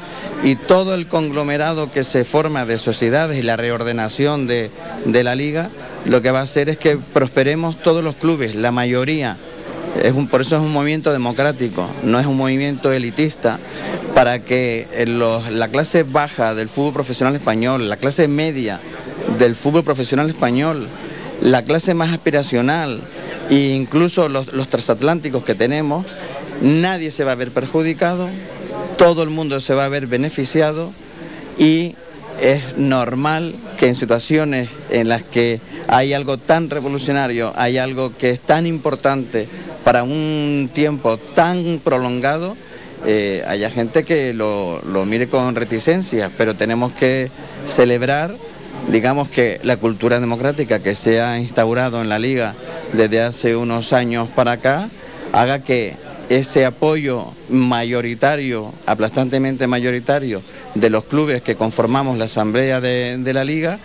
y 0.43 0.56
todo 0.56 0.95
el 0.95 1.06
conglomerado 1.06 1.91
que 1.91 2.03
se 2.03 2.26
forma 2.26 2.65
de 2.65 2.80
sociedades 2.80 3.38
y 3.38 3.43
la 3.43 3.56
reordenación 3.56 4.48
de, 4.48 4.72
de 5.06 5.23
la 5.23 5.35
liga, 5.35 5.69
lo 6.06 6.23
que 6.23 6.31
va 6.31 6.39
a 6.39 6.43
hacer 6.43 6.69
es 6.69 6.80
que 6.80 6.98
prosperemos 6.98 7.77
todos 7.84 8.03
los 8.03 8.15
clubes, 8.15 8.56
la 8.56 8.72
mayoría. 8.72 9.38
Es 10.02 10.14
un, 10.14 10.27
por 10.27 10.41
eso 10.41 10.56
es 10.56 10.61
un 10.64 10.73
movimiento 10.73 11.14
democrático, 11.14 11.88
no 12.02 12.19
es 12.19 12.26
un 12.26 12.38
movimiento 12.38 12.91
elitista, 12.91 13.60
para 14.15 14.39
que 14.39 14.88
eh, 14.91 15.06
la 15.06 15.68
clase 15.68 16.02
baja 16.02 16.56
del 16.56 16.68
fútbol 16.68 16.93
profesional 16.93 17.35
español, 17.35 17.89
la 17.89 17.98
clase 17.98 18.27
media 18.27 18.80
del 19.38 19.53
fútbol 19.53 19.84
profesional 19.84 20.30
español, 20.30 20.88
la 21.41 21.64
clase 21.64 21.93
más 21.93 22.11
aspiracional 22.11 23.02
e 23.51 23.75
incluso 23.75 24.29
los, 24.29 24.47
transatlánticos 24.69 25.43
que 25.43 25.55
tenemos, 25.55 26.05
nadie 26.61 27.11
se 27.11 27.25
va 27.25 27.33
a 27.33 27.35
ver 27.35 27.51
perjudicado, 27.51 28.29
todo 28.97 29.23
el 29.23 29.29
mundo 29.29 29.59
se 29.59 29.73
va 29.73 29.85
a 29.85 29.89
ver 29.89 30.07
beneficiado 30.07 30.93
y 31.59 31.95
es 32.39 32.77
normal 32.77 33.53
que 33.77 33.89
en 33.89 33.95
situaciones 33.95 34.69
en 34.89 35.09
las 35.09 35.23
que 35.23 35.59
hay 35.89 36.13
algo 36.13 36.37
tan 36.37 36.69
revolucionario, 36.69 37.51
hay 37.57 37.77
algo 37.77 38.15
que 38.17 38.29
es 38.29 38.39
tan 38.39 38.65
importante 38.65 39.49
para 39.83 40.03
un 40.03 40.69
tiempo 40.73 41.17
tan 41.17 41.81
prolongado, 41.83 42.55
eh, 43.05 43.43
haya 43.47 43.69
gente 43.69 44.05
que 44.05 44.33
lo 44.33 44.81
mire 45.05 45.27
con 45.27 45.55
reticencia, 45.55 46.31
pero 46.37 46.55
tenemos 46.55 46.93
que 46.93 47.29
celebrar, 47.65 48.37
digamos 48.89 49.27
que 49.27 49.59
la 49.63 49.75
cultura 49.75 50.21
democrática 50.21 50.79
que 50.79 50.95
se 50.95 51.19
ha 51.19 51.37
instaurado 51.37 52.01
en 52.01 52.07
la 52.07 52.17
liga 52.17 52.55
desde 52.93 53.22
hace 53.22 53.55
unos 53.55 53.93
años 53.93 54.30
para 54.35 54.53
acá, 54.53 54.89
haga 55.31 55.59
que 55.59 55.95
ese 56.30 56.65
apoyo 56.65 57.34
mayoritario, 57.49 58.73
aplastantemente 58.85 59.68
mayoritario, 59.68 60.41
de 60.76 60.89
los 60.89 61.03
clubes 61.03 61.41
que 61.41 61.55
conformamos 61.55 62.18
la 62.18 62.26
asamblea 62.26 62.80
de, 62.80 63.34
la 63.34 63.43
liga, 63.43 63.80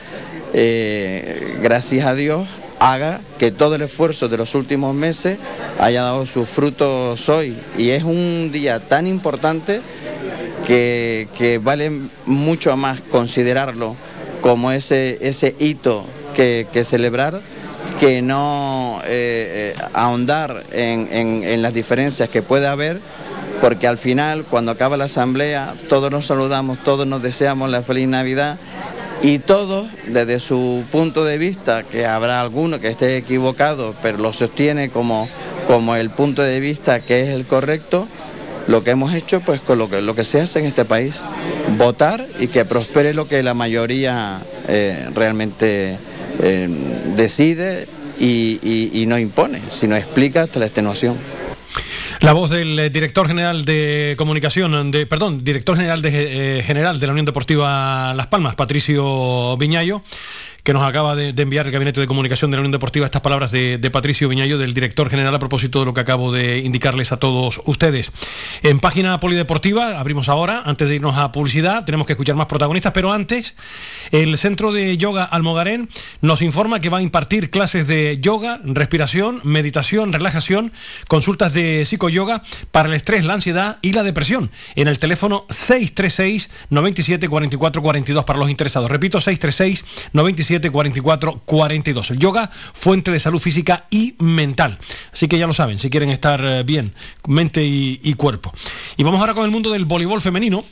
eh, 0.53 1.59
gracias 1.61 2.07
a 2.07 2.15
Dios, 2.15 2.47
haga 2.78 3.20
que 3.39 3.51
todo 3.51 3.74
el 3.77 3.83
esfuerzo 3.83 4.28
de 4.28 4.37
los 4.37 4.55
últimos 4.55 4.95
meses 4.95 5.39
haya 5.81 6.03
dado 6.03 6.24
sus 6.27 6.49
frutos 6.49 7.28
hoy. 7.28 7.57
Y 7.77 7.91
es 7.91 8.05
un 8.05 8.51
día 8.53 8.81
tan 8.81 9.07
importante 9.07 9.81
que, 10.66 11.61
vale 11.62 11.91
mucho 12.27 12.77
más 12.77 13.01
considerarlo 13.01 13.97
como 14.41 14.70
ese, 14.70 15.19
ese 15.20 15.57
hito 15.59 16.05
que 16.35 16.85
celebrar 16.85 17.41
que 17.98 18.20
no 18.23 19.01
eh, 19.05 19.74
eh, 19.77 19.82
ahondar 19.94 20.64
en, 20.73 21.62
las 21.62 21.73
diferencias 21.73 22.28
que 22.28 22.43
puede 22.43 22.66
haber, 22.66 23.01
porque 23.60 23.86
al 23.86 23.98
final, 23.98 24.44
cuando 24.44 24.73
acaba 24.73 24.97
la 24.97 25.05
asamblea, 25.05 25.74
todos 25.89 26.10
nos 26.10 26.27
saludamos, 26.27 26.82
todos 26.85 27.06
nos 27.06 27.23
deseamos 27.23 27.70
la 27.70 27.82
feliz 27.82 28.06
Navidad 28.06 28.59
y 29.23 29.39
todos, 29.39 29.86
desde 30.06 30.40
su 30.40 30.85
punto 30.93 31.24
de 31.24 31.39
vista, 31.39 31.82
que 31.85 32.06
habrá 32.06 32.40
alguno 32.40 32.81
que 32.81 32.89
esté 32.89 33.16
equivocado, 33.16 33.94
pero 34.02 34.18
lo 34.18 34.32
sostiene 34.32 34.90
como, 34.90 35.28
como 35.66 35.97
el 35.97 36.10
punto 36.10 36.43
de 36.43 36.60
vista 36.60 37.01
que 37.01 37.23
es 37.23 37.28
el 37.31 37.47
correcto, 37.47 38.06
lo 38.66 38.85
que 38.85 38.90
hemos 38.90 39.14
hecho 39.14 39.40
pues 39.40 39.60
con 39.60 39.78
lo 39.78 39.89
que, 39.89 40.02
lo 40.02 40.14
que 40.14 40.24
se 40.24 40.40
hace 40.40 40.59
en 40.59 40.66
este 40.66 40.85
país, 40.85 41.20
votar 41.78 42.27
y 42.39 42.48
que 42.48 42.64
prospere 42.64 43.14
lo 43.14 43.27
que 43.27 43.43
la 43.43 43.55
mayoría 43.55 44.40
eh, 44.68 45.09
realmente 45.14 45.98
eh, 46.43 46.69
decide 47.17 47.89
y, 48.19 49.05
no 49.07 49.19
impone, 49.19 49.61
sino 49.71 49.97
explica 49.97 50.43
hasta 50.43 50.59
la 50.59 50.67
extenuación. 50.67 51.17
La 52.21 52.33
voz 52.33 52.51
del 52.51 52.79
eh, 52.79 52.91
director 52.91 53.29
general 53.29 53.65
de 53.65 54.15
comunicación, 54.17 54.91
de, 54.91 55.07
perdón, 55.07 55.45
director 55.45 55.77
general 55.77 56.01
eh, 56.05 56.63
general 56.67 56.99
de 56.99 57.07
la 57.07 57.13
Unión 57.13 57.27
Deportiva 57.27 58.15
Las 58.15 58.27
Palmas, 58.29 58.55
Patricio 58.55 59.57
Viñayo, 59.59 60.03
que 60.66 60.72
nos 60.72 60.82
acaba 60.82 61.14
de, 61.14 61.28
enviar 61.40 61.64
el 61.66 61.70
Gabinete 61.70 62.01
de 62.01 62.09
Comunicación 62.09 62.51
de 62.51 62.56
la 62.56 62.62
Unión 62.62 62.72
Deportiva 62.72 63.06
estas 63.06 63.22
palabras 63.22 63.52
de, 63.52 63.78
Patricio 63.93 64.28
Viñayo, 64.28 64.59
del 64.59 64.74
director 64.74 65.09
general, 65.09 65.32
a 65.32 65.38
propósito 65.38 65.78
de 65.78 65.86
lo 65.86 65.94
que 65.94 66.01
acabo 66.01 66.32
de 66.32 66.59
indicarles 66.59 67.12
a 67.12 67.18
todos 67.18 67.60
ustedes. 67.66 68.10
En 68.64 68.80
página 68.80 69.20
polideportiva, 69.20 70.01
abrimos 70.01 70.28
ahora, 70.28 70.64
antes 70.66 70.88
de 70.88 70.97
irnos 70.97 71.16
a 71.18 71.30
publicidad, 71.30 71.84
tenemos 71.84 72.09
que 72.09 72.14
escuchar 72.14 72.34
más 72.34 72.47
protagonistas, 72.47 72.93
pero 72.93 73.12
antes, 73.12 73.55
el 74.10 74.36
Centro 74.38 74.72
de 74.72 74.97
Yoga 74.97 75.22
Almogarén 75.22 75.88
nos 76.20 76.43
informa 76.43 76.80
que 76.80 76.88
va 76.88 76.98
a 76.98 77.02
impartir 77.02 77.51
clases 77.51 77.86
de 77.86 78.18
yoga, 78.20 78.60
respiración, 78.64 79.40
meditación, 79.44 80.12
relajación, 80.12 80.72
consultas 81.06 81.55
de 81.55 81.84
psicoyoga 81.84 82.43
para 82.72 82.88
el 82.88 82.94
estrés, 82.94 83.24
la 83.24 83.34
ansiedad 83.34 83.78
y 83.82 83.93
la 83.93 84.02
depresión, 84.02 84.51
en 84.74 84.88
el 84.88 84.98
teléfono 84.98 85.47
636 85.48 86.51
97 86.70 87.28
44 87.28 87.82
42 87.82 88.24
para 88.24 88.40
los 88.40 88.51
interesados. 88.51 88.90
Repito, 88.90 89.20
636 89.20 90.10
97 90.12 90.56
44 90.70 91.43
42. 91.45 92.11
El 92.11 92.19
yoga, 92.19 92.51
fuente 92.74 93.11
de 93.11 93.20
salud 93.20 93.39
física 93.39 93.87
y 93.91 94.15
mental. 94.20 94.78
Así 95.12 95.28
que 95.28 95.39
ya 95.39 95.47
lo 95.47 95.53
saben, 95.53 95.78
si 95.78 95.91
quieren 95.91 96.11
estar 96.11 96.41
eh, 96.45 96.62
bien, 96.65 96.95
mente 97.27 97.65
y, 97.65 98.15
cuerpo. 98.15 98.53
Y 98.97 99.03
vamos 99.03 99.20
ahora 99.20 99.35
con 99.35 99.45
el 99.45 99.51
mundo 99.51 99.70
del 99.70 99.85
voleibol 99.85 100.20
femenino. 100.20 100.65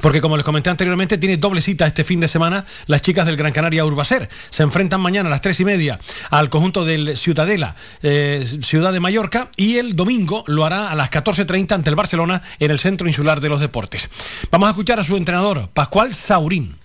Porque 0.00 0.20
como 0.20 0.36
les 0.36 0.44
comenté 0.44 0.70
anteriormente, 0.70 1.18
tiene 1.18 1.36
doble 1.36 1.62
cita 1.62 1.86
este 1.86 2.02
fin 2.02 2.18
de 2.18 2.26
semana 2.26 2.66
las 2.86 3.00
chicas 3.00 3.26
del 3.26 3.36
Gran 3.36 3.52
Canaria 3.52 3.84
Urbaser. 3.84 4.28
Se 4.50 4.64
enfrentan 4.64 5.00
mañana 5.00 5.28
a 5.28 5.30
las 5.30 5.40
tres 5.40 5.60
y 5.60 5.64
media 5.64 6.00
al 6.30 6.50
conjunto 6.50 6.84
del 6.84 7.16
Ciudadela, 7.16 7.76
eh, 8.02 8.44
Ciudad 8.62 8.92
de 8.92 8.98
Mallorca, 8.98 9.50
y 9.56 9.76
el 9.76 9.94
domingo 9.94 10.42
lo 10.48 10.64
hará 10.64 10.90
a 10.90 10.96
las 10.96 11.12
14.30 11.12 11.76
ante 11.76 11.90
el 11.90 11.96
Barcelona 11.96 12.42
en 12.58 12.72
el 12.72 12.80
Centro 12.80 13.06
Insular 13.06 13.40
de 13.40 13.48
los 13.48 13.60
Deportes. 13.60 14.10
Vamos 14.50 14.66
a 14.66 14.70
escuchar 14.70 14.98
a 14.98 15.04
su 15.04 15.16
entrenador, 15.16 15.68
Pascual 15.72 16.12
Saurín. 16.12 16.83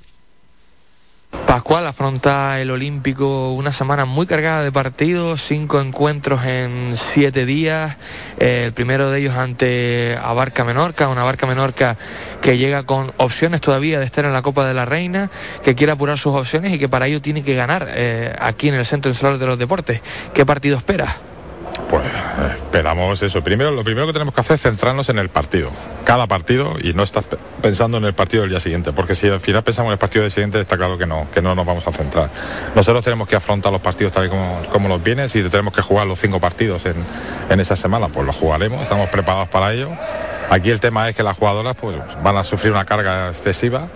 Pascual 1.32 1.88
afronta 1.88 2.60
el 2.60 2.72
Olímpico 2.72 3.54
una 3.54 3.74
semana 3.74 4.06
muy 4.06 4.26
cargada 4.26 4.64
de 4.64 4.72
partidos, 4.72 5.44
cinco 5.44 5.82
encuentros 5.82 6.46
en 6.46 6.94
siete 6.96 7.46
días. 7.46 7.98
El 8.38 8.72
primero 8.74 9.10
de 9.10 9.20
ellos 9.20 9.36
ante 9.36 10.18
Abarca 10.22 10.64
Menorca, 10.64 11.08
una 11.08 11.22
Abarca 11.22 11.48
Menorca 11.48 11.98
que 12.42 12.58
llega 12.58 12.84
con 12.84 13.12
opciones 13.18 13.62
todavía 13.62 14.00
de 14.00 14.06
estar 14.06 14.26
en 14.26 14.34
la 14.34 14.42
Copa 14.42 14.66
de 14.66 14.74
la 14.74 14.86
Reina, 14.86 15.32
que 15.64 15.76
quiere 15.76 15.92
apurar 15.92 16.18
sus 16.18 16.36
opciones 16.36 16.74
y 16.74 16.80
que 16.80 16.88
para 16.88 17.08
ello 17.08 17.22
tiene 17.22 17.44
que 17.44 17.56
ganar 17.56 17.88
eh, 17.90 18.36
aquí 18.40 18.70
en 18.70 18.76
el 18.76 18.86
Centro 18.86 19.12
Insular 19.12 19.38
de 19.38 19.46
los 19.46 19.58
Deportes. 19.60 20.02
¿Qué 20.34 20.46
partido 20.46 20.78
espera? 20.78 21.18
Pues 21.88 22.04
esperamos 22.58 23.22
eso. 23.22 23.44
Primero, 23.44 23.72
lo 23.72 23.84
primero 23.84 24.06
que 24.08 24.14
tenemos 24.14 24.34
que 24.34 24.42
hacer 24.42 24.56
es 24.56 24.62
centrarnos 24.62 25.10
en 25.10 25.18
el 25.18 25.30
partido. 25.30 25.72
Cada 26.06 26.28
partido 26.28 26.76
y 26.82 26.94
no 26.94 27.04
estar 27.04 27.24
pensando 27.62 27.98
en 27.98 28.06
el 28.06 28.14
partido 28.14 28.42
del 28.42 28.52
día 28.52 28.60
siguiente. 28.60 28.92
Porque 28.92 29.16
si 29.16 29.28
al 29.28 29.40
final 29.40 29.64
pensamos 29.64 29.90
en 29.90 29.94
el 29.94 29.98
partido 30.00 30.24
del 30.24 30.32
siguiente, 30.32 30.60
está 30.60 30.78
claro 30.78 30.98
que 30.98 31.06
no, 31.06 31.28
que 31.34 31.42
no 31.42 31.56
nos 31.56 31.66
vamos 31.66 31.88
a 31.88 31.92
centrar. 31.92 32.30
Nosotros 32.76 33.04
tenemos 33.04 33.28
que 33.28 33.36
afrontar 33.36 33.72
los 33.72 33.82
partidos 33.82 34.14
tal 34.14 34.26
y 34.26 34.30
como, 34.30 34.62
como 34.72 34.88
nos 34.88 35.04
viene. 35.04 35.30
Si 35.30 35.42
tenemos 35.44 35.74
que 35.74 35.82
jugar 35.82 36.06
los 36.08 36.20
cinco 36.20 36.40
partidos 36.40 36.86
en, 36.86 36.96
en 37.50 37.60
esa 37.60 37.76
semana, 37.76 38.08
pues 38.08 38.26
los 38.26 38.36
jugaremos. 38.36 38.82
Estamos 38.82 39.10
preparados 39.10 39.50
para 39.50 39.74
ello. 39.74 39.90
Aquí 40.50 40.72
el 40.72 40.80
tema 40.80 41.10
es 41.10 41.16
que 41.16 41.24
las 41.24 41.38
jugadoras 41.38 41.76
pues, 41.80 41.96
van 42.24 42.38
a 42.38 42.44
sufrir 42.44 42.72
una 42.72 42.86
carga 42.86 43.30
excesiva 43.30 43.88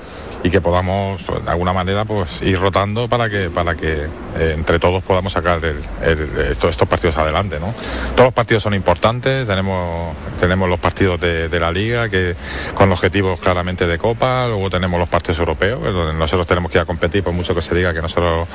y 0.43 0.49
que 0.49 0.59
podamos 0.59 1.21
pues, 1.23 1.43
de 1.43 1.49
alguna 1.49 1.73
manera 1.73 2.03
pues 2.05 2.41
ir 2.41 2.59
rotando 2.59 3.07
para 3.07 3.29
que 3.29 3.49
para 3.49 3.75
que 3.75 4.07
eh, 4.37 4.53
entre 4.55 4.77
todos 4.77 5.01
podamos 5.01 5.33
sacar 5.33 5.59
estos, 6.03 6.75
partidos 6.75 7.17
adelante 7.17 7.59
¿no? 7.59 7.73
todos 8.11 8.27
los 8.27 8.33
partidos 8.33 8.63
son 8.63 8.73
importantes 8.73 9.47
tenemos 9.47 10.13
tenemos 10.39 10.69
los 10.69 10.79
partidos 10.79 11.19
de, 11.21 11.59
la 11.59 11.71
liga 11.71 12.09
que 12.09 12.35
con 12.75 12.91
objetivos 12.91 13.39
claramente 13.39 13.87
de 13.87 13.97
copa 13.97 14.47
luego 14.47 14.69
tenemos 14.69 14.99
los 14.99 15.07
partidos 15.07 15.39
europeos 15.39 15.81
donde 15.81 16.13
nosotros 16.13 16.45
tenemos 16.45 16.69
que 16.69 16.77
ir 16.77 16.81
a 16.81 16.85
competir 16.85 17.23
por 17.23 17.33
mucho 17.33 17.55
que 17.55 17.61
se 17.61 17.73
diga 17.73 17.93
que 17.93 18.01
nosotros 18.01 18.47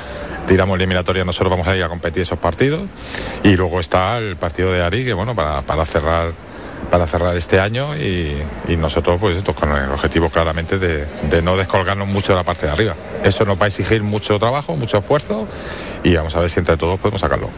tiramos 0.47 0.75
eliminatoria 0.75 1.25
nosotros 1.25 1.49
vamos 1.49 1.67
a 1.67 1.75
ir 1.75 1.83
a 1.83 1.89
competir 1.89 2.21
esos 2.21 2.37
partidos 2.37 2.83
y 3.43 3.55
luego 3.55 3.79
está 3.79 4.19
el 4.19 4.35
partido 4.35 4.71
de 4.71 4.83
Ari 4.83 5.05
que 5.05 5.13
bueno 5.13 5.33
para, 5.33 5.63
para 5.63 5.85
cerrar 5.85 6.48
para 6.89 7.07
cerrar 7.07 7.35
este 7.37 7.59
año 7.59 7.95
y, 7.95 8.43
nosotros 8.77 9.17
pues 9.19 9.35
esto 9.35 9.53
con 9.53 9.71
el 9.75 9.91
objetivo 9.91 10.29
claramente 10.29 10.79
de, 10.79 11.41
no 11.41 11.57
descolgarnos 11.57 12.07
mucho 12.07 12.31
de 12.31 12.37
la 12.37 12.43
parte 12.43 12.65
de 12.65 12.71
arriba. 12.71 12.95
Eso 13.23 13.43
nos 13.43 13.59
va 13.59 13.65
a 13.65 13.67
exigir 13.67 14.03
mucho 14.03 14.39
trabajo, 14.39 14.75
mucho 14.77 14.97
esfuerzo 14.99 15.47
y 16.03 16.15
vamos 16.15 16.35
a 16.35 16.39
ver 16.39 16.49
si 16.49 16.59
entre 16.59 16.77
todos 16.77 16.99
podemos 16.99 17.19
sacarlo. 17.21 17.49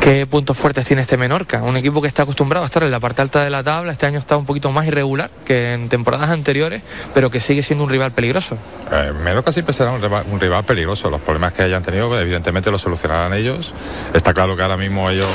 ¿Qué 0.00 0.26
puntos 0.26 0.56
fuertes 0.58 0.86
tiene 0.86 1.02
este 1.02 1.16
Menorca? 1.16 1.62
Un 1.62 1.76
equipo 1.76 2.02
que 2.02 2.06
está 2.06 2.22
acostumbrado 2.22 2.64
a 2.64 2.66
estar 2.66 2.82
en 2.82 2.90
la 2.90 3.00
parte 3.00 3.22
alta 3.22 3.42
de 3.42 3.50
la 3.50 3.64
tabla, 3.64 3.92
este 3.92 4.06
año 4.06 4.18
está 4.18 4.36
un 4.36 4.44
poquito 4.44 4.70
más 4.70 4.86
irregular 4.86 5.30
que 5.44 5.72
en 5.72 5.88
temporadas 5.88 6.30
anteriores, 6.30 6.82
pero 7.14 7.30
que 7.30 7.40
sigue 7.40 7.62
siendo 7.62 7.84
un 7.84 7.90
rival 7.90 8.12
peligroso. 8.12 8.58
Eh, 8.92 9.12
Menorca 9.24 9.52
siempre 9.52 9.72
será 9.72 9.90
un 9.90 10.02
rival, 10.02 10.24
un 10.30 10.38
rival 10.38 10.64
peligroso. 10.64 11.10
Los 11.10 11.22
problemas 11.22 11.54
que 11.54 11.62
hayan 11.62 11.82
tenido, 11.82 12.20
evidentemente, 12.20 12.70
los 12.70 12.82
solucionarán 12.82 13.32
ellos. 13.32 13.74
Está 14.12 14.34
claro 14.34 14.54
que 14.54 14.62
ahora 14.62 14.76
mismo 14.76 15.10
ellos 15.10 15.28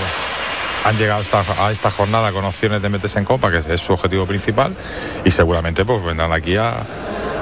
han 0.84 0.98
llegado 0.98 1.24
a 1.60 1.72
esta 1.72 1.92
jornada 1.92 2.32
con 2.32 2.46
opciones 2.46 2.82
de 2.82 2.90
meterse 2.90 3.20
en 3.20 3.26
Copa, 3.26 3.52
que 3.52 3.74
es 3.74 3.82
su 3.82 3.94
objetivo 3.94 4.26
principal, 4.26 4.76
y 5.24 5.32
seguramente 5.32 5.86
pues 5.86 6.04
vendrán 6.04 6.34
aquí 6.34 6.56
a, 6.58 6.86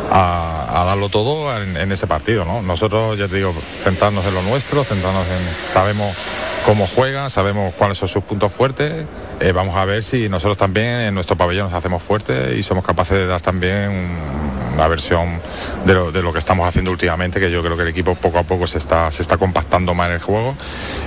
darlo 0.10 1.10
todo 1.10 1.56
en, 1.61 1.91
ese 1.91 2.07
partido. 2.07 2.45
¿no? 2.45 2.61
Nosotros, 2.61 3.18
ya 3.18 3.28
te 3.28 3.36
digo, 3.36 3.53
centrarnos 3.84 4.26
en 4.26 4.34
lo 4.34 4.41
nuestro, 4.44 4.84
centrarnos 4.84 5.26
en, 5.28 5.72
sabemos 5.74 6.16
cómo 6.66 6.88
juegan, 6.88 7.30
sabemos 7.30 7.74
cuáles 7.76 7.98
son 7.98 8.07
sus 8.07 8.24
puntos 8.24 8.52
fuertes, 8.52 9.06
eh, 9.40 9.52
vamos 9.52 9.76
a 9.76 9.86
ver 9.86 10.03
si 10.03 10.30
nosotros 10.30 10.57
también 10.57 10.88
en 10.88 11.14
nuestro 11.14 11.36
pabellón 11.36 11.68
nos 11.68 11.74
hacemos 11.74 12.03
fuertes 12.03 12.57
y 12.57 12.64
somos 12.64 12.84
capaces 12.84 13.18
de 13.18 13.26
dar 13.26 13.41
también 13.41 14.18
una 14.80 14.88
versión 14.88 15.40
de 15.86 15.94
lo, 16.22 16.34
que 16.34 16.40
estamos 16.40 16.68
haciendo 16.68 16.91
últimamente, 16.91 17.40
que 17.40 17.52
yo 17.52 17.61
creo 17.61 17.76
que 17.76 17.84
el 17.84 17.90
equipo 17.90 18.16
poco 18.16 18.40
a 18.40 18.44
poco 18.44 18.66
se 18.66 18.78
está, 18.78 19.11
se 19.11 19.22
está 19.22 19.38
compactando 19.38 19.94
más 19.94 20.07
en 20.07 20.14
el 20.16 20.22
juego. 20.22 20.56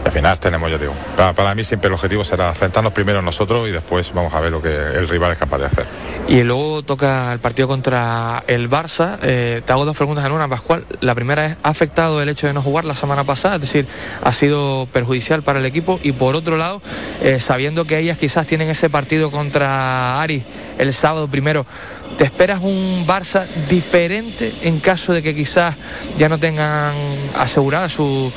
Y 0.03 0.07
al 0.07 0.13
final 0.13 0.39
tenemos, 0.39 0.71
yo 0.71 0.79
digo, 0.79 0.95
para, 1.17 1.55
mí 1.55 1.65
siempre 1.65 1.89
el 1.89 1.95
objetivo 1.95 2.23
será 2.23 2.55
centrarnos 2.55 2.93
primero 2.93 3.23
nosotros 3.23 3.69
y 3.69 3.73
después 3.73 4.13
vamos 4.13 4.35
a 4.35 4.41
ver 4.41 4.53
lo 4.53 4.61
que 4.61 4.69
el 4.69 5.09
rival 5.09 5.33
es 5.33 5.39
capaz 5.39 5.59
de 5.59 5.67
hacer. 5.67 5.87
Y 6.29 6.43
luego 6.43 6.83
toca 6.83 7.33
el 7.33 7.39
partido 7.39 7.67
contra 7.67 8.45
el 8.47 8.69
Barça. 8.71 9.19
Eh, 9.23 9.63
te 9.65 9.73
hago 9.73 9.85
dos 9.85 9.97
preguntas 9.97 10.25
en 10.25 10.33
una, 10.33 10.49
Pascual. 10.49 10.85
La 11.01 11.15
primera 11.15 11.47
es, 11.47 11.57
¿ha 11.63 11.71
afectado 11.71 12.21
el 12.21 12.29
hecho 12.29 12.47
de 12.47 12.53
no 12.53 12.63
jugar 12.63 12.85
la 12.85 12.95
semana 12.95 13.25
pasada? 13.25 13.55
Es 13.55 13.63
decir, 13.63 13.87
¿ha 14.23 14.33
sido 14.33 14.87
perjudicial 14.93 15.43
para 15.43 15.61
el 15.61 15.65
equipo? 15.65 15.99
Y 16.03 16.13
por 16.13 16.37
otro 16.37 16.57
lado, 16.59 16.83
eh, 17.23 17.41
sabiendo 17.41 17.87
que 17.87 17.99
ellas 17.99 18.19
quizás 18.23 18.47
tienen 18.47 18.69
ese 18.69 18.89
partido 18.89 19.33
contra 19.33 20.23
Ari 20.23 20.45
el 20.79 20.95
sábado 20.95 21.27
primero, 21.27 21.67
¿te 22.19 22.23
esperas 22.23 22.63
un 22.63 23.05
Barça 23.05 23.45
diferente 23.69 24.53
en 24.63 24.79
caso 24.79 25.13
de 25.13 25.25
que 25.25 25.35
quizás 25.35 25.75
ya 26.19 26.29
no 26.29 26.39
tengan 26.39 26.95
asegurada 27.37 27.89
su, 27.89 28.33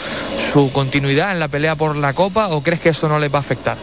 su 0.52 0.72
continuidad 0.72 1.34
en 1.34 1.40
la 1.40 1.50
pelea 1.50 1.76
por 1.76 1.96
la 1.98 2.14
Copa 2.14 2.48
o 2.48 2.64
crees 2.64 2.82
que 2.82 2.90
eso 2.90 3.08
no 3.08 3.20
les 3.20 3.32
va 3.32 3.38
a 3.38 3.42
afectar? 3.42 3.78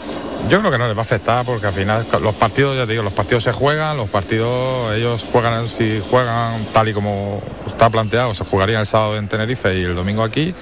Yo 0.49 0.59
creo 0.59 0.71
que 0.71 0.79
no 0.79 0.87
les 0.87 0.97
va 0.97 1.01
a 1.01 1.03
afectar 1.03 1.47
porque 1.47 1.67
al 1.67 1.73
final 1.73 2.07
los 2.21 2.35
partidos, 2.35 2.77
ya 2.77 2.85
te 2.85 2.93
digo, 2.93 3.03
los 3.03 3.13
partidos 3.13 3.43
se 3.43 3.53
juegan, 3.53 3.97
los 3.97 4.11
partidos 4.11 4.95
ellos 4.95 5.25
juegan, 5.33 5.69
si 5.69 6.03
juegan 6.11 6.65
tal 6.73 6.89
y 6.89 6.93
como 6.93 7.43
está 7.67 7.89
planteado, 7.89 8.35
se 8.35 8.45
jugarían 8.45 8.81
el 8.81 8.87
sábado 8.87 9.17
en 9.17 9.29
Tenerife 9.29 9.79
y 9.79 9.85
el 9.85 9.95
domingo 9.95 10.23
aquí. 10.23 10.55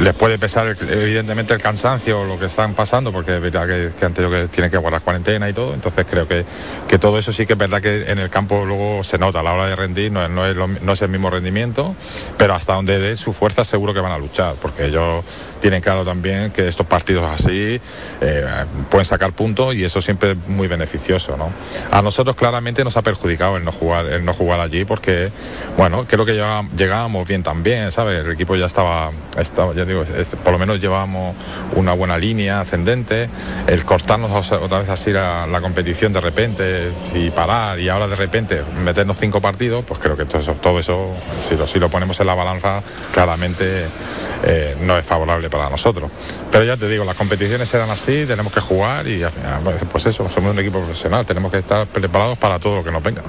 Les 0.00 0.14
puede 0.14 0.38
pesar 0.38 0.76
evidentemente 0.88 1.54
el 1.54 1.60
cansancio 1.60 2.20
o 2.20 2.24
lo 2.24 2.38
que 2.38 2.46
están 2.46 2.74
pasando 2.74 3.12
porque 3.12 3.36
es 3.36 3.42
verdad 3.42 3.66
que, 3.66 3.90
que 3.98 4.04
han 4.04 4.14
tenido 4.14 4.30
que 4.30 4.48
tienen 4.48 4.70
que 4.70 4.76
guardar 4.76 5.00
cuarentena 5.02 5.48
y 5.48 5.52
todo. 5.52 5.74
Entonces 5.74 6.06
creo 6.08 6.28
que, 6.28 6.44
que 6.86 6.98
todo 6.98 7.18
eso 7.18 7.32
sí 7.32 7.46
que 7.46 7.54
es 7.54 7.58
verdad 7.58 7.80
que 7.80 8.10
en 8.10 8.18
el 8.18 8.30
campo 8.30 8.64
luego 8.64 9.02
se 9.04 9.18
nota 9.18 9.40
a 9.40 9.42
la 9.42 9.54
hora 9.54 9.66
de 9.66 9.76
rendir, 9.76 10.12
no, 10.12 10.28
no, 10.28 10.46
es, 10.46 10.56
no 10.56 10.92
es 10.92 11.02
el 11.02 11.08
mismo 11.08 11.30
rendimiento, 11.30 11.96
pero 12.36 12.54
hasta 12.54 12.74
donde 12.74 12.98
dé 12.98 13.16
su 13.16 13.32
fuerza 13.32 13.64
seguro 13.64 13.94
que 13.94 14.00
van 14.00 14.12
a 14.12 14.18
luchar 14.18 14.54
porque 14.60 14.86
ellos 14.86 15.24
tienen 15.64 15.80
claro 15.80 16.04
también 16.04 16.50
que 16.50 16.68
estos 16.68 16.86
partidos 16.86 17.24
así 17.24 17.80
eh, 18.20 18.44
pueden 18.90 19.06
sacar 19.06 19.32
puntos 19.32 19.74
y 19.74 19.82
eso 19.82 20.02
siempre 20.02 20.32
es 20.32 20.36
muy 20.46 20.68
beneficioso. 20.68 21.38
¿no? 21.38 21.48
A 21.90 22.02
nosotros 22.02 22.36
claramente 22.36 22.84
nos 22.84 22.98
ha 22.98 23.02
perjudicado 23.02 23.56
el 23.56 23.64
no 23.64 23.72
jugar, 23.72 24.04
el 24.04 24.26
no 24.26 24.34
jugar 24.34 24.60
allí 24.60 24.84
porque, 24.84 25.32
bueno, 25.78 26.04
creo 26.06 26.26
que 26.26 26.34
llegábamos 26.76 27.26
bien 27.26 27.42
también, 27.42 27.92
¿sabes? 27.92 28.26
El 28.26 28.32
equipo 28.32 28.56
ya 28.56 28.66
estaba, 28.66 29.10
estaba 29.38 29.72
ya 29.72 29.86
digo, 29.86 30.04
por 30.42 30.52
lo 30.52 30.58
menos 30.58 30.80
llevábamos 30.80 31.34
una 31.74 31.94
buena 31.94 32.18
línea 32.18 32.60
ascendente, 32.60 33.30
el 33.66 33.86
cortarnos 33.86 34.52
otra 34.52 34.80
vez 34.80 34.90
así 34.90 35.12
la, 35.12 35.48
competición 35.62 36.12
de 36.12 36.20
repente 36.20 36.92
y 37.14 37.30
parar 37.30 37.80
y 37.80 37.88
ahora 37.88 38.06
de 38.06 38.16
repente 38.16 38.62
meternos 38.84 39.16
cinco 39.16 39.40
partidos, 39.40 39.82
pues 39.82 39.98
creo 39.98 40.14
que 40.14 40.26
todo 40.26 40.42
eso, 40.42 40.52
todo 40.60 40.78
eso 40.78 41.14
si, 41.48 41.56
lo, 41.56 41.66
si 41.66 41.78
lo 41.78 41.88
ponemos 41.88 42.20
en 42.20 42.26
la 42.26 42.34
balanza, 42.34 42.82
claramente 43.14 43.86
eh, 44.46 44.76
no 44.82 44.98
es 44.98 45.06
favorable 45.06 45.48
para 45.54 45.70
nosotros. 45.70 46.10
Pero 46.50 46.64
ya 46.64 46.76
te 46.76 46.88
digo, 46.88 47.04
las 47.04 47.16
competiciones 47.16 47.68
serán 47.68 47.88
así, 47.88 48.26
tenemos 48.26 48.52
que 48.52 48.60
jugar 48.60 49.06
y 49.06 49.22
pues 49.92 50.06
eso, 50.06 50.28
somos 50.28 50.52
un 50.52 50.58
equipo 50.58 50.80
profesional, 50.80 51.24
tenemos 51.24 51.52
que 51.52 51.58
estar 51.58 51.86
preparados 51.86 52.36
para 52.38 52.58
todo 52.58 52.76
lo 52.76 52.84
que 52.84 52.90
nos 52.90 53.00
venga. 53.00 53.22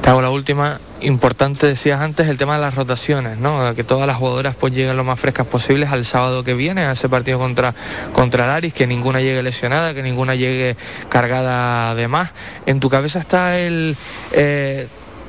Te 0.00 0.08
hago 0.08 0.22
la 0.22 0.30
última, 0.30 0.78
importante 1.00 1.66
decías 1.66 2.00
antes 2.00 2.28
el 2.28 2.38
tema 2.38 2.54
de 2.54 2.60
las 2.60 2.76
rotaciones, 2.76 3.38
¿no? 3.38 3.74
Que 3.74 3.82
todas 3.82 4.06
las 4.06 4.16
jugadoras 4.16 4.54
pues 4.54 4.72
lleguen 4.72 4.96
lo 4.96 5.02
más 5.02 5.18
frescas 5.18 5.48
posibles 5.48 5.90
al 5.90 6.04
sábado 6.04 6.44
que 6.44 6.54
viene, 6.54 6.82
a 6.82 6.92
ese 6.92 7.08
partido 7.08 7.40
contra, 7.40 7.74
contra 8.12 8.44
el 8.44 8.50
Aris, 8.50 8.72
que 8.72 8.86
ninguna 8.86 9.20
llegue 9.20 9.42
lesionada, 9.42 9.94
que 9.94 10.04
ninguna 10.04 10.36
llegue 10.36 10.76
cargada 11.08 11.96
de 11.96 12.06
más. 12.06 12.30
En 12.66 12.78
tu 12.78 12.88
cabeza 12.88 13.18
está 13.18 13.58
el 13.58 13.96
eh, 14.30 14.86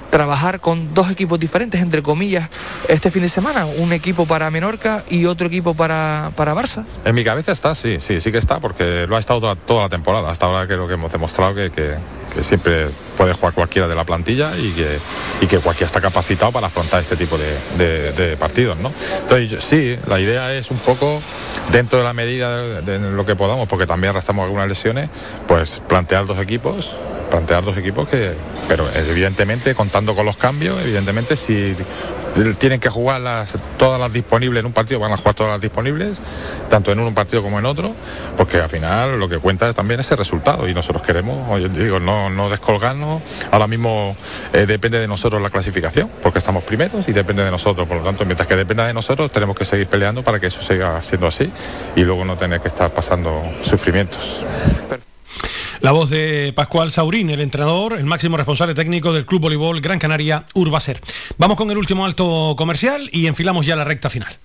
trabajar 0.09 0.59
con 0.59 0.93
dos 0.93 1.09
equipos 1.11 1.39
diferentes, 1.39 1.81
entre 1.81 2.01
comillas, 2.01 2.49
este 2.87 3.11
fin 3.11 3.21
de 3.21 3.29
semana, 3.29 3.65
un 3.65 3.93
equipo 3.93 4.25
para 4.25 4.49
Menorca 4.51 5.03
y 5.09 5.25
otro 5.25 5.47
equipo 5.47 5.73
para, 5.73 6.31
para 6.35 6.53
Barça? 6.53 6.85
En 7.03 7.15
mi 7.15 7.23
cabeza 7.23 7.51
está, 7.51 7.75
sí, 7.75 7.97
sí, 7.99 8.21
sí 8.21 8.31
que 8.31 8.37
está, 8.37 8.59
porque 8.59 9.05
lo 9.07 9.15
ha 9.15 9.19
estado 9.19 9.55
toda, 9.55 9.83
la 9.83 9.89
temporada. 9.89 10.29
Hasta 10.29 10.45
ahora 10.45 10.67
creo 10.67 10.87
que 10.87 10.93
hemos 10.93 11.11
demostrado 11.11 11.55
que, 11.55 11.71
que, 11.71 11.95
siempre 12.43 12.89
puede 13.17 13.33
jugar 13.33 13.53
cualquiera 13.53 13.87
de 13.87 13.95
la 13.95 14.03
plantilla 14.03 14.51
y 14.57 14.71
que, 14.71 14.99
y 15.39 15.47
que 15.47 15.59
cualquiera 15.59 15.85
está 15.85 16.01
capacitado 16.01 16.51
para 16.51 16.67
afrontar 16.67 16.99
este 16.99 17.15
tipo 17.15 17.37
de, 17.37 18.35
partidos. 18.37 18.77
¿no? 18.77 18.91
Entonces, 19.21 19.63
sí, 19.63 19.97
la 20.07 20.19
idea 20.19 20.53
es 20.53 20.69
un 20.69 20.77
poco, 20.79 21.21
dentro 21.71 21.99
de 21.99 22.03
la 22.03 22.13
medida 22.13 22.81
de 22.81 22.99
lo 22.99 23.25
que 23.25 23.35
podamos, 23.35 23.69
porque 23.69 23.87
también 23.87 24.09
arrastramos 24.09 24.43
algunas 24.43 24.67
lesiones, 24.67 25.09
pues 25.47 25.81
plantear 25.87 26.25
dos 26.25 26.39
equipos 26.39 26.95
plantear 27.29 27.63
dos 27.63 27.77
equipos 27.77 28.07
que, 28.07 28.33
pero 28.67 28.87
evidentemente 28.93 29.75
contando 29.75 30.15
con 30.15 30.25
los 30.25 30.37
cambios, 30.37 30.81
evidentemente 30.83 31.35
si 31.35 31.75
tienen 32.59 32.79
que 32.79 32.89
jugar 32.89 33.21
todas 33.77 33.99
las 33.99 34.11
disponibles 34.11 34.59
en 34.59 34.65
un 34.65 34.73
partido, 34.73 34.99
van 34.99 35.11
a 35.11 35.17
jugar 35.17 35.35
todas 35.35 35.53
las 35.53 35.61
disponibles, 35.61 36.17
tanto 36.69 36.91
en 36.91 36.99
un 36.99 37.13
partido 37.13 37.41
como 37.41 37.59
en 37.59 37.65
otro, 37.65 37.93
porque 38.37 38.57
al 38.57 38.69
final 38.69 39.19
lo 39.19 39.29
que 39.29 39.37
cuenta 39.37 39.69
es 39.69 39.75
también 39.75 39.99
ese 39.99 40.15
resultado 40.15 40.67
y 40.67 40.73
nosotros 40.73 41.01
queremos, 41.01 41.61
digo, 41.73 41.99
no, 41.99 42.29
no 42.29 42.49
descolgarnos, 42.49 43.21
ahora 43.51 43.67
mismo 43.67 44.15
eh, 44.53 44.65
depende 44.65 44.99
de 44.99 45.07
nosotros 45.07 45.41
la 45.41 45.49
clasificación, 45.49 46.09
porque 46.21 46.39
estamos 46.39 46.63
primeros 46.63 47.07
y 47.07 47.13
depende 47.13 47.43
de 47.43 47.51
nosotros, 47.51 47.87
por 47.87 47.97
lo 47.97 48.03
tanto, 48.03 48.25
mientras 48.25 48.47
que 48.47 48.55
dependa 48.55 48.85
de 48.85 48.93
nosotros, 48.93 49.31
tenemos 49.31 49.55
que 49.55 49.65
seguir 49.65 49.87
peleando 49.87 50.23
para 50.23 50.39
que 50.39 50.47
eso 50.47 50.61
siga 50.61 51.01
siendo 51.01 51.27
así 51.27 51.51
y 51.95 52.01
luego 52.01 52.25
no 52.25 52.37
tener 52.37 52.59
que 52.59 52.67
estar 52.67 52.91
pasando 52.91 53.41
sufrimientos. 53.61 54.45
La 55.85 55.91
voz 55.91 56.09
de 56.09 56.51
Pascual 56.55 56.91
Saurín, 56.91 57.29
el 57.29 57.41
entrenador, 57.41 57.93
el 57.93 58.05
máximo 58.05 58.37
responsable 58.37 58.73
técnico 58.73 59.13
del 59.13 59.27
Club 59.27 59.41
Voleibol 59.41 59.81
Gran 59.81 59.99
Canaria 59.99 60.43
Urbacer. 60.55 60.99
Vamos 61.37 61.57
con 61.57 61.69
el 61.69 61.77
último 61.77 62.05
alto 62.05 62.55
comercial 62.57 63.07
y 63.11 63.27
enfilamos 63.27 63.67
ya 63.67 63.75
la 63.75 63.83
recta 63.83 64.09
final. 64.09 64.35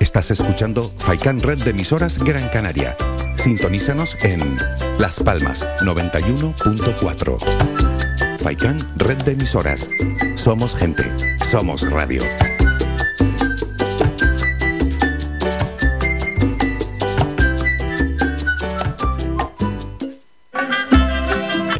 Estás 0.00 0.30
escuchando 0.30 0.90
Faikan 0.96 1.38
Red 1.38 1.64
de 1.64 1.72
emisoras 1.72 2.18
Gran 2.18 2.48
Canaria. 2.48 2.96
Sintonízanos 3.36 4.16
en 4.22 4.56
Las 4.98 5.20
Palmas 5.20 5.68
91.4. 5.82 8.38
Faikan 8.38 8.78
Red 8.96 9.22
de 9.24 9.32
emisoras. 9.32 9.90
Somos 10.34 10.74
gente. 10.74 11.04
Somos 11.50 11.82
radio. 11.90 12.22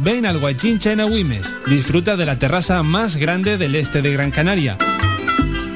Ven 0.05 0.27
al 0.27 0.39
Guachincha 0.39 0.91
en 0.91 1.01
Agüimes. 1.01 1.55
Disfruta 1.67 2.17
de 2.17 2.27
la 2.27 2.37
terraza 2.39 2.83
más 2.83 3.17
grande 3.17 3.57
del 3.57 3.77
este 3.77 4.03
de 4.03 4.13
Gran 4.13 4.33
Canaria 4.33 4.77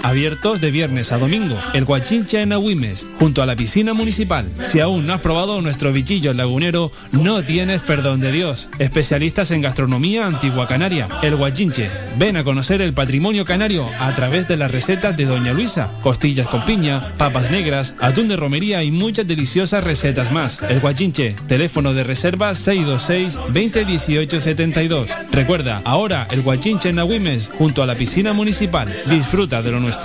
abiertos 0.06 0.60
de 0.60 0.70
viernes 0.70 1.10
a 1.10 1.18
domingo. 1.18 1.58
El 1.74 1.84
Guachincha 1.84 2.40
en 2.40 2.52
Agüimes, 2.52 3.04
junto 3.18 3.42
a 3.42 3.46
la 3.46 3.56
piscina 3.56 3.92
municipal. 3.92 4.48
Si 4.62 4.78
aún 4.78 5.04
no 5.04 5.12
has 5.12 5.20
probado 5.20 5.60
nuestro 5.60 5.92
bichillo 5.92 6.32
lagunero, 6.32 6.92
no 7.10 7.42
tienes 7.42 7.80
perdón 7.80 8.20
de 8.20 8.30
Dios. 8.30 8.68
Especialistas 8.78 9.50
en 9.50 9.62
gastronomía 9.62 10.24
antigua 10.24 10.68
canaria. 10.68 11.08
El 11.22 11.34
Guachinche. 11.34 11.90
Ven 12.18 12.36
a 12.36 12.44
conocer 12.44 12.82
el 12.82 12.94
patrimonio 12.94 13.44
canario 13.44 13.90
a 13.98 14.14
través 14.14 14.46
de 14.46 14.56
las 14.56 14.70
recetas 14.70 15.16
de 15.16 15.24
Doña 15.24 15.52
Luisa. 15.52 15.90
Costillas 16.02 16.46
con 16.46 16.64
piña, 16.64 17.12
papas 17.18 17.50
negras, 17.50 17.94
atún 18.00 18.28
de 18.28 18.36
romería 18.36 18.84
y 18.84 18.92
muchas 18.92 19.26
deliciosas 19.26 19.82
recetas 19.82 20.30
más. 20.30 20.62
El 20.62 20.78
Guachinche. 20.78 21.34
Teléfono 21.48 21.94
de 21.94 22.04
reserva 22.04 22.54
626 22.54 23.34
2018 23.34 24.40
72. 24.40 25.10
Recuerda, 25.32 25.82
ahora 25.84 26.28
el 26.30 26.42
Guachinche 26.42 26.90
en 26.90 27.00
Agüimes, 27.00 27.50
junto 27.58 27.82
a 27.82 27.86
la 27.86 27.96
piscina 27.96 28.32
municipal. 28.32 28.94
Disfruta 29.06 29.62
de 29.62 29.72
lo 29.72 29.80
nuestro. 29.80 29.95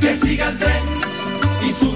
Que 0.00 0.16
siga 0.16 0.48
el 0.48 0.58
tren 0.58 0.82
y 1.68 1.70
suba 1.70 1.95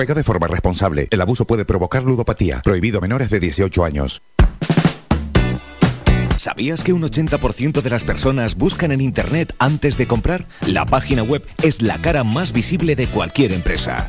Juega 0.00 0.14
de 0.14 0.24
forma 0.24 0.46
responsable. 0.46 1.08
El 1.10 1.20
abuso 1.20 1.46
puede 1.46 1.66
provocar 1.66 2.04
ludopatía. 2.04 2.62
Prohibido 2.64 3.00
a 3.00 3.00
menores 3.02 3.28
de 3.28 3.38
18 3.38 3.84
años. 3.84 4.22
¿Sabías 6.38 6.82
que 6.82 6.94
un 6.94 7.02
80% 7.02 7.82
de 7.82 7.90
las 7.90 8.02
personas 8.02 8.54
buscan 8.54 8.92
en 8.92 9.02
Internet 9.02 9.54
antes 9.58 9.98
de 9.98 10.08
comprar? 10.08 10.46
La 10.66 10.86
página 10.86 11.22
web 11.22 11.46
es 11.62 11.82
la 11.82 12.00
cara 12.00 12.24
más 12.24 12.54
visible 12.54 12.96
de 12.96 13.08
cualquier 13.08 13.52
empresa. 13.52 14.08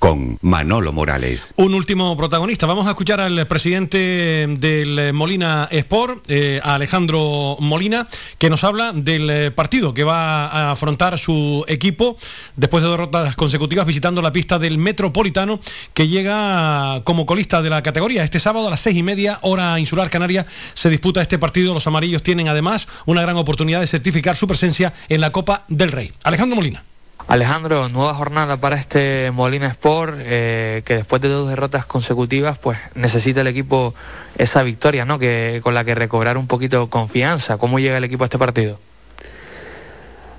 con 0.00 0.38
Manolo 0.40 0.94
Morales. 0.94 1.52
Un 1.56 1.74
último 1.74 2.16
protagonista. 2.16 2.64
Vamos 2.66 2.86
a 2.86 2.90
escuchar 2.90 3.20
al 3.20 3.46
presidente 3.46 4.46
del 4.48 5.12
Molina 5.12 5.68
Sport, 5.70 6.24
eh, 6.28 6.58
Alejandro 6.64 7.58
Molina, 7.60 8.08
que 8.38 8.48
nos 8.48 8.64
habla 8.64 8.92
del 8.94 9.28
eh, 9.28 9.50
partido 9.50 9.92
que 9.92 10.02
va 10.02 10.46
a 10.46 10.72
afrontar 10.72 11.18
su 11.18 11.66
equipo 11.68 12.16
después 12.56 12.82
de 12.82 12.88
derrotas 12.88 13.36
consecutivas 13.36 13.86
visitando 13.86 14.22
la 14.22 14.32
pista 14.32 14.58
del 14.58 14.78
Metropolitano, 14.78 15.60
que 15.92 16.08
llega 16.08 17.02
como 17.04 17.26
colista 17.26 17.60
de 17.60 17.68
la 17.68 17.82
categoría. 17.82 18.24
Este 18.24 18.40
sábado 18.40 18.68
a 18.68 18.70
las 18.70 18.80
seis 18.80 18.96
y 18.96 19.02
media, 19.02 19.38
hora 19.42 19.78
insular 19.78 20.08
canaria, 20.08 20.46
se 20.72 20.88
disputa 20.88 21.20
este 21.20 21.38
partido. 21.38 21.74
Los 21.74 21.86
amarillos 21.86 22.22
tienen 22.22 22.48
además 22.48 22.88
una 23.04 23.20
gran 23.20 23.36
oportunidad 23.36 23.80
de 23.80 23.86
certificar 23.86 24.34
su 24.34 24.46
presencia 24.48 24.94
en 25.10 25.20
la 25.20 25.30
Copa 25.30 25.66
del 25.68 25.92
Rey. 25.92 26.14
Alejandro 26.24 26.56
Molina. 26.56 26.84
Alejandro, 27.26 27.88
nueva 27.88 28.14
jornada 28.14 28.56
para 28.56 28.76
este 28.76 29.30
Molina 29.30 29.68
Sport, 29.68 30.16
eh, 30.20 30.82
que 30.84 30.96
después 30.96 31.22
de 31.22 31.28
dos 31.28 31.48
derrotas 31.48 31.86
consecutivas, 31.86 32.58
pues 32.58 32.78
necesita 32.94 33.42
el 33.42 33.46
equipo 33.46 33.94
esa 34.36 34.62
victoria, 34.62 35.04
¿no? 35.04 35.18
Que, 35.18 35.60
con 35.62 35.74
la 35.74 35.84
que 35.84 35.94
recobrar 35.94 36.38
un 36.38 36.46
poquito 36.46 36.90
confianza. 36.90 37.56
¿Cómo 37.58 37.78
llega 37.78 37.98
el 37.98 38.04
equipo 38.04 38.24
a 38.24 38.26
este 38.26 38.38
partido? 38.38 38.78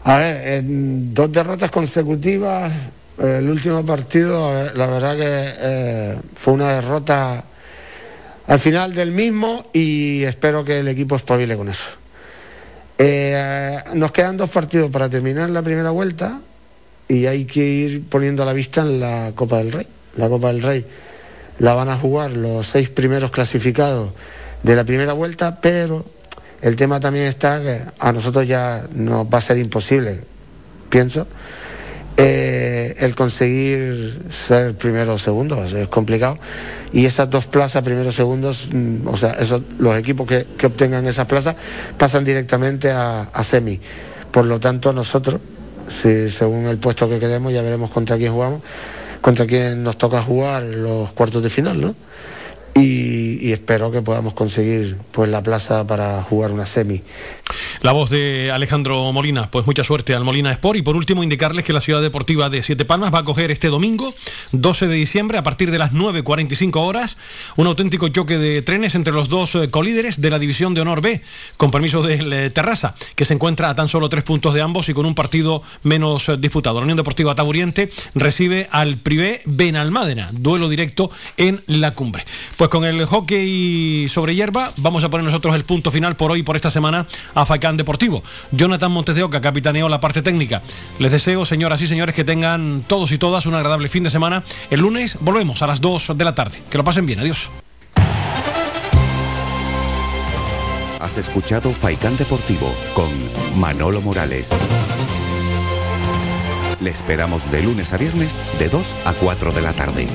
A 0.03 0.17
ver, 0.17 0.63
dos 0.65 1.31
derrotas 1.31 1.69
consecutivas, 1.71 2.73
el 3.19 3.49
último 3.49 3.85
partido, 3.85 4.51
la 4.73 4.87
verdad 4.87 5.15
que 5.15 5.25
eh, 5.27 6.17
fue 6.35 6.55
una 6.55 6.73
derrota 6.73 7.43
al 8.47 8.59
final 8.59 8.95
del 8.95 9.11
mismo 9.11 9.67
y 9.71 10.23
espero 10.23 10.65
que 10.65 10.79
el 10.79 10.87
equipo 10.87 11.15
espabile 11.15 11.55
con 11.55 11.69
eso. 11.69 11.83
Eh, 12.97 13.77
nos 13.93 14.11
quedan 14.11 14.37
dos 14.37 14.49
partidos 14.49 14.89
para 14.89 15.07
terminar 15.07 15.49
la 15.49 15.61
primera 15.61 15.91
vuelta 15.91 16.39
y 17.07 17.25
hay 17.25 17.45
que 17.45 17.65
ir 17.65 18.03
poniendo 18.07 18.45
la 18.45 18.53
vista 18.53 18.81
en 18.81 18.99
la 18.99 19.31
Copa 19.35 19.57
del 19.57 19.71
Rey. 19.71 19.87
La 20.17 20.29
Copa 20.29 20.47
del 20.47 20.61
Rey 20.61 20.85
la 21.59 21.73
van 21.73 21.89
a 21.89 21.97
jugar 21.97 22.31
los 22.31 22.67
seis 22.67 22.89
primeros 22.89 23.31
clasificados 23.31 24.13
de 24.63 24.75
la 24.75 24.83
primera 24.83 25.13
vuelta, 25.13 25.59
pero 25.61 26.05
el 26.61 26.75
tema 26.75 26.99
también 26.99 27.25
está 27.25 27.61
que 27.61 27.81
a 27.99 28.11
nosotros 28.11 28.47
ya 28.47 28.87
nos 28.93 29.25
va 29.25 29.37
a 29.39 29.41
ser 29.41 29.57
imposible, 29.57 30.21
pienso, 30.89 31.27
eh, 32.17 32.95
el 32.99 33.15
conseguir 33.15 34.25
ser 34.29 34.75
primero 34.75 35.13
o 35.13 35.17
segundo, 35.17 35.63
es 35.63 35.87
complicado. 35.87 36.37
Y 36.93 37.05
esas 37.05 37.29
dos 37.29 37.45
plazas, 37.45 37.83
primero 37.83 38.09
o 38.09 38.11
segundos, 38.11 38.69
mm, 38.71 39.07
o 39.07 39.17
sea, 39.17 39.31
esos, 39.33 39.61
los 39.79 39.97
equipos 39.97 40.27
que, 40.27 40.45
que 40.57 40.67
obtengan 40.67 41.07
esas 41.07 41.25
plazas 41.25 41.55
pasan 41.97 42.25
directamente 42.25 42.91
a, 42.91 43.21
a 43.21 43.43
semi. 43.43 43.79
Por 44.29 44.45
lo 44.45 44.59
tanto, 44.59 44.93
nosotros, 44.93 45.39
si, 45.87 46.29
según 46.29 46.67
el 46.67 46.77
puesto 46.77 47.09
que 47.09 47.19
quedemos, 47.19 47.53
ya 47.53 47.61
veremos 47.61 47.91
contra 47.91 48.17
quién 48.17 48.33
jugamos, 48.33 48.61
contra 49.21 49.45
quién 49.45 49.83
nos 49.83 49.97
toca 49.97 50.21
jugar 50.21 50.63
los 50.63 51.11
cuartos 51.11 51.43
de 51.43 51.49
final, 51.49 51.79
¿no? 51.81 51.95
Y, 52.73 53.37
y 53.41 53.51
espero 53.51 53.91
que 53.91 54.01
podamos 54.01 54.33
conseguir 54.33 54.97
pues 55.11 55.29
la 55.29 55.43
plaza 55.43 55.85
para 55.85 56.21
jugar 56.23 56.51
una 56.51 56.65
semi. 56.65 57.03
La 57.81 57.91
voz 57.91 58.09
de 58.09 58.51
Alejandro 58.51 59.11
Molina, 59.11 59.49
pues 59.49 59.65
mucha 59.65 59.83
suerte 59.83 60.13
al 60.13 60.23
Molina 60.23 60.51
Sport 60.51 60.77
y 60.77 60.81
por 60.81 60.95
último 60.95 61.23
indicarles 61.23 61.65
que 61.65 61.73
la 61.73 61.81
ciudad 61.81 62.01
deportiva 62.01 62.49
de 62.49 62.63
Siete 62.63 62.85
Palmas 62.85 63.13
va 63.13 63.19
a 63.19 63.23
coger 63.23 63.51
este 63.51 63.67
domingo 63.67 64.13
12 64.51 64.87
de 64.87 64.95
diciembre 64.95 65.37
a 65.37 65.43
partir 65.43 65.71
de 65.71 65.77
las 65.77 65.93
9.45 65.93 66.75
horas 66.77 67.17
un 67.55 67.67
auténtico 67.67 68.07
choque 68.09 68.37
de 68.37 68.61
trenes 68.61 68.95
entre 68.95 69.13
los 69.13 69.29
dos 69.29 69.55
eh, 69.55 69.69
colíderes 69.69 70.21
de 70.21 70.29
la 70.29 70.39
división 70.39 70.73
de 70.73 70.81
honor 70.81 71.01
B 71.01 71.21
con 71.57 71.71
permiso 71.71 72.01
del 72.01 72.31
eh, 72.31 72.49
Terrassa 72.49 72.95
que 73.15 73.25
se 73.25 73.33
encuentra 73.33 73.69
a 73.69 73.75
tan 73.75 73.87
solo 73.87 74.09
tres 74.09 74.23
puntos 74.23 74.53
de 74.53 74.61
ambos 74.61 74.89
y 74.89 74.93
con 74.93 75.05
un 75.05 75.15
partido 75.15 75.63
menos 75.83 76.29
eh, 76.29 76.37
disputado. 76.37 76.79
La 76.79 76.83
Unión 76.83 76.97
Deportiva 76.97 77.35
Taburiente 77.35 77.89
recibe 78.15 78.67
al 78.71 78.97
Privé 78.97 79.41
Benalmádena, 79.45 80.29
duelo 80.31 80.69
directo 80.69 81.11
en 81.37 81.63
la 81.67 81.91
cumbre. 81.91 82.25
Pues 82.57 82.69
con 82.69 82.85
el 82.85 83.05
hockey 83.05 84.07
sobre 84.09 84.35
hierba 84.35 84.73
vamos 84.77 85.03
a 85.03 85.09
poner 85.09 85.25
nosotros 85.25 85.55
el 85.55 85.63
punto 85.63 85.91
final 85.91 86.15
por 86.15 86.31
hoy, 86.31 86.43
por 86.43 86.55
esta 86.55 86.71
semana, 86.71 87.07
Faicán 87.45 87.77
Deportivo. 87.77 88.23
Jonathan 88.51 88.91
Montes 88.91 89.15
de 89.15 89.23
Oca 89.23 89.41
capitaneó 89.41 89.89
la 89.89 89.99
parte 89.99 90.21
técnica. 90.21 90.61
Les 90.99 91.11
deseo, 91.11 91.45
señoras 91.45 91.81
y 91.81 91.87
señores, 91.87 92.15
que 92.15 92.23
tengan 92.23 92.83
todos 92.87 93.11
y 93.11 93.17
todas 93.17 93.45
un 93.45 93.55
agradable 93.55 93.87
fin 93.89 94.03
de 94.03 94.09
semana. 94.09 94.43
El 94.69 94.81
lunes 94.81 95.17
volvemos 95.21 95.61
a 95.61 95.67
las 95.67 95.81
2 95.81 96.11
de 96.15 96.23
la 96.23 96.35
tarde. 96.35 96.61
Que 96.69 96.77
lo 96.77 96.83
pasen 96.83 97.05
bien. 97.05 97.19
Adiós. 97.19 97.49
Has 100.99 101.17
escuchado 101.17 101.73
Faikán 101.73 102.15
Deportivo 102.15 102.71
con 102.93 103.09
Manolo 103.59 104.01
Morales. 104.01 104.49
Le 106.79 106.89
esperamos 106.89 107.51
de 107.51 107.63
lunes 107.63 107.91
a 107.93 107.97
viernes 107.97 108.37
de 108.59 108.69
2 108.69 108.95
a 109.05 109.13
4 109.13 109.51
de 109.51 109.61
la 109.61 109.73
tarde. 109.73 110.07